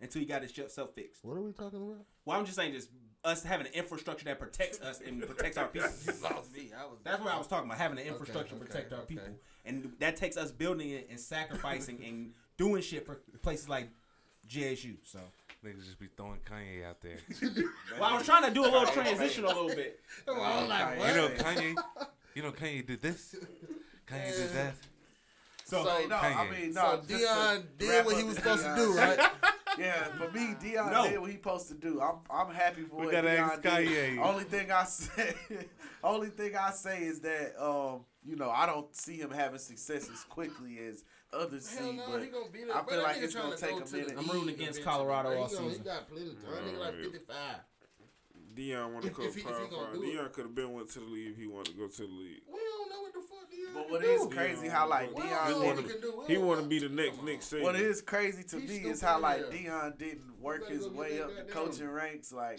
until 0.00 0.20
he 0.20 0.26
got 0.26 0.42
his 0.42 0.52
shit 0.52 0.70
self 0.70 0.94
fixed. 0.94 1.24
What 1.24 1.36
are 1.36 1.42
we 1.42 1.52
talking 1.52 1.78
about? 1.82 2.04
Well, 2.24 2.38
I'm 2.38 2.46
just 2.46 2.56
saying, 2.56 2.72
just 2.72 2.88
us 3.24 3.42
having 3.42 3.66
an 3.66 3.72
infrastructure 3.74 4.24
that 4.24 4.38
protects 4.38 4.80
us 4.80 5.00
and 5.04 5.20
protects 5.26 5.58
our 5.58 5.66
people. 5.66 5.90
Lost 6.22 6.54
me. 6.54 6.70
I 6.78 6.86
was. 6.86 6.98
That's 7.04 7.20
what 7.20 7.32
I 7.32 7.36
was 7.36 7.46
talking 7.46 7.68
about, 7.68 7.78
having 7.78 7.98
an 7.98 8.06
infrastructure 8.06 8.54
okay, 8.54 8.64
to 8.64 8.70
protect 8.70 8.92
our 8.92 9.00
okay. 9.00 9.14
people, 9.14 9.28
and 9.64 9.92
that 10.00 10.16
takes 10.16 10.36
us 10.36 10.50
building 10.50 10.90
it 10.90 11.08
and 11.10 11.20
sacrificing 11.20 12.02
and 12.04 12.32
doing 12.56 12.80
shit 12.80 13.04
for 13.04 13.20
places 13.42 13.68
like 13.68 13.90
JSU. 14.48 14.96
So, 15.04 15.18
Niggas 15.64 15.84
just 15.84 15.98
be 15.98 16.06
throwing 16.16 16.38
Kanye 16.48 16.84
out 16.88 17.00
there. 17.00 17.18
well, 18.00 18.10
I 18.12 18.16
was 18.16 18.24
trying 18.26 18.44
to 18.44 18.50
do 18.54 18.62
a 18.62 18.70
little 18.70 18.86
transition 18.86 19.44
a 19.44 19.48
little 19.48 19.68
bit. 19.68 20.00
I 20.28 20.30
was 20.60 20.68
like, 20.68 20.98
you 20.98 21.16
know 21.16 21.28
Kanye. 21.28 21.76
You 22.34 22.42
know 22.42 22.52
Kanye 22.52 22.86
did 22.86 23.02
this. 23.02 23.34
Kanye 24.06 24.36
did 24.36 24.50
that. 24.52 24.74
So, 25.64 25.84
So- 25.84 26.06
no, 26.06 26.16
I 26.16 26.20
Kanye. 26.20 26.50
mean, 26.60 26.72
no. 26.74 26.80
So 26.80 27.02
just 27.08 27.08
to 27.08 27.14
Deion 27.28 27.62
did 27.78 27.88
wrap 27.90 28.04
what 28.06 28.14
up 28.14 28.20
he 28.20 28.24
was 28.26 28.36
the 28.36 28.40
supposed 28.42 28.62
to 28.62 28.68
Deion 28.70 28.76
do, 28.76 28.96
right? 28.98 29.30
Yeah, 29.78 30.04
for 30.16 30.28
me, 30.32 30.54
Deion 30.60 30.90
No. 30.90 31.08
did 31.08 31.18
what 31.20 31.30
he 31.30 31.36
supposed 31.36 31.68
to 31.68 31.74
do. 31.74 32.00
I'm 32.00 32.16
I'm 32.30 32.52
happy 32.52 32.82
for 32.82 32.96
We 32.96 33.06
what 33.06 33.12
gotta 33.12 33.28
Deion 33.28 33.38
ask 33.38 33.62
did. 33.62 33.72
Kanye. 33.72 34.18
Only 34.24 34.44
thing 34.44 34.72
I 34.72 34.84
say, 34.84 35.34
only 36.02 36.28
thing 36.30 36.56
I 36.56 36.70
say 36.72 37.02
is 37.04 37.20
that 37.20 37.54
um, 37.62 38.00
you 38.24 38.34
know, 38.36 38.50
I 38.50 38.66
don't 38.66 38.92
see 38.96 39.16
him 39.18 39.30
having 39.30 39.58
success 39.60 40.08
as 40.12 40.24
quickly 40.24 40.78
as 40.88 41.04
others 41.32 41.68
Hell 41.76 41.90
see, 41.90 41.96
no, 41.96 42.02
but 42.10 42.22
he 42.22 42.28
gonna 42.28 42.44
beat 42.52 42.62
it. 42.62 42.74
I 42.74 42.82
feel 42.84 43.02
like 43.02 43.16
it's 43.18 43.34
gonna 43.34 43.56
take 43.56 43.70
go 43.70 43.78
a 43.78 43.84
to 43.84 43.96
minute. 43.96 44.14
I'm 44.18 44.26
rooting 44.28 44.54
against 44.54 44.82
Colorado 44.82 45.28
all 45.36 45.48
He 45.48 45.54
gonna- 45.56 45.68
season. 45.70 45.82
He 45.84 45.88
got 45.88 46.08
plenty 46.08 46.30
of 46.30 46.42
time. 46.44 46.64
Nigga 46.64 46.78
like 46.78 46.94
55. 46.96 47.56
Deion 48.58 48.92
want 48.92 49.02
to 49.04 49.10
If- 49.10 49.16
go 49.16 49.22
if 49.22 49.34
he- 49.34 49.40
if 49.40 49.46
he 49.46 49.52
Power 49.52 49.68
Five. 49.68 49.96
Deion 50.00 50.32
could 50.32 50.44
have 50.44 50.54
been 50.54 50.72
went 50.72 50.88
to 50.90 50.98
the 51.00 51.04
league 51.06 51.30
if 51.32 51.36
he 51.36 51.46
wanted 51.46 51.72
to 51.72 51.78
go 51.78 51.86
to 51.88 52.02
the 52.02 52.08
league. 52.08 52.42
We 52.48 52.58
don't 52.58 52.90
know 52.90 53.02
what 53.02 53.12
the 53.14 53.20
fuck 53.20 53.50
Deion 53.50 53.74
But 53.74 53.82
can 53.84 53.90
what 53.92 54.00
do. 54.02 54.08
is 54.10 54.34
crazy 54.34 54.68
how 54.68 54.88
like 54.88 55.10
Deion 55.12 55.46
He 55.46 55.52
what 55.54 55.64
wanna- 55.66 55.82
he 55.82 55.88
can 55.88 56.00
do. 56.00 56.14
We 56.18 56.24
He 56.26 56.34
don't 56.34 56.46
want 56.46 56.58
to 56.58 56.62
know. 56.64 56.68
be 56.68 56.78
the 56.80 56.88
next 56.88 57.22
Nick. 57.22 57.40
Saban. 57.40 57.62
What 57.62 57.76
is 57.76 58.02
crazy 58.02 58.42
to 58.44 58.58
He's 58.58 58.68
me 58.70 58.90
is 58.90 59.00
how 59.00 59.20
like 59.20 59.40
hell. 59.40 59.50
Deion 59.50 59.98
didn't 59.98 60.40
work 60.40 60.68
his 60.68 60.88
way 60.88 61.20
up 61.20 61.28
the 61.30 61.34
goddamn 61.42 61.52
coaching 61.54 61.88
ranks. 61.88 62.32
Like 62.32 62.58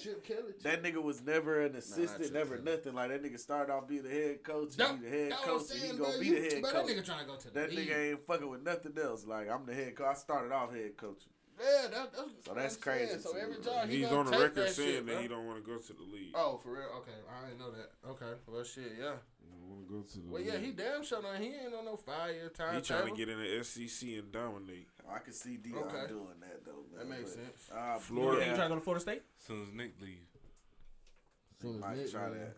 that 0.63 0.83
nigga 0.83 1.01
was 1.03 1.21
never 1.21 1.61
an 1.61 1.75
assistant, 1.75 2.23
Chip 2.23 2.33
never 2.33 2.57
Kelly. 2.57 2.71
nothing. 2.75 2.93
Like 2.93 3.09
that 3.09 3.21
nigga 3.23 3.39
started 3.39 3.71
off 3.73 3.87
being 3.87 4.03
the 4.03 4.09
head 4.09 4.43
coach, 4.43 4.75
That- 4.77 4.91
and 4.91 4.99
he 5.03 5.05
the 5.05 5.09
head 5.17 5.31
that 5.31 5.39
what 5.39 5.47
I'm 5.49 5.59
coach, 5.59 5.71
and 5.71 5.79
he 5.79 5.85
saying, 5.87 5.97
gonna 5.97 6.09
bro. 6.11 6.19
be 6.19 6.29
the 6.29 6.41
head 6.41 6.61
but 6.61 6.71
coach. 6.71 6.87
That 6.87 6.95
nigga 6.97 7.05
trying 7.05 7.19
to 7.19 7.25
go 7.25 7.35
to 7.37 7.47
the 7.47 7.53
That 7.59 7.71
nigga 7.71 7.97
ain't 8.11 8.25
fucking 8.25 8.49
with 8.49 8.63
nothing 8.63 8.97
else. 8.97 9.25
Like 9.25 9.49
I'm 9.49 9.65
the 9.65 9.73
head 9.73 9.95
coach. 9.95 10.07
I 10.07 10.13
started 10.13 10.51
off 10.53 10.71
head 10.73 10.95
coaching. 10.97 11.31
Yeah, 11.59 11.87
that, 11.89 12.13
that's 12.13 12.45
So 12.45 12.53
that's 12.53 12.75
I'm 12.77 12.81
saying. 12.81 13.07
crazy 13.09 13.21
So 13.21 13.35
every 13.37 13.55
bro. 13.55 13.63
job 13.63 13.89
he 13.89 13.97
He's 13.97 14.07
on 14.11 14.25
the 14.25 14.31
take 14.31 14.39
record 14.41 14.55
that 14.67 14.69
saying 14.71 14.89
shit, 14.95 15.05
that 15.07 15.21
he 15.21 15.27
don't 15.27 15.45
want 15.45 15.63
to 15.63 15.65
go 15.69 15.77
to 15.77 15.93
the 15.93 16.03
league. 16.03 16.31
Oh, 16.35 16.57
for 16.63 16.71
real? 16.71 16.87
Okay, 17.01 17.11
I 17.29 17.45
didn't 17.47 17.59
know 17.59 17.71
that. 17.71 17.91
Okay, 18.11 18.39
well, 18.47 18.63
shit, 18.63 18.93
yeah. 18.99 19.15
He 19.41 19.49
don't 19.51 19.69
want 19.69 19.87
to 19.87 19.93
go 19.93 20.01
to 20.01 20.19
the 20.19 20.29
Well, 20.29 20.41
league. 20.41 20.53
yeah, 20.53 20.59
he 20.59 20.71
damn 20.71 21.03
sure 21.03 21.21
not. 21.21 21.37
He 21.37 21.47
ain't 21.47 21.73
on 21.73 21.85
no 21.85 21.97
five 21.97 22.33
year 22.35 22.49
time. 22.49 22.75
He 22.75 22.81
trying 22.81 23.09
to 23.09 23.15
get 23.15 23.27
in 23.29 23.39
the 23.39 23.63
SEC 23.63 24.07
and 24.17 24.31
dominate. 24.31 24.87
I 25.11 25.19
can 25.19 25.33
see 25.33 25.57
Deion 25.57 25.83
Okay. 25.87 26.07
doing 26.07 26.39
that 26.41 26.63
though. 26.63 26.85
Man. 26.95 26.99
That 26.99 27.07
makes 27.09 27.31
But, 27.35 27.43
sense. 27.43 27.69
Uh, 27.75 27.97
Florida- 27.99 28.45
you 28.45 28.55
trying 28.55 28.61
to 28.61 28.69
go 28.69 28.75
to 28.75 28.81
Florida 28.81 29.01
State? 29.01 29.23
As 29.39 29.45
soon 29.45 29.63
as 29.63 29.73
Nick 29.73 29.99
leave. 30.01 30.27
he 31.61 31.67
might 31.73 32.09
try 32.11 32.29
that. 32.29 32.55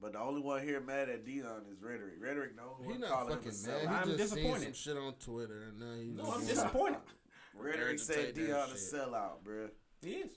But 0.00 0.14
the 0.14 0.20
only 0.20 0.40
one 0.40 0.62
here 0.62 0.80
mad 0.80 1.10
at 1.10 1.26
Deion 1.26 1.70
is 1.70 1.82
Rhetoric. 1.82 2.14
Rhetoric, 2.18 2.56
the 2.56 2.62
only 2.62 2.94
He 2.94 2.98
not 2.98 3.10
calling 3.10 3.34
fucking 3.36 3.52
mad. 3.66 3.80
He 3.82 3.86
I'm 3.86 4.16
just 4.16 4.32
seen 4.32 4.42
disappointed. 4.44 4.64
some 4.64 4.72
shit 4.72 4.96
on 4.96 5.12
Twitter 5.14 5.62
and 5.68 5.78
now 5.78 5.94
he's 5.94 6.16
No, 6.16 6.24
just 6.24 6.36
I'm 6.40 6.46
disappointed. 6.46 7.00
Rhetoric 7.54 7.98
said 7.98 8.34
Regurgitate 8.34 8.34
that 8.34 8.36
Deion 8.36 8.64
a 8.66 8.68
shit. 8.78 8.94
sellout, 8.94 9.42
bruh. 9.44 9.70
He 10.02 10.10
is. 10.12 10.32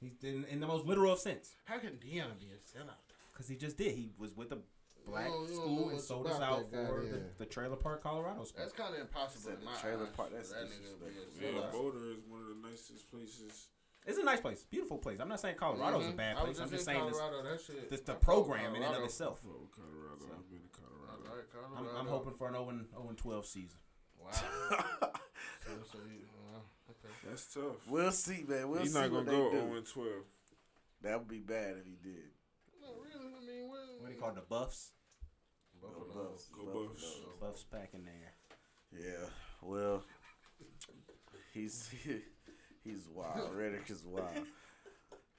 He's 0.00 0.12
in, 0.22 0.44
in 0.44 0.60
the 0.60 0.66
most 0.66 0.86
literal 0.86 1.16
sense. 1.16 1.56
How 1.64 1.78
can 1.78 1.90
Deion 1.92 2.38
be 2.38 2.50
a 2.52 2.58
sellout? 2.78 3.02
Because 3.32 3.48
he 3.48 3.56
just 3.56 3.76
did. 3.76 3.92
He 3.94 4.10
was 4.18 4.36
with 4.36 4.52
a 4.52 4.58
black 5.06 5.26
You 5.26 5.32
don't- 5.32 5.42
you 5.50 5.56
don't 5.56 5.66
know 5.66 5.74
school 5.76 5.88
and 5.90 6.00
sold 6.00 6.26
us 6.26 6.40
out 6.40 6.70
guy, 6.70 6.86
for 6.86 7.02
yeah. 7.02 7.10
the, 7.12 7.20
the 7.38 7.46
Trailer 7.46 7.76
Park, 7.76 8.02
Colorado 8.02 8.44
school. 8.44 8.60
That's 8.60 8.72
kind 8.74 8.94
of 8.94 9.00
impossible 9.00 9.42
Said 9.50 9.54
in 9.54 9.60
the 9.60 9.66
my 9.66 9.76
trailer 9.80 10.04
eyes 10.04 10.10
park, 10.16 10.30
that's 10.32 10.50
that 10.50 10.66
nigga 10.66 10.98
to 11.00 11.40
be 11.40 11.46
a. 11.46 11.52
Yeah. 11.52 11.70
Boulder 11.72 12.10
is 12.12 12.18
one 12.28 12.42
of 12.42 12.48
the 12.48 12.68
nicest 12.68 13.10
places. 13.10 13.68
It's 14.06 14.18
a 14.18 14.22
nice 14.24 14.40
place, 14.40 14.64
beautiful 14.70 14.96
place. 14.98 15.18
I'm 15.20 15.28
not 15.28 15.40
saying 15.40 15.56
Colorado's 15.56 16.06
a 16.06 16.12
Mhm. 16.12 16.16
bad 16.16 16.36
I 16.36 16.40
place. 16.40 16.48
was 16.50 16.60
I'm 16.60 16.70
just 16.70 16.88
in 16.88 16.94
saying 16.94 17.06
this, 17.08 17.18
Colorado, 17.18 17.42
that 17.50 17.60
shit. 17.60 17.90
this 17.90 18.00
the 18.00 18.12
fuck 18.12 18.20
program 18.22 18.74
in 18.76 18.82
and 18.82 18.94
of 18.96 19.02
itself. 19.04 19.40
Oh, 19.46 19.68
Colorado. 19.74 20.24
I've 20.32 20.48
been 20.48 20.60
to 20.62 20.68
Colorado. 20.68 21.28
Alright, 21.28 21.90
I'm, 21.90 21.96
I'm 21.96 22.06
hoping 22.06 22.32
for 22.34 22.48
an 22.48 22.54
0 22.54 22.70
0 22.90 23.12
12 23.16 23.46
season. 23.46 23.78
Wow. 24.18 24.30
so, 24.32 24.40
so 24.52 24.58
you, 24.68 25.12
well, 25.68 25.72
okay. 25.98 26.27
That's 27.26 27.52
tough. 27.52 27.86
We'll 27.88 28.10
see, 28.12 28.44
man. 28.46 28.68
We'll 28.70 28.80
He's 28.80 28.92
see 28.92 29.00
He's 29.00 29.10
not 29.10 29.10
gonna 29.10 29.30
they 29.30 29.36
go 29.36 29.50
do. 29.50 29.58
0 29.60 29.76
and 29.76 29.86
12. 29.86 30.08
That 31.02 31.18
would 31.18 31.28
be 31.28 31.38
bad 31.38 31.76
if 31.78 31.84
he 31.86 31.96
did. 32.02 32.22
No, 32.80 32.88
really. 33.02 33.32
I 33.34 33.46
mean, 33.46 33.68
what? 33.68 33.78
What 34.00 34.08
do 34.08 34.14
you 34.14 34.20
call 34.20 34.32
the 34.32 34.40
Buffs? 34.42 34.90
Buffalo. 35.80 36.30
Buffs. 36.30 36.46
Go 36.52 36.64
Buffalo. 36.66 36.88
Buffs. 36.88 37.16
Buffs 37.40 37.64
back 37.64 37.90
in 37.94 38.04
there. 38.04 38.32
Yeah. 38.92 39.26
Well, 39.62 40.02
he's 41.52 41.90
he's 42.84 43.06
wild. 43.14 43.54
Rhetoric 43.54 43.88
is 43.90 44.04
wild. 44.04 44.26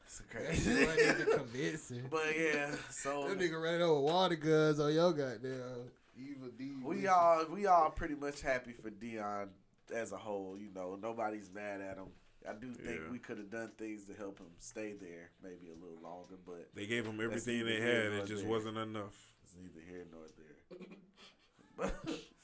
It's 0.06 0.20
That 0.20 0.30
crazy. 0.30 0.76
shit 0.76 0.88
wasn't 0.88 1.20
even 1.22 1.38
convincing. 1.40 2.04
but 2.10 2.24
yeah, 2.38 2.72
so 2.90 3.28
That 3.30 3.40
nigga 3.40 3.62
ran 3.62 3.82
over 3.82 4.00
water 4.02 4.36
guns 4.36 4.80
on 4.80 4.94
your 4.94 5.12
goddamn 5.14 5.62
evil 6.18 6.50
D. 6.58 6.72
we 6.84 7.08
all 7.08 7.46
we 7.54 7.66
all 7.68 7.90
pretty 7.92 8.16
much 8.16 8.42
happy 8.42 8.72
for 8.74 8.90
Deion 8.90 9.50
as 9.96 10.12
a 10.12 10.18
whole. 10.18 10.58
You 10.60 10.70
know, 10.74 10.98
nobody's 11.02 11.50
mad 11.54 11.82
at 11.82 11.98
him. 11.98 12.08
I 12.48 12.54
do 12.54 12.74
think 12.74 13.00
Yeah. 13.06 13.12
we 13.12 13.20
could 13.20 13.38
have 13.38 13.50
done 13.52 13.72
things 13.78 14.06
to 14.06 14.14
help 14.14 14.40
him 14.40 14.48
stay 14.60 14.94
there, 14.94 15.32
maybe 15.44 15.72
a 15.72 15.76
little 15.76 16.00
longer, 16.02 16.36
but 16.46 16.70
They 16.74 16.86
gave 16.88 17.06
him 17.06 17.20
everything 17.22 17.66
they 17.66 17.82
had. 17.82 18.14
It 18.14 18.26
just 18.28 18.44
there. 18.44 18.52
wasn't 18.52 18.78
enough. 18.78 19.14
it's 19.44 19.56
neither 19.56 19.82
here 19.86 20.06
nor 20.12 20.22
there. 20.38 20.88
but, 21.78 21.96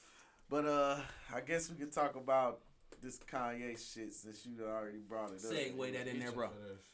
but 0.50 0.66
uh, 0.66 1.00
I 1.34 1.41
guess 1.41 1.70
we 1.70 1.78
could 1.78 1.93
talk 1.93 2.16
about 2.16 2.60
this 3.02 3.20
Kanye 3.20 3.72
shit 3.78 4.14
since 4.14 4.46
you 4.46 4.66
already 4.66 4.98
brought 5.00 5.30
it 5.32 5.46
up. 5.46 5.52
Segue 5.52 5.93
that 5.93 6.08
in 6.08 6.20
there, 6.20 6.32
bro. 6.32 6.50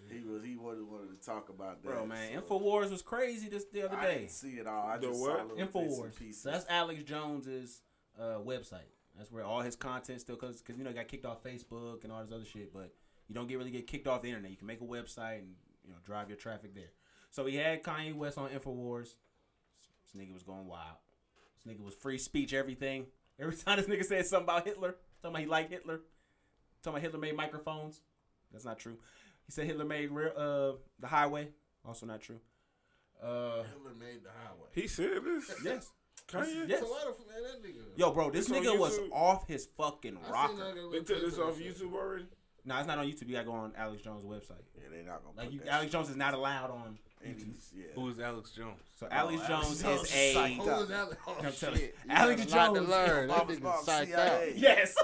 He 0.10 0.20
was 0.28 0.44
he 0.44 0.56
wanted 0.58 0.84
wanted 0.88 1.20
to 1.20 1.26
talk 1.26 1.50
about 1.50 1.82
that. 1.82 1.88
Bro, 1.90 2.06
man, 2.08 2.34
so- 2.36 2.42
Infowars 2.60 2.92
was 2.92 3.02
crazy 3.02 3.50
this 3.50 3.66
the 3.72 3.84
other 3.84 3.96
day. 3.96 4.02
I 4.02 4.06
day. 4.06 4.18
didn't 4.20 4.32
see 4.32 4.50
it 4.54 4.68
all. 4.68 4.88
I 4.88 4.98
The 4.98 5.08
just 5.08 5.20
what? 5.22 5.38
saw 5.38 5.44
little 5.44 5.58
bits 5.58 5.76
and 5.76 5.90
Infowars. 5.90 6.16
pieces. 6.20 6.42
So 6.44 6.52
that's 6.52 6.66
Alex 6.70 7.04
Jones's 7.04 7.82
uh, 8.20 8.40
website. 8.46 8.90
That's 9.18 9.32
where 9.32 9.44
all 9.44 9.62
his 9.62 9.76
content 9.76 10.22
still 10.22 10.36
because 10.36 10.62
because 10.62 10.78
you 10.78 10.84
know 10.84 10.90
he 10.90 10.96
got 10.96 11.08
kicked 11.08 11.26
off 11.26 11.44
Facebook 11.44 12.04
and 12.04 12.12
all 12.12 12.22
this 12.24 12.32
other 12.32 12.46
shit. 12.46 12.74
But 12.74 12.94
you 13.28 13.36
don't 13.36 13.48
get 13.48 13.58
really 13.58 13.72
get 13.72 13.88
kicked 13.88 14.08
off 14.08 14.22
the 14.22 14.30
internet. 14.30 14.52
You 14.52 14.58
can 14.58 14.68
make 14.68 14.82
a 14.82 14.86
website 14.86 15.40
and 15.40 15.56
you 15.84 15.90
know 15.90 15.98
drive 16.06 16.30
your 16.30 16.38
traffic 16.38 16.74
there. 16.74 16.92
So 17.30 17.46
he 17.46 17.56
had 17.56 17.84
Kanye 17.84 18.14
West 18.14 18.38
on 18.38 18.50
Infowars. 18.50 19.16
This 20.14 20.22
nigga 20.22 20.34
was 20.34 20.44
going 20.44 20.68
wild. 20.68 20.98
This 21.64 21.74
nigga 21.74 21.84
was 21.84 21.94
free 21.94 22.18
speech 22.18 22.54
everything. 22.54 23.06
Every 23.40 23.56
time 23.66 23.78
this 23.78 23.88
nigga 23.88 24.06
said 24.06 24.26
something 24.26 24.46
about 24.46 24.66
Hitler, 24.66 24.96
talking 25.22 25.36
about 25.36 25.40
he 25.42 25.46
liked 25.48 25.72
Hitler, 25.72 26.02
talking 26.84 26.96
about 26.98 27.02
Hitler 27.02 27.20
made 27.20 27.36
microphones. 27.36 28.02
That's 28.52 28.66
not 28.66 28.80
true. 28.80 28.98
He 29.46 29.52
said 29.52 29.66
Hitler 29.66 29.86
made 29.86 30.12
real, 30.12 30.32
uh 30.36 30.78
the 31.00 31.08
highway. 31.08 31.50
Also 31.86 32.06
not 32.06 32.22
true. 32.22 32.40
Uh, 33.22 33.64
Hitler 33.64 33.94
made 34.00 34.24
the 34.24 34.30
highway. 34.30 34.70
He 34.74 34.88
said 34.88 35.20
this. 35.24 35.52
yes. 35.64 35.92
Kanye. 36.32 36.68
Yes. 36.70 36.80
So 36.82 36.88
why 36.88 37.04
the 37.06 37.12
f- 37.12 37.18
man 37.28 37.44
that 37.44 37.64
nigga? 37.68 37.98
Yo, 37.98 38.12
bro, 38.12 38.30
this 38.32 38.50
It's 38.50 38.58
nigga 38.58 38.78
was 38.78 39.00
off 39.12 39.48
his 39.48 39.66
fucking 39.78 40.18
I 40.28 40.32
rocker. 40.32 40.74
They 40.92 41.00
took 41.00 41.08
this 41.22 41.38
off 41.38 41.50
of 41.52 41.58
that 41.58 41.64
shit. 41.64 41.78
YouTube 41.78 41.94
already. 41.94 42.26
No, 42.64 42.78
it's 42.78 42.88
not 42.88 43.00
on 43.00 43.06
YouTube. 43.08 43.28
You 43.28 43.34
gotta 43.34 43.46
go 43.46 43.54
on 43.54 43.74
Alex 43.76 44.02
Jones' 44.04 44.24
website. 44.24 44.62
Yeah, 44.76 44.84
they're 44.92 45.04
not 45.04 45.24
gonna 45.24 45.36
Like 45.38 45.48
put 45.48 45.54
you, 45.54 45.60
that 45.62 45.68
Alex 45.70 45.86
shit 45.86 45.92
Jones 45.94 46.10
is 46.10 46.16
not 46.16 46.34
allowed 46.34 46.70
on 46.70 46.78
in 46.78 46.92
YouTube. 46.94 46.96
these- 46.96 47.11
Yeah. 47.24 47.84
Who 47.96 48.10
is 48.10 48.20
Alex 48.20 48.52
Jones? 48.52 48.80
So 49.00 49.08
Alex 49.12 49.42
Oh, 49.44 49.48
Jones 49.48 49.84
Alex 49.84 50.04
is 50.04 50.16
a 50.16 50.36
psyched 50.36 50.56
Who 50.58 50.70
Alex? 50.94 51.18
Oh, 51.28 51.36
I'm 51.40 51.52
telling 51.54 51.56
shit. 51.78 51.82
you, 51.82 51.82
You 51.82 51.92
Alex 52.10 52.46
got 52.46 52.54
a 52.54 52.56
lot 52.56 52.76
Jones- 52.76 52.88
to 52.88 52.92
learn. 52.92 53.28
That 53.28 53.38
Obama's 53.48 53.58
nigga 53.58 53.62
mom, 53.64 53.84
psyched 53.86 54.06
CIA. 54.08 54.50
out. 54.50 54.56
yes. 54.58 54.96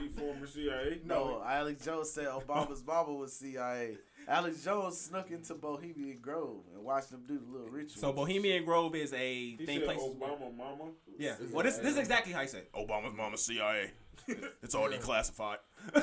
He 0.00 0.08
former 0.20 0.46
CIA. 0.46 1.00
No, 1.04 1.42
Alex 1.46 1.84
Jones 1.84 2.10
said 2.10 2.26
Obama's 2.26 2.84
mama 2.86 3.12
was 3.14 3.32
CIA. 3.34 3.96
Alex 4.28 4.64
Jones 4.64 5.00
snuck 5.00 5.30
into 5.30 5.54
Bohemian 5.54 6.18
Grove 6.20 6.60
and 6.74 6.84
watched 6.84 7.10
them 7.10 7.24
do 7.26 7.38
the 7.38 7.50
little 7.52 7.68
ritual. 7.68 8.00
so 8.00 8.12
Bohemian 8.12 8.64
Grove 8.64 8.94
is 8.94 9.12
a 9.12 9.50
He 9.56 9.66
thing. 9.66 9.80
said 9.80 9.84
Places. 9.86 10.14
Obama 10.14 10.56
mama. 10.56 10.84
Yeah. 11.18 11.34
Well, 11.52 11.64
this 11.64 11.78
this 11.78 11.92
is 11.92 11.98
exactly 11.98 12.32
how 12.32 12.42
he 12.42 12.46
said. 12.48 12.66
Obama's 12.72 13.14
mom 13.16 13.34
is 13.34 13.44
CIA. 13.44 13.90
it's 14.62 14.74
already 14.76 14.98
classified. 14.98 15.58
Yeah, 15.94 16.02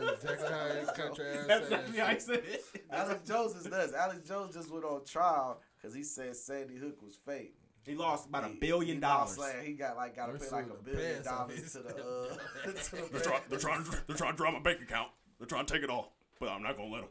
that's 0.00 0.24
exactly 0.24 0.48
how 0.48 0.80
his 0.80 0.90
country 0.90 1.26
ass 1.26 1.46
That's 1.46 1.64
exactly 1.64 1.98
how 1.98 2.06
he 2.06 2.20
said 2.20 2.42
it. 2.44 2.64
Alex 2.90 3.28
Jones 3.28 3.54
is 3.56 3.66
nuts. 3.66 3.92
Alex 3.92 4.28
Jones 4.28 4.54
just 4.54 4.70
went 4.72 4.84
on 4.84 5.04
trial 5.04 5.60
because 5.76 5.94
he 5.94 6.02
said 6.02 6.36
Sandy 6.36 6.76
Hook 6.76 7.02
was 7.02 7.18
fake. 7.26 7.54
He 7.84 7.94
lost 7.94 8.28
about 8.28 8.44
a 8.44 8.50
billion 8.60 8.96
he 8.96 9.02
lost, 9.02 9.36
dollars. 9.36 9.54
like, 9.54 9.64
he 9.64 9.72
got 9.72 9.96
like 9.96 10.14
got 10.14 10.26
to 10.26 10.38
pay 10.38 10.50
like 10.50 10.66
a 10.66 10.82
billion 10.82 11.22
dollars 11.22 11.58
his 11.58 11.72
to 11.72 11.78
the 11.78 11.88
uh. 11.88 12.36
to 12.66 12.72
the 12.72 13.08
They're 13.12 13.20
trying, 13.20 13.40
they're 13.48 13.58
trying, 13.58 13.84
they're 14.06 14.16
trying 14.16 14.32
to 14.32 14.36
draw 14.36 14.50
my 14.50 14.60
bank 14.60 14.82
account. 14.82 15.08
They're 15.38 15.46
trying 15.46 15.64
to 15.66 15.72
take 15.72 15.82
it 15.82 15.90
all, 15.90 16.14
but 16.38 16.50
I'm 16.50 16.62
not 16.62 16.76
gonna 16.76 16.90
let 16.90 17.00
them. 17.02 17.10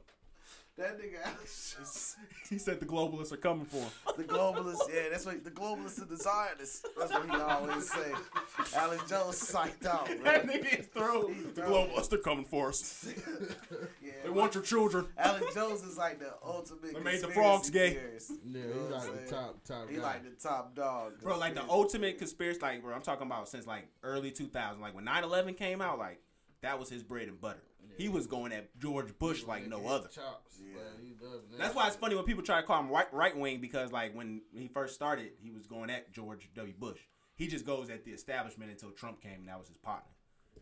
That 0.78 1.00
nigga 1.00 1.16
Alex 1.26 1.76
Jones. 1.76 2.16
He 2.50 2.58
said 2.60 2.80
the 2.80 2.86
globalists 2.86 3.32
are 3.32 3.38
coming 3.38 3.66
for 3.66 3.78
him. 3.78 3.90
The 4.18 4.24
globalists, 4.24 4.90
yeah, 4.92 5.10
that's 5.12 5.26
what 5.28 5.44
the 5.44 5.52
globalists 5.52 6.00
and 6.00 6.10
the 6.10 6.18
Zionists. 6.18 6.84
That's 6.98 7.12
what 7.12 7.30
he 7.30 7.36
always 7.36 7.92
say. 7.92 8.12
Alex 8.76 9.08
Jones 9.08 9.36
psyched 9.52 9.86
out, 9.86 10.08
that 10.24 10.46
bro. 10.46 10.54
nigga 10.56 10.80
is 10.80 10.88
through. 10.88 11.36
The 11.54 11.62
globalists 11.62 12.14
are 12.14 12.18
coming 12.18 12.46
for 12.46 12.70
us. 12.70 13.08
Yeah, 14.04 14.12
They 14.24 14.30
want 14.32 14.56
your 14.56 14.64
children. 14.64 15.06
Alex 15.18 15.54
Jones 15.54 15.84
is 15.84 15.98
like 16.00 16.18
the 16.20 16.34
ultimate. 16.44 16.94
They 16.96 17.00
made 17.00 17.22
the 17.22 17.28
frogs 17.28 17.70
gay. 17.70 17.92
theorist. 17.94 18.32
Yeah, 18.44 18.62
You 18.62 18.74
know 18.90 18.96
like 18.96 19.26
the 19.26 19.32
top 19.32 19.64
top 19.64 19.90
He 19.90 19.98
guy. 19.98 20.02
like 20.02 20.24
the 20.24 20.42
top 20.48 20.76
dog, 20.76 21.22
Bro, 21.22 21.38
like 21.38 21.54
the 21.54 21.64
ultimate 21.70 22.18
conspiracy, 22.18 22.60
like, 22.60 22.82
bro, 22.82 22.96
I'm 22.96 23.02
talking 23.02 23.28
about 23.28 23.48
since 23.50 23.68
like 23.68 23.88
early 24.04 24.32
2000. 24.32 24.82
Like 24.82 24.96
when 24.96 25.04
9 25.06 25.24
11 25.24 25.54
came 25.56 25.80
out, 25.82 26.00
like, 26.00 26.20
that 26.62 26.80
was 26.80 26.90
his 26.90 27.04
bread 27.04 27.28
and 27.28 27.40
butter. 27.40 27.62
He 27.98 28.10
was 28.10 28.28
going 28.28 28.52
at 28.52 28.78
George 28.80 29.18
Bush 29.20 29.44
like 29.46 29.68
no 29.68 29.88
other. 29.88 30.08
Chops, 30.08 30.60
Yeah. 30.62 30.76
yeah. 30.78 30.82
He 31.06 31.14
does 31.14 31.42
That's 31.58 31.76
why 31.76 31.88
it's 31.88 31.96
funny 31.96 32.16
when 32.16 32.26
people 32.26 32.44
try 32.44 32.62
to 32.62 32.68
call 32.68 32.80
him 32.82 32.90
right, 32.90 33.12
right 33.14 33.36
wing 33.38 33.60
because, 33.60 33.92
like, 33.92 34.16
when 34.16 34.42
he 34.54 34.68
first 34.68 34.96
started, 34.96 35.32
he 35.42 35.52
was 35.52 35.66
going 35.68 35.90
at 35.90 36.12
George 36.12 36.50
W. 36.56 36.74
Bush. 36.78 37.00
He 37.36 37.48
just 37.48 37.66
goes 37.66 37.90
at 37.90 38.04
the 38.06 38.12
establishment 38.12 38.72
until 38.72 38.92
Trump 38.92 39.22
came 39.22 39.40
and 39.42 39.48
that 39.48 39.60
was 39.60 39.68
his 39.68 39.78
partner. 39.78 40.10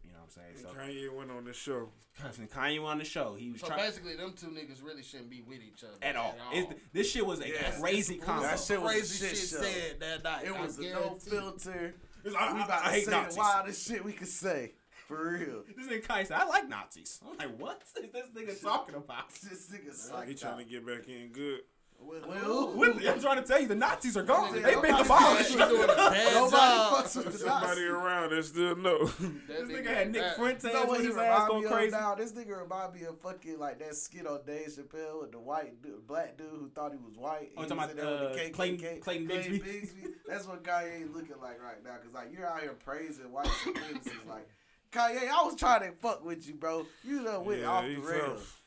You 0.03 0.11
know 0.11 0.19
what 0.19 0.31
I'm 0.37 0.53
saying? 0.53 0.73
So, 0.73 0.79
Kanye 0.79 1.17
went 1.17 1.31
on 1.31 1.45
the 1.45 1.53
show. 1.53 1.89
when 2.37 2.47
Kanye 2.47 2.79
went 2.79 2.85
on 2.91 2.97
the 2.99 3.05
show, 3.05 3.33
he 3.35 3.51
was 3.51 3.61
So 3.61 3.67
trying 3.67 3.79
basically, 3.79 4.15
them 4.17 4.33
two 4.37 4.47
niggas 4.47 4.83
really 4.83 5.01
shouldn't 5.01 5.29
be 5.29 5.41
with 5.41 5.59
each 5.61 5.83
other 5.83 5.93
at 6.01 6.15
all. 6.15 6.35
It's, 6.51 6.73
this 6.93 7.11
shit 7.11 7.25
was 7.25 7.39
a 7.41 7.47
Yes, 7.47 7.79
crazy 7.79 8.15
It 8.15 8.27
was. 8.27 8.41
That 8.41 8.59
shit 8.59 8.81
was 8.81 8.91
crazy 8.91 9.25
shit 9.27 9.37
shit 9.37 9.49
show. 9.49 9.61
said 9.61 9.99
that 10.01 10.23
night. 10.23 10.45
It 10.45 10.59
was 10.59 10.77
a 10.77 10.81
no 10.83 10.87
guarantee. 10.89 11.29
filter. 11.29 11.95
It's- 12.25 12.35
I, 12.37 12.53
We 12.53 12.59
I- 12.59 12.65
about 12.65 12.81
I 12.81 12.85
to 12.87 12.91
hate 12.91 13.05
say 13.05 13.11
Nazis. 13.11 13.35
the 13.35 13.39
wildest 13.39 13.87
shit 13.87 14.03
we 14.05 14.11
could 14.13 14.27
say. 14.27 14.73
For 15.07 15.31
real. 15.33 15.63
This 15.77 15.87
nigga 15.87 16.03
Kanye 16.05 16.27
said, 16.27 16.37
I 16.37 16.45
like 16.45 16.67
Nazis. 16.67 17.19
I'm 17.29 17.37
like, 17.37 17.59
what 17.59 17.83
is 18.03 18.11
this 18.11 18.25
nigga 18.35 18.61
talking 18.61 18.95
about? 18.95 19.29
This 19.33 19.69
nigga 19.71 20.27
He 20.27 20.33
trying 20.35 20.57
to 20.57 20.63
get 20.63 20.85
back 20.85 21.07
in 21.07 21.29
good. 21.31 21.61
Well, 21.97 22.73
What- 22.75 23.07
I'm 23.07 23.21
trying 23.21 23.37
to 23.41 23.47
tell 23.47 23.61
you, 23.61 23.69
the 23.69 23.75
Nazis 23.75 24.17
are 24.17 24.23
gone. 24.23 24.51
They've 24.53 24.63
been 24.63 24.91
nobody- 24.91 25.01
abolished. 25.05 25.49
He 25.51 25.55
doing 25.55 25.83
a 25.83 25.87
bad 25.87 26.33
Nobody 26.33 26.79
fucks 27.07 27.15
with 27.15 27.25
the 27.31 27.31
Somebody 27.39 27.67
Nazis. 27.67 27.83
around 27.85 28.29
that 28.31 28.43
still 28.43 28.75
know. 28.75 29.05
That 29.47 29.47
This 29.47 29.61
nigga 29.69 29.85
had 29.87 30.11
Nick 30.11 30.21
that- 30.21 30.35
Fuentes 30.35 30.63
You 30.65 30.73
know 30.73 30.79
what 30.81 30.89
with 30.91 30.99
he 31.01 31.07
his 31.07 31.15
ass 31.17 31.23
remind 31.23 31.47
going 31.47 31.63
me 31.63 31.69
crazy. 31.69 31.95
of 31.95 32.01
now? 32.01 32.15
This 32.15 32.31
nigga 32.33 32.61
remind 32.61 32.93
me 32.95 33.03
of 33.05 33.21
fucking 33.21 33.59
like 33.59 33.79
that 33.79 33.95
skit 33.95 34.27
on 34.27 34.39
Dave 34.45 34.67
Chappelle 34.67 35.21
with 35.21 35.31
the 35.31 35.39
white 35.39 35.81
dude, 35.81 36.05
black 36.05 36.37
dude 36.37 36.47
who 36.51 36.69
thought 36.75 36.91
he 36.91 36.97
was 36.97 37.15
white. 37.15 37.51
Oh, 37.55 37.61
talking 37.61 37.77
about, 37.77 37.95
there 37.95 38.05
with 38.05 38.33
the 38.33 38.45
uh, 38.45 38.49
Clayton- 38.49 38.77
KKK. 38.77 39.01
Clayton 39.01 39.27
Bigsby? 39.29 39.89
That's 40.27 40.47
what 40.47 40.63
Kanye 40.63 40.95
ain't 41.01 41.15
looking 41.15 41.37
like 41.41 41.63
right 41.63 41.81
now. 41.81 41.91
Cause 42.03 42.13
like 42.13 42.27
you're 42.33 42.45
out 42.45 42.59
here 42.59 42.73
praising 42.83 43.31
white 43.31 43.45
supremacists. 43.47 44.27
Like 44.27 44.49
Kanye, 44.95 45.27
I 45.29 45.43
was 45.43 45.55
trying 45.55 45.81
to 45.81 45.91
fuck 45.97 46.23
with 46.23 46.47
you, 46.47 46.53
bro. 46.55 46.85
You 47.03 47.23
done 47.23 47.45
went 47.45 47.61
Yeah, 47.61 47.67
off 47.71 47.83
the 47.85 47.95
rails. 47.97 48.39
tough. 48.39 48.61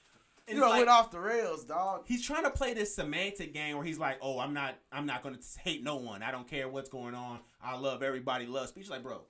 And 0.46 0.56
You 0.56 0.62
it's 0.62 0.64
done 0.64 0.70
like- 0.70 0.78
went 0.78 0.88
off 0.90 1.10
the 1.10 1.20
rails, 1.20 1.64
dog. 1.64 2.04
he's 2.06 2.24
trying 2.24 2.44
to 2.44 2.50
play 2.50 2.72
this 2.74 2.94
semantic 2.94 3.52
game 3.52 3.76
where 3.76 3.84
he's 3.84 3.98
like, 3.98 4.18
"Oh, 4.22 4.38
I'm 4.38 4.54
not, 4.54 4.76
I'm 4.90 5.04
not 5.06 5.22
gonna 5.22 5.38
hate 5.62 5.82
no 5.82 5.96
one. 5.96 6.22
I 6.22 6.30
don't 6.30 6.48
care 6.48 6.68
what's 6.68 6.88
going 6.88 7.14
on. 7.14 7.40
I 7.62 7.76
love 7.76 8.02
everybody. 8.02 8.46
Love 8.46 8.68
speech." 8.68 8.88
Like, 8.88 9.02
bro, 9.02 9.20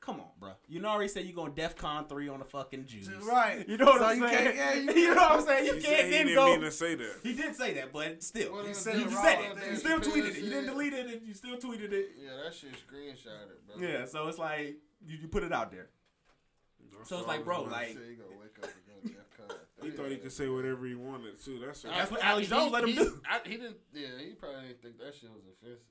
come 0.00 0.18
on, 0.20 0.26
bro. 0.40 0.52
You 0.66 0.80
know 0.80 0.88
already 0.88 1.08
said 1.08 1.26
you 1.26 1.32
going 1.32 1.52
DefCon 1.52 2.08
three 2.08 2.28
on 2.28 2.40
the 2.40 2.44
fucking 2.44 2.86
Jews. 2.86 3.08
Right. 3.22 3.68
You 3.68 3.76
know 3.76 3.84
what 3.86 3.98
So 4.00 4.04
I'm 4.06 4.20
you 4.20 4.28
saying? 4.28 4.44
can't- 4.44 4.56
yeah, 4.56 4.74
you- 4.74 5.00
you 5.02 5.14
know 5.14 5.22
what 5.22 5.30
I'm 5.40 5.46
saying? 5.46 5.66
You 5.66 5.74
He 5.74 5.80
can't 5.80 5.94
said 5.96 6.04
he 6.06 6.10
then 6.10 6.26
didn't 6.26 6.34
go. 6.34 6.46
mean 6.46 6.60
to 6.62 6.70
say 6.72 6.94
that. 6.96 7.14
He 7.22 7.32
did 7.34 7.54
say 7.54 7.74
that, 7.74 7.92
but 7.92 8.22
still, 8.24 8.52
What 8.52 8.64
he 8.64 8.70
is 8.72 8.78
said, 8.78 8.96
you 8.98 9.04
wrong 9.04 9.22
said 9.24 9.40
it. 9.44 9.54
that 9.56 9.70
You 9.70 9.76
still 9.76 9.98
Chappelle 10.00 10.04
tweeted 10.12 10.26
it. 10.36 10.42
You 10.42 10.50
didn't 10.50 10.66
delete 10.66 10.92
it. 10.92 11.06
and 11.06 11.22
You 11.28 11.34
still 11.34 11.56
tweeted 11.56 11.92
it. 11.92 12.10
Yeah, 12.18 12.30
that 12.44 12.52
shit 12.54 12.72
screenshotted, 12.72 13.66
bro. 13.78 13.86
Yeah, 13.88 14.06
so 14.06 14.26
it's 14.26 14.38
like 14.38 14.76
you, 15.06 15.18
you 15.22 15.28
put 15.28 15.44
it 15.44 15.52
out 15.52 15.70
there. 15.70 15.90
So 17.04 17.18
it's 17.18 17.26
like, 17.28 17.44
bro, 17.44 17.62
like 17.64 17.88
Shit, 17.88 17.96
he 17.96 18.16
wake 18.40 18.58
up 18.62 18.64
and 18.64 18.72
go 18.86 19.00
to 19.02 19.08
DEF 19.14 19.48
CON. 19.48 19.56
he 19.82 19.90
thought 19.90 20.10
he 20.10 20.16
could 20.16 20.32
say 20.32 20.48
whatever 20.48 20.86
he 20.86 20.94
wanted 20.94 21.42
too. 21.42 21.58
That's 21.64 21.84
what 21.84 21.94
That's 21.94 22.10
what 22.10 22.24
Alex 22.24 22.48
Jones 22.48 22.72
let 22.72 22.82
him 22.84 22.88
he, 22.90 22.94
do. 22.96 23.20
I, 23.28 23.40
he 23.44 23.56
didn't. 23.56 23.76
Yeah, 23.92 24.06
he 24.18 24.32
probably 24.32 24.68
didn't 24.68 24.82
think 24.82 24.98
that 24.98 25.14
shit 25.14 25.30
was 25.30 25.42
offensive. 25.52 25.82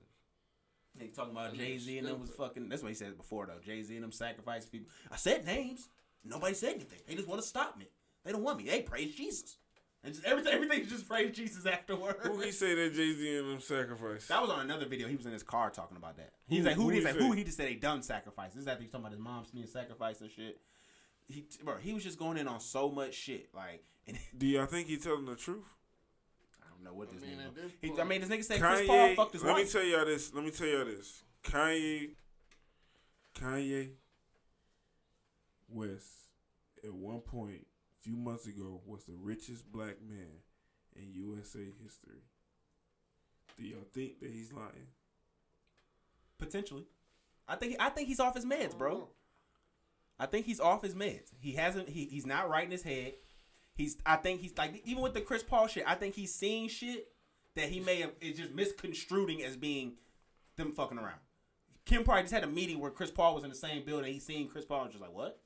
He 0.99 1.07
talking 1.09 1.31
about 1.33 1.51
That 1.51 1.57
Jay 1.57 1.77
Z 1.77 1.97
and 1.97 2.07
them 2.07 2.21
was 2.21 2.29
fucking. 2.31 2.69
That's 2.69 2.81
what 2.81 2.89
he 2.89 2.95
said 2.95 3.17
before 3.17 3.45
though. 3.45 3.59
Jay 3.65 3.81
Z 3.83 3.93
and 3.95 4.03
them 4.03 4.11
sacrificed 4.11 4.71
people. 4.71 4.87
I 5.11 5.17
said 5.17 5.45
names. 5.45 5.89
Nobody 6.23 6.53
said 6.55 6.75
anything. 6.75 6.99
They 7.07 7.15
just 7.15 7.27
want 7.27 7.41
to 7.41 7.47
stop 7.47 7.77
me. 7.77 7.85
They 8.23 8.31
don't 8.31 8.43
want 8.43 8.57
me. 8.57 8.65
They 8.65 8.81
praise 8.81 9.13
Jesus. 9.13 9.57
And 10.03 10.13
just 10.13 10.25
everything, 10.25 10.53
everything 10.53 10.87
just 10.87 11.07
praise 11.07 11.35
Jesus 11.35 11.65
afterward. 11.65 12.17
Who 12.21 12.39
he 12.39 12.51
say 12.51 12.75
that 12.75 12.93
Jay 12.93 13.13
Z 13.13 13.37
and 13.37 13.49
them 13.49 13.59
sacrifice? 13.59 14.27
That 14.27 14.41
was 14.41 14.49
on 14.51 14.61
another 14.61 14.85
video. 14.85 15.07
He 15.07 15.15
was 15.15 15.25
in 15.25 15.33
his 15.33 15.43
car 15.43 15.69
talking 15.69 15.97
about 15.97 16.17
that. 16.17 16.31
He's 16.47 16.59
Who- 16.59 16.65
like, 16.65 16.75
who? 16.75 16.83
who 16.83 16.89
He's 16.89 16.99
he 16.99 17.05
like, 17.05 17.15
say? 17.15 17.19
who? 17.27 17.31
He 17.33 17.43
just 17.43 17.57
said 17.57 17.67
they 17.67 17.75
done 17.75 18.01
sacrifice. 18.03 18.53
This 18.53 18.61
is 18.61 18.67
after 18.67 18.83
he's 18.83 18.91
talking 18.91 19.05
about 19.05 19.11
his 19.13 19.21
mom's 19.21 19.51
being 19.51 19.67
sacrificed 19.67 20.21
and 20.21 20.31
shit. 20.31 20.59
He, 21.27 21.45
bro, 21.63 21.77
he 21.77 21.93
was 21.93 22.03
just 22.03 22.19
going 22.19 22.37
in 22.37 22.47
on 22.47 22.59
so 22.59 22.89
much 22.89 23.13
shit. 23.13 23.49
Like, 23.53 23.83
and 24.07 24.17
Do 24.37 24.45
y'all 24.45 24.65
think 24.65 24.87
he 24.87 24.97
telling 24.97 25.25
the 25.25 25.35
truth? 25.35 25.65
I 26.61 26.67
don't 26.69 26.83
know 26.83 26.93
what 26.93 27.09
this 27.11 27.23
I 27.23 27.27
mean, 27.27 27.37
nigga. 27.39 27.47
at 27.47 27.55
this 27.55 27.71
He, 27.81 27.99
I 27.99 28.03
mean, 28.03 28.21
this 28.21 28.29
nigga 28.29 28.43
said 28.43 28.59
Chris 28.61 28.87
Paul 28.87 28.95
Kanye. 28.97 29.15
fucked 29.15 29.33
his 29.33 29.43
Let 29.43 29.55
me 29.57 29.65
tell 29.65 29.83
y'all 29.83 30.05
this. 30.05 30.33
Let 30.33 30.43
me 30.43 30.51
tell 30.51 30.67
y'all 30.67 30.85
this. 30.85 31.23
Kanye. 31.43 32.09
Kanye 33.39 33.89
West, 35.67 36.07
at 36.83 36.93
one 36.93 37.19
point, 37.19 37.65
a 37.99 38.03
few 38.03 38.15
months 38.15 38.47
ago, 38.47 38.81
was 38.85 39.03
the 39.05 39.15
richest 39.19 39.69
black 39.71 39.97
man 40.07 40.39
in 40.95 41.11
USA 41.13 41.59
history. 41.83 42.21
Do 43.57 43.63
y'all 43.65 43.87
think 43.93 44.19
that 44.21 44.31
he's 44.31 44.53
lying? 44.53 44.87
Potentially, 46.37 46.85
I 47.47 47.55
think. 47.55 47.75
I 47.79 47.89
think 47.89 48.07
he's 48.09 48.19
off 48.19 48.35
his 48.35 48.45
meds, 48.45 48.77
bro. 48.77 49.09
I 50.19 50.25
think 50.25 50.45
he's 50.45 50.59
off 50.59 50.81
his 50.81 50.95
meds. 50.95 51.31
He 51.39 51.53
hasn't. 51.53 51.89
He, 51.89 52.05
he's 52.05 52.25
not 52.25 52.49
right 52.49 52.63
in 52.65 52.71
his 52.71 52.83
head. 52.83 53.13
He's 53.75 53.97
I 54.05 54.15
think 54.15 54.39
he's 54.41 54.57
like 54.57 54.81
even 54.85 55.03
with 55.03 55.13
the 55.13 55.21
Chris 55.21 55.43
Paul 55.43 55.67
shit, 55.67 55.83
I 55.85 55.95
think 55.95 56.15
he's 56.15 56.33
seeing 56.33 56.69
shit 56.69 57.07
that 57.55 57.69
he 57.69 57.79
may 57.81 58.01
have 58.01 58.11
is 58.21 58.37
just 58.37 58.53
misconstruing 58.53 59.43
as 59.43 59.57
being 59.57 59.93
them 60.55 60.71
fucking 60.71 60.97
around. 60.97 61.19
Kim 61.85 62.03
probably 62.03 62.23
just 62.23 62.33
had 62.33 62.43
a 62.43 62.47
meeting 62.47 62.79
where 62.79 62.89
Chris 62.91 63.11
Paul 63.11 63.35
was 63.35 63.43
in 63.43 63.49
the 63.49 63.55
same 63.55 63.83
building. 63.85 64.11
He's 64.13 64.25
seeing 64.25 64.47
Chris 64.47 64.65
Paul 64.65 64.83
and 64.83 64.91
just 64.91 65.01
like 65.01 65.13
what? 65.13 65.39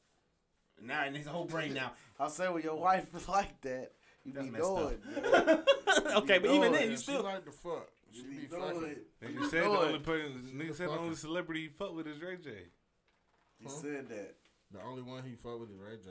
Now 0.82 1.06
in 1.06 1.14
his 1.16 1.26
whole 1.28 1.46
brain 1.46 1.74
now. 1.74 1.92
I'll 2.20 2.30
say 2.30 2.48
when 2.50 2.62
your 2.64 2.76
wife 2.76 3.08
is 3.16 3.28
like 3.28 3.60
that, 3.62 3.92
you 4.24 4.32
That's 4.34 4.46
be 4.46 4.52
messed 4.52 4.64
up. 4.66 4.76
knowing. 4.78 4.98
man. 5.34 5.60
okay, 6.18 6.38
but 6.38 6.52
even 6.52 6.72
then, 6.72 6.84
you 6.84 6.90
Yeah, 6.92 6.96
still 6.96 7.18
she 7.18 7.24
like 7.24 7.46
the 7.46 7.52
fuck. 7.52 7.88
She 8.12 8.20
You 8.22 8.24
be 8.30 8.36
be 8.38 8.46
fucking. 8.46 8.82
knowing. 8.82 8.96
Nigga 9.24 9.50
said 9.50 9.64
the 9.64 9.70
only 9.70 10.00
person, 10.00 10.52
nigga 10.56 10.76
said 10.76 10.88
the 10.90 10.98
only 11.00 11.16
celebrity 11.16 11.62
he 11.64 11.68
fuck 11.70 11.94
with 11.96 12.08
is 12.08 12.22
Ray 12.22 12.38
J. 12.38 12.52
He 13.58 13.68
said 13.70 14.08
that. 14.10 14.36
The 14.72 14.80
only 14.82 15.02
one 15.02 15.24
he 15.24 15.36
fought 15.36 15.60
with 15.60 15.70
is 15.72 15.78
Ray 15.78 15.98
J. 15.98 16.10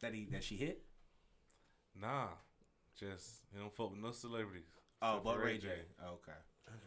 that 0.00 0.14
he 0.14 0.26
that 0.32 0.42
she 0.42 0.56
hit. 0.56 0.82
Nah, 2.00 2.28
just 2.98 3.42
he 3.52 3.58
don't 3.60 3.74
fuck 3.74 3.90
with 3.90 4.00
no 4.00 4.12
celebrities. 4.12 4.66
Oh, 5.00 5.10
except 5.10 5.24
but 5.24 5.36
for 5.36 5.44
Ray 5.44 5.58
J. 5.58 5.68
Oh, 6.04 6.14
okay. 6.14 6.38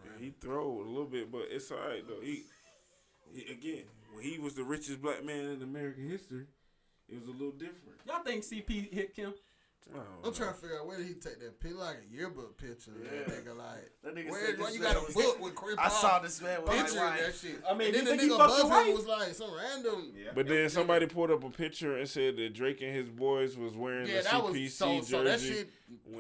Yeah, 0.05 0.11
he 0.19 0.33
throw 0.39 0.81
a 0.81 0.87
little 0.87 1.05
bit, 1.05 1.31
but 1.31 1.47
it's 1.49 1.71
all 1.71 1.77
right 1.77 2.05
though. 2.07 2.21
He, 2.21 2.43
he 3.33 3.51
again, 3.51 3.83
when 4.13 4.23
he 4.23 4.37
was 4.37 4.53
the 4.53 4.63
richest 4.63 5.01
black 5.01 5.23
man 5.23 5.45
in 5.45 5.61
American 5.61 6.09
history, 6.09 6.45
it 7.09 7.15
was 7.15 7.27
a 7.27 7.31
little 7.31 7.51
different. 7.51 7.95
Y'all 8.05 8.23
think 8.23 8.43
CP 8.43 8.93
hit 8.93 9.15
Kim? 9.15 9.33
I 9.89 9.97
don't 9.97 10.05
I'm 10.23 10.23
know. 10.23 10.31
trying 10.31 10.53
to 10.53 10.59
figure 10.59 10.79
out 10.79 10.87
where 10.87 10.97
did 10.97 11.07
he 11.07 11.13
take 11.15 11.39
that 11.39 11.59
pic 11.59 11.77
like 11.77 11.97
a 12.09 12.13
yearbook 12.15 12.57
picture. 12.57 12.91
of 12.91 13.03
That 13.09 13.27
nigga 13.27 13.57
like. 13.57 13.91
That 14.03 14.15
nigga 14.15 14.29
Where, 14.29 14.45
said 14.45 14.59
why 14.59 14.65
this 14.67 14.75
you 14.75 14.81
got 14.81 14.95
a 14.95 15.13
book 15.13 15.41
with 15.41 15.55
Chris 15.55 15.75
I 15.77 15.89
saw 15.89 16.19
this 16.19 16.41
man 16.41 16.61
with 16.61 16.67
my 16.71 16.77
picture 16.81 17.05
of 17.05 17.17
that 17.17 17.35
shit. 17.35 17.61
I 17.69 17.73
mean, 17.73 17.87
and 17.87 17.95
then 17.95 18.05
think 18.05 18.21
the 18.21 18.27
he 18.27 18.31
nigga 18.31 18.37
fucked 18.37 18.57
your 18.57 18.65
above 18.67 18.85
him 18.87 18.93
was 18.93 19.05
like 19.07 19.33
some 19.33 19.53
random. 19.53 20.13
Yeah. 20.15 20.31
But 20.35 20.47
then 20.47 20.69
somebody 20.69 21.05
pulled 21.07 21.31
up 21.31 21.43
a 21.43 21.49
picture 21.49 21.97
and 21.97 22.07
said 22.07 22.37
that 22.37 22.53
Drake 22.53 22.81
and 22.81 22.95
his 22.95 23.09
boys 23.09 23.57
was 23.57 23.75
wearing 23.75 24.07
Yeah, 24.07 24.17
the 24.19 24.23
that 24.23 24.43
was 24.43 24.55
CPC 24.55 24.69
so. 24.69 24.87
jersey. 24.99 25.11
So 25.11 25.23
that 25.23 25.39
shit 25.39 25.69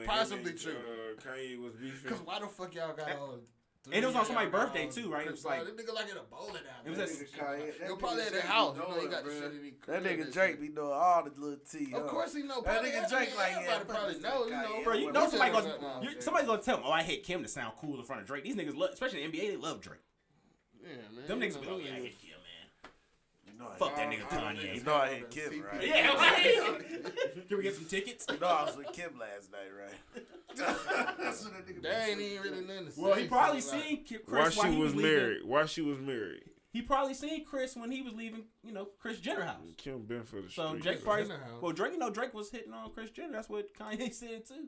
possibly 0.05 0.53
true. 0.53 0.73
Uh, 0.73 1.21
Kanye 1.21 1.61
was 1.61 1.73
beefing. 1.75 2.09
Cause 2.09 2.19
why 2.25 2.39
the 2.39 2.47
fuck 2.47 2.73
y'all 2.75 2.93
got 2.95 3.15
all? 3.17 3.39
And 3.85 3.95
it 3.95 4.05
was 4.05 4.15
on 4.15 4.25
somebody's 4.27 4.51
birthday, 4.51 4.87
too, 4.87 5.09
right? 5.11 5.25
It 5.25 5.31
was 5.31 5.43
like- 5.43 5.57
Paul. 5.57 5.65
That 5.65 5.77
nigga 5.77 5.93
like 5.95 6.11
in 6.11 6.17
a 6.17 6.21
bowling 6.21 6.53
alley. 6.53 6.85
It 6.85 6.89
was 6.89 6.97
That 6.99 7.09
a- 7.09 7.11
nigga 7.11 7.29
Kanye- 7.31 7.65
shit. 7.65 7.79
that 7.79 7.87
Yo, 7.89 7.95
nigga 7.95 7.99
probably 7.99 8.21
at 8.21 8.29
Drake 8.29 8.31
their 8.33 8.41
be 8.41 8.47
house. 8.47 8.75
You 8.77 8.81
know, 8.81 9.01
he 9.01 9.07
got 9.07 9.23
the 9.25 9.31
shit 9.31 9.43
in 9.43 9.73
That 9.87 10.03
nigga 10.03 10.33
Drake 10.33 10.51
shit. 10.51 10.61
be 10.61 10.69
knowing 10.69 10.91
all 10.93 11.23
the 11.23 11.31
little 11.41 11.57
tea. 11.65 11.93
Of 11.95 12.07
course 12.07 12.33
he 12.35 12.43
know. 12.43 12.61
That 12.61 12.63
Probably, 12.63 12.89
nigga 12.91 13.09
Drake 13.09 13.35
like, 13.37 13.51
yeah, 13.53 13.73
everybody 13.73 13.99
probably 13.99 14.19
know. 14.19 14.45
You 14.45 14.51
know. 14.51 14.81
Bro, 14.83 14.93
you 14.93 15.11
know 15.11 15.29
somebody 15.29 15.51
gonna 15.51 15.77
got- 15.81 16.03
you, 16.03 16.13
nah, 16.13 16.19
somebody's 16.21 16.47
gonna 16.47 16.61
tell 16.61 16.77
him, 16.77 16.83
"Oh, 16.85 16.91
I 16.91 17.01
hate 17.01 17.23
Kim 17.23 17.41
to 17.41 17.49
sound 17.49 17.73
cool 17.81 17.97
in 17.99 18.05
front 18.05 18.21
of 18.21 18.27
Drake." 18.27 18.43
These 18.43 18.55
niggas, 18.55 18.93
especially 18.93 19.19
the 19.25 19.25
NBA, 19.25 19.49
they 19.49 19.57
love 19.57 19.81
Drake. 19.81 19.99
Yeah, 20.83 20.89
man. 21.15 21.25
Them 21.27 21.39
niggas 21.41 21.59
be 21.59 21.65
know, 21.67 21.75
like, 21.77 21.85
"Yeah, 21.85 21.91
I 21.91 21.95
niggas- 21.95 22.01
hate 22.03 22.21
Kim, 22.21 22.29
man." 22.29 22.91
You 23.47 23.50
know, 23.61 23.67
I- 23.73 23.77
Fuck 23.77 23.95
that 23.95 24.09
nigga 24.09 24.27
Kanye. 24.27 24.75
You 24.75 24.83
know 24.83 24.95
I 24.95 25.07
hate 25.07 25.29
Kim, 25.31 25.63
right? 25.63 25.87
Yeah, 25.87 26.15
right. 26.15 27.47
Can 27.47 27.57
we 27.57 27.63
get 27.63 27.75
some 27.75 27.85
tickets? 27.85 28.25
You 28.31 28.39
know 28.39 28.47
I 28.47 28.63
was 28.65 28.75
with 28.77 28.91
Kim 28.93 29.11
last 29.19 29.51
night, 29.51 29.71
right? 29.79 30.25
That's 30.55 31.43
what 31.45 31.53
that 31.53 31.67
nigga 31.67 31.81
That 31.83 32.09
ain't 32.09 32.19
even 32.21 32.41
really 32.43 32.65
nothing 32.65 32.85
to 32.87 32.91
say. 32.91 33.01
Well, 33.01 33.13
he 33.15 33.27
probably 33.27 33.61
so, 33.61 33.75
like, 33.77 33.85
seen 33.85 34.03
Ki- 34.03 34.17
Chris 34.27 34.57
Why 34.57 34.63
while 34.63 34.71
she 34.71 34.77
he 34.77 34.83
was 34.83 34.95
leaving- 34.95 35.11
married? 35.11 35.43
Why 35.45 35.65
she 35.65 35.81
was 35.81 35.99
married? 35.99 36.43
He 36.73 36.81
probably 36.81 37.13
seen 37.13 37.43
Chris 37.43 37.75
when 37.75 37.91
he 37.91 38.01
was 38.01 38.13
leaving, 38.13 38.43
you 38.63 38.71
know, 38.71 38.87
Kris 38.99 39.19
Jenner 39.19 39.43
house. 39.43 39.57
Kim 39.77 40.03
been 40.03 40.23
for 40.23 40.37
the 40.41 40.49
So 40.49 40.69
street. 40.69 40.83
Drake 40.83 41.03
probably, 41.03 41.27
well, 41.61 41.73
Drake, 41.73 41.91
you 41.91 41.99
know, 41.99 42.09
Drake 42.09 42.33
was 42.33 42.49
hitting 42.49 42.71
on 42.71 42.91
Kris 42.91 43.09
Jenner. 43.09 43.33
That's 43.33 43.49
what 43.49 43.73
Kanye 43.77 44.13
said 44.13 44.45
too. 44.45 44.67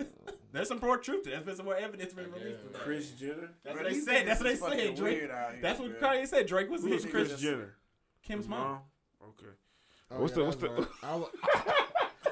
Oh, 0.00 0.06
There's 0.52 0.68
some 0.68 0.80
more 0.80 0.96
truth 0.96 1.24
to 1.24 1.30
that. 1.30 1.44
There's 1.44 1.44
been 1.44 1.56
some 1.56 1.66
more 1.66 1.76
evidence 1.76 2.14
been 2.14 2.32
released. 2.32 2.62
to 2.62 2.78
Kris 2.78 3.10
Jenner. 3.10 3.50
That's 3.62 3.74
Bro, 3.76 3.84
what 3.84 3.92
they 3.92 4.00
said. 4.00 4.26
That's 4.26 4.40
what 4.40 4.44
they 4.44 4.50
niggas 4.50 4.54
is 4.54 4.60
fucking 4.60 4.78
said. 4.78 4.96
Drake. 4.96 5.18
weird 5.18 5.30
here, 5.30 5.58
That's 5.60 5.80
what 5.80 5.98
bro. 6.00 6.08
Kanye 6.08 6.26
said. 6.28 6.46
Drake 6.46 6.70
was 6.70 6.82
Who's 6.82 6.92
hitting 6.92 7.10
Chris 7.10 7.28
Kris 7.28 7.40
Jenner? 7.42 7.74
Kim's 8.26 8.48
mom. 8.48 8.78
Okay. 9.22 9.52
Oh, 10.10 10.20
What's 10.20 10.32
yeah, 10.32 10.38
the- 10.38 10.44
what's 10.44 10.56
the- 10.56 10.68
right. 10.70 10.86
I 11.02 11.16
wa- 11.16 11.28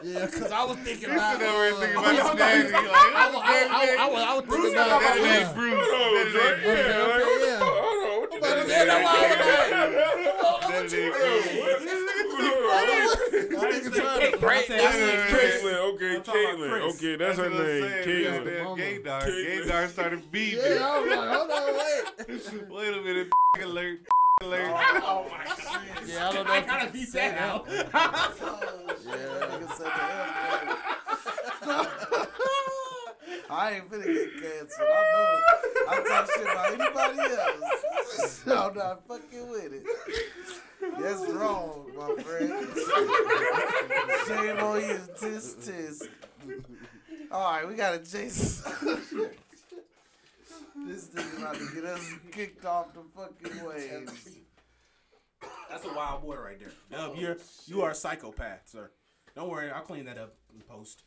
Yeah, 0.02 0.26
cause 0.28 0.50
I 0.50 0.64
was 0.64 0.78
thinking 0.78 1.10
about. 1.10 1.38
sit 1.38 1.46
over 1.46 1.62
here 1.64 1.74
thinking 1.74 1.96
uh, 1.98 2.00
about 2.00 2.14
his 2.14 2.24
y'all 2.24 2.34
daddy. 2.36 2.72
Like, 2.72 2.74
I 2.80 3.28
was, 3.28 3.42
I, 3.44 3.46
I, 3.68 3.96
I, 4.00 4.08
was, 4.08 4.22
I 4.22 4.34
was 4.34 4.44
thinking 4.48 4.72
about. 4.72 5.00
That 5.00 5.16
yeah. 5.20 5.52
Bruce. 5.52 5.76
Hold 5.76 6.00
on, 6.00 6.14
That 6.16 6.28
Drake. 6.32 6.56
Yeah, 6.64 6.72
okay, 6.80 7.04
like, 7.04 7.20
what 7.20 7.36
the 7.36 7.44
yeah. 7.44 7.60
Hold 7.60 8.00
on. 8.00 8.20
What 8.20 8.32
you 8.32 8.40
But 8.40 8.48
doing? 8.48 8.68
then 8.68 8.86
that's 8.88 9.04
why 9.04 9.12
I 9.12 9.28
was 9.28 9.36
That 9.40 10.72
I 10.72 10.80
ain't 10.80 11.12
Bruce. 13.52 13.76
didn't 13.76 13.92
say 13.92 14.06
Kate, 14.30 14.40
bro. 14.40 14.48
I 14.50 14.62
said- 14.62 14.80
I 14.80 14.92
said 14.92 15.28
Chris. 15.28 15.62
Caitlyn, 15.62 15.78
okay, 15.94 16.16
I'm 16.16 16.22
talking 16.22 16.40
about 16.40 16.56
Caitlyn. 16.56 16.96
Okay, 16.96 17.14
that's, 17.16 17.36
her 17.38 17.50
name. 17.50 17.60
saying. 17.60 18.08
Caitlyn. 18.08 19.04
Gaydar. 19.04 19.22
Gaydar 19.28 19.88
started 19.90 20.32
beefing. 20.32 20.60
Yeah, 20.64 20.80
I 20.80 20.98
was 20.98 21.10
like, 21.12 21.28
hold 21.28 21.50
on, 21.50 21.76
wait. 21.76 22.70
Wait 22.70 22.94
a 22.96 23.02
minute. 23.02 23.28
alert. 23.62 24.00
Alert. 24.42 24.70
Oh 24.72 25.26
my 25.30 25.44
god. 25.44 25.82
Yeah, 26.06 26.28
I 26.28 26.32
don't 26.32 26.46
know. 26.46 26.52
I 26.52 26.60
gotta 26.62 26.84
can 26.84 26.92
beat 26.94 27.08
say 27.08 27.28
that 27.28 27.38
out. 27.38 27.66
Oh, 27.68 27.72
nigga 29.04 29.68
said 29.76 29.92
the 31.60 31.80
I 33.50 33.72
ain't 33.72 33.90
finna 33.90 34.06
get 34.06 34.32
canceled. 34.40 34.88
I 34.88 35.02
know. 35.12 35.30
I 35.88 35.90
talk 36.08 36.24
shit 36.30 36.42
about 36.42 36.72
anybody 36.72 37.20
else. 37.36 38.42
I'm 38.46 38.74
not 38.74 39.06
fucking 39.06 39.50
with 39.50 39.72
it. 39.74 39.84
That's 40.98 41.30
wrong, 41.32 41.92
my 41.94 42.22
friend. 42.22 42.50
Shame 44.26 44.58
on 44.64 44.80
you. 44.80 45.00
Tisk 45.18 45.50
tisk. 45.68 46.08
All 47.30 47.52
right, 47.52 47.68
we 47.68 47.74
got 47.74 47.94
a 47.94 47.98
Jason. 47.98 49.29
This 50.90 51.08
nigga 51.08 51.38
about 51.38 51.54
to 51.54 51.74
get 51.74 51.84
us 51.84 52.12
kicked 52.32 52.64
off 52.64 52.92
the 52.94 53.02
fucking 53.14 53.64
waves. 53.66 54.28
That's 55.70 55.84
a 55.84 55.92
wild 55.94 56.22
boy 56.22 56.36
right 56.36 56.58
there. 56.58 56.72
Dub, 56.90 57.12
oh, 57.16 57.20
you're 57.20 57.36
you 57.66 57.82
are 57.82 57.90
a 57.90 57.94
psychopath, 57.94 58.62
sir. 58.66 58.90
Don't 59.34 59.48
worry, 59.48 59.70
I'll 59.70 59.82
clean 59.82 60.04
that 60.06 60.18
up 60.18 60.34
in 60.54 60.60
post. 60.62 61.04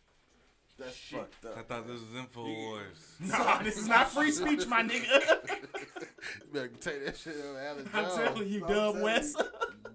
That's 0.80 0.98
fucked 0.98 1.46
up. 1.46 1.58
I 1.58 1.62
thought 1.62 1.86
this 1.88 2.00
was 2.00 2.10
Infowars. 2.26 3.20
Nah, 3.30 3.62
this 3.62 3.78
is 3.78 3.88
not 3.88 4.10
free 4.10 4.32
speech, 4.32 4.66
my 4.68 4.82
nigga. 4.84 5.22
You 6.40 6.54
better 6.54 6.68
take 6.80 7.06
that 7.06 7.18
shit 7.18 7.36
over 7.48 7.60
Alex 7.60 7.90
I'm 7.94 8.06
Jones. 8.06 8.16
telling 8.16 8.48
you, 8.48 8.66
I'm 8.66 8.70
Dub 8.74 8.94
telling 8.94 9.02
West. 9.02 9.44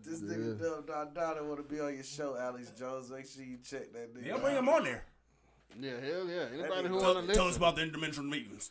This 0.05 0.21
nigga 0.21 0.61
Dub 0.61 0.87
Don 0.87 1.15
Donna 1.15 1.43
want 1.43 1.67
to 1.67 1.75
be 1.75 1.81
on 1.81 1.95
your 1.95 2.05
show, 2.05 2.37
Alex 2.39 2.71
Jones. 2.79 3.11
Make 3.11 3.27
sure 3.27 3.43
you 3.43 3.57
check 3.65 3.93
that 3.95 4.15
nigga. 4.15 4.25
They'll 4.25 4.39
bring 4.39 4.57
him 4.57 4.69
on 4.69 4.85
there. 4.85 5.05
Yeah, 5.81 5.93
hell 6.01 6.29
yeah. 6.29 6.45
Anybody 6.53 6.89
nigga 6.89 6.89
who 6.89 7.01
Tell, 7.01 7.15
want 7.15 7.29
to 7.29 7.35
tell 7.35 7.45
us 7.49 7.59
listen. 7.59 7.63
about 7.63 7.77
the 7.77 7.83
interdimensional 7.83 8.29
meetings. 8.29 8.71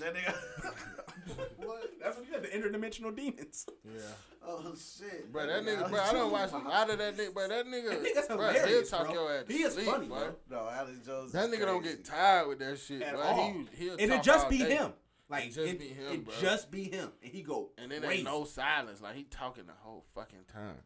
That 0.00 0.14
nigga. 0.14 0.34
what? 1.56 1.90
That's 2.02 2.16
what 2.16 2.26
you 2.26 2.32
got, 2.32 2.42
the 2.42 2.48
interdimensional 2.48 3.14
demons. 3.14 3.66
Yeah. 3.84 4.00
Oh 4.46 4.74
shit. 4.74 5.30
Bro, 5.32 5.46
that 5.46 5.64
nigga, 5.64 5.88
bro, 5.90 6.00
I 6.00 6.12
don't 6.12 6.32
watch 6.32 6.52
a 6.52 6.58
lot 6.58 6.88
of 6.90 6.98
that 6.98 7.16
nigga, 7.16 7.34
bro. 7.34 7.48
That 7.48 7.66
nigga, 7.66 7.90
That 7.90 8.02
nigga's 8.16 8.26
bro, 8.28 8.52
he'll 8.68 8.82
talk 8.84 9.04
bro. 9.06 9.14
your 9.14 9.32
ass 9.38 9.44
to 9.46 9.52
He 9.52 9.58
is 9.62 9.72
sleep, 9.74 9.86
funny, 9.86 10.06
bro. 10.06 10.16
bro. 10.18 10.34
No, 10.64 10.68
Alex 10.70 10.98
Jones. 11.06 11.32
That 11.32 11.48
is 11.50 11.54
nigga 11.58 11.66
don't 11.66 11.82
get 11.82 12.04
tired 12.04 12.48
with 12.48 12.58
that 12.60 12.78
shit, 12.78 13.02
At 13.02 13.14
bro. 13.14 13.22
all. 13.22 13.52
He, 13.72 13.84
he'll 13.84 13.92
And 13.94 14.00
it 14.02 14.08
talk 14.08 14.22
just 14.22 14.44
all 14.44 14.50
be 14.50 14.58
day. 14.58 14.76
him. 14.76 14.92
Like 15.28 15.44
It 15.44 15.54
just 15.54 15.58
it, 15.58 15.78
be 15.78 15.88
him, 15.88 16.12
it 16.12 16.24
bro. 16.24 16.34
just 16.40 16.70
be 16.70 16.84
him, 16.84 17.10
and 17.22 17.30
he 17.32 17.42
go 17.42 17.70
And 17.76 17.90
then 17.92 18.00
crazy. 18.00 18.14
ain't 18.16 18.24
no 18.24 18.44
silence. 18.44 19.02
Like 19.02 19.14
he 19.16 19.24
talking 19.24 19.66
the 19.66 19.74
whole 19.80 20.04
fucking 20.14 20.44
time. 20.52 20.76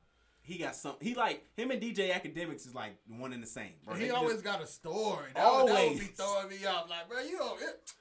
He 0.44 0.58
got 0.58 0.74
some. 0.74 0.94
He 1.00 1.14
like 1.14 1.44
him 1.54 1.70
and 1.70 1.80
DJ 1.80 2.10
Akademiks 2.10 2.66
is 2.66 2.74
like 2.74 2.96
one 3.06 3.32
and 3.32 3.40
the 3.40 3.46
same. 3.46 3.74
Bro. 3.84 3.94
he 3.94 4.06
They 4.06 4.10
always 4.10 4.32
just- 4.32 4.44
got 4.44 4.60
a 4.60 4.66
story. 4.66 5.26
That 5.36 5.52
would, 5.62 5.68
that 5.72 5.88
would 5.88 5.98
be 6.00 6.06
throwing 6.06 6.48
me 6.48 6.56
off. 6.66 6.90
Like, 6.90 7.08
bro, 7.08 7.20
you 7.20 7.38
don't. 7.38 7.62
It, 7.62 7.92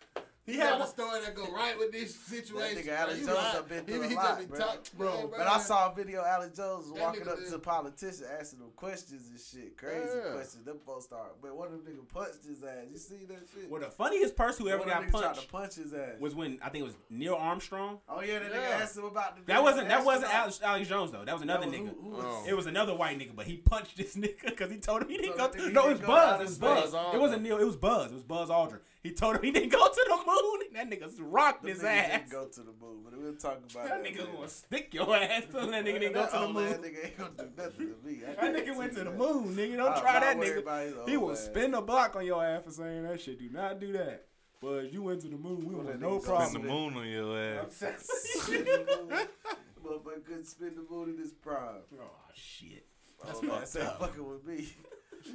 he 0.52 0.58
he 0.58 0.62
had 0.62 0.82
a 0.82 0.88
story 0.88 1.22
that 1.22 1.36
go 1.36 1.46
right 1.52 1.78
with 1.80 1.92
this 1.92 2.16
situation. 2.36 2.76
That 2.76 2.86
nigga. 2.86 2.98
Alex 2.98 3.20
You 3.20 3.26
Jones 3.28 3.38
lie. 3.38 3.54
done 3.54 3.64
been 3.68 3.86
He- 3.86 3.92
through 3.94 4.02
a 4.04 4.08
he 4.08 4.16
lot, 4.16 4.26
just 4.26 4.40
be 4.40 4.46
bro. 4.48 4.60
talk- 4.60 4.92
Bro, 4.98 5.32
But 5.38 5.48
I 5.48 5.60
saw 5.60 5.92
a 5.92 5.96
video 5.96 6.24
Alex 6.24 6.58
Jones 6.58 6.86
was 6.88 6.94
That 6.94 7.02
walking 7.04 7.28
up 7.28 7.40
did. 7.40 7.50
to 7.52 7.60
politicians 7.60 8.24
asking 8.40 8.60
them 8.60 8.70
questions 8.76 9.30
and 9.30 9.40
shit. 9.40 9.78
Crazy 9.78 10.08
Yeah. 10.16 10.34
questions. 10.34 10.66
Them 10.66 10.80
folks 10.86 11.06
start. 11.06 11.42
But 11.42 11.56
one 11.56 11.68
of 11.68 11.74
them 11.74 11.82
nigga 11.96 12.08
punched 12.14 12.46
his 12.48 12.64
ass. 12.64 12.86
You 12.92 12.98
see 12.98 13.26
that 13.28 13.40
shit? 13.54 13.70
Well, 13.70 13.82
the 13.82 13.88
funniest 13.90 14.36
person 14.36 14.66
who 14.66 14.72
ever 14.72 14.80
One 14.80 14.90
got 14.90 15.04
of 15.06 15.12
tried 15.12 15.22
punched 15.24 15.42
to 15.42 15.48
punch 15.48 15.76
his 15.76 15.94
ass. 15.94 16.20
was 16.20 16.36
when 16.36 16.60
I 16.62 16.70
think 16.70 16.82
it 16.84 16.86
was 16.88 16.96
Neil 17.10 17.36
Armstrong. 17.36 18.00
oh 18.10 18.22
yeah, 18.22 18.40
that 18.40 18.52
Yeah. 18.52 18.58
nigga 18.58 18.82
asked 18.82 18.98
him 18.98 19.06
about 19.06 19.36
the. 19.38 19.44
That 19.46 19.64
wasn't 19.64 19.88
that 19.88 20.04
wasn't 20.06 20.32
him 20.32 20.38
Alex, 20.38 20.60
Alex 20.64 20.88
Jones 20.90 21.12
though. 21.12 21.26
That 21.26 21.34
was 21.34 21.42
another 21.42 21.66
That 21.66 21.72
was- 21.72 21.80
nigga. 21.80 21.96
Who, 21.96 22.02
who 22.02 22.10
was, 22.18 22.26
Oh. 22.32 22.44
It 22.48 22.54
was 22.56 22.66
another 22.68 22.96
white 22.96 23.18
nigga, 23.18 23.36
but 23.36 23.46
he 23.46 23.58
punched 23.58 23.98
this 23.98 24.16
nigga 24.18 24.46
because 24.46 24.72
he 24.72 24.78
told 24.78 25.02
him 25.04 25.10
he 25.10 25.18
didn't 25.18 25.34
So 25.34 25.38
go. 25.38 25.48
that 25.48 25.54
To, 25.54 25.60
nigga 25.70 25.74
no, 25.74 25.86
it 25.88 25.92
was 25.94 26.02
Buzz. 26.02 26.40
It 26.42 26.44
was 26.44 26.58
Buzz. 26.58 26.94
It 27.14 27.20
wasn't 27.20 27.42
Neil. 27.44 27.58
It 27.58 27.66
was 27.66 27.76
Buzz. 27.76 28.12
It 28.12 28.16
was 28.16 28.24
Buzz 28.24 28.50
Aldrin. 28.50 28.80
He 29.04 29.12
told 29.14 29.36
him 29.38 29.44
he 29.44 29.52
didn't 29.52 29.70
go 29.70 29.88
to 29.88 30.06
the 30.10 30.16
moon. 30.16 30.60
That 30.74 30.90
nigga 30.90 31.12
rocked 31.20 31.64
Them 31.64 31.72
his 31.72 31.80
niggas 31.82 31.86
ass. 31.86 32.12
didn't 32.20 32.30
go 32.32 32.46
to 32.48 32.60
the 32.62 32.72
moon, 32.80 33.02
but 33.04 33.18
we'll 33.20 33.34
talk 33.36 33.58
about 33.58 33.88
That 33.88 34.04
that. 34.04 34.04
nigga 34.04 34.20
later. 34.20 34.32
gonna 34.36 34.48
stick 34.48 34.94
your 34.94 35.16
ass. 35.16 35.44
Tell 35.52 35.68
that 35.72 35.86
nigga 35.86 36.00
didn't 36.00 36.14
go 36.14 36.26
to 36.26 36.32
the 36.32 36.40
old 36.40 36.58
ass 36.58 36.78
moon. 36.78 36.84
nigga 36.84 37.06
ain't 37.06 37.18
gonna 37.18 37.32
do 37.38 37.50
nothing 37.58 37.88
to 37.88 38.08
me. 38.08 38.20
I 38.26 38.34
That 38.52 38.56
nigga 38.66 38.78
went 38.78 38.94
see 38.94 39.00
to 39.00 39.04
the 39.06 39.12
moon, 39.12 39.56
nigga. 39.56 39.78
Don't 39.78 39.92
I'm 39.94 40.02
try 40.02 40.14
not 40.14 40.22
that 40.22 40.38
nigga. 40.38 41.10
He 41.10 41.18
will 41.18 41.32
ass. 41.32 41.46
spin 41.46 41.72
the 41.72 41.82
block 41.82 42.16
on 42.16 42.26
your 42.26 42.46
ass 42.46 42.64
for 42.64 42.72
saying 42.72 43.04
that 43.04 43.20
shit. 43.20 43.40
Do 43.40 43.50
not 43.50 43.80
do 43.80 43.92
that. 43.94 44.26
But 44.62 44.94
you 44.94 45.02
went 45.02 45.22
to 45.22 45.28
the 45.30 45.38
moon. 45.38 45.60
We 45.68 45.74
Well, 45.74 45.84
want 45.86 45.88
that 45.88 46.00
no 46.00 46.20
nigga 46.20 46.50
Spin 46.50 46.62
the 46.62 46.68
moon 46.68 46.96
on 46.98 47.08
your 47.08 47.40
ass. 47.40 47.84
Spin 48.44 48.64
the 48.66 49.06
moon. 49.10 49.28
Motherfucker 49.84 50.24
couldn't 50.26 50.46
spin 50.46 50.76
the 50.76 50.86
moon 50.94 51.10
in 51.10 51.18
his 51.18 51.32
prime. 51.34 51.82
Oh 52.00 52.06
shit. 52.36 52.86
Oh, 53.24 53.26
That's 53.26 53.74
oh, 53.76 53.80
fucked 53.82 53.88
up. 53.88 54.00
fucking 54.00 54.30
with 54.30 54.46
me. 54.46 54.68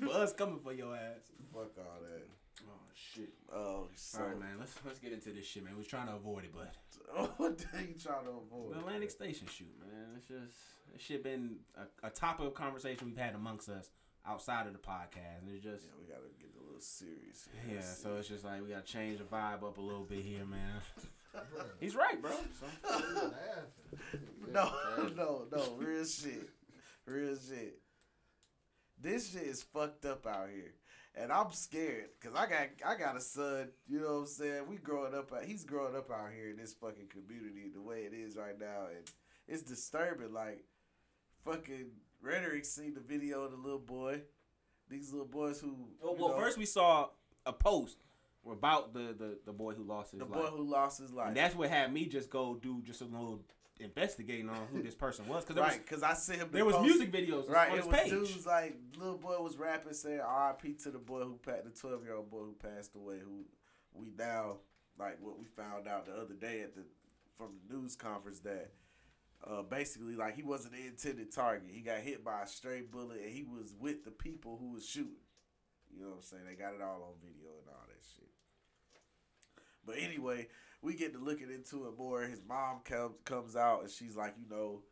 Buzz 0.07 0.33
coming 0.35 0.61
for 0.63 0.73
your 0.73 0.95
ass. 0.95 1.19
Fuck 1.53 1.73
all 1.79 1.99
that. 2.03 2.23
Oh 3.17 3.23
shit. 3.23 3.33
Oh, 3.55 3.89
so. 3.95 4.19
All 4.21 4.27
right, 4.29 4.39
man. 4.39 4.57
Let's 4.59 4.75
let's 4.85 4.99
get 4.99 5.13
into 5.13 5.31
this 5.31 5.47
shit, 5.47 5.65
man. 5.65 5.75
We're 5.77 5.85
trying 5.85 6.09
to 6.09 6.15
avoid 6.15 6.45
it, 6.45 6.53
but 6.55 6.75
what 7.39 7.59
the 7.59 7.67
hell 7.69 7.81
you 7.87 7.95
trying 8.03 8.25
to 8.25 8.31
avoid? 8.31 8.75
the 8.75 8.79
Atlantic 8.81 9.11
Station 9.11 9.47
shoot, 9.47 9.73
man. 9.81 10.15
It's 10.17 10.27
just 10.27 10.59
this 10.93 11.03
shit 11.03 11.23
been 11.25 11.57
a, 11.77 12.07
a 12.07 12.11
topic 12.11 12.47
of 12.47 12.55
conversation 12.55 13.09
we've 13.09 13.17
had 13.19 13.35
amongst 13.35 13.69
us. 13.69 13.91
outside 14.27 14.67
of 14.67 14.73
the 14.73 14.79
podcast, 14.79 15.41
and 15.43 15.51
it's 15.55 15.63
just 15.65 15.85
Yeah, 15.87 15.93
we 16.01 16.07
gotta 16.07 16.29
get 16.41 16.51
a 16.61 16.65
little 16.65 16.81
serious. 16.81 17.49
yeah. 17.71 17.81
So 17.81 18.17
it's 18.17 18.29
just 18.29 18.45
like 18.45 18.63
we 18.63 18.69
gotta 18.71 18.83
change 18.83 19.19
the 19.19 19.25
vibe 19.25 19.63
up 19.63 19.79
a 19.79 19.81
little 19.81 20.05
bit 20.05 20.23
here, 20.25 20.45
man. 20.45 20.81
He's 21.81 21.95
right, 21.95 22.21
bro. 22.21 22.31
So, 22.89 23.33
No, 24.51 24.73
no, 25.17 25.47
no, 25.53 25.73
real 25.77 26.05
shit, 26.05 26.49
real 27.07 27.37
shit. 27.37 27.79
This 29.01 29.33
shit 29.33 29.43
is 29.43 29.63
fucked 29.63 30.07
up 30.07 30.27
out 30.27 30.49
here, 30.53 30.73
and 31.17 31.33
I'm 31.33 31.51
scared 31.53 32.11
because 32.21 32.37
I 32.37 32.47
got 32.47 32.69
I 32.87 32.97
got 32.97 33.17
a 33.17 33.21
son. 33.21 33.69
You 33.89 34.01
know 34.01 34.15
what 34.15 34.21
I'm 34.21 34.27
saying? 34.27 34.63
We 34.69 34.77
growing 34.77 35.15
up. 35.15 35.33
Uh, 35.33 35.41
he's 35.41 35.65
growing 35.65 35.97
up 35.97 36.11
out 36.11 36.31
here 36.35 36.51
in 36.51 36.57
this 36.57 36.75
fucking 36.75 37.09
community 37.09 37.71
the 37.73 37.81
way 37.81 38.01
it 38.01 38.13
is 38.13 38.37
right 38.37 38.59
now, 38.59 38.89
and 38.95 39.09
it's 39.49 39.63
disturbing. 39.63 40.33
Like 40.33 40.65
fucking 41.45 41.87
rhetoric. 42.21 42.65
Seen 42.65 42.95
the 42.95 43.01
video 43.01 43.45
of 43.45 43.53
the 43.53 43.57
little 43.57 43.79
boy. 43.79 44.23
These 44.89 45.11
little 45.13 45.27
boys 45.27 45.59
who. 45.61 45.75
well, 46.03 46.17
well, 46.17 46.29
know, 46.31 46.37
first 46.37 46.59
we 46.59 46.67
saw 46.67 47.09
a 47.45 47.53
post 47.53 47.99
about 48.51 48.93
the 48.93 49.15
the, 49.19 49.39
the 49.47 49.53
boy 49.53 49.73
who 49.73 49.85
lost 49.85 50.13
his 50.13 50.21
the 50.21 50.27
life. 50.27 50.35
boy 50.35 50.57
who 50.57 50.71
lost 50.71 51.01
his 51.01 51.13
life. 51.13 51.29
And 51.29 51.37
that's 51.37 51.55
what 51.55 51.71
had 51.71 51.93
me 51.93 52.07
just 52.07 52.31
go 52.31 52.59
do 52.61 52.83
just 52.85 53.01
a 53.01 53.05
little 53.05 53.41
investigating 53.81 54.49
on 54.49 54.57
who 54.73 54.83
this 54.83 54.95
person 54.95 55.27
was 55.29 55.45
because 55.45 55.61
right, 55.61 55.79
because 55.85 56.03
I 56.03 56.15
sent 56.15 56.41
him. 56.41 56.49
there 56.53 56.65
was 56.65 56.77
post- 56.77 56.87
music 56.87 57.13
videos 57.13 57.49
Right, 57.49 57.69
on 57.71 57.75
it 57.75 57.79
his 57.79 57.87
was 57.87 57.97
page. 57.97 58.11
dudes 58.11 58.47
like 58.47 58.77
little 58.99 59.19
boy 59.19 59.39
was 59.41 59.57
rapping 59.57 59.93
saying 59.93 60.21
R.I.P. 60.21 60.75
to 60.85 60.91
the 60.91 60.99
boy 60.99 61.21
who 61.25 61.39
passed 61.45 61.65
the 61.65 61.71
twelve 61.71 62.03
year 62.05 62.15
old 62.15 62.31
boy 62.31 62.39
who 62.45 62.55
passed 62.55 62.95
away. 62.95 63.17
Who 63.25 63.45
we 63.95 64.13
now 64.19 64.57
like 64.99 65.19
what 65.21 65.39
we 65.39 65.45
found 65.47 65.87
out 65.89 66.07
the 66.07 66.13
other 66.13 66.35
day 66.35 66.63
at 66.63 66.75
the 66.75 66.83
from 67.37 67.49
the 67.69 67.75
news 67.77 67.97
conference 67.97 68.41
that 68.41 68.71
uh, 69.47 69.63
basically 69.63 70.17
like 70.17 70.35
he 70.37 70.43
wasn't 70.43 70.73
the 70.75 70.87
intended 70.87 71.31
target. 71.33 71.69
He 71.71 71.81
got 71.83 71.99
hit 72.01 72.25
by 72.25 72.43
a 72.43 72.47
stray 72.47 72.81
bullet 72.81 73.21
and 73.23 73.31
he 73.33 73.45
was 73.45 73.75
with 73.79 74.05
the 74.05 74.11
people 74.11 74.57
who 74.59 74.73
was 74.73 74.89
shooting. 74.89 75.13
You 75.95 76.03
know 76.03 76.09
what 76.09 76.17
I'm 76.17 76.23
saying? 76.23 76.43
They 76.49 76.55
got 76.55 76.75
it 76.75 76.81
all 76.83 77.03
on 77.03 77.15
video 77.23 77.51
and 77.61 77.69
all 77.69 77.85
that 77.87 78.03
shit. 78.17 78.29
But 79.87 79.97
anyway, 79.99 80.49
we 80.83 80.95
get 80.95 81.13
to 81.15 81.19
looking 81.19 81.51
into 81.51 81.87
it 81.87 81.99
more. 81.99 82.23
His 82.23 82.43
mom 82.47 82.81
comes 82.85 83.15
comes 83.25 83.57
out 83.57 83.83
and 83.83 83.91
she's 83.91 84.17
like, 84.17 84.35
you 84.39 84.49
know, 84.49 84.83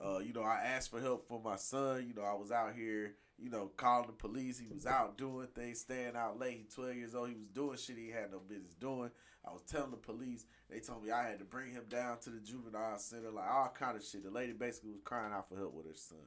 uh, 0.00 0.18
you 0.18 0.32
know, 0.32 0.42
I 0.42 0.60
asked 0.64 0.90
for 0.90 1.00
help 1.00 1.26
for 1.26 1.40
my 1.42 1.56
son. 1.56 2.06
You 2.06 2.14
know, 2.14 2.26
I 2.26 2.34
was 2.34 2.52
out 2.52 2.74
here, 2.74 3.14
you 3.38 3.50
know, 3.50 3.70
calling 3.76 4.06
the 4.06 4.12
police. 4.12 4.58
He 4.58 4.72
was 4.72 4.86
out 4.86 5.18
doing 5.18 5.48
things, 5.54 5.80
staying 5.80 6.16
out 6.16 6.38
late. 6.38 6.58
He's 6.58 6.74
12 6.74 6.96
years 6.96 7.14
old. 7.14 7.28
He 7.28 7.34
was 7.34 7.48
doing 7.48 7.76
shit 7.76 7.96
he 7.96 8.10
had 8.10 8.30
no 8.30 8.40
business 8.40 8.74
doing. 8.74 9.10
I 9.46 9.52
was 9.52 9.62
telling 9.62 9.92
the 9.92 9.96
police. 9.96 10.44
They 10.68 10.80
told 10.80 11.04
me 11.04 11.10
I 11.10 11.28
had 11.28 11.38
to 11.38 11.44
bring 11.44 11.70
him 11.70 11.84
down 11.88 12.18
to 12.20 12.30
the 12.30 12.40
juvenile 12.40 12.98
center, 12.98 13.30
like 13.30 13.48
all 13.48 13.72
kind 13.78 13.96
of 13.96 14.04
shit. 14.04 14.24
The 14.24 14.30
lady 14.30 14.52
basically 14.52 14.90
was 14.90 15.02
crying 15.04 15.32
out 15.32 15.48
for 15.48 15.56
help 15.56 15.74
with 15.74 15.86
her 15.86 15.94
son. 15.94 16.18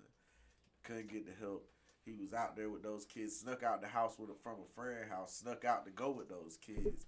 Couldn't 0.84 1.12
get 1.12 1.26
the 1.26 1.34
help. 1.40 1.68
He 2.06 2.14
was 2.14 2.34
out 2.34 2.56
there 2.56 2.70
with 2.70 2.82
those 2.82 3.06
kids. 3.06 3.36
Snuck 3.36 3.62
out 3.62 3.82
the 3.82 3.88
house 3.88 4.18
with 4.18 4.30
a, 4.30 4.34
from 4.42 4.56
a 4.62 4.74
friend 4.74 5.10
house. 5.10 5.36
Snuck 5.36 5.66
out 5.66 5.86
to 5.86 5.92
go 5.92 6.12
with 6.12 6.30
those 6.30 6.58
kids. 6.58 7.06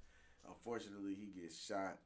Unfortunately, 0.47 1.15
he 1.15 1.41
gets 1.41 1.65
shot. 1.65 1.97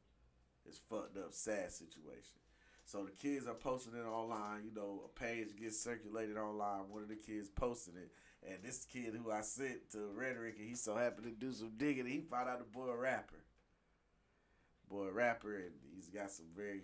It's 0.67 0.79
fucked 0.89 1.17
up, 1.17 1.31
sad 1.31 1.71
situation. 1.71 2.39
So 2.85 3.03
the 3.03 3.11
kids 3.11 3.47
are 3.47 3.53
posting 3.53 3.93
it 3.93 4.05
online. 4.05 4.63
You 4.65 4.71
know, 4.75 5.01
a 5.05 5.19
page 5.19 5.55
gets 5.59 5.79
circulated 5.79 6.37
online. 6.37 6.89
One 6.89 7.01
of 7.01 7.09
the 7.09 7.15
kids 7.15 7.49
posted 7.49 7.95
it, 7.95 8.11
and 8.47 8.63
this 8.63 8.85
kid 8.85 9.15
who 9.15 9.31
I 9.31 9.41
sent 9.41 9.89
to 9.91 10.11
Rhetoric, 10.13 10.55
and 10.59 10.67
he 10.67 10.75
so 10.75 10.95
happened 10.95 11.25
to 11.25 11.31
do 11.31 11.51
some 11.51 11.71
digging. 11.77 12.05
He 12.05 12.21
found 12.21 12.49
out 12.49 12.59
the 12.59 12.65
boy 12.65 12.87
a 12.89 12.97
rapper, 12.97 13.43
boy 14.89 15.07
a 15.07 15.11
rapper, 15.11 15.55
and 15.55 15.71
he's 15.95 16.09
got 16.09 16.31
some 16.31 16.45
very 16.55 16.81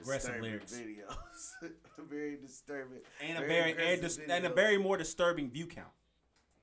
Aggressive 0.00 0.40
lyrics. 0.40 0.72
videos. 0.74 1.70
very 1.98 2.36
disturbing 2.36 2.98
and 3.22 3.38
a 3.38 3.46
very 3.46 3.72
very 3.72 3.92
and, 3.94 4.02
dis- 4.02 4.20
and 4.28 4.46
a 4.46 4.50
very 4.50 4.78
more 4.78 4.96
disturbing 4.96 5.50
view 5.50 5.66
count, 5.66 5.86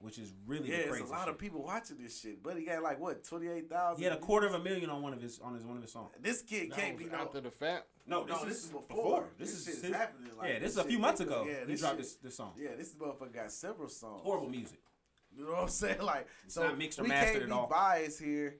which 0.04 0.20
is 0.20 0.34
really 0.46 0.70
Yeah, 0.70 0.76
the 0.78 0.82
it's 0.84 0.90
crazy 0.92 1.06
a 1.06 1.08
lot 1.08 1.20
shit. 1.26 1.30
of 1.30 1.38
people 1.40 1.64
watching 1.64 1.98
this 1.98 2.20
shit. 2.20 2.44
But 2.44 2.58
he 2.58 2.66
got 2.66 2.84
like 2.84 3.00
what 3.00 3.24
twenty 3.24 3.48
eight 3.48 3.70
thousand. 3.70 4.00
He 4.00 4.04
had 4.04 4.14
a 4.14 4.20
quarter 4.20 4.46
of 4.48 4.54
a 4.54 4.60
million 4.60 4.90
on 4.90 5.02
one 5.02 5.14
of 5.14 5.22
his 5.22 5.40
on 5.40 5.56
his 5.56 5.64
one 5.66 5.78
of 5.78 5.82
his 5.82 5.92
songs. 5.94 6.12
This 6.22 6.42
kid 6.42 6.72
That 6.72 6.78
can't 6.80 6.98
be 6.98 7.06
no. 7.06 7.18
after 7.20 7.40
the 7.42 7.50
fact. 7.52 7.86
No, 8.06 8.26
No, 8.26 8.34
this, 8.40 8.44
this 8.44 8.58
is 8.58 8.64
is 8.66 8.70
before. 8.72 8.88
before. 8.88 9.24
This, 9.40 9.52
This 9.52 9.68
is 9.70 9.82
shit 9.82 9.90
is 9.92 9.96
happening, 9.96 10.32
like, 10.38 10.48
yeah, 10.50 10.54
this 10.56 10.62
this 10.64 10.72
is 10.74 10.78
a 10.78 10.84
few 10.84 11.00
months 11.00 11.22
ago. 11.22 11.46
yeah, 11.48 11.62
he 11.62 11.66
this 11.72 11.80
dropped 11.80 11.96
shit- 11.96 12.04
this 12.04 12.16
this 12.16 12.36
song. 12.36 12.52
Yeah, 12.58 12.76
this 12.78 12.94
motherfucker 12.96 13.34
got 13.34 13.52
several 13.52 13.88
songs. 13.88 14.22
Horrible 14.24 14.50
music. 14.50 14.80
You 15.36 15.46
know 15.46 15.52
what 15.54 15.62
I'm 15.64 15.68
saying? 15.70 16.00
Like, 16.02 16.28
It's 16.46 16.54
so 16.56 16.64
not 16.64 16.78
mixed 16.78 17.00
or 17.00 17.04
we 17.04 17.10
mastered 17.10 17.32
can't 17.34 17.44
at 17.44 17.50
be 17.50 17.54
all. 17.54 17.68
biased 17.68 18.20
here, 18.22 18.58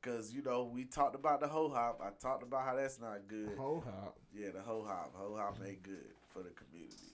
cause 0.00 0.32
you 0.32 0.42
know 0.42 0.70
we 0.72 0.84
talked 0.84 1.16
about 1.16 1.40
the 1.40 1.48
ho 1.48 1.68
hop. 1.68 2.00
I 2.02 2.10
talked 2.22 2.42
about 2.44 2.64
how 2.64 2.76
that's 2.76 3.00
not 3.00 3.26
good. 3.26 3.58
Ho 3.58 3.82
hop. 3.84 4.16
Yeah, 4.32 4.50
the 4.54 4.60
ho 4.62 4.84
hop, 4.86 5.12
ho 5.16 5.36
hop 5.36 5.58
ain't 5.66 5.82
good 5.82 6.14
for 6.32 6.42
the 6.44 6.50
community. 6.50 7.07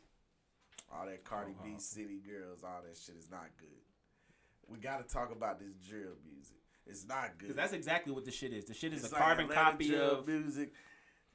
All 0.93 1.07
that 1.07 1.25
Cardi 1.25 1.53
B, 1.63 1.71
Ho-hop. 1.71 1.81
City 1.81 2.21
Girls, 2.29 2.63
all 2.65 2.81
that 2.87 2.97
shit 2.97 3.17
is 3.19 3.29
not 3.31 3.49
good. 3.59 3.69
We 4.71 4.79
got 4.79 5.07
to 5.07 5.13
talk 5.13 5.33
about 5.33 5.59
this 5.59 5.75
drill 5.89 6.13
music. 6.33 6.57
It's 6.87 7.07
not 7.09 7.31
good. 7.39 7.49
Because 7.49 7.57
that's 7.57 7.73
exactly 7.73 8.13
what 8.13 8.25
the 8.25 8.31
shit 8.31 8.53
is. 8.53 8.65
The 8.65 8.75
shit 8.75 8.93
is 8.93 9.03
It's 9.05 9.13
a 9.13 9.15
like 9.17 9.23
carbon 9.25 9.45
Atlanta 9.47 9.71
copy 9.73 9.89
drill 9.89 10.11
of. 10.21 10.27
music. 10.29 10.71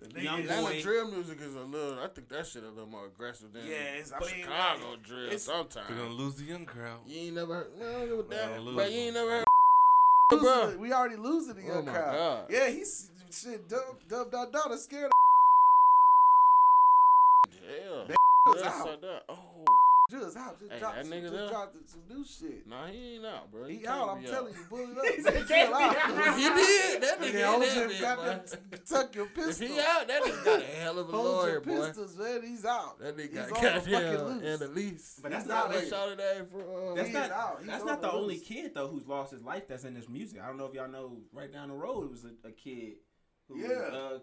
The 0.01 0.21
Young 0.23 0.43
niggas- 0.43 0.47
Boy. 0.47 0.53
Atlanta 0.53 0.81
drill 0.81 1.11
music 1.11 1.41
is 1.41 1.55
a 1.55 1.59
little. 1.61 1.99
I 1.99 2.07
think 2.07 2.29
that 2.29 2.47
shit 2.47 2.63
a 2.63 2.69
little 2.69 2.87
more 2.87 3.07
aggressive 3.07 3.51
than 3.51 3.65
Yeah, 3.65 3.95
it's- 3.99 4.13
I 4.13 4.19
mean, 4.19 4.29
Chicago 4.43 4.95
drill. 5.03 5.25
it's- 5.25 5.43
Sometimes 5.43 5.87
They're 5.89 5.97
gonna 5.97 6.09
lose 6.11 6.35
the 6.35 6.45
young 6.45 6.65
crowd. 6.65 7.01
you 7.05 7.19
ain't 7.19 7.35
never 7.35 7.53
heard. 7.55 7.77
No, 7.77 7.99
give 8.01 8.11
a 8.11 8.15
Well, 8.15 8.23
damn. 8.29 8.59
lose 8.61 8.75
But 8.77 8.91
you 8.91 8.97
ain't 8.99 9.13
never 9.15 9.29
heard. 9.31 9.45
losing 10.31 10.47
Bruh. 10.47 10.73
it. 10.73 10.79
We 10.79 10.93
already 10.93 11.15
losing 11.17 11.55
the 11.55 11.63
Oh 11.63 11.67
young 11.75 11.85
my 11.85 11.91
crowd. 11.91 12.13
God. 12.13 12.51
Yeah, 12.51 12.67
he's 12.69 13.11
shit. 13.31 13.67
Dub, 13.67 13.97
dub, 14.07 14.31
dub, 14.31 14.51
dub. 14.53 14.77
Scared. 14.77 15.11
Yeah. 17.67 18.15
They 18.55 18.61
Yeah, 18.61 18.67
out. 18.69 18.83
so 18.85 18.95
that- 19.01 19.23
Oh. 19.29 19.65
Just 20.09 20.37
out. 20.37 20.57
Just 20.59 20.71
Hey, 20.71 20.79
dropped, 20.79 20.95
that 20.95 21.05
some, 21.05 21.13
nigga 21.13 21.21
just 21.21 21.33
there? 21.35 21.47
dropped 21.49 21.75
some 21.87 22.01
new 22.09 22.25
shit. 22.25 22.65
Nah, 22.67 22.87
he 22.87 23.15
ain't 23.17 23.25
out, 23.27 23.51
bro. 23.51 23.65
He 23.67 23.77
can't 23.77 23.89
out. 23.89 24.09
I'm 24.09 24.21
be 24.23 24.27
telling 24.27 24.53
you, 24.55 24.65
bully 24.67 24.83
up. 24.97 25.05
He 25.05 25.21
said 25.21 25.33
he 25.33 25.39
Chill 25.41 25.47
can't 25.47 25.73
out. 25.75 25.95
out. 25.95 26.35
He 26.39 26.43
did. 26.49 27.03
That 27.03 27.19
nigga 27.19 27.29
Nigga, 27.29 27.35
ain't 27.35 27.45
hold 27.45 27.61
that 27.61 27.75
your 27.75 27.87
big, 28.71 28.85
tuck 28.87 29.15
your 29.15 29.27
If 29.37 29.59
he 29.59 29.79
out, 29.79 30.07
that 30.07 30.23
nigga 30.23 30.45
got 30.45 30.61
a 30.61 30.65
hell 30.65 30.97
of 30.97 31.09
a 31.09 31.11
Hold 31.11 31.25
lawyer, 31.25 31.51
your 31.51 31.61
boy. 31.61 31.85
pistols, 31.85 32.17
man. 32.17 32.41
He's 32.41 32.65
out. 32.65 32.97
That 32.99 33.17
nigga 33.17 33.21
He's 33.29 33.51
got 33.51 33.51
on 33.51 33.63
the 33.63 33.69
fucking 33.81 33.91
goddamn 33.91 34.25
loose. 34.25 34.43
and 34.45 34.59
the 34.59 34.67
lease. 34.69 35.19
But 35.21 35.31
that's 35.31 35.43
He's 35.43 35.49
not 35.49 35.65
out 35.67 35.73
They 35.73 35.89
shot 35.89 36.09
it 36.09 36.19
at 36.19 36.51
for. 36.51 36.91
Uh, 36.91 36.95
That's 36.95 37.13
not 37.13 37.31
out. 37.31 37.65
That's 37.67 37.85
not 37.85 38.01
the 38.01 38.07
the 38.07 38.13
only 38.13 38.39
kid 38.39 38.71
though 38.73 38.87
who's 38.87 39.05
lost 39.05 39.31
his 39.31 39.43
life 39.43 39.67
that's 39.67 39.83
in 39.83 39.93
this 39.93 40.09
music. 40.09 40.41
I 40.41 40.47
don't 40.47 40.57
know 40.57 40.65
if 40.65 40.73
y'all 40.73 40.89
know. 40.89 41.17
Right 41.31 41.53
down 41.53 41.67
the 41.67 41.75
road, 41.75 42.05
it 42.05 42.09
was 42.09 42.25
a, 42.25 42.47
a 42.47 42.51
kid. 42.51 42.93
Who 43.47 43.59
Yeah. 43.59 43.67
Was, 43.67 43.93
uh, 43.93 44.19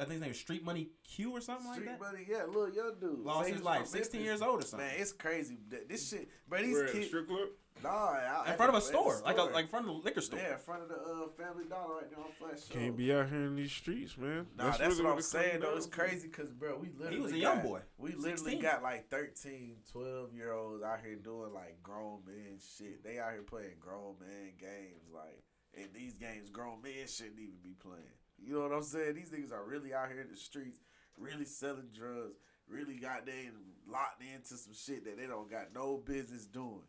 I 0.00 0.04
think 0.04 0.12
his 0.12 0.20
name 0.22 0.30
was 0.30 0.38
Street 0.38 0.64
Money 0.64 0.88
Q 1.04 1.32
or 1.32 1.40
something 1.40 1.70
Street 1.72 1.86
like 1.86 1.98
that. 2.00 2.06
Street 2.08 2.26
Money, 2.28 2.40
yeah, 2.40 2.44
little 2.46 2.74
young 2.74 2.94
dude. 3.00 3.18
Lost 3.20 3.44
Say 3.44 3.50
his 3.52 3.58
he's 3.60 3.64
life, 3.64 3.86
16 3.86 4.20
Memphis. 4.20 4.26
years 4.26 4.42
old 4.42 4.62
or 4.62 4.66
something. 4.66 4.88
Man, 4.88 4.96
it's 4.98 5.12
crazy. 5.12 5.58
This 5.88 6.08
shit, 6.10 6.28
but 6.48 6.60
these 6.62 6.74
We're 6.74 6.88
kids, 6.88 7.06
strip 7.08 7.28
club. 7.28 7.48
nah, 7.82 7.90
out 7.90 8.46
in 8.46 8.52
at 8.52 8.56
front 8.56 8.70
of 8.70 8.74
a 8.74 8.78
at 8.78 8.82
the 8.84 8.88
store, 8.88 9.20
like 9.24 9.36
a 9.38 9.42
like 9.42 9.64
in 9.64 9.68
front 9.68 9.88
of 9.88 9.94
a 9.94 9.98
liquor 9.98 10.20
store. 10.22 10.38
Yeah, 10.38 10.54
in 10.54 10.58
front 10.58 10.82
of 10.82 10.88
the 10.88 10.94
uh, 10.96 11.28
Family 11.36 11.64
Dollar 11.68 11.96
right 11.96 12.10
there 12.10 12.18
on 12.18 12.32
Flash. 12.38 12.66
Show. 12.66 12.74
Can't 12.74 12.96
be 12.96 13.12
out 13.12 13.28
here 13.28 13.42
in 13.42 13.56
these 13.56 13.72
streets, 13.72 14.16
man. 14.16 14.46
Nah, 14.56 14.70
that's, 14.70 14.80
really 14.80 15.02
what 15.04 15.14
I'm 15.14 15.22
saying 15.22 15.60
though. 15.60 15.76
It's 15.76 15.86
crazy 15.86 16.28
because, 16.28 16.50
bro, 16.50 16.78
we 16.78 16.88
literally 16.96 17.16
He 17.16 17.22
was 17.22 17.32
a 17.32 17.38
young 17.38 17.60
boy. 17.60 17.80
We 17.98 18.12
literally 18.12 18.36
16. 18.56 18.60
got 18.62 18.82
like 18.82 19.10
13, 19.10 19.76
12 19.92 20.32
year 20.34 20.52
olds 20.52 20.82
out 20.82 21.00
here 21.04 21.16
doing 21.16 21.52
like 21.52 21.82
grown 21.82 22.20
men 22.26 22.58
shit. 22.58 23.04
They 23.04 23.18
out 23.18 23.32
here 23.32 23.42
playing 23.42 23.76
grown 23.80 24.14
man 24.18 24.52
games, 24.58 25.08
like, 25.14 25.42
and 25.76 25.88
these 25.94 26.14
games 26.14 26.48
grown 26.48 26.80
men 26.82 27.06
shouldn't 27.06 27.38
even 27.38 27.58
be 27.62 27.74
playing. 27.78 28.16
You 28.44 28.54
know 28.54 28.60
what 28.62 28.72
I'm 28.72 28.82
saying? 28.82 29.14
These 29.14 29.30
niggas 29.30 29.52
are 29.52 29.64
really 29.64 29.92
out 29.94 30.08
here 30.10 30.20
in 30.20 30.30
the 30.30 30.36
streets, 30.36 30.78
really 31.18 31.44
selling 31.44 31.88
drugs, 31.94 32.36
really 32.68 32.96
got 32.96 33.26
they 33.26 33.50
locked 33.86 34.22
into 34.22 34.54
some 34.56 34.72
shit 34.74 35.04
that 35.04 35.18
they 35.18 35.26
don't 35.26 35.50
got 35.50 35.74
no 35.74 35.98
business 35.98 36.46
doing. 36.46 36.82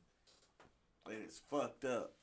And 1.05 1.15
it's 1.23 1.41
fucked 1.49 1.83
up. 1.85 2.13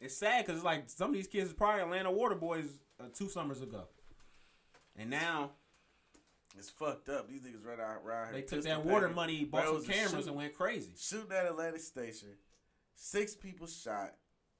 It's 0.00 0.16
sad 0.16 0.44
because 0.44 0.56
it's 0.58 0.64
like 0.64 0.90
some 0.90 1.10
of 1.10 1.14
these 1.14 1.28
kids 1.28 1.48
is 1.50 1.54
probably 1.54 1.82
Atlanta 1.82 2.10
Water 2.10 2.34
Boys 2.34 2.66
uh, 3.00 3.04
two 3.14 3.28
summers 3.28 3.62
ago, 3.62 3.84
and 4.96 5.08
now 5.08 5.52
It's 6.58 6.68
fucked 6.68 7.08
up. 7.08 7.28
These 7.28 7.40
niggas 7.42 7.64
right 7.64 7.78
out 7.80 8.00
here. 8.02 8.28
they 8.32 8.42
took 8.42 8.62
that 8.64 8.84
water 8.84 9.06
packing. 9.06 9.16
money, 9.16 9.44
bought 9.44 9.66
some 9.66 9.84
cameras, 9.84 10.10
shoot- 10.10 10.26
and 10.26 10.36
went 10.36 10.54
crazy. 10.54 10.92
shooting 10.98 11.32
at 11.32 11.46
Atlantic 11.46 11.80
Station. 11.80 12.30
Six 12.96 13.34
people 13.34 13.66
shot. 13.66 14.14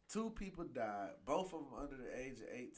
Two 0.08 0.30
people 0.30 0.64
died. 0.64 1.10
Both 1.26 1.52
of 1.52 1.60
them 1.60 1.78
under 1.80 1.96
the 1.96 2.18
age 2.18 2.38
of 2.40 2.46
18. 2.52 2.70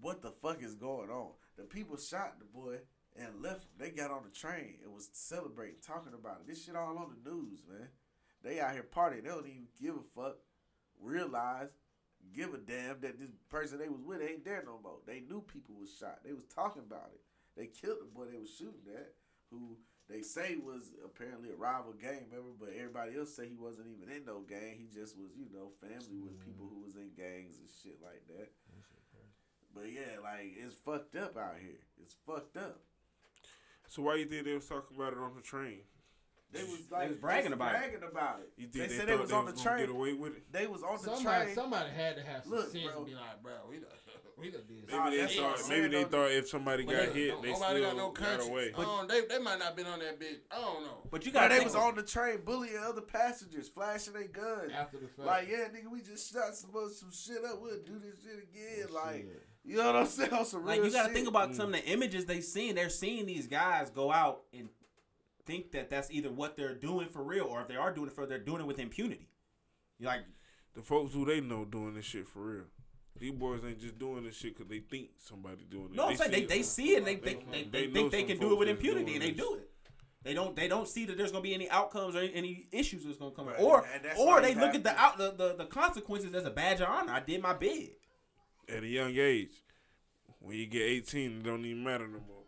What 0.00 0.22
the 0.22 0.30
fuck 0.30 0.62
is 0.62 0.74
going 0.74 1.10
on? 1.10 1.30
The 1.56 1.64
people 1.64 1.96
shot 1.96 2.38
the 2.38 2.44
boy 2.44 2.76
and 3.18 3.42
left. 3.42 3.66
They 3.78 3.90
got 3.90 4.10
on 4.10 4.22
the 4.24 4.30
train 4.30 4.76
and 4.84 4.94
was 4.94 5.08
celebrating, 5.12 5.76
talking 5.84 6.14
about 6.14 6.40
it. 6.40 6.46
This 6.46 6.64
shit 6.64 6.76
all 6.76 6.98
on 6.98 7.10
the 7.10 7.30
news, 7.30 7.62
man. 7.68 7.88
They 8.42 8.60
out 8.60 8.72
here 8.72 8.86
partying. 8.94 9.24
They 9.24 9.30
don't 9.30 9.46
even 9.46 9.66
give 9.80 9.94
a 9.96 10.20
fuck. 10.20 10.36
Realize, 11.00 11.68
give 12.34 12.54
a 12.54 12.58
damn 12.58 13.00
that 13.00 13.18
this 13.18 13.30
person 13.50 13.78
they 13.78 13.88
was 13.88 14.02
with 14.02 14.22
ain't 14.22 14.44
there 14.44 14.62
no 14.64 14.78
more. 14.82 14.98
They 15.06 15.20
knew 15.20 15.40
people 15.40 15.74
was 15.78 15.94
shot. 15.98 16.20
They 16.24 16.32
was 16.32 16.44
talking 16.44 16.82
about 16.86 17.10
it. 17.12 17.20
They 17.56 17.66
killed 17.66 17.98
the 18.00 18.06
boy 18.06 18.26
they 18.30 18.38
was 18.38 18.54
shooting 18.54 18.86
at, 18.94 19.14
who 19.50 19.76
they 20.08 20.22
say 20.22 20.56
was 20.56 20.94
apparently 21.04 21.50
a 21.50 21.56
rival 21.56 21.92
gang 21.92 22.30
member, 22.30 22.54
but 22.58 22.70
everybody 22.72 23.18
else 23.18 23.34
say 23.34 23.48
he 23.48 23.58
wasn't 23.58 23.88
even 23.90 24.08
in 24.08 24.24
no 24.24 24.40
gang. 24.40 24.78
He 24.78 24.86
just 24.86 25.18
was, 25.18 25.34
you 25.36 25.50
know, 25.52 25.74
family 25.82 26.16
with 26.16 26.38
mm-hmm. 26.38 26.48
people 26.48 26.70
who 26.70 26.80
was 26.80 26.96
in 26.96 27.10
gangs 27.12 27.58
and 27.58 27.68
shit 27.68 27.98
like 28.00 28.22
that. 28.32 28.48
But 29.80 29.92
yeah, 29.92 30.18
like 30.22 30.54
it's 30.56 30.74
fucked 30.74 31.16
up 31.16 31.36
out 31.36 31.54
here. 31.60 31.78
It's 32.02 32.14
fucked 32.26 32.56
up. 32.56 32.80
So 33.88 34.02
why 34.02 34.16
you 34.16 34.26
think 34.26 34.44
they 34.44 34.54
was 34.54 34.66
talking 34.66 34.96
about 34.96 35.12
it 35.12 35.18
on 35.18 35.34
the 35.34 35.42
train? 35.42 35.80
They 36.50 36.62
was 36.62 36.80
like 36.90 37.08
was 37.10 37.18
bragging 37.18 37.50
just 37.50 37.54
about 37.54 37.74
it. 37.74 38.02
about 38.10 38.40
it. 38.40 38.50
You 38.56 38.68
They 38.72 38.78
think 38.78 38.90
they, 38.90 38.96
said 38.96 39.06
they 39.08 39.16
was 39.16 39.28
they 39.28 39.36
on 39.36 39.44
the 39.44 39.52
was 39.52 39.62
gonna 39.62 39.78
get 39.80 39.86
train. 39.86 39.96
away 39.96 40.12
with 40.14 40.32
it? 40.36 40.50
They 40.50 40.66
was 40.66 40.82
on 40.82 40.96
the 40.96 41.04
Somebody, 41.14 41.44
train. 41.44 41.54
somebody 41.54 41.90
had 41.90 42.16
to 42.16 42.22
have 42.22 42.42
some 42.44 42.52
Look, 42.52 42.72
sense 42.72 42.84
bro. 42.84 42.96
and 42.96 43.06
be 43.06 43.14
like, 43.14 43.42
bro, 43.42 43.52
we 43.68 43.76
done, 43.76 43.88
we 44.38 44.50
done 44.50 44.62
did. 44.66 44.88
Nah, 44.90 45.04
Maybe 45.04 45.16
they 45.16 45.22
that's 45.24 45.36
thought. 45.36 45.68
Maybe 45.68 45.88
they 45.88 46.04
thought 46.04 46.30
if 46.32 46.48
somebody 46.48 46.84
got 46.84 47.12
they- 47.12 47.20
hit, 47.28 47.42
they 47.42 47.52
nobody 47.52 47.54
still 47.80 47.80
got 47.82 47.96
no 47.98 48.06
got 48.12 48.14
conscience. 48.14 48.48
away. 48.48 48.72
I 48.78 48.80
don't- 48.82 49.08
they, 49.10 49.20
they 49.28 49.38
might 49.38 49.58
not 49.58 49.76
been 49.76 49.86
on 49.88 49.98
that 49.98 50.18
bitch. 50.18 50.38
I 50.50 50.56
don't 50.58 50.84
know. 50.84 51.06
But 51.10 51.26
you 51.26 51.32
got 51.32 51.50
they 51.50 51.60
was 51.60 51.74
on 51.74 51.94
the 51.96 52.02
train 52.02 52.38
bullying 52.46 52.78
other 52.82 53.02
passengers, 53.02 53.68
flashing 53.68 54.14
their 54.14 54.28
guns. 54.28 54.72
After 54.74 54.96
the 54.96 55.08
fact. 55.08 55.26
Like, 55.26 55.48
yeah, 55.50 55.68
nigga, 55.68 55.90
we 55.92 56.00
just 56.00 56.32
shot 56.32 56.54
some 56.56 56.70
other- 56.74 56.88
some 56.88 57.12
shit 57.12 57.44
up. 57.44 57.60
We'll 57.60 57.82
do 57.82 57.98
this 57.98 58.14
shit 58.24 58.42
again. 58.50 58.86
Oh, 58.90 58.94
like, 58.94 59.16
shit. 59.16 59.47
You 59.64 59.76
know 59.76 59.86
what 59.86 59.96
I'm 59.96 60.06
saying? 60.06 60.30
On 60.32 60.44
some 60.44 60.64
Like 60.64 60.82
you 60.82 60.90
got 60.90 61.08
to 61.08 61.12
think 61.12 61.28
about 61.28 61.50
mm. 61.50 61.56
some 61.56 61.74
of 61.74 61.80
the 61.80 61.84
images 61.86 62.26
they 62.26 62.40
seen. 62.40 62.74
They're 62.74 62.88
seeing 62.88 63.26
these 63.26 63.46
guys 63.46 63.90
go 63.90 64.12
out 64.12 64.42
and 64.52 64.68
think 65.46 65.72
that 65.72 65.90
that's 65.90 66.10
either 66.10 66.30
what 66.30 66.56
they're 66.56 66.74
doing 66.74 67.08
for 67.08 67.22
real, 67.22 67.44
or 67.44 67.62
if 67.62 67.68
they 67.68 67.76
are 67.76 67.92
doing 67.92 68.08
it 68.08 68.14
for, 68.14 68.26
they're 68.26 68.38
doing 68.38 68.60
it 68.60 68.66
with 68.66 68.78
impunity. 68.78 69.28
You're 69.98 70.10
like, 70.10 70.24
The 70.74 70.82
folks 70.82 71.14
who 71.14 71.24
they 71.24 71.40
know 71.40 71.64
doing 71.64 71.94
this 71.94 72.04
shit 72.04 72.28
for 72.28 72.40
real. 72.40 72.64
These 73.18 73.32
boys 73.32 73.60
ain't 73.66 73.80
just 73.80 73.98
doing 73.98 74.24
this 74.24 74.36
shit 74.36 74.56
because 74.56 74.70
they 74.70 74.78
think 74.78 75.08
somebody 75.18 75.66
doing 75.68 75.86
it. 75.86 75.96
no, 75.96 76.08
I'm 76.08 76.16
saying 76.16 76.30
they, 76.30 76.42
it. 76.42 76.48
they 76.48 76.62
see 76.62 76.94
it, 76.94 76.98
and 76.98 77.06
they 77.06 77.16
they, 77.16 77.34
They- 77.34 77.44
they, 77.50 77.62
they 77.64 77.86
they 77.86 77.92
think 77.92 78.12
they 78.12 78.22
can 78.22 78.38
do 78.38 78.52
it 78.52 78.58
with 78.58 78.68
impunity, 78.68 79.14
and 79.14 79.22
they 79.22 79.32
this. 79.32 79.44
do 79.44 79.54
it. 79.54 79.70
They 80.22 80.34
don't 80.34 80.54
they 80.54 80.68
don't 80.68 80.86
see 80.86 81.04
that 81.06 81.16
there's 81.16 81.30
gonna 81.30 81.42
be 81.42 81.54
any 81.54 81.70
outcomes 81.70 82.14
or 82.14 82.18
any, 82.18 82.34
any 82.34 82.66
issues 82.72 83.04
that's 83.04 83.18
gonna 83.18 83.30
come, 83.30 83.46
Right, 83.46 83.60
or 83.60 83.86
or 84.18 84.40
they 84.40 84.54
look 84.54 84.74
at 84.74 84.82
the 84.82 84.94
out 84.98 85.16
the, 85.16 85.30
the 85.30 85.54
the 85.56 85.64
consequences 85.64 86.34
as 86.34 86.44
a 86.44 86.50
badge 86.50 86.80
of 86.80 86.88
honor. 86.88 87.12
I 87.12 87.20
did 87.20 87.40
my 87.40 87.54
bid. 87.54 87.90
At 88.68 88.82
a 88.82 88.86
young 88.86 89.16
age, 89.16 89.62
when 90.40 90.56
you 90.56 90.66
get 90.66 90.82
18, 90.82 91.38
it 91.38 91.42
don't 91.44 91.64
even 91.64 91.82
matter 91.84 92.06
no 92.06 92.18
more. 92.26 92.42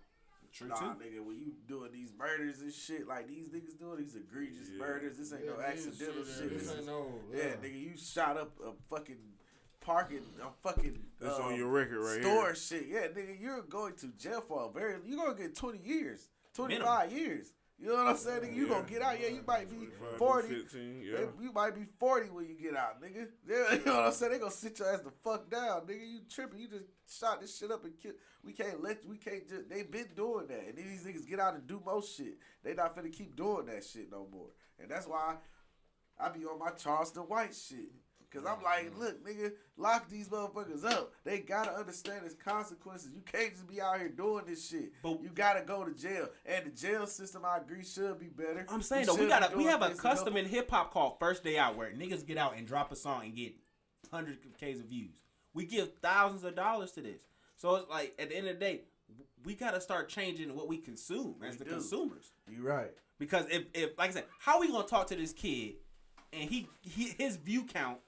True 0.52 0.68
Nah, 0.68 0.74
too. 0.76 0.84
nigga, 1.00 1.24
when 1.24 1.38
you 1.38 1.52
doing 1.66 1.92
these 1.92 2.12
murders 2.18 2.60
and 2.60 2.72
shit, 2.72 3.06
like 3.08 3.26
these 3.28 3.48
niggas 3.48 3.78
doing 3.78 3.98
these 3.98 4.16
egregious 4.16 4.68
Yeah. 4.70 4.78
murders, 4.78 5.16
this 5.16 5.32
ain't 5.32 5.46
no 5.46 5.58
Yeah, 5.58 5.72
this 5.72 5.86
accidental 5.86 6.24
shit, 6.24 6.34
shit. 6.36 6.50
This 6.50 6.62
This 6.68 6.76
ain't 6.76 6.86
no. 6.86 7.20
yeah, 7.32 7.54
nigga, 7.62 7.80
you 7.80 7.96
shot 7.96 8.36
up 8.36 8.52
a 8.60 8.72
fucking 8.94 9.16
parking, 9.80 10.26
a 10.42 10.50
fucking 10.62 11.02
That's 11.20 11.38
uh, 11.38 11.42
on 11.44 11.56
your 11.56 11.68
record 11.68 12.00
right 12.00 12.20
store 12.20 12.46
here. 12.46 12.54
shit. 12.54 12.86
Yeah, 12.88 13.06
nigga, 13.08 13.40
you're 13.40 13.62
going 13.62 13.94
to 13.96 14.08
jail 14.18 14.40
for 14.42 14.64
a 14.68 14.72
very, 14.72 14.96
you're 15.06 15.16
gonna 15.24 15.38
get 15.38 15.54
20 15.56 15.78
years, 15.78 16.28
25 16.54 17.12
years. 17.12 17.52
You 17.80 17.88
know 17.88 17.94
what 17.94 18.08
I'm 18.08 18.16
saying? 18.18 18.42
Nigga, 18.42 18.54
you 18.54 18.64
Yeah. 18.66 18.74
gonna 18.74 18.86
get 18.88 19.00
out. 19.02 19.18
Yeah, 19.20 19.28
you 19.28 19.42
might 19.46 19.70
be 19.70 19.88
40. 20.18 20.48
15, 20.48 21.00
yeah. 21.02 21.16
They- 21.16 21.44
you 21.44 21.50
might 21.52 21.74
be 21.74 21.84
40 21.98 22.28
when 22.28 22.46
you 22.46 22.54
get 22.54 22.76
out, 22.76 23.00
nigga. 23.02 23.28
They, 23.46 23.54
you 23.78 23.84
know 23.86 23.96
what 23.96 24.04
I'm 24.06 24.12
saying? 24.12 24.32
They 24.32 24.38
gonna 24.38 24.50
sit 24.50 24.78
your 24.78 24.92
ass 24.92 25.00
the 25.00 25.10
fuck 25.24 25.48
down, 25.50 25.86
nigga. 25.86 26.06
You 26.12 26.20
tripping. 26.28 26.60
You 26.60 26.68
just 26.68 26.84
shot 27.08 27.40
this 27.40 27.56
shit 27.56 27.70
up 27.70 27.82
and 27.84 27.98
kill. 27.98 28.12
We 28.44 28.52
can't 28.52 28.82
let, 28.82 29.04
we 29.06 29.16
can't 29.16 29.48
just, 29.48 29.68
they 29.70 29.82
been 29.82 30.08
doing 30.14 30.46
that. 30.48 30.66
And 30.68 30.76
then 30.76 30.84
these 30.88 31.04
niggas 31.04 31.26
get 31.26 31.40
out 31.40 31.54
and 31.54 31.66
do 31.66 31.80
most 31.84 32.14
shit. 32.16 32.38
They 32.62 32.74
not 32.74 32.94
finna 32.94 33.10
keep 33.12 33.34
doing 33.34 33.64
that 33.66 33.82
shit 33.82 34.10
no 34.10 34.26
more. 34.30 34.50
And 34.78 34.90
that's 34.90 35.06
why 35.06 35.36
I 36.18 36.28
be 36.28 36.44
on 36.44 36.58
my 36.58 36.70
Charleston 36.72 37.22
White 37.22 37.54
shit. 37.54 37.92
Cause 38.32 38.44
I'm 38.46 38.62
like, 38.62 38.92
look, 38.96 39.26
nigga, 39.26 39.52
lock 39.76 40.08
these 40.08 40.28
motherfuckers 40.28 40.84
up. 40.84 41.12
They 41.24 41.40
gotta 41.40 41.72
understand 41.72 42.24
its 42.24 42.34
consequences. 42.36 43.10
You 43.12 43.22
can't 43.22 43.50
just 43.52 43.66
be 43.66 43.80
out 43.80 43.98
here 43.98 44.08
doing 44.08 44.44
this 44.46 44.68
shit. 44.68 44.92
But- 45.02 45.20
you 45.20 45.30
gotta 45.34 45.62
go 45.62 45.84
to 45.84 45.92
jail. 45.92 46.28
And 46.46 46.66
the 46.66 46.70
jail 46.70 47.06
system, 47.08 47.44
I 47.44 47.58
agree, 47.58 47.84
should 47.84 48.20
be 48.20 48.26
better. 48.28 48.66
I'm 48.68 48.82
saying 48.82 49.06
though, 49.06 49.16
we 49.16 49.26
got 49.26 49.48
be 49.48 49.54
a 49.54 49.58
we 49.58 49.64
have 49.64 49.82
a 49.82 49.86
things 49.88 50.00
to 50.00 50.06
help 50.06 50.18
custom 50.18 50.36
in 50.36 50.46
hip 50.46 50.70
hop 50.70 50.92
called 50.92 51.18
First 51.18 51.42
Day 51.42 51.58
Out, 51.58 51.76
where 51.76 51.90
niggas 51.90 52.24
get 52.24 52.38
out 52.38 52.56
and 52.56 52.66
drop 52.66 52.92
a 52.92 52.96
song 52.96 53.24
and 53.24 53.34
get 53.34 53.54
hundreds 54.12 54.44
of 54.44 54.56
K's 54.58 54.78
of 54.78 54.86
views. 54.86 55.16
We 55.52 55.66
give 55.66 55.90
thousands 56.00 56.44
of 56.44 56.54
dollars 56.54 56.92
to 56.92 57.00
this, 57.02 57.22
so 57.56 57.74
it's 57.74 57.90
like 57.90 58.14
at 58.20 58.28
the 58.28 58.36
end 58.36 58.46
of 58.46 58.60
the 58.60 58.64
day, 58.64 58.82
we 59.44 59.54
got 59.56 59.72
to 59.74 59.80
start 59.80 60.08
changing 60.08 60.54
what 60.54 60.68
we 60.68 60.76
consume 60.78 61.34
as 61.44 61.54
We 61.54 61.58
the 61.58 61.64
do. 61.64 61.70
consumers. 61.72 62.30
You're 62.48 62.62
right. 62.62 62.92
Because 63.18 63.46
if, 63.50 63.64
if 63.74 63.98
like 63.98 64.10
I 64.10 64.14
said, 64.14 64.24
how 64.38 64.60
we 64.60 64.68
gonna 64.70 64.86
talk 64.86 65.08
to 65.08 65.16
this 65.16 65.32
kid 65.32 65.74
and 66.32 66.48
he, 66.48 66.68
he 66.80 67.14
his 67.18 67.36
view 67.36 67.64
count 67.64 67.98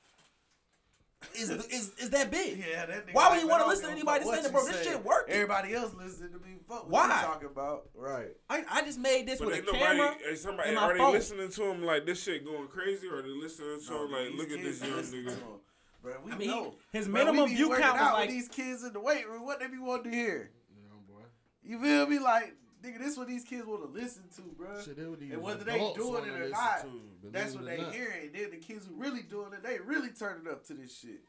is 1.35 1.51
is 1.51 1.93
is 1.99 2.11
that 2.11 2.31
big? 2.31 2.59
Yeah, 2.59 2.87
that 2.87 3.07
nigga 3.07 3.15
Why 3.15 3.29
would 3.29 3.35
like, 3.35 3.41
you 3.43 3.49
want 3.49 3.63
to 3.63 3.69
listen 3.69 3.87
to 3.87 3.93
anybody 3.93 4.25
saying 4.25 4.43
that, 4.43 4.53
bro? 4.53 4.65
This 4.65 4.83
shit 4.85 5.05
working. 5.05 5.35
Everybody 5.35 5.75
else 5.75 5.95
listening 5.95 6.33
to 6.33 6.39
me. 6.39 6.57
Fuck 6.69 6.89
what 6.89 7.09
Why? 7.09 7.21
you 7.21 7.27
talking 7.27 7.49
about? 7.49 7.89
Right. 7.95 8.29
I, 8.49 8.63
I 8.71 8.83
just 8.83 8.99
made 8.99 9.27
this 9.27 9.39
But 9.39 9.49
with 9.49 9.59
a 9.59 9.63
nobody, 9.63 9.79
camera. 9.85 10.17
hey, 10.29 10.35
somebody, 10.37 10.69
and 10.71 10.77
my 10.77 10.83
are 10.83 10.93
they 10.93 10.99
phone. 10.99 11.13
listening 11.13 11.51
to 11.51 11.65
him 11.65 11.83
like 11.85 12.07
this 12.07 12.23
shit 12.23 12.45
going 12.45 12.69
crazy, 12.69 13.09
or 13.09 13.19
are 13.19 13.23
they 13.23 13.29
listening 13.29 13.81
to 13.87 13.91
No, 13.93 14.05
him 14.05 14.13
like, 14.13 14.33
look 14.37 14.51
at 14.51 14.63
this 14.63 14.81
young 14.81 14.91
nigga? 15.03 15.31
him. 15.31 15.39
Bro, 16.03 16.15
we 16.25 16.33
I 16.33 16.37
mean, 16.37 16.49
know. 16.49 16.75
his 16.93 17.07
Bro, 17.07 17.15
minimum 17.15 17.45
we 17.45 17.51
be 17.51 17.57
view 17.57 17.69
working 17.69 17.85
count 17.85 17.99
was 17.99 18.03
out 18.09 18.13
with 18.15 18.21
like 18.23 18.31
these 18.31 18.49
kids 18.49 18.83
in 18.85 18.93
the 18.93 19.01
weight 19.01 19.29
room. 19.29 19.45
What 19.45 19.61
they 19.61 19.69
be 19.69 19.79
wanting 19.79 20.11
to 20.11 20.17
hear? 20.17 20.51
You 20.75 20.83
know, 20.89 20.97
boy. 21.09 21.23
You 21.63 21.81
feel 21.81 22.07
me? 22.09 22.19
Like, 22.19 22.55
nigga, 22.83 22.99
this 22.99 23.17
what 23.17 23.29
these 23.29 23.45
kids 23.45 23.67
want 23.67 23.83
to 23.83 24.01
listen 24.01 24.25
to, 24.37 24.43
bro. 24.57 24.81
Shit, 24.83 24.97
they 24.97 25.05
would 25.05 25.21
And 25.21 25.43
whether 25.43 25.65
they 25.65 25.79
doing 25.97 26.25
it 26.25 26.41
or 26.41 26.49
not, 26.49 26.83
to, 26.83 27.31
That's 27.31 27.55
what 27.55 27.67
they 27.67 27.79
not. 27.79 27.95
hear. 27.95 28.13
And 28.23 28.35
then 28.35 28.51
the 28.51 28.57
kids 28.57 28.87
who 28.87 28.95
really 28.95 29.23
doing 29.23 29.53
it, 29.53 29.63
they 29.63 29.79
really 29.79 30.11
turning 30.11 30.51
up 30.51 30.67
to 30.67 30.75
this 30.75 30.99
shit. 30.99 31.21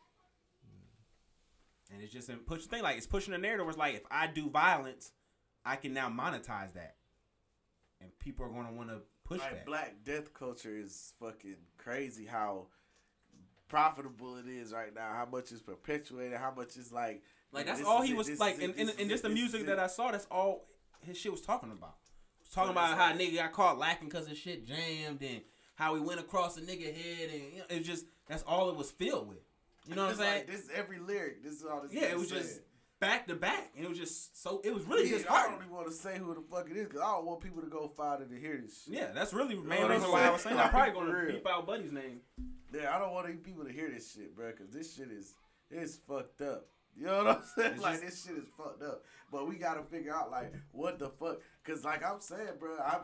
And 1.94 2.02
it's 2.02 2.12
just 2.12 2.30
a 2.30 2.34
push 2.34 2.64
thing 2.66 2.82
like 2.82 2.98
it's 2.98 3.06
pushing 3.06 3.34
the 3.34 3.38
narrative. 3.38 3.66
Where 3.66 3.70
it's 3.72 3.78
like 3.78 3.96
if 3.96 4.04
I 4.10 4.26
do 4.28 4.50
violence, 4.50 5.12
I 5.64 5.76
can 5.76 5.94
now 5.94 6.10
monetize 6.10 6.74
that, 6.74 6.96
and 8.02 8.10
people 8.18 8.46
are 8.46 8.50
going 8.50 8.66
to 8.66 8.74
want 8.74 8.90
to 8.90 9.02
push 9.24 9.40
like 9.42 9.52
that. 9.52 9.66
black 9.66 9.96
death 10.04 10.34
culture 10.34 10.76
is 10.76 11.14
fucking 11.20 11.58
crazy 11.78 12.26
how 12.26 12.66
profitable 13.70 14.38
it 14.38 14.48
is 14.48 14.74
right 14.74 14.94
now 14.94 15.14
how 15.14 15.26
much 15.32 15.52
is 15.52 15.62
perpetuated 15.62 16.38
how 16.38 16.54
much 16.56 16.76
is 16.78 16.92
like 16.92 17.24
Like 17.54 17.66
that's 17.68 17.84
all 17.84 18.02
he 18.02 18.14
was 18.14 18.40
like, 18.40 18.56
is 18.56 18.60
it, 18.60 18.64
and, 18.64 18.80
and, 18.80 18.90
this 18.90 19.00
and 19.00 19.10
just 19.10 19.24
the 19.24 19.30
music 19.30 19.68
that. 19.68 19.80
I 19.80 19.88
saw. 19.88 20.12
That's 20.12 20.26
all 20.32 20.66
his 21.06 21.18
shit 21.18 21.32
was 21.32 21.42
talking 21.42 21.72
about. 21.72 21.96
Was 22.42 22.50
talking 22.54 22.72
about 22.72 22.98
how 22.98 23.08
like- 23.12 23.20
nigga 23.20 23.36
got 23.36 23.52
caught 23.54 23.78
lacking 23.78 24.08
because 24.10 24.28
his 24.28 24.38
shit 24.38 24.66
jammed 24.68 25.22
and 25.22 25.42
how 25.76 25.96
he 25.96 26.02
went 26.02 26.20
across 26.20 26.58
a 26.58 26.62
nigga 26.62 26.86
head 26.94 27.30
and 27.34 27.42
you 27.54 27.60
know, 27.60 27.66
it 27.70 27.80
just 27.82 28.06
that's 28.28 28.44
all 28.44 28.70
it 28.70 28.76
was 28.76 28.92
filled 28.92 29.28
with. 29.28 29.40
You 29.88 29.96
know 29.96 30.04
what 30.04 30.12
I'm 30.12 30.18
saying? 30.18 30.34
like, 30.36 30.48
this 30.48 30.62
is 30.62 30.70
every 30.74 31.00
lyric 31.00 31.44
this 31.44 31.54
is 31.54 31.66
all 31.66 31.82
this 31.82 31.92
yeah, 31.94 32.04
it 32.04 32.12
nigga 32.16 32.20
was 32.20 32.30
just 32.30 32.62
back 33.00 33.28
to 33.28 33.36
back, 33.36 33.72
and 33.76 33.84
it 33.86 33.90
was 33.90 33.98
just 33.98 34.42
so 34.42 34.62
it 34.64 34.74
was 34.74 34.84
really 34.86 35.10
Yeah, 35.10 35.18
just 35.18 35.30
I 35.32 35.48
don't 35.48 35.58
even 35.58 35.70
want 35.72 35.88
to 35.88 35.94
say 35.94 36.18
who 36.18 36.34
the 36.34 36.42
fuck 36.42 36.70
it 36.70 36.78
is 36.78 36.88
because 36.88 37.02
I 37.02 37.12
don't 37.12 37.26
want 37.26 37.42
people 37.42 37.62
to 37.62 37.68
go 37.68 37.88
find 37.90 38.22
it 38.22 38.30
to 38.30 38.40
hear 38.40 38.62
this 38.64 38.84
shit. 38.84 38.94
Yeah, 38.94 39.08
that's 39.14 39.34
really 39.34 39.56
the 39.56 39.62
know 39.62 39.68
main 39.68 39.84
I'm 39.84 39.92
reason 39.92 40.10
why 40.12 40.24
I 40.26 40.30
was 40.32 40.42
saying? 40.42 40.56
saying 40.56 40.66
I'm 40.68 40.72
probably 40.72 40.94
gonna 40.94 41.14
real. 41.26 41.32
beep 41.34 41.48
out 41.48 41.66
Buddy's 41.68 41.92
name. 41.92 42.22
Yeah, 42.74 42.96
I 42.96 43.00
don't 43.00 43.12
want 43.12 43.28
any 43.28 43.38
people 43.38 43.66
to 43.66 43.72
hear 43.72 43.90
this 43.90 44.14
shit, 44.14 44.36
bro, 44.36 44.52
because 44.52 44.70
this 44.74 44.96
shit 44.96 45.12
is 45.12 45.34
it's 45.70 45.96
fucked 45.98 46.42
up. 46.42 46.68
You 46.98 47.08
know 47.08 47.24
what 47.24 47.38
I'm 47.38 47.44
saying? 47.56 47.82
Like 47.82 48.02
this 48.02 48.24
shit 48.24 48.38
is 48.38 48.50
fucked 48.58 48.84
up. 48.84 49.04
But 49.32 49.48
we 49.48 49.56
gotta 49.56 49.84
figure 49.84 50.14
out 50.14 50.32
like 50.32 50.54
what 50.72 51.00
the 51.00 51.10
fuck, 51.10 51.40
because 51.64 51.84
like 51.84 52.04
I'm 52.06 52.20
saying, 52.22 52.58
bro, 52.60 52.78
I'm, 52.78 53.02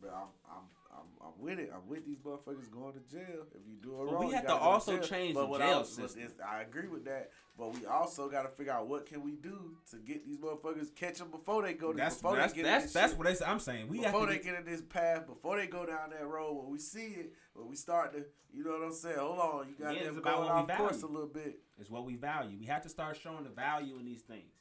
bro, 0.00 0.10
I'm, 0.10 0.28
I'm, 0.48 0.62
I'm, 0.94 1.06
I'm 1.26 1.32
with 1.42 1.58
it. 1.58 1.72
I'm 1.74 1.88
with 1.88 2.04
these 2.04 2.18
motherfuckers 2.18 2.70
going 2.70 2.92
to 2.92 3.00
jail. 3.10 3.46
If 3.54 3.66
you 3.66 3.76
do 3.82 3.92
it 4.02 4.04
But 4.06 4.12
wrong, 4.12 4.26
we 4.26 4.32
have 4.34 4.42
to 4.42 4.48
gotta 4.48 4.62
also 4.62 4.96
jail. 4.98 5.06
change 5.06 5.34
But 5.34 5.50
the 5.50 5.58
jail 5.58 5.78
I, 5.80 5.82
system. 5.84 6.22
I 6.46 6.60
agree 6.62 6.86
with 6.88 7.04
that, 7.06 7.30
but 7.56 7.74
we 7.74 7.86
also 7.86 8.28
gotta 8.28 8.50
figure 8.50 8.72
out 8.72 8.88
what 8.88 9.06
can 9.06 9.22
we 9.22 9.32
do 9.36 9.76
to 9.90 9.96
get 9.96 10.24
these 10.26 10.36
motherfuckers 10.36 10.94
catch 10.94 11.18
them 11.18 11.30
before 11.30 11.62
they 11.62 11.72
go 11.72 11.92
to 11.92 11.96
That's 11.96 12.16
before 12.16 12.36
that's 12.36 12.52
they 12.52 12.56
get 12.58 12.66
in 12.66 12.72
that's 12.72 12.84
this 12.84 12.92
that's 12.92 13.12
shit 13.12 13.18
what 13.18 13.38
they, 13.38 13.44
I'm 13.44 13.58
saying. 13.58 13.88
We 13.88 14.00
before 14.00 14.26
they 14.26 14.34
get, 14.34 14.44
get 14.44 14.54
in 14.56 14.64
this 14.66 14.82
path, 14.82 15.26
before 15.26 15.56
they 15.56 15.66
go 15.66 15.86
down 15.86 16.10
that 16.10 16.26
road, 16.26 16.52
when 16.62 16.70
we 16.70 16.78
see 16.78 17.06
it, 17.06 17.32
when 17.54 17.68
we 17.68 17.76
start 17.76 18.12
to, 18.12 18.24
you 18.52 18.62
know 18.62 18.72
what 18.72 18.82
I'm 18.82 18.92
saying? 18.92 19.18
Hold 19.18 19.38
on, 19.38 19.68
you 19.68 19.74
got 19.82 19.94
Yeah, 19.94 20.02
it's 20.02 20.14
them 20.14 20.22
going 20.22 20.48
off 20.50 20.68
course 20.76 21.02
a 21.02 21.06
little 21.06 21.26
bit. 21.26 21.60
is 21.80 21.90
what 21.90 22.04
we 22.04 22.16
value. 22.16 22.58
We 22.60 22.66
have 22.66 22.82
to 22.82 22.90
start 22.90 23.16
showing 23.16 23.44
the 23.44 23.50
value 23.50 23.98
in 23.98 24.04
these 24.04 24.22
things. 24.22 24.52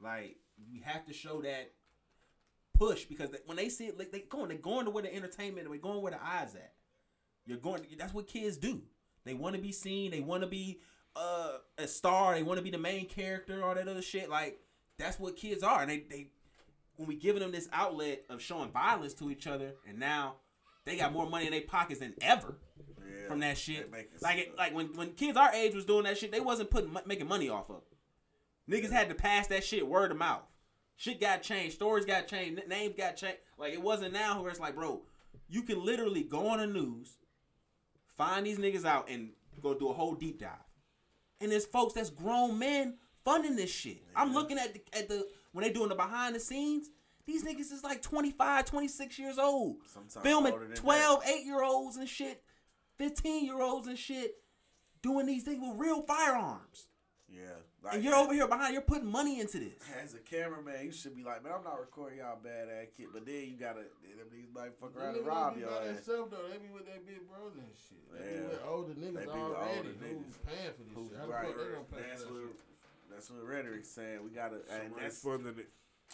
Like 0.00 0.36
we 0.70 0.80
have 0.84 1.04
to 1.06 1.12
show 1.12 1.42
that 1.42 1.72
push 2.74 3.04
because 3.04 3.30
they, 3.30 3.38
when 3.46 3.56
they 3.56 3.68
see 3.68 3.86
it, 3.86 3.98
like, 3.98 4.12
they 4.12 4.20
going, 4.20 4.48
they're 4.48 4.58
going 4.58 4.84
to 4.84 4.90
where 4.90 5.02
the 5.02 5.14
entertainment, 5.14 5.68
they're 5.68 5.78
going 5.78 6.02
where 6.02 6.12
the 6.12 6.22
eyes 6.22 6.54
at. 6.54 6.72
You're 7.46 7.58
going. 7.58 7.86
That's 7.98 8.14
what 8.14 8.26
kids 8.26 8.56
do. 8.56 8.82
They 9.24 9.34
want 9.34 9.54
to 9.54 9.60
be 9.60 9.72
seen. 9.72 10.10
They 10.10 10.20
want 10.20 10.42
to 10.42 10.48
be 10.48 10.80
uh, 11.14 11.58
a 11.78 11.86
star. 11.86 12.34
They 12.34 12.42
want 12.42 12.58
to 12.58 12.62
be 12.62 12.70
the 12.70 12.78
main 12.78 13.06
character. 13.06 13.62
All 13.62 13.74
that 13.74 13.86
other 13.86 14.02
shit. 14.02 14.30
Like 14.30 14.60
that's 14.98 15.18
what 15.18 15.36
kids 15.36 15.62
are. 15.62 15.82
And 15.82 15.90
they, 15.90 16.04
they 16.08 16.28
when 16.96 17.08
we 17.08 17.16
giving 17.16 17.42
them 17.42 17.52
this 17.52 17.68
outlet 17.72 18.24
of 18.30 18.40
showing 18.40 18.70
violence 18.70 19.14
to 19.14 19.30
each 19.30 19.46
other, 19.46 19.74
and 19.86 19.98
now 19.98 20.36
they 20.84 20.96
got 20.96 21.12
more 21.12 21.28
money 21.28 21.46
in 21.46 21.52
their 21.52 21.62
pockets 21.62 22.00
than 22.00 22.14
ever 22.22 22.56
Yeah, 22.98 23.28
from 23.28 23.40
that 23.40 23.58
shit. 23.58 23.92
Like 23.92 24.38
it, 24.38 24.56
like 24.56 24.74
when 24.74 24.94
when 24.94 25.12
kids 25.12 25.36
our 25.36 25.52
age 25.52 25.74
was 25.74 25.84
doing 25.84 26.04
that 26.04 26.16
shit, 26.16 26.32
they 26.32 26.40
wasn't 26.40 26.70
putting 26.70 26.96
making 27.06 27.28
money 27.28 27.48
off 27.48 27.68
of. 27.70 27.82
Niggas 28.70 28.90
had 28.90 29.10
to 29.10 29.14
pass 29.14 29.46
that 29.48 29.64
shit 29.64 29.86
word 29.86 30.10
of 30.10 30.16
mouth. 30.16 30.44
Shit 30.96 31.20
got 31.20 31.42
changed, 31.42 31.74
stories 31.74 32.04
got 32.04 32.28
changed, 32.28 32.60
n- 32.62 32.68
names 32.68 32.94
got 32.96 33.16
changed. 33.16 33.38
Like 33.58 33.72
it 33.72 33.82
wasn't 33.82 34.12
now 34.12 34.40
where 34.42 34.50
it's 34.50 34.60
like, 34.60 34.74
bro, 34.74 35.02
you 35.48 35.62
can 35.62 35.84
literally 35.84 36.22
go 36.22 36.48
on 36.48 36.58
the 36.58 36.66
news, 36.66 37.16
find 38.16 38.46
these 38.46 38.58
niggas 38.58 38.84
out, 38.84 39.08
and 39.08 39.30
go 39.62 39.74
do 39.74 39.88
a 39.88 39.92
whole 39.92 40.14
deep 40.14 40.40
dive. 40.40 40.50
And 41.40 41.50
there's 41.50 41.66
folks 41.66 41.94
that's 41.94 42.10
grown 42.10 42.58
men 42.58 42.94
funding 43.24 43.56
this 43.56 43.70
shit. 43.70 44.02
I'm 44.14 44.32
looking 44.32 44.58
at 44.58 44.74
the, 44.74 44.98
at 44.98 45.08
the 45.08 45.26
when 45.52 45.64
they 45.64 45.72
doing 45.72 45.88
the 45.88 45.94
behind 45.94 46.34
the 46.34 46.40
scenes. 46.40 46.88
These 47.26 47.42
niggas 47.42 47.72
is 47.72 47.82
like 47.82 48.02
25, 48.02 48.66
26 48.66 49.18
years 49.18 49.38
old. 49.38 49.76
Sometimes 49.86 50.22
filming 50.22 50.52
12, 50.76 51.22
8 51.26 51.44
year 51.46 51.62
olds 51.62 51.96
and 51.96 52.06
shit, 52.08 52.42
15 52.98 53.46
year 53.46 53.60
olds 53.62 53.88
and 53.88 53.98
shit, 53.98 54.34
doing 55.02 55.24
these 55.26 55.42
things 55.42 55.58
with 55.66 55.78
real 55.78 56.02
firearms. 56.02 56.88
Yeah, 57.28 57.40
Like, 57.84 57.94
and 57.94 58.04
you're 58.04 58.14
over 58.14 58.32
here 58.32 58.48
behind. 58.48 58.72
You're 58.72 58.80
putting 58.82 59.06
money 59.12 59.40
into 59.40 59.58
this. 59.58 59.76
As 60.02 60.14
a 60.14 60.18
cameraman, 60.18 60.86
you 60.86 60.90
should 60.92 61.14
be 61.14 61.22
like, 61.22 61.44
man, 61.44 61.52
I'm 61.58 61.64
not 61.64 61.78
recording 61.78 62.18
y'all 62.20 62.38
bad 62.42 62.68
ass 62.72 62.88
kid. 62.96 63.08
But 63.12 63.26
then 63.26 63.44
you 63.44 63.56
gotta, 63.60 63.80
them 63.84 64.24
niggas 64.32 64.54
might 64.54 64.72
fuck 64.80 64.96
around 64.96 65.16
and 65.16 65.26
rob 65.26 65.58
your 65.58 65.68
by 65.68 65.76
ass. 65.88 66.00
themselves 66.06 66.30
though. 66.32 66.48
They 66.50 66.56
be 66.58 66.72
with 66.72 66.86
their 66.86 67.04
big 67.06 67.28
brothers 67.28 67.60
and 67.60 67.76
shit. 67.76 68.00
They 68.08 68.24
Yeah. 68.24 68.40
be 68.40 68.46
with 68.48 68.64
older 68.66 68.94
niggas 68.94 68.96
They 68.96 69.08
be 69.20 69.26
with 69.26 69.28
already 69.36 69.76
older 69.76 69.88
who's 70.00 70.36
paying 70.48 70.72
for 70.72 70.82
this 70.82 70.94
Who- 70.96 71.08
shit. 71.08 71.18
How 71.18 71.26
the 71.26 71.32
right, 71.32 71.46
fuck 71.46 71.56
they 71.60 71.72
gonna 71.76 71.84
pay 71.92 72.08
that's 72.08 72.22
for 72.24 72.32
that 72.32 72.40
what, 72.40 72.48
shit? 72.48 73.10
that's 73.12 73.30
what 73.30 73.44
rhetoric's 73.44 73.90
saying. 73.90 74.24
We 74.24 74.30
gotta, 74.30 74.56
and 74.72 74.94
that's 74.96 75.20
funding 75.20 75.58
it. 75.58 75.68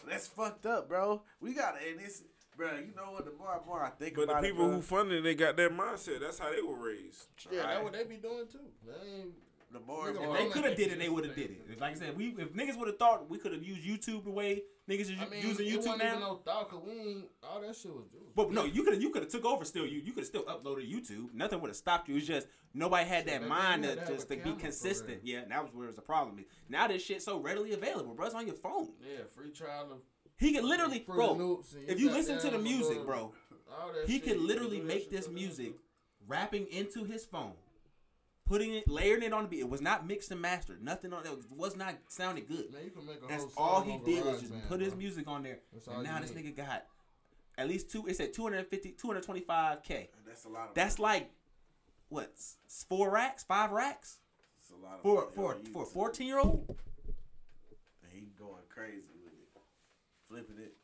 that's 0.09 0.27
fucked 0.27 0.67
up, 0.67 0.89
bro. 0.89 1.23
We 1.41 1.55
gotta, 1.55 1.79
and 1.87 2.01
this, 2.01 2.25
bro. 2.57 2.75
You 2.83 2.91
know 2.99 3.13
what? 3.15 3.25
The 3.27 3.33
more 3.39 3.55
and 3.55 3.67
more 3.67 3.85
I 3.85 3.91
think 3.91 4.19
about. 4.19 4.23
It. 4.23 4.27
But 4.27 4.41
the 4.43 4.49
people 4.49 4.65
it, 4.65 4.69
bro, 4.69 4.75
who 4.77 4.83
funded 4.83 5.19
it, 5.19 5.23
they 5.23 5.35
got 5.39 5.55
that 5.57 5.71
mindset. 5.71 6.19
That's 6.19 6.39
how 6.41 6.51
they 6.51 6.63
were 6.63 6.75
raised. 6.75 7.29
Yeah, 7.51 7.61
Right. 7.61 7.67
that's 7.79 7.85
what 7.85 7.93
they 7.95 8.05
be 8.05 8.17
doing 8.17 8.49
too. 8.51 8.67
They 8.85 9.07
ain't. 9.23 9.35
The 9.73 9.81
more 9.81 10.09
and 10.09 10.19
Nigga, 10.19 10.25
more, 10.25 10.37
They 10.37 10.47
could 10.49 10.65
have 10.65 10.77
did 10.77 10.93
it. 10.93 10.99
They 10.99 11.09
would 11.09 11.25
have 11.25 11.35
did 11.35 11.51
it. 11.51 11.81
Like 11.81 11.97
I 11.97 11.99
said, 11.99 12.17
we 12.17 12.35
if 12.39 12.53
niggas 12.53 12.77
would 12.79 12.89
have 12.89 12.99
thought 12.99 13.29
we 13.31 13.39
could 13.39 13.53
have 13.53 13.63
used 13.63 13.83
YouTube 13.83 14.25
the 14.25 14.31
way 14.31 14.63
niggas 14.89 15.03
is 15.03 15.13
I 15.21 15.29
mean, 15.29 15.47
using 15.47 15.67
it 15.67 15.73
YouTube 15.73 15.77
wasn't 15.79 15.99
now. 15.99 16.09
even 16.09 16.21
no 16.21 16.35
thought, 16.45 16.71
cause 16.71 16.81
we 16.85 16.93
ain't. 16.93 17.25
All 17.43 17.61
that 17.61 17.77
shit 17.77 17.95
was 17.95 18.07
juice. 18.07 18.23
But 18.35 18.53
no, 18.53 18.65
you 18.65 18.83
could 18.83 18.95
have 18.95 19.03
you 19.03 19.11
could 19.11 19.23
have 19.23 19.31
took 19.31 19.45
over 19.45 19.65
still. 19.65 19.87
You 19.87 20.01
you 20.01 20.13
could 20.13 20.23
have 20.23 20.27
still 20.27 20.45
uploaded 20.45 20.91
YouTube. 20.93 21.33
Nothing 21.35 21.61
would 21.61 21.69
have 21.69 21.77
stopped 21.77 22.09
you. 22.09 22.17
It's 22.17 22.27
just 22.27 22.49
nobody 22.75 23.09
had 23.09 23.27
that 23.27 23.33
Shit, 23.33 23.41
back 23.43 23.49
mind 23.49 23.83
to 23.85 23.91
you 23.91 23.97
had 23.97 24.07
to 24.07 24.15
just 24.15 24.29
to 24.29 24.37
be 24.37 24.53
consistent. 24.55 25.21
Yeah, 25.23 25.39
and 25.41 25.51
that 25.53 25.63
was 25.63 25.73
where 25.73 25.85
it 25.85 25.89
was 25.89 25.99
a 25.99 26.03
problem. 26.03 26.45
Now 26.69 26.89
this 26.89 27.05
shit 27.05 27.23
so 27.23 27.39
readily 27.39 27.73
available, 27.73 28.15
bro. 28.15 28.27
It's 28.27 28.35
on 28.35 28.47
your 28.47 28.57
phone. 28.57 28.89
Yeah, 29.03 29.25
free 29.35 29.51
trial 29.51 29.89
of. 29.93 29.99
He 30.37 30.55
could 30.55 30.65
literally, 30.65 31.01
bro. 31.01 31.63
If 31.87 32.01
you 32.01 32.11
listen 32.11 32.41
to 32.41 32.51
the 32.51 32.59
music, 32.59 32.89
little- 32.89 33.05
bro, 33.05 33.33
he 34.07 34.19
could 34.21 34.39
literally 34.41 34.81
make 34.81 35.11
this 35.11 35.29
music, 35.29 35.75
rapping 36.27 36.67
into 36.71 37.05
his 37.05 37.25
phone, 37.27 37.53
putting 38.51 38.75
it, 38.75 38.89
layering 38.89 39.23
it 39.23 39.33
on 39.33 39.45
the 39.45 39.49
beat. 39.49 39.61
It 39.61 39.71
was 39.71 39.81
not 39.81 40.07
mixed 40.07 40.31
and 40.33 40.43
mastered. 40.43 40.83
Nothing 40.83 41.13
on 41.13 41.25
it 41.25 41.31
was 41.57 41.77
not 41.77 41.95
sounded 42.09 42.49
good. 42.49 42.73
Man, 42.73 42.83
you 42.85 42.91
can 42.91 43.07
make 43.07 43.23
a 43.25 43.29
That's 43.29 43.45
whole 43.55 43.65
all 43.65 43.81
he 43.83 43.99
did 44.05 44.25
was 44.25 44.41
just 44.41 44.53
GarageBand, 44.53 44.69
put 44.69 44.81
his 44.81 44.97
music 44.97 45.29
on 45.29 45.45
there. 45.45 45.61
That's 45.73 45.87
And 45.87 46.03
now 46.03 46.21
this 46.21 46.33
nigga 46.33 46.55
got 46.57 46.85
at 47.57 47.69
least 47.69 47.91
two. 47.91 48.07
It 48.09 48.17
said 48.17 48.33
250, 48.33 48.97
225k. 49.01 50.09
that's 50.27 50.45
a 50.45 50.49
lot 50.49 50.69
of. 50.69 50.75
That's 50.75 50.99
like 50.99 51.31
what? 52.09 52.33
Four 52.89 53.11
racks, 53.11 53.45
five 53.45 53.71
racks 53.71 54.19
that's 54.59 54.73
a 54.73 54.85
lot 54.85 54.97
of 54.97 55.03
for 55.35 55.45
money 55.47 55.65
for 55.73 55.73
for 55.73 55.83
a 55.85 55.87
14 55.87 56.27
year 56.27 56.41
old. 56.41 56.65
And 58.03 58.13
he 58.13 58.33
going 58.37 58.67
crazy 58.69 59.15
with 59.25 59.33
it, 59.33 59.61
flipping 60.29 60.63
it, 60.65 60.75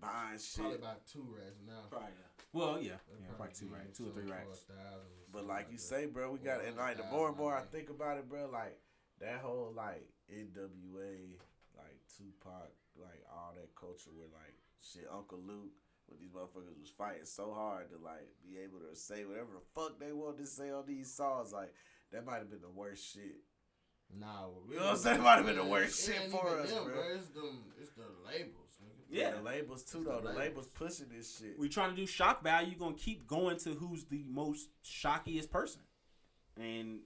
buying 0.00 0.38
shit. 0.38 0.56
Probably 0.56 0.78
about 0.78 1.06
two 1.06 1.26
racks 1.36 1.60
now. 1.66 1.84
Well, 1.92 2.00
yeah, 2.02 2.35
That'd 2.60 2.86
yeah, 2.86 2.96
probably 3.36 3.54
two 3.54 3.68
racks, 3.68 3.98
two 3.98 4.08
or 4.08 4.12
three 4.12 4.30
racks. 4.30 4.60
for 4.66 4.72
a 4.72 4.76
thousand 4.76 5.12
or 5.12 5.32
But 5.32 5.46
like 5.46 5.66
you 5.70 5.76
that. 5.78 5.82
say, 5.82 6.06
bro, 6.06 6.30
we 6.32 6.38
got 6.38 6.64
and 6.64 6.76
like 6.76 6.96
the 6.96 7.02
$100,000, 7.04 7.12
more 7.12 7.28
and 7.28 7.36
more 7.36 7.54
I 7.54 7.62
think 7.62 7.90
about 7.90 8.18
it, 8.18 8.28
bro, 8.28 8.48
like 8.52 8.78
that 9.20 9.40
whole 9.40 9.72
like 9.76 10.08
NWA, 10.32 11.36
like 11.76 11.96
Tupac, 12.16 12.70
like 13.00 13.22
all 13.30 13.52
that 13.56 13.74
culture 13.74 14.10
where 14.14 14.28
like 14.32 14.54
shit, 14.80 15.06
Uncle 15.12 15.38
Luke, 15.46 15.72
when 16.06 16.18
these 16.20 16.30
motherfuckers 16.30 16.78
was 16.80 16.90
fighting 16.96 17.24
so 17.24 17.52
hard 17.52 17.90
to 17.90 17.96
like 18.02 18.28
be 18.42 18.58
able 18.58 18.78
to 18.80 18.94
say 18.96 19.24
whatever 19.24 19.52
the 19.54 19.64
fuck 19.74 19.98
they 19.98 20.12
wanted 20.12 20.38
to 20.38 20.46
say 20.46 20.70
on 20.70 20.84
these 20.86 21.12
songs, 21.12 21.52
like 21.52 21.72
that 22.12 22.24
might 22.24 22.38
have 22.38 22.50
been 22.50 22.62
the 22.62 22.70
worst 22.70 23.12
shit. 23.12 23.42
Nah, 24.16 24.46
You 24.70 24.76
know 24.78 24.84
what 24.84 24.90
I'm 24.92 24.96
saying? 24.98 25.20
Might 25.20 25.36
have 25.38 25.46
been 25.46 25.56
the 25.56 25.64
worst 25.64 26.08
It 26.08 26.12
shit 26.14 26.30
for 26.30 26.60
us, 26.60 26.70
them, 26.70 26.84
bro. 26.84 26.94
It's 27.16 27.26
them. 27.28 27.64
It's 27.80 27.90
the 27.90 28.04
labels. 28.24 28.65
Nigga. 29.12 29.16
Yeah. 29.18 29.30
the 29.32 29.42
labels 29.42 29.82
too 29.84 30.04
though. 30.04 30.16
the 30.20 30.28
The 30.32 30.38
labels 30.38 30.38
labels. 30.38 30.66
pushing 30.74 31.06
this 31.16 31.38
shit. 31.38 31.58
We 31.58 31.68
trying 31.68 31.90
to 31.90 31.96
do 31.96 32.06
shock 32.06 32.42
value. 32.42 32.70
You're 32.70 32.78
gonna 32.78 32.94
keep 32.96 33.26
going 33.26 33.56
to 33.58 33.70
who's 33.74 34.04
the 34.04 34.24
most 34.28 34.68
shockiest 34.84 35.50
person. 35.50 35.80
And 36.60 37.00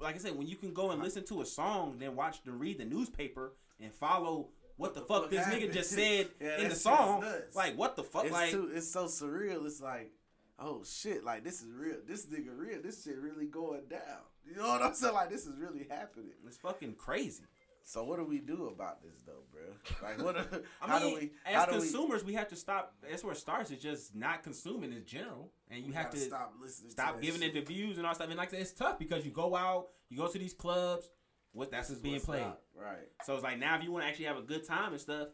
like 0.00 0.14
I 0.14 0.18
said, 0.18 0.36
when 0.36 0.46
you 0.46 0.56
can 0.56 0.72
go 0.72 0.90
and 0.90 1.02
listen 1.02 1.24
to 1.26 1.40
a 1.42 1.46
song, 1.46 1.96
then 1.98 2.16
watch 2.16 2.42
the 2.44 2.52
read 2.52 2.78
the 2.78 2.84
newspaper 2.84 3.52
and 3.80 3.92
follow 3.92 4.48
what 4.76 4.94
the, 4.94 5.00
the 5.00 5.06
fuck, 5.06 5.22
fuck 5.22 5.30
this 5.30 5.44
happened? 5.44 5.62
nigga 5.62 5.72
just 5.74 5.90
said 6.00 6.28
Yeah, 6.40 6.58
in 6.60 6.68
the 6.70 6.74
song. 6.74 7.24
Like 7.54 7.76
what 7.76 7.96
the 7.96 8.02
fuck? 8.04 8.24
it's 8.24 8.32
like 8.32 8.50
too, 8.50 8.70
it's 8.74 8.90
so 8.90 9.06
surreal. 9.06 9.66
It's 9.66 9.80
like, 9.80 10.10
oh 10.58 10.82
shit, 10.84 11.24
like 11.24 11.44
this 11.44 11.60
is 11.62 11.68
real. 11.72 11.96
This 12.06 12.26
nigga 12.26 12.56
real. 12.56 12.80
This 12.82 13.04
shit 13.04 13.18
really 13.18 13.46
going 13.46 13.82
down. 13.90 14.00
You 14.48 14.56
know 14.56 14.68
what 14.68 14.82
I'm 14.82 14.94
saying? 14.94 15.12
Like 15.14 15.30
this 15.30 15.46
is 15.46 15.54
really 15.58 15.86
happening. 15.90 16.30
it's 16.46 16.56
fucking 16.56 16.94
crazy. 16.94 17.42
So 17.84 18.04
what 18.04 18.18
do 18.18 18.24
we 18.24 18.38
do 18.38 18.68
about 18.72 19.02
this 19.02 19.22
though, 19.26 19.42
bro? 19.50 20.08
Like 20.08 20.22
what? 20.22 20.36
do- 20.36 20.62
I 20.82 20.86
how 20.86 20.98
mean, 21.00 21.14
do 21.14 21.20
we? 21.20 21.30
as 21.44 21.54
How 21.54 21.66
do 21.66 21.72
we? 21.72 21.78
consumers, 21.78 22.24
we, 22.24 22.34
have 22.34 22.48
to 22.48 22.56
stop. 22.56 22.94
That's 23.08 23.24
where 23.24 23.32
it 23.32 23.38
starts. 23.38 23.70
It's 23.70 23.82
just 23.82 24.14
not 24.14 24.42
consuming 24.42 24.92
in 24.92 25.04
general, 25.04 25.52
and 25.70 25.84
you 25.84 25.92
have 25.92 26.06
gotta 26.06 26.18
stop 26.18 26.54
listening. 26.60 26.90
stop 26.90 27.16
to 27.16 27.22
giving 27.22 27.40
shit. 27.40 27.56
it 27.56 27.66
the 27.66 27.72
views 27.72 27.98
and 27.98 28.06
all 28.06 28.14
stuff. 28.14 28.28
And 28.28 28.36
like 28.36 28.48
I 28.48 28.52
said, 28.52 28.60
it's 28.60 28.72
tough 28.72 28.98
because 28.98 29.24
you 29.24 29.30
go 29.32 29.56
out, 29.56 29.88
you 30.08 30.16
go 30.16 30.28
to 30.28 30.38
these 30.38 30.54
clubs, 30.54 31.08
what 31.52 31.70
that's 31.70 31.88
just 31.88 32.02
being 32.02 32.20
played. 32.20 32.42
not, 32.42 32.60
Right. 32.74 33.08
So 33.24 33.34
it's 33.34 33.42
like 33.42 33.58
now, 33.58 33.76
if 33.76 33.82
you 33.84 33.90
want 33.92 34.04
to 34.04 34.08
actually 34.08 34.26
have 34.26 34.36
a 34.38 34.42
good 34.42 34.64
time 34.66 34.92
and 34.92 35.00
stuff, 35.00 35.28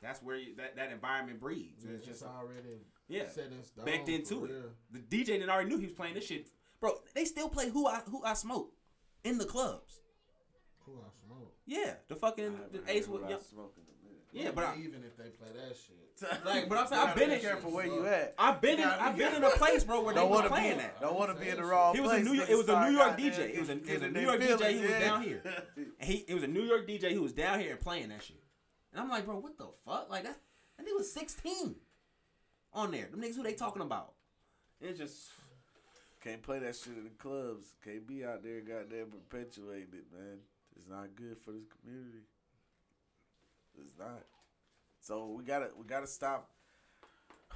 that's 0.00 0.22
where 0.22 0.36
you, 0.36 0.56
that 0.56 0.76
that 0.76 0.90
environment 0.92 1.40
breeds. 1.40 1.84
Yeah, 1.84 1.92
it's 1.96 2.06
just 2.06 2.22
already 2.22 2.86
yeah, 3.08 3.28
set 3.28 3.46
in 3.46 3.62
stone. 3.64 3.84
backed 3.84 4.06
for 4.06 4.14
into 4.14 4.44
it. 4.44 4.50
real. 4.50 4.62
The 4.92 5.24
DJ 5.24 5.40
that 5.40 5.48
already 5.48 5.68
knew 5.68 5.78
he 5.78 5.84
was 5.86 5.94
playing 5.94 6.14
this 6.14 6.26
shit, 6.26 6.48
bro. 6.80 6.94
They 7.14 7.24
still 7.24 7.48
play 7.48 7.68
who 7.70 7.86
I 7.86 8.00
who 8.10 8.22
I 8.24 8.34
smoke 8.34 8.72
in 9.24 9.38
the 9.38 9.44
clubs. 9.44 10.00
Who 10.86 10.92
I 10.94 11.10
smoke? 11.10 11.17
Yeah, 11.70 11.92
the 12.08 12.16
fucking 12.16 12.44
the 12.72 12.78
haven't 12.78 12.88
Ace 12.88 13.04
heard 13.06 13.12
with 13.20 13.28
young, 13.30 13.38
I 13.38 13.42
smoke 13.42 13.74
in 13.76 13.82
a 13.84 14.08
minute. 14.08 14.24
yeah, 14.32 14.50
but 14.54 14.64
I, 14.64 14.76
even 14.78 15.04
if 15.04 15.16
they 15.18 15.28
play 15.28 15.48
that 15.54 15.76
shit, 15.76 15.96
Like, 16.44 16.66
but 16.68 16.78
I'm 16.78 16.86
saying 16.88 17.00
I've 17.02 17.08
gotta 17.08 17.20
been 17.20 17.28
be 17.28 17.34
in- 17.36 17.40
careful 17.42 17.70
where 17.72 17.84
you 17.86 18.06
at. 18.06 18.34
I've 18.38 18.60
been 18.62 18.72
in 18.74 18.78
You 18.80 18.84
gotta 18.86 18.98
be 18.98 19.04
I've 19.04 19.16
been 19.32 19.34
in 19.36 19.44
a 19.44 19.50
place, 19.50 19.84
bro, 19.84 20.00
where 20.02 20.14
they 20.14 20.20
Don't 20.20 20.30
was 20.30 20.40
want 20.40 20.48
to 20.48 20.54
be. 20.54 20.60
playing 20.60 20.78
that. 20.78 21.00
Don't 21.02 21.18
want 21.18 21.30
to 21.38 21.44
be 21.44 21.50
in 21.50 21.56
the 21.56 21.62
He 21.62 21.68
wrong 21.68 21.94
He 21.94 22.00
was 22.00 22.12
a. 22.12 22.18
New 22.20 22.32
York- 22.32 22.48
it 22.48 22.56
was 22.56 22.68
a 22.70 22.90
New 22.90 22.96
York 22.96 23.18
DJ. 23.18 23.38
It 23.54 23.60
was 23.60 23.68
a- 23.68 23.72
it 23.72 23.92
was 23.92 24.02
a 24.02 24.08
New 24.08 24.20
York 24.20 24.40
DJ 24.40 24.56
feelings, 24.56 24.80
who 24.80 24.86
was 24.88 25.00
down 25.02 25.22
here. 25.22 25.42
And 26.00 26.08
he 26.10 26.14
it 26.26 26.34
was 26.34 26.42
a 26.42 26.48
New 26.48 26.62
York 26.62 26.88
DJ 26.88 27.12
who 27.12 27.22
was 27.22 27.32
down 27.32 27.60
here 27.60 27.76
playing 27.76 28.08
that 28.08 28.22
shit. 28.22 28.42
And 28.92 29.00
I'm 29.02 29.10
like, 29.10 29.26
bro, 29.26 29.38
what 29.38 29.58
the 29.58 29.66
fuck? 29.84 30.08
Like 30.10 30.22
that 30.24 30.38
that 30.78 30.86
nigga 30.86 30.96
was 30.96 31.12
16 31.12 31.76
on 32.72 32.90
there. 32.90 33.06
Them 33.10 33.20
niggas 33.20 33.36
who 33.36 33.42
they 33.42 33.52
talking 33.54 33.82
about. 33.82 34.14
It's 34.80 34.98
just 34.98 35.28
Can't 36.24 36.42
play 36.42 36.58
that 36.60 36.74
shit 36.74 36.96
in 36.96 37.04
the 37.04 37.10
clubs. 37.10 37.74
Can't 37.84 38.06
be 38.06 38.24
out 38.24 38.42
there 38.42 38.60
goddamn 38.62 39.08
perpetuating 39.10 39.92
it, 39.92 40.06
man. 40.12 40.38
It's 40.78 40.88
not 40.88 41.14
good 41.16 41.36
for 41.44 41.52
this 41.52 41.66
community. 41.66 42.24
It's 43.80 43.98
not. 43.98 44.24
So 45.00 45.34
we 45.36 45.44
gotta 45.44 45.70
we 45.76 45.84
gotta 45.84 46.06
stop. 46.06 46.50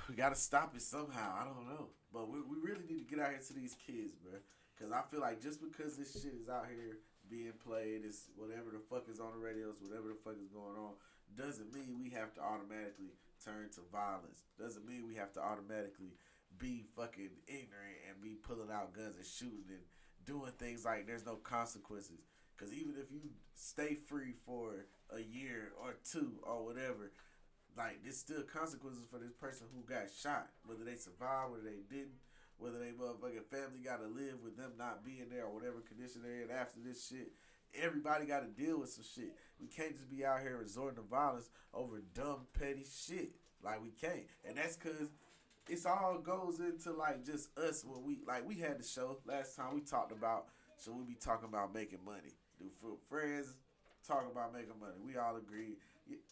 We 0.08 0.16
gotta 0.16 0.34
stop 0.34 0.74
it 0.74 0.82
somehow. 0.82 1.36
I 1.38 1.44
don't 1.44 1.68
know, 1.68 1.90
but 2.12 2.28
we, 2.28 2.40
we 2.42 2.58
really 2.58 2.82
need 2.88 3.06
to 3.06 3.14
get 3.14 3.22
out 3.22 3.30
here 3.30 3.44
to 3.46 3.54
these 3.54 3.76
kids, 3.86 4.18
bro. 4.18 4.34
Cause 4.74 4.90
I 4.90 5.02
feel 5.10 5.20
like 5.20 5.40
just 5.40 5.62
because 5.62 5.96
this 5.96 6.10
shit 6.20 6.34
is 6.34 6.48
out 6.48 6.66
here 6.66 6.98
being 7.30 7.52
played, 7.64 8.04
is 8.04 8.26
whatever 8.34 8.74
the 8.74 8.82
fuck 8.90 9.06
is 9.08 9.20
on 9.20 9.30
the 9.30 9.38
radios, 9.38 9.78
whatever 9.78 10.08
the 10.08 10.18
fuck 10.24 10.42
is 10.42 10.50
going 10.50 10.74
on, 10.74 10.98
doesn't 11.38 11.72
mean 11.72 12.02
we 12.02 12.10
have 12.10 12.34
to 12.34 12.40
automatically 12.40 13.14
turn 13.44 13.70
to 13.74 13.80
violence. 13.92 14.42
Doesn't 14.58 14.86
mean 14.86 15.06
we 15.06 15.14
have 15.14 15.32
to 15.34 15.40
automatically 15.40 16.18
be 16.58 16.84
fucking 16.96 17.30
ignorant 17.46 18.00
and 18.08 18.22
be 18.22 18.34
pulling 18.34 18.70
out 18.70 18.92
guns 18.92 19.16
and 19.16 19.26
shooting 19.26 19.70
and 19.70 19.86
doing 20.24 20.52
things 20.58 20.84
like 20.84 21.06
there's 21.06 21.26
no 21.26 21.36
consequences. 21.36 22.20
Because 22.62 22.78
even 22.78 22.94
if 22.94 23.10
you 23.10 23.18
stay 23.56 23.96
free 23.96 24.34
for 24.46 24.86
a 25.10 25.20
year 25.20 25.72
or 25.82 25.96
two 26.08 26.34
or 26.44 26.64
whatever, 26.64 27.10
like 27.76 28.04
there's 28.04 28.18
still 28.18 28.42
consequences 28.42 29.04
for 29.10 29.18
this 29.18 29.32
person 29.32 29.66
who 29.74 29.82
got 29.82 30.06
shot, 30.22 30.46
whether 30.64 30.84
they 30.84 30.94
survived, 30.94 31.50
whether 31.50 31.64
they 31.64 31.82
didn't, 31.90 32.22
whether 32.58 32.78
they 32.78 32.92
motherfucking 32.92 33.50
family 33.50 33.82
got 33.82 33.98
to 33.98 34.06
live 34.06 34.44
with 34.44 34.56
them 34.56 34.70
not 34.78 35.04
being 35.04 35.26
there 35.28 35.46
or 35.46 35.54
whatever 35.54 35.80
condition 35.80 36.22
they're 36.22 36.42
in 36.42 36.52
after 36.52 36.78
this 36.78 37.08
shit. 37.08 37.32
Everybody 37.74 38.26
got 38.26 38.46
to 38.46 38.62
deal 38.62 38.78
with 38.78 38.90
some 38.90 39.04
shit. 39.12 39.34
We 39.60 39.66
can't 39.66 39.96
just 39.96 40.08
be 40.08 40.24
out 40.24 40.42
here 40.42 40.56
resorting 40.56 41.02
to 41.02 41.02
violence 41.02 41.50
over 41.74 42.00
dumb 42.14 42.46
petty 42.56 42.86
shit. 42.86 43.32
Like 43.64 43.82
we 43.82 43.90
can't, 43.90 44.26
and 44.44 44.56
that's 44.56 44.76
because 44.76 45.10
it's 45.68 45.86
all 45.86 46.20
goes 46.22 46.60
into 46.60 46.92
like 46.92 47.24
just 47.24 47.56
us 47.58 47.84
when 47.84 48.04
we 48.04 48.20
like 48.26 48.46
we 48.46 48.56
had 48.56 48.78
the 48.78 48.84
show 48.84 49.18
last 49.24 49.56
time 49.56 49.74
we 49.74 49.80
talked 49.80 50.10
about 50.10 50.46
so 50.76 50.90
we 50.92 51.04
be 51.04 51.14
talking 51.14 51.48
about 51.48 51.72
making 51.72 52.00
money 52.04 52.34
do 52.80 52.96
friends 53.08 53.56
talk 54.06 54.26
about 54.30 54.52
making 54.52 54.78
money. 54.80 54.94
We 55.04 55.16
all 55.16 55.36
agree. 55.36 55.76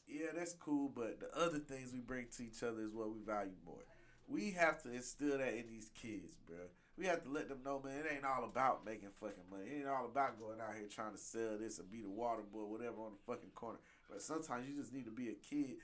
Yeah 0.08 0.26
that's 0.34 0.54
cool 0.54 0.90
but 0.94 1.20
the 1.20 1.30
other 1.38 1.58
things 1.58 1.92
we 1.92 2.00
bring 2.00 2.26
to 2.36 2.42
each 2.44 2.62
other 2.62 2.82
is 2.82 2.92
what 2.92 3.12
we 3.12 3.20
value 3.20 3.56
more. 3.64 3.84
We 4.28 4.52
have 4.52 4.82
to 4.82 4.92
instill 4.92 5.38
that 5.38 5.54
in 5.54 5.66
these 5.68 5.90
kids 6.00 6.36
bro 6.46 6.56
we 6.96 7.06
have 7.06 7.22
to 7.22 7.30
let 7.30 7.48
them 7.48 7.62
know 7.64 7.80
man 7.82 7.98
it 7.98 8.06
ain't 8.12 8.24
all 8.24 8.44
about 8.44 8.84
making 8.84 9.08
fucking 9.20 9.48
money. 9.50 9.64
It 9.70 9.78
ain't 9.80 9.88
all 9.88 10.06
about 10.06 10.38
going 10.40 10.60
out 10.60 10.74
here 10.76 10.88
trying 10.90 11.12
to 11.12 11.18
sell 11.18 11.56
this 11.58 11.78
or 11.78 11.84
be 11.84 12.02
the 12.02 12.10
water 12.10 12.42
boy 12.42 12.64
whatever 12.64 13.00
on 13.02 13.12
the 13.12 13.32
fucking 13.32 13.50
corner. 13.54 13.78
But 14.10 14.22
sometimes 14.22 14.68
you 14.68 14.76
just 14.76 14.92
need 14.92 15.04
to 15.06 15.10
be 15.12 15.28
a 15.28 15.34
kid 15.34 15.76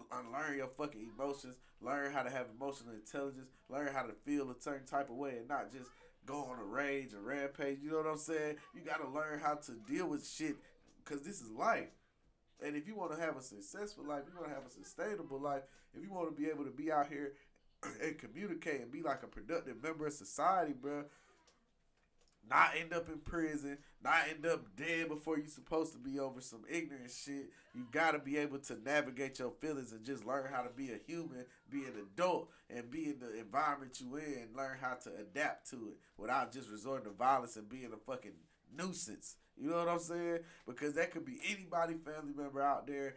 uh, 0.00 0.18
unlearn 0.20 0.56
your 0.56 0.68
fucking 0.68 1.10
emotions, 1.14 1.56
learn 1.80 2.12
how 2.12 2.22
to 2.22 2.30
have 2.30 2.46
emotional 2.54 2.94
intelligence, 2.94 3.48
learn 3.68 3.92
how 3.94 4.02
to 4.02 4.12
feel 4.24 4.50
a 4.50 4.60
certain 4.60 4.86
type 4.86 5.10
of 5.10 5.16
way 5.16 5.36
and 5.38 5.48
not 5.48 5.70
just 5.70 5.90
go 6.26 6.44
on 6.44 6.58
a 6.58 6.64
rage 6.64 7.14
or 7.14 7.20
rampage. 7.20 7.78
You 7.82 7.90
know 7.90 7.98
what 7.98 8.06
I'm 8.06 8.18
saying? 8.18 8.56
You 8.74 8.82
got 8.82 9.02
to 9.02 9.08
learn 9.08 9.40
how 9.40 9.54
to 9.54 9.72
deal 9.72 10.06
with 10.06 10.26
shit 10.26 10.56
because 11.04 11.22
this 11.22 11.40
is 11.40 11.50
life. 11.50 11.88
And 12.64 12.76
if 12.76 12.86
you 12.86 12.94
want 12.94 13.12
to 13.12 13.20
have 13.20 13.36
a 13.36 13.42
successful 13.42 14.04
life, 14.04 14.22
you 14.28 14.38
want 14.38 14.48
to 14.48 14.54
have 14.54 14.66
a 14.66 14.70
sustainable 14.70 15.40
life, 15.40 15.62
if 15.96 16.02
you 16.02 16.12
want 16.12 16.34
to 16.34 16.40
be 16.40 16.48
able 16.48 16.64
to 16.64 16.70
be 16.70 16.92
out 16.92 17.08
here 17.08 17.32
and 18.02 18.18
communicate 18.18 18.80
and 18.80 18.92
be 18.92 19.02
like 19.02 19.22
a 19.22 19.26
productive 19.26 19.82
member 19.82 20.06
of 20.06 20.12
society, 20.12 20.72
bro, 20.72 21.04
not 22.50 22.72
end 22.78 22.92
up 22.92 23.08
in 23.08 23.18
prison, 23.18 23.78
not 24.02 24.24
end 24.28 24.44
up 24.44 24.64
dead 24.76 25.08
before 25.08 25.38
you're 25.38 25.46
supposed 25.46 25.92
to 25.92 25.98
be 25.98 26.18
over 26.18 26.40
some 26.40 26.64
ignorant 26.68 27.10
shit. 27.10 27.50
You 27.74 27.86
gotta 27.92 28.18
be 28.18 28.36
able 28.36 28.58
to 28.58 28.76
navigate 28.84 29.38
your 29.38 29.52
feelings 29.60 29.92
and 29.92 30.04
just 30.04 30.26
learn 30.26 30.46
how 30.52 30.62
to 30.62 30.70
be 30.70 30.90
a 30.90 30.98
human, 31.06 31.44
be 31.70 31.84
an 31.84 31.94
adult, 32.00 32.50
and 32.68 32.90
be 32.90 33.06
in 33.06 33.20
the 33.20 33.38
environment 33.38 34.00
you 34.00 34.16
in 34.16 34.42
and 34.42 34.56
learn 34.56 34.76
how 34.80 34.94
to 34.94 35.10
adapt 35.20 35.70
to 35.70 35.76
it 35.90 35.98
without 36.18 36.52
just 36.52 36.70
resorting 36.70 37.04
to 37.04 37.16
violence 37.16 37.56
and 37.56 37.68
being 37.68 37.92
a 37.94 38.10
fucking 38.10 38.32
nuisance. 38.76 39.36
You 39.56 39.70
know 39.70 39.76
what 39.76 39.88
I'm 39.88 39.98
saying? 40.00 40.38
Because 40.66 40.94
that 40.94 41.12
could 41.12 41.24
be 41.24 41.38
anybody, 41.48 41.94
family 41.94 42.32
member 42.36 42.62
out 42.62 42.86
there. 42.86 43.14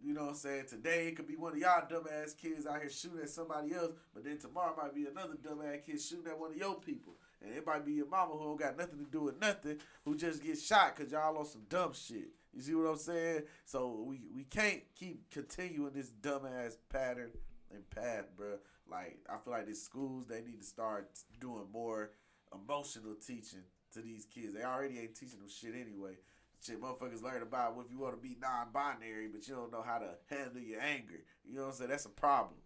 You 0.00 0.14
know 0.14 0.22
what 0.22 0.30
I'm 0.30 0.36
saying? 0.36 0.66
Today 0.68 1.08
it 1.08 1.16
could 1.16 1.26
be 1.26 1.34
one 1.34 1.52
of 1.52 1.58
y'all 1.58 1.88
dumbass 1.88 2.36
kids 2.36 2.66
out 2.66 2.80
here 2.80 2.90
shooting 2.90 3.20
at 3.20 3.30
somebody 3.30 3.74
else, 3.74 3.92
but 4.14 4.22
then 4.22 4.38
tomorrow 4.38 4.76
might 4.80 4.94
be 4.94 5.06
another 5.06 5.34
dumbass 5.34 5.84
kid 5.84 6.00
shooting 6.00 6.30
at 6.30 6.38
one 6.38 6.52
of 6.52 6.56
your 6.56 6.76
people. 6.76 7.14
And 7.42 7.54
it 7.54 7.66
might 7.66 7.86
be 7.86 7.92
your 7.92 8.08
mama 8.08 8.32
who 8.34 8.44
don't 8.44 8.60
got 8.60 8.76
nothing 8.76 8.98
to 8.98 9.10
do 9.10 9.22
with 9.22 9.40
nothing, 9.40 9.78
who 10.04 10.16
just 10.16 10.42
gets 10.42 10.64
shot 10.64 10.96
because 10.96 11.12
y'all 11.12 11.36
on 11.38 11.44
some 11.46 11.62
dumb 11.68 11.92
shit. 11.92 12.30
You 12.52 12.62
see 12.62 12.74
what 12.74 12.90
I'm 12.90 12.96
saying? 12.96 13.42
So 13.64 14.04
we, 14.06 14.22
we 14.34 14.44
can't 14.44 14.82
keep 14.94 15.30
continuing 15.30 15.92
this 15.92 16.10
dumbass 16.10 16.76
pattern 16.90 17.30
and 17.72 17.88
path, 17.90 18.24
bro. 18.36 18.58
Like 18.90 19.18
I 19.28 19.36
feel 19.38 19.52
like 19.52 19.66
these 19.66 19.82
schools 19.82 20.26
they 20.26 20.40
need 20.40 20.60
to 20.60 20.66
start 20.66 21.10
doing 21.40 21.66
more 21.72 22.10
emotional 22.52 23.14
teaching 23.14 23.62
to 23.92 24.00
these 24.00 24.24
kids. 24.24 24.54
They 24.54 24.64
already 24.64 24.98
ain't 24.98 25.14
teaching 25.14 25.38
them 25.38 25.48
shit 25.48 25.74
anyway. 25.74 26.14
Shit, 26.60 26.82
motherfuckers 26.82 27.22
learn 27.22 27.42
about 27.42 27.76
what 27.76 27.86
if 27.86 27.92
you 27.92 28.00
want 28.00 28.14
to 28.14 28.20
be 28.20 28.36
non-binary, 28.40 29.28
but 29.28 29.46
you 29.46 29.54
don't 29.54 29.70
know 29.70 29.82
how 29.82 29.98
to 29.98 30.14
handle 30.28 30.60
your 30.60 30.80
anger. 30.80 31.22
You 31.44 31.54
know 31.54 31.62
what 31.62 31.68
I'm 31.68 31.74
saying? 31.74 31.90
That's 31.90 32.06
a 32.06 32.10
problem. 32.10 32.56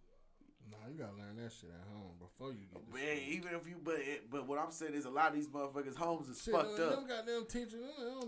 Nah, 0.69 0.89
you 0.89 0.97
gotta 0.97 1.15
learn 1.17 1.35
that 1.37 1.51
shit 1.51 1.69
at 1.69 1.87
home 1.93 2.11
before 2.19 2.51
you 2.51 2.65
get 2.71 2.81
Man, 2.93 3.15
this. 3.15 3.35
even 3.35 3.53
if 3.55 3.67
you, 3.67 3.75
but 3.83 3.95
it, 3.95 4.29
but 4.29 4.47
what 4.47 4.59
I'm 4.59 4.71
saying 4.71 4.93
is 4.93 5.05
a 5.05 5.09
lot 5.09 5.29
of 5.29 5.35
these 5.35 5.47
motherfuckers' 5.47 5.95
homes 5.95 6.29
is 6.29 6.41
shit, 6.41 6.53
fucked 6.53 6.79
up. 6.79 6.95
Them 6.95 7.07
goddamn 7.07 7.45
teachers, 7.45 7.81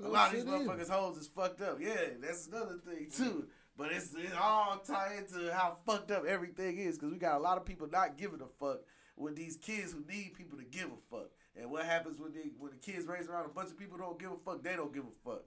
A 0.03 0.07
lot 0.07 0.29
of 0.29 0.35
these 0.35 0.45
motherfuckers' 0.45 0.89
homes 0.89 1.17
is 1.17 1.27
fucked 1.27 1.61
up. 1.61 1.79
Yeah, 1.79 1.95
that's 2.21 2.47
another 2.47 2.77
thing 2.85 3.07
too. 3.15 3.47
But 3.77 3.91
it's 3.91 4.13
it 4.13 4.31
all 4.39 4.77
tied 4.77 5.17
into 5.19 5.53
how 5.53 5.77
fucked 5.85 6.11
up 6.11 6.25
everything 6.25 6.77
is 6.77 6.97
because 6.97 7.11
we 7.11 7.17
got 7.17 7.35
a 7.35 7.43
lot 7.43 7.57
of 7.57 7.65
people 7.65 7.87
not 7.91 8.17
giving 8.17 8.41
a 8.41 8.47
fuck 8.59 8.79
with 9.17 9.35
these 9.35 9.57
kids 9.57 9.91
who 9.93 9.99
need 10.07 10.33
people 10.33 10.57
to 10.57 10.63
give 10.65 10.85
a 10.85 11.15
fuck. 11.15 11.29
And 11.57 11.71
what 11.71 11.85
happens 11.85 12.19
when 12.19 12.33
they 12.33 12.51
when 12.57 12.71
the 12.71 12.77
kids 12.77 13.05
raise 13.05 13.27
around 13.27 13.45
a 13.45 13.49
bunch 13.49 13.69
of 13.69 13.77
people 13.77 13.97
who 13.97 14.03
don't 14.03 14.19
give 14.19 14.31
a 14.31 14.37
fuck? 14.37 14.63
They 14.63 14.75
don't 14.75 14.93
give 14.93 15.03
a 15.03 15.29
fuck. 15.29 15.43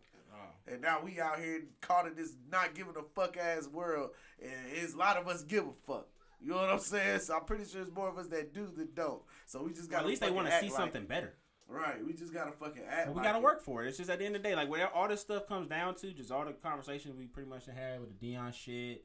And 0.71 0.83
now 0.83 1.01
we 1.03 1.19
out 1.21 1.39
here 1.39 1.63
caught 1.81 2.07
in 2.07 2.15
this 2.15 2.35
not 2.51 2.75
giving 2.75 2.95
a 2.97 3.03
fuck 3.19 3.37
ass 3.39 3.67
world, 3.67 4.11
and 4.41 4.53
it's 4.75 4.95
a 4.95 4.97
lot 4.97 5.17
of 5.17 5.27
us 5.27 5.43
give 5.43 5.65
a 5.67 5.73
fuck. 5.87 6.07
You 6.41 6.51
know 6.51 6.57
what 6.57 6.71
I'm 6.71 6.79
saying? 6.79 7.21
So 7.21 7.37
I'm 7.37 7.45
pretty 7.45 7.65
sure 7.65 7.83
it's 7.83 7.95
more 7.95 8.09
of 8.09 8.19
us 8.19 8.29
that 8.29 8.55
do 8.55 8.67
than 8.77 8.89
don't. 8.95 9.23
So 9.47 9.63
we 9.63 9.73
just 9.73 9.91
got 9.91 10.01
At 10.01 10.07
least 10.07 10.21
they 10.21 10.31
want 10.31 10.49
to 10.49 10.61
see 10.61 10.71
something 10.71 11.05
better. 11.05 11.35
right. 11.69 12.05
We 12.05 12.13
just 12.13 12.33
gotta 12.33 12.53
fucking 12.53 12.83
act. 12.89 13.07
And 13.07 13.15
we 13.15 13.17
like 13.17 13.25
got 13.27 13.33
to 13.33 13.39
it. 13.39 13.43
work 13.43 13.63
for 13.63 13.85
it. 13.85 13.89
It's 13.89 13.99
just 13.99 14.11
at 14.11 14.19
the 14.21 14.27
end 14.27 14.37
of 14.37 14.43
the 14.43 14.49
day, 14.49 14.55
like 14.55 14.71
where 14.71 14.89
all 14.89 15.09
this 15.09 15.21
stuff 15.21 15.49
comes 15.49 15.69
down 15.69 15.97
to, 15.97 16.13
just 16.13 16.31
all 16.31 16.45
the 16.45 16.53
conversations 16.53 17.17
we 17.17 17.27
pretty 17.27 17.49
much 17.49 17.67
had 17.67 18.01
with 18.01 18.19
the 18.19 18.35
Deion 18.35 18.55
shit. 18.55 19.05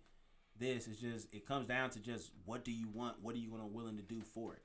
This 0.60 0.88
is 0.88 1.00
just 1.00 1.34
it 1.34 1.48
comes 1.48 1.66
down 1.66 1.90
to 1.92 2.00
just 2.00 2.32
what 2.46 2.64
do 2.64 2.72
you 2.72 2.88
want? 2.94 3.16
What 3.22 3.36
are 3.36 3.40
you 3.40 3.50
gonna 3.50 3.66
willing 3.68 3.98
to 3.98 4.04
do 4.04 4.22
for 4.22 4.54
it? 4.54 4.62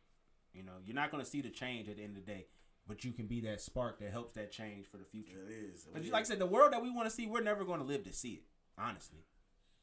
You 0.53 0.63
know, 0.63 0.73
you're 0.85 0.95
not 0.95 1.11
gonna 1.11 1.25
see 1.25 1.41
the 1.41 1.49
change 1.49 1.89
at 1.89 1.97
the 1.97 2.03
end 2.03 2.17
of 2.17 2.27
the 2.27 2.31
day, 2.31 2.47
but 2.87 3.05
you 3.05 3.13
can 3.13 3.27
be 3.27 3.41
that 3.43 3.63
spark 3.63 3.99
that 4.01 4.11
helps 4.11 4.35
that 4.35 4.53
change 4.53 4.87
for 4.87 4.99
the 4.99 5.05
future. 5.05 5.47
It 5.49 5.73
is. 5.73 5.87
But 5.91 6.05
like 6.07 6.21
I 6.21 6.25
said, 6.25 6.39
the 6.39 6.47
world 6.47 6.73
that 6.75 6.83
we 6.83 6.91
want 6.91 7.09
to 7.09 7.15
see, 7.15 7.27
we're 7.27 7.43
never 7.43 7.65
gonna 7.65 7.85
live 7.85 8.05
to 8.05 8.13
see 8.13 8.35
it. 8.35 8.43
Honestly, 8.77 9.25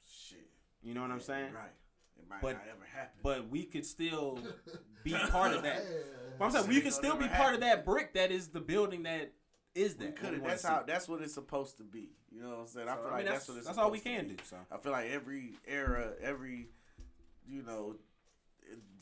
shit. 0.08 0.48
you 0.84 0.94
know 0.94 1.02
what 1.02 1.12
I'm 1.12 1.20
saying? 1.20 1.52
Right. 1.54 1.74
It 2.20 2.30
might 2.30 2.42
But- 2.42 2.54
not 2.58 2.68
ever 2.70 2.86
happen. 2.86 3.20
But 3.24 3.50
we 3.50 3.64
could 3.66 3.86
still 3.86 4.40
be 5.04 5.14
part 5.30 5.54
of 5.54 5.64
that. 5.64 5.84
Yeah. 5.84 5.98
But 6.40 6.46
I'm 6.46 6.52
saying 6.52 6.68
we 6.68 6.74
Shit 6.76 6.84
can 6.84 6.92
still 6.92 7.16
be 7.16 7.26
never 7.26 7.36
part 7.36 7.54
of 7.56 7.60
that 7.62 7.86
brick 7.86 8.14
that 8.14 8.32
is 8.32 8.50
the 8.50 8.60
building 8.60 9.04
that 9.04 9.32
is 9.74 9.96
we 9.98 10.06
that. 10.08 10.16
could 10.18 10.30
we 10.32 10.36
have. 10.38 10.44
That's 10.46 10.64
how. 10.64 10.84
That's 10.86 11.08
what 11.08 11.22
it's 11.22 11.34
supposed 11.34 11.78
to 11.78 11.84
be. 11.84 12.10
You 12.32 12.42
know 12.42 12.50
what 12.50 12.60
I'm 12.60 12.68
saying? 12.68 12.90
I 12.90 12.96
feel 12.96 13.06
I 13.08 13.12
like 13.12 13.26
that's, 13.26 13.38
that's 13.46 13.50
what 13.50 13.58
it's. 13.58 13.68
that's 13.68 13.78
all 13.78 13.92
we 13.92 13.98
supposed 14.00 14.18
to 14.20 14.26
can 14.28 14.36
do. 14.36 14.44
So 14.44 14.58
I 14.72 14.78
feel 14.78 14.92
like 14.92 15.10
every 15.10 15.54
era, 15.68 16.12
every, 16.22 16.68
you 17.48 17.62
know, 17.64 17.96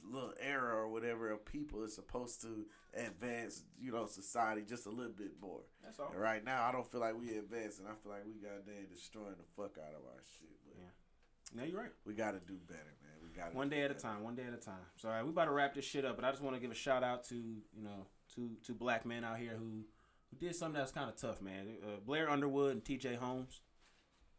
little 0.04 0.34
era 0.40 0.76
or 0.76 0.90
whatever 0.90 1.32
of 1.32 1.44
people 1.46 1.84
is 1.84 1.96
supposed 1.96 2.42
to 2.42 2.66
advance, 2.94 3.64
you 3.80 3.92
know, 3.92 4.06
society 4.06 4.62
just 4.68 4.86
a 4.86 4.90
little 4.90 5.12
bit 5.14 5.32
more. 5.42 5.62
that's 5.84 6.00
all. 6.00 6.12
And 6.12 6.22
right 6.22 6.44
now, 6.44 6.66
I 6.68 6.72
don't 6.72 6.86
feel 6.92 7.02
like 7.02 7.18
we 7.20 7.36
advancing. 7.38 7.86
I 7.88 7.96
feel 8.04 8.12
like 8.12 8.26
we 8.26 8.34
goddamn 8.34 8.86
destroying 8.94 9.36
the 9.38 9.46
fuck 9.56 9.78
out 9.78 9.94
of 9.96 10.06
our 10.06 10.22
shit. 10.38 10.50
But 10.66 10.76
Yeah. 10.78 11.62
No, 11.62 11.64
you're 11.68 11.80
right. 11.82 11.92
we 12.06 12.14
got 12.14 12.32
to 12.32 12.40
do 12.40 12.58
better, 12.68 12.80
man. 13.02 13.03
We 13.03 13.03
got 13.36 13.54
One 13.54 13.70
day 13.70 13.82
at 13.82 13.92
a 13.92 13.96
time. 13.96 14.24
One 14.24 14.36
day 14.36 14.44
at 14.44 14.54
a 14.54 14.64
time. 14.64 14.76
So 14.96 15.10
all 15.10 15.16
right, 15.16 15.24
we 15.24 15.30
about 15.30 15.46
to 15.46 15.52
wrap 15.52 15.74
this 15.74 15.86
shit 15.86 16.06
up, 16.06 16.16
but 16.16 16.26
I 16.26 16.32
just 16.32 16.42
want 16.42 16.56
to 16.56 16.62
give 16.62 16.72
a 16.72 16.76
shout 16.76 17.04
out 17.04 17.24
to 17.26 17.36
you 17.36 17.84
know 17.84 18.08
two 18.34 18.52
two 18.66 18.74
black 18.74 19.06
men 19.06 19.24
out 19.24 19.38
here 19.38 19.54
who 19.58 19.84
who 20.30 20.46
did 20.46 20.56
something 20.56 20.80
that's 20.80 20.92
kind 20.92 21.10
of 21.10 21.16
tough, 21.16 21.42
man. 21.42 21.68
Uh, 21.84 22.00
Blair 22.06 22.30
Underwood 22.30 22.72
and 22.74 22.84
T.J. 22.84 23.16
Holmes. 23.16 23.62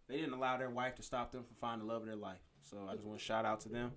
They 0.08 0.16
didn't 0.16 0.34
allow 0.34 0.56
their 0.58 0.70
wife 0.70 0.96
to 0.96 1.02
stop 1.02 1.32
them 1.32 1.44
from 1.44 1.56
finding 1.56 1.86
the 1.86 1.92
love 1.92 2.02
of 2.02 2.08
their 2.08 2.16
life. 2.16 2.42
So 2.62 2.76
I 2.88 2.94
just 2.94 3.06
want 3.06 3.18
to 3.18 3.24
shout 3.24 3.44
out 3.44 3.60
to 3.60 3.68
them. 3.68 3.92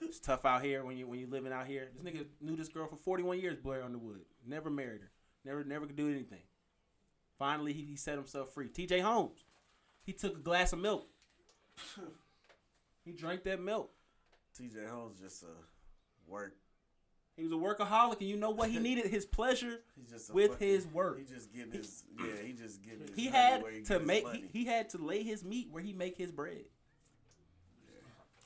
It's 0.00 0.18
tough 0.20 0.44
out 0.44 0.62
here 0.62 0.84
when 0.84 0.96
you 0.96 1.06
when 1.06 1.18
you 1.18 1.26
living 1.26 1.52
out 1.52 1.66
here. 1.66 1.88
This 1.94 2.02
nigga 2.02 2.26
knew 2.40 2.56
this 2.56 2.68
girl 2.68 2.86
for 2.86 2.96
41 2.96 3.38
years, 3.38 3.56
Blair 3.56 3.82
Underwood. 3.82 4.20
Never 4.46 4.70
married 4.70 5.02
her. 5.02 5.10
Never 5.44 5.64
never 5.64 5.86
could 5.86 5.96
do 5.96 6.08
anything. 6.08 6.42
Finally, 7.38 7.72
he, 7.72 7.82
he 7.82 7.96
set 7.96 8.16
himself 8.16 8.52
free. 8.52 8.68
T.J. 8.68 9.00
Holmes. 9.00 9.44
He 10.02 10.12
took 10.12 10.36
a 10.36 10.40
glass 10.40 10.72
of 10.72 10.78
milk. 10.78 11.08
he 13.04 13.12
drank 13.12 13.44
that 13.44 13.60
milk. 13.60 13.90
TJ 14.60 14.88
Holmes 14.88 15.18
just 15.20 15.42
a 15.42 15.46
work. 16.30 16.54
He 17.36 17.42
was 17.44 17.52
a 17.52 17.54
workaholic, 17.54 18.18
and 18.20 18.28
you 18.28 18.36
know 18.36 18.50
what? 18.50 18.68
He 18.70 18.78
needed 18.88 19.06
his 19.06 19.24
pleasure. 19.24 19.78
Just 20.10 20.32
With 20.34 20.52
fucking- 20.52 20.68
his 20.68 20.86
work. 20.88 21.18
He 21.18 21.24
just 21.24 21.52
getting 21.54 21.72
his 21.72 22.04
yeah. 22.18 22.26
He 22.44 22.52
just 22.52 22.82
getting 22.82 23.00
his. 23.06 23.14
He 23.16 23.26
had 23.28 23.62
where 23.62 23.72
he 23.72 23.82
to 23.82 23.92
get 23.94 24.06
make. 24.06 24.24
money. 24.24 24.44
He, 24.52 24.60
he 24.60 24.64
had 24.66 24.90
to 24.90 24.98
lay 24.98 25.22
his 25.22 25.42
meat 25.44 25.68
where 25.70 25.82
he 25.82 25.92
make 25.92 26.16
his 26.18 26.30
bread. 26.30 26.64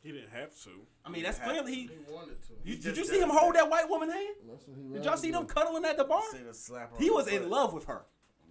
He 0.03 0.13
didn't 0.13 0.31
have 0.31 0.51
to. 0.65 0.71
I 1.05 1.09
mean, 1.09 1.23
that's 1.23 1.39
clearly 1.39 1.75
he. 1.75 1.81
He 1.85 1.91
wanted 2.13 2.41
to. 2.43 2.53
You, 2.63 2.75
He 2.75 2.81
did 2.81 2.97
you 2.99 3.07
see 3.07 3.19
him 3.19 3.31
does 3.31 3.39
hold 3.39 3.55
that. 3.55 3.61
that 3.65 3.71
white 3.71 3.89
woman 3.89 4.11
hand? 4.11 4.35
That's 4.47 4.69
what 4.69 4.77
he 4.77 4.93
Did 4.93 5.05
y'all 5.07 5.17
see 5.17 5.31
them 5.31 5.47
cuddling 5.47 5.85
at 5.87 5.97
the 5.97 6.05
bar? 6.05 6.21
Seen 6.31 6.47
a 6.47 6.53
slap 6.53 6.93
on 6.93 6.99
He 7.03 7.09
was 7.09 7.27
in 7.27 7.49
love 7.49 7.73
with 7.73 7.87
her. 7.87 8.05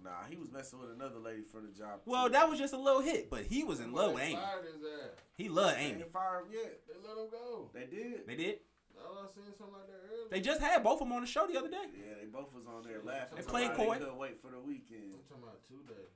Nah, 0.04 0.10
he 0.28 0.36
was 0.36 0.52
messing 0.52 0.78
with 0.78 0.90
another 0.90 1.18
lady 1.18 1.42
from 1.50 1.64
the 1.64 1.72
job. 1.72 2.00
Well, 2.04 2.26
too. 2.26 2.32
that 2.32 2.48
was 2.48 2.58
just 2.58 2.74
a 2.74 2.78
little 2.78 3.00
hit, 3.00 3.30
but 3.30 3.44
he 3.46 3.64
was 3.64 3.80
in 3.80 3.92
love 3.92 4.12
with 4.12 4.22
Amy. 4.22 4.36
fired 4.36 4.64
his 4.66 4.82
ass. 4.84 5.16
He 5.34 5.48
loved 5.48 5.78
They 5.78 5.82
Amy. 5.84 6.02
ain't 6.02 6.12
fired 6.12 6.44
him 6.46 6.52
yet. 6.52 6.80
They 6.86 7.08
let 7.08 7.16
him 7.16 7.30
go. 7.30 7.70
They 7.72 7.86
did. 7.86 8.26
They 8.26 8.36
did. 8.36 8.58
I 9.00 9.22
was 9.22 9.32
seeing 9.34 9.46
something 9.56 9.74
like 9.74 9.86
that 9.88 10.00
earlier. 10.12 10.28
They 10.30 10.40
just 10.40 10.60
had 10.60 10.82
both 10.84 11.00
of 11.00 11.08
them 11.08 11.12
on 11.12 11.22
the 11.22 11.26
show 11.26 11.46
the 11.46 11.58
other 11.58 11.68
day. 11.70 11.88
Yeah, 11.96 12.14
they 12.20 12.26
both 12.26 12.54
was 12.54 12.66
on 12.66 12.82
there 12.84 13.00
laughing. 13.04 13.36
They 13.36 13.42
talking 13.42 13.48
played 13.50 13.64
about 13.66 13.76
coy. 13.76 13.92
They 13.94 13.98
couldn't 14.00 14.18
wait 14.18 14.40
for 14.42 14.50
the 14.50 14.60
weekend. 14.60 15.12
I'm 15.14 15.20
talking 15.28 15.42
about 15.42 15.60
two 15.66 15.82
days. 15.88 16.12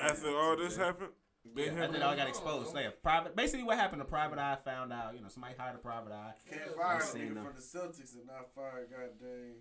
After 0.00 0.28
all 0.36 0.56
this 0.56 0.76
happened, 0.76 1.10
they 1.54 1.66
Yeah, 1.66 1.82
and 1.82 1.94
then 1.94 2.02
I 2.02 2.14
got 2.16 2.28
exposed. 2.28 2.74
Like 2.74 2.86
a 2.86 2.90
private, 2.92 3.34
basically, 3.36 3.64
what 3.64 3.76
happened? 3.78 4.02
A 4.02 4.04
private 4.06 4.38
eye 4.38 4.56
found 4.64 4.92
out. 4.92 5.14
You 5.16 5.20
know, 5.22 5.28
somebody 5.28 5.54
hired 5.58 5.74
a 5.74 5.78
private 5.78 6.12
eye. 6.12 6.34
Can't 6.48 6.62
Yeah, 6.66 6.72
fire 6.80 6.96
I 6.96 6.98
a 6.98 7.02
seen 7.02 7.22
nigga 7.22 7.34
them. 7.34 7.44
from 7.44 7.54
the 7.56 7.62
Celtics 7.62 8.14
and 8.14 8.26
not 8.26 8.54
fire 8.54 8.86
goddamn. 8.90 9.54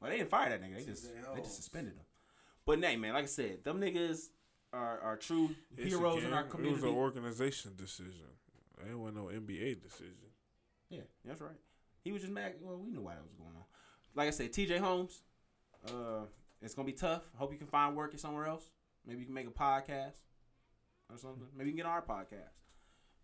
Well, 0.00 0.10
they 0.10 0.18
didn't 0.18 0.30
fire 0.30 0.50
that 0.50 0.62
nigga. 0.62 0.76
They 0.76 0.84
just 0.84 1.08
they 1.34 1.40
just 1.40 1.56
suspended 1.56 1.94
him. 1.94 2.04
But 2.64 2.78
nay, 2.78 2.96
man, 2.96 3.14
like 3.14 3.24
I 3.24 3.26
said, 3.26 3.64
them 3.64 3.80
niggas 3.80 4.28
are, 4.72 5.00
are 5.00 5.16
true 5.16 5.50
Yes, 5.76 5.88
heroes 5.88 6.18
in 6.18 6.26
again, 6.26 6.32
our 6.32 6.40
It 6.40 6.44
was 6.44 6.52
community. 6.52 6.88
an 6.88 6.94
organization 6.94 7.72
decision. 7.76 8.26
It 8.88 8.96
wasn't 8.98 9.16
no 9.18 9.24
NBA 9.26 9.82
decision. 9.82 10.14
Yeah, 10.90 11.00
that's 11.24 11.40
right. 11.40 11.56
He 12.04 12.12
was 12.12 12.22
just 12.22 12.32
mad. 12.32 12.54
Well, 12.60 12.78
we 12.78 12.90
knew 12.90 13.00
why 13.02 13.14
that 13.14 13.22
was 13.24 13.34
going 13.34 13.50
on. 13.56 13.64
Like 14.14 14.28
I 14.28 14.30
said, 14.30 14.52
T.J. 14.52 14.78
Holmes, 14.78 15.22
uh, 15.88 16.24
it's 16.60 16.74
gonna 16.74 16.86
be 16.86 16.92
tough. 16.92 17.22
Hope 17.36 17.52
you 17.52 17.58
can 17.58 17.66
find 17.66 17.96
work 17.96 18.16
somewhere 18.18 18.46
else. 18.46 18.70
Maybe 19.06 19.20
you 19.20 19.26
can 19.26 19.34
make 19.34 19.46
a 19.48 19.50
podcast 19.50 20.18
or 21.10 21.16
something. 21.18 21.46
Maybe 21.56 21.70
you 21.70 21.76
can 21.76 21.84
get 21.84 21.86
on 21.86 21.92
our 21.92 22.02
podcast. 22.02 22.54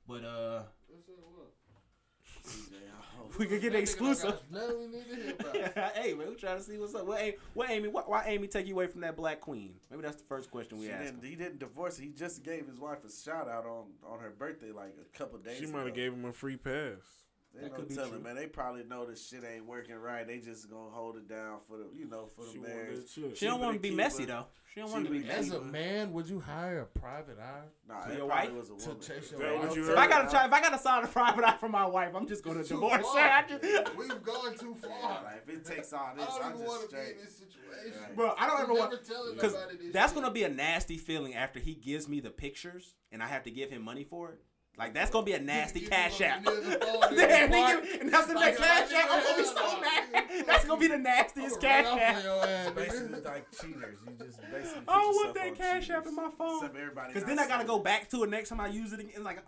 But 0.06 0.24
uh, 0.24 0.62
They 0.88 0.96
said 1.04 1.14
what? 1.20 1.52
TJ 1.52 1.74
Holmes. 1.74 2.37
we 3.38 3.46
could 3.46 3.60
get 3.60 3.74
an 3.74 3.80
exclusive. 3.80 4.40
got 4.52 4.78
we 4.78 4.86
need 4.86 5.08
to 5.08 5.16
hear 5.16 5.34
about. 5.70 5.92
hey 5.96 6.14
man, 6.14 6.28
we 6.28 6.34
trying 6.34 6.58
to 6.58 6.62
see 6.62 6.78
what's 6.78 6.94
up. 6.94 7.06
What, 7.06 7.20
Amy, 7.20 7.36
what 7.54 7.70
Amy? 7.70 7.88
What, 7.88 8.08
why 8.08 8.24
Amy 8.26 8.48
take 8.48 8.66
you 8.66 8.74
away 8.74 8.86
from 8.86 9.00
that 9.02 9.16
black 9.16 9.40
queen? 9.40 9.74
Maybe 9.90 10.02
that's 10.02 10.16
the 10.16 10.24
first 10.24 10.50
question 10.50 10.78
we 10.78 10.86
She 10.86 10.92
ask. 10.92 11.04
didn't, 11.04 11.24
he 11.24 11.36
didn't 11.36 11.58
divorce 11.58 11.98
her. 11.98 12.04
He 12.04 12.10
just 12.10 12.42
gave 12.42 12.66
his 12.66 12.78
wife 12.78 12.98
a 13.04 13.10
shout 13.10 13.48
out 13.48 13.66
on, 13.66 13.86
on 14.06 14.20
her 14.20 14.30
birthday 14.30 14.72
like 14.72 14.94
a 15.00 15.18
couple 15.18 15.38
days 15.38 15.58
She 15.58 15.66
might 15.66 15.86
have 15.86 15.94
gave 15.94 16.12
him 16.12 16.24
a 16.24 16.32
free 16.32 16.56
pass. 16.56 17.27
They 17.54 17.62
That 17.62 17.70
no 17.72 17.76
could 17.78 17.88
be 17.88 17.94
telling, 17.94 18.10
true. 18.10 18.20
man. 18.20 18.36
They 18.36 18.46
probably 18.46 18.84
know 18.84 19.06
this 19.06 19.26
shit 19.26 19.42
ain't 19.42 19.66
working 19.66 19.96
right. 19.96 20.26
They 20.26 20.38
just 20.38 20.68
gonna 20.70 20.90
hold 20.90 21.16
it 21.16 21.28
down 21.28 21.58
for 21.66 21.78
the, 21.78 21.86
you 21.96 22.06
know, 22.06 22.28
for 22.36 22.44
the 22.44 22.52
She 22.52 22.58
marriage. 22.58 22.88
wanted 22.90 23.08
chill. 23.10 23.34
She 23.34 23.46
don't 23.46 23.60
want 23.60 23.74
to 23.74 23.80
be 23.80 23.88
a 23.88 23.92
messy 23.96 24.26
though. 24.26 24.46
She 24.72 24.80
don't 24.80 24.92
want 24.92 25.06
to 25.06 25.10
be 25.10 25.20
messy. 25.20 25.48
As 25.48 25.50
a 25.52 25.60
man, 25.62 26.12
would 26.12 26.28
you 26.28 26.38
hire 26.40 26.80
a 26.82 26.86
private 26.98 27.38
eye 27.40 27.62
Nah, 27.88 28.02
For 28.02 28.08
that 28.10 28.18
your 28.18 28.26
wife? 28.26 28.52
was 28.52 28.68
a 28.70 28.76
to 28.76 28.88
woman. 28.90 29.00
chase 29.02 29.30
your 29.32 29.40
That 29.40 29.58
wife? 29.64 29.76
you 29.76 29.90
If? 29.90 29.96
I 29.98 30.06
gotta 30.06 30.30
try, 30.30 30.46
if 30.46 30.52
I 30.52 30.60
gotta 30.60 30.78
sign 30.78 31.02
a 31.04 31.08
private 31.08 31.42
eye 31.44 31.56
for 31.58 31.68
my 31.70 31.86
wife, 31.86 32.14
I'm 32.14 32.28
just 32.28 32.44
gonna 32.44 32.62
divorce 32.62 33.06
her. 33.16 33.44
Just- 33.48 33.96
We've 33.96 34.22
gone 34.22 34.56
too 34.58 34.74
far. 34.82 35.24
Like, 35.24 35.42
if 35.48 35.54
it 35.54 35.64
takes 35.64 35.92
all 35.94 36.12
this, 36.14 36.24
I 36.24 36.26
this, 36.26 36.34
don't 36.36 36.44
I'm 36.44 36.54
even 36.54 36.66
want 36.66 36.80
just 36.82 36.90
to 36.90 36.96
be 36.96 37.10
in 37.12 37.24
this 37.24 37.36
situation. 37.36 38.00
Right. 38.02 38.14
Bro, 38.14 38.34
I 38.38 38.46
don't 38.46 38.56
I'm 38.58 38.62
ever 38.64 38.74
want 38.74 38.90
never 38.92 39.02
telling 39.02 39.34
because 39.34 39.56
that's 39.92 40.12
shit. 40.12 40.22
gonna 40.22 40.32
be 40.32 40.44
a 40.44 40.48
nasty 40.50 40.98
feeling 40.98 41.34
after 41.34 41.58
he 41.58 41.74
gives 41.74 42.06
me 42.08 42.20
the 42.20 42.30
pictures 42.30 42.94
and 43.10 43.22
I 43.22 43.26
have 43.26 43.42
to 43.44 43.50
give 43.50 43.70
him 43.70 43.82
money 43.82 44.04
for 44.04 44.32
it. 44.32 44.40
Like 44.78 44.94
that's 44.94 45.10
gonna 45.10 45.26
be 45.26 45.32
a 45.32 45.40
nasty 45.40 45.80
cash 45.80 46.20
you 46.20 46.26
app. 46.26 46.44
money 46.44 46.60
near 46.60 46.78
the 46.78 46.86
phone 46.86 47.12
in 47.12 47.18
Damn, 47.18 47.50
nigga, 47.50 48.00
and 48.00 48.12
that's 48.12 48.28
in 48.28 48.34
Like, 48.36 48.56
cash 48.56 48.90
if 48.90 48.94
I 48.94 49.00
app. 49.00 49.08
I'm 49.10 49.22
gonna 49.24 49.36
be 49.38 49.44
so 49.44 49.80
mad. 49.80 50.46
That's 50.46 50.64
gonna 50.66 50.80
be 50.80 50.86
the 50.86 50.98
nastiest 50.98 51.60
cash 51.60 51.84
Right 51.84 51.92
off 51.92 51.98
app. 52.00 52.16
on 52.16 52.22
your 52.64 52.72
Basically, 52.74 53.20
like 53.22 53.46
cheaters. 53.60 53.98
You 54.06 54.12
just 54.24 54.40
basically. 54.52 54.80
Put 54.86 54.88
I 54.94 54.98
don't 55.00 55.14
want 55.16 55.34
that 55.34 55.54
cash 55.56 55.82
cheaters. 55.86 55.96
app 55.96 56.06
in 56.06 56.14
my 56.14 56.30
phone. 56.38 56.64
Everybody. 56.64 57.12
Because 57.12 57.24
then 57.28 57.38
I 57.40 57.48
gotta 57.48 57.64
go 57.64 57.78
back 57.80 58.08
to 58.10 58.22
it 58.22 58.30
next 58.30 58.50
time 58.50 58.60
I 58.60 58.68
use 58.68 58.92
it 58.92 59.00
again. 59.00 59.12
It's 59.16 59.24
like, 59.24 59.42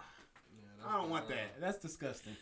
I 0.87 0.97
don't 0.97 1.11
want 1.11 1.29
that. 1.29 1.61
That's 1.61 1.79
disgusting. 1.79 2.37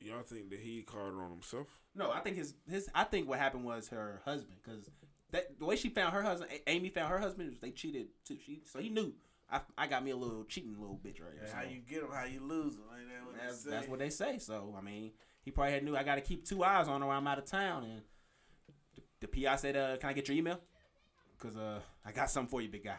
Y'all 0.00 0.20
think 0.22 0.50
that 0.50 0.60
he 0.60 0.82
called 0.82 1.14
on 1.14 1.30
himself? 1.30 1.66
No, 1.96 2.10
I 2.12 2.20
think 2.20 2.36
his 2.36 2.54
his. 2.70 2.88
I 2.94 3.04
think 3.04 3.28
what 3.28 3.38
happened 3.38 3.64
was 3.64 3.88
her 3.88 4.20
husband 4.24 4.56
because 4.62 4.88
that 5.32 5.58
the 5.58 5.64
way 5.64 5.76
she 5.76 5.88
found 5.88 6.12
her 6.12 6.22
husband, 6.22 6.50
Amy 6.66 6.90
found 6.90 7.10
her 7.10 7.18
husband. 7.18 7.50
Was 7.50 7.58
they 7.60 7.70
cheated 7.70 8.08
too. 8.24 8.36
She 8.44 8.60
so 8.64 8.78
he 8.78 8.88
knew. 8.88 9.12
I, 9.50 9.60
I 9.76 9.86
got 9.86 10.04
me 10.04 10.10
a 10.10 10.16
little 10.16 10.44
cheating 10.44 10.78
little 10.80 10.98
bitch 11.04 11.20
right 11.20 11.32
here. 11.38 11.46
So 11.46 11.54
how 11.56 11.62
you 11.62 11.80
get 11.88 12.00
them, 12.00 12.10
how 12.12 12.24
you 12.24 12.40
lose 12.40 12.74
them. 12.76 12.84
Ain't 12.98 13.08
that 13.08 13.26
what 13.26 13.34
that's, 13.40 13.62
they 13.62 13.70
that's 13.70 13.88
what 13.88 13.98
they 13.98 14.10
say. 14.10 14.38
So 14.38 14.74
I 14.76 14.80
mean, 14.80 15.12
he 15.42 15.50
probably 15.50 15.72
had 15.72 15.84
knew 15.84 15.96
I 15.96 16.02
got 16.02 16.14
to 16.16 16.20
keep 16.20 16.44
two 16.46 16.64
eyes 16.64 16.88
on 16.88 17.00
her 17.00 17.06
while 17.06 17.18
I'm 17.18 17.26
out 17.26 17.38
of 17.38 17.44
town. 17.44 17.84
And 17.84 18.02
the, 18.96 19.26
the 19.26 19.44
PI 19.44 19.56
said, 19.56 19.76
uh, 19.76 19.96
"Can 19.98 20.08
I 20.10 20.12
get 20.12 20.28
your 20.28 20.36
email? 20.36 20.60
Cause 21.38 21.56
uh, 21.56 21.80
I 22.06 22.12
got 22.12 22.30
something 22.30 22.48
for 22.50 22.62
you, 22.62 22.68
big 22.68 22.84
guy." 22.84 22.98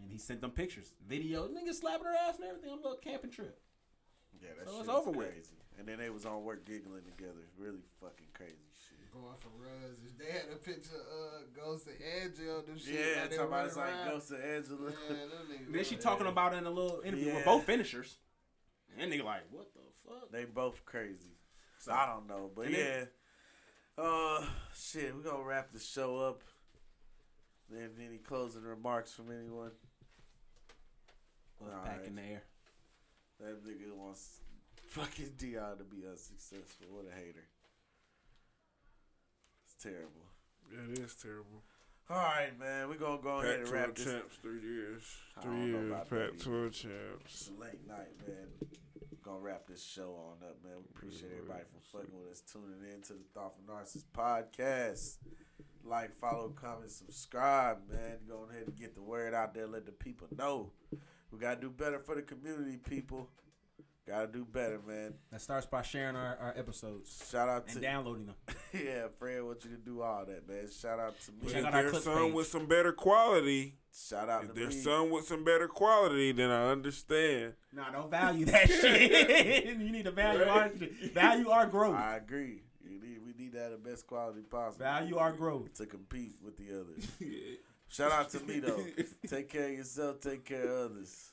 And 0.00 0.10
he 0.10 0.18
sent 0.18 0.40
them 0.40 0.50
pictures, 0.50 0.92
video, 1.06 1.46
nigga 1.46 1.72
slapping 1.74 2.06
her 2.06 2.14
ass 2.28 2.36
and 2.36 2.44
everything 2.48 2.70
on 2.70 2.78
a 2.78 2.82
little 2.82 2.96
camping 2.96 3.30
trip. 3.30 3.60
Yeah, 4.42 4.48
that 4.58 4.68
So 4.68 4.80
it's 4.80 4.88
over 4.88 5.10
with. 5.10 5.28
crazy. 5.30 5.54
And 5.78 5.86
then 5.86 5.98
they 5.98 6.10
was 6.10 6.26
on 6.26 6.42
work 6.42 6.64
giggling 6.66 7.04
together. 7.04 7.46
Really 7.56 7.82
fucking 8.00 8.26
crazy. 8.34 8.71
Going 9.12 9.36
for 9.36 9.48
runs. 9.60 9.98
They 10.18 10.32
had 10.32 10.44
a 10.52 10.56
picture 10.56 10.96
of 10.96 11.52
Ghost 11.54 11.86
and 11.86 11.96
Angel. 12.22 12.62
Them 12.62 12.78
shit. 12.78 12.94
Yeah, 12.94 13.20
like 13.22 13.30
they 13.30 13.36
talking 13.36 13.48
about 13.48 13.50
running 13.52 13.66
it's 13.68 13.76
like 13.76 13.88
around. 13.94 14.08
Ghost 14.10 14.30
of 14.32 14.40
Angela. 14.40 14.90
Yeah, 14.90 15.16
them 15.16 15.28
niggas 15.52 15.72
Then 15.72 15.84
she 15.84 15.90
running. 15.90 16.02
talking 16.02 16.26
about 16.28 16.54
it 16.54 16.56
in 16.56 16.66
a 16.66 16.70
little 16.70 17.00
interview. 17.04 17.26
Yeah. 17.26 17.34
We're 17.36 17.44
both 17.44 17.64
finishers. 17.64 18.16
And 18.98 19.12
nigga 19.12 19.24
like, 19.24 19.42
what 19.50 19.68
the 19.74 19.80
fuck? 20.08 20.30
They 20.32 20.44
both 20.46 20.84
crazy. 20.86 21.36
So 21.78 21.92
I 21.92 22.06
don't 22.06 22.26
know, 22.26 22.50
but 22.54 22.66
And 22.66 22.74
yeah. 22.74 22.78
then- 22.78 23.08
uh, 23.98 24.44
shit, 24.74 25.14
we 25.14 25.22
gonna 25.22 25.42
wrap 25.44 25.72
the 25.72 25.78
show 25.80 26.16
up. 26.18 26.42
Then 27.68 27.90
any 28.02 28.16
closing 28.18 28.62
remarks 28.62 29.12
from 29.12 29.30
anyone? 29.30 29.72
Well, 31.60 31.70
All 31.76 31.84
back 31.84 31.98
right. 31.98 32.06
in 32.06 32.14
the 32.16 32.22
air. 32.22 32.42
That 33.40 33.64
nigga 33.64 33.92
wants 33.94 34.40
fucking 34.76 35.32
Deion 35.38 35.78
to 35.78 35.84
be 35.84 36.06
unsuccessful. 36.10 36.86
What 36.90 37.06
a 37.10 37.14
hater. 37.14 37.44
Terrible. 39.82 40.26
It 40.70 40.98
is 40.98 41.14
terrible. 41.14 41.62
All 42.08 42.16
right, 42.16 42.58
man. 42.58 42.88
We're 42.88 42.96
gonna 42.96 43.20
go 43.22 43.40
ahead 43.40 43.60
and 43.60 43.64
Pac-12 43.64 43.72
wrap 43.72 43.94
this. 43.94 44.04
champs, 44.04 44.36
three 44.42 44.60
years. 44.60 45.02
Three 45.42 45.64
years, 45.66 45.90
about 45.90 46.10
that 46.10 46.30
Pac-12 46.38 46.72
champs. 46.72 47.50
late 47.58 47.86
night, 47.88 48.08
man. 48.26 48.68
Gonna 49.22 49.38
wrap 49.40 49.66
this 49.66 49.84
show 49.84 50.14
on 50.30 50.46
up, 50.48 50.56
man. 50.64 50.72
We 50.78 50.84
appreciate 50.94 51.32
everybody 51.32 51.62
for 51.72 51.98
fucking 51.98 52.14
with 52.18 52.32
us, 52.32 52.42
tuning 52.52 52.92
in 52.92 53.02
to 53.02 53.12
the 53.14 53.24
Thoughtful 53.34 53.62
Narcissist 53.68 54.04
podcast. 54.16 55.18
Like, 55.84 56.16
follow, 56.20 56.50
comment, 56.50 56.90
subscribe, 56.90 57.78
man. 57.90 58.18
Go 58.28 58.46
ahead 58.50 58.66
and 58.68 58.76
get 58.76 58.94
the 58.94 59.02
word 59.02 59.34
out 59.34 59.54
there. 59.54 59.66
Let 59.66 59.86
the 59.86 59.92
people 59.92 60.28
know. 60.36 60.70
We 61.30 61.38
gotta 61.38 61.60
do 61.60 61.70
better 61.70 61.98
for 61.98 62.14
the 62.14 62.22
community, 62.22 62.76
people. 62.76 63.28
Gotta 64.06 64.26
do 64.26 64.44
better, 64.44 64.80
man. 64.84 65.14
That 65.30 65.40
starts 65.40 65.66
by 65.66 65.82
sharing 65.82 66.16
our, 66.16 66.36
our 66.40 66.54
episodes 66.56 67.24
Shout 67.30 67.48
out 67.48 67.64
and 67.66 67.74
to 67.76 67.80
downloading 67.80 68.26
them. 68.26 68.34
yeah, 68.74 69.06
Fred. 69.16 69.44
Want 69.44 69.64
you 69.64 69.70
to 69.70 69.76
do 69.76 70.02
all 70.02 70.24
that, 70.26 70.48
man. 70.48 70.68
Shout 70.76 70.98
out 70.98 71.14
to 71.20 71.30
me. 71.32 71.52
Check 71.52 71.60
If 71.60 71.66
out 71.66 71.74
our 71.74 71.80
there's 71.82 71.90
clips 71.92 72.04
some 72.06 72.24
page. 72.26 72.34
with 72.34 72.46
some 72.48 72.66
better 72.66 72.92
quality, 72.92 73.76
Shout 73.94 74.28
out 74.28 74.42
if 74.42 74.48
to 74.48 74.54
there's 74.54 74.74
me. 74.74 74.80
some 74.82 75.10
with 75.10 75.26
some 75.28 75.44
better 75.44 75.68
quality, 75.68 76.32
then 76.32 76.50
I 76.50 76.70
understand. 76.70 77.52
Nah, 77.72 77.90
don't 77.92 78.10
value 78.10 78.44
that 78.46 78.68
shit. 78.70 79.66
you 79.66 79.92
need 79.92 80.04
to 80.06 80.10
value 80.10 80.44
our 80.48 80.68
value 81.14 81.48
our 81.50 81.66
growth. 81.66 81.94
I 81.94 82.16
agree. 82.16 82.62
You 82.84 83.00
need, 83.00 83.18
we 83.24 83.34
need 83.40 83.52
to 83.52 83.58
have 83.60 83.70
the 83.70 83.78
best 83.78 84.08
quality 84.08 84.40
possible. 84.40 84.84
Value 84.84 85.16
our 85.18 85.30
growth. 85.32 85.74
to 85.74 85.86
compete 85.86 86.34
with 86.44 86.56
the 86.56 86.70
others. 86.80 87.06
Shout 87.88 88.10
out 88.10 88.30
to 88.30 88.40
me 88.40 88.58
though. 88.58 88.84
Take 89.28 89.48
care 89.48 89.66
of 89.66 89.72
yourself. 89.74 90.20
Take 90.20 90.44
care 90.44 90.64
of 90.64 90.90
others. 90.92 91.30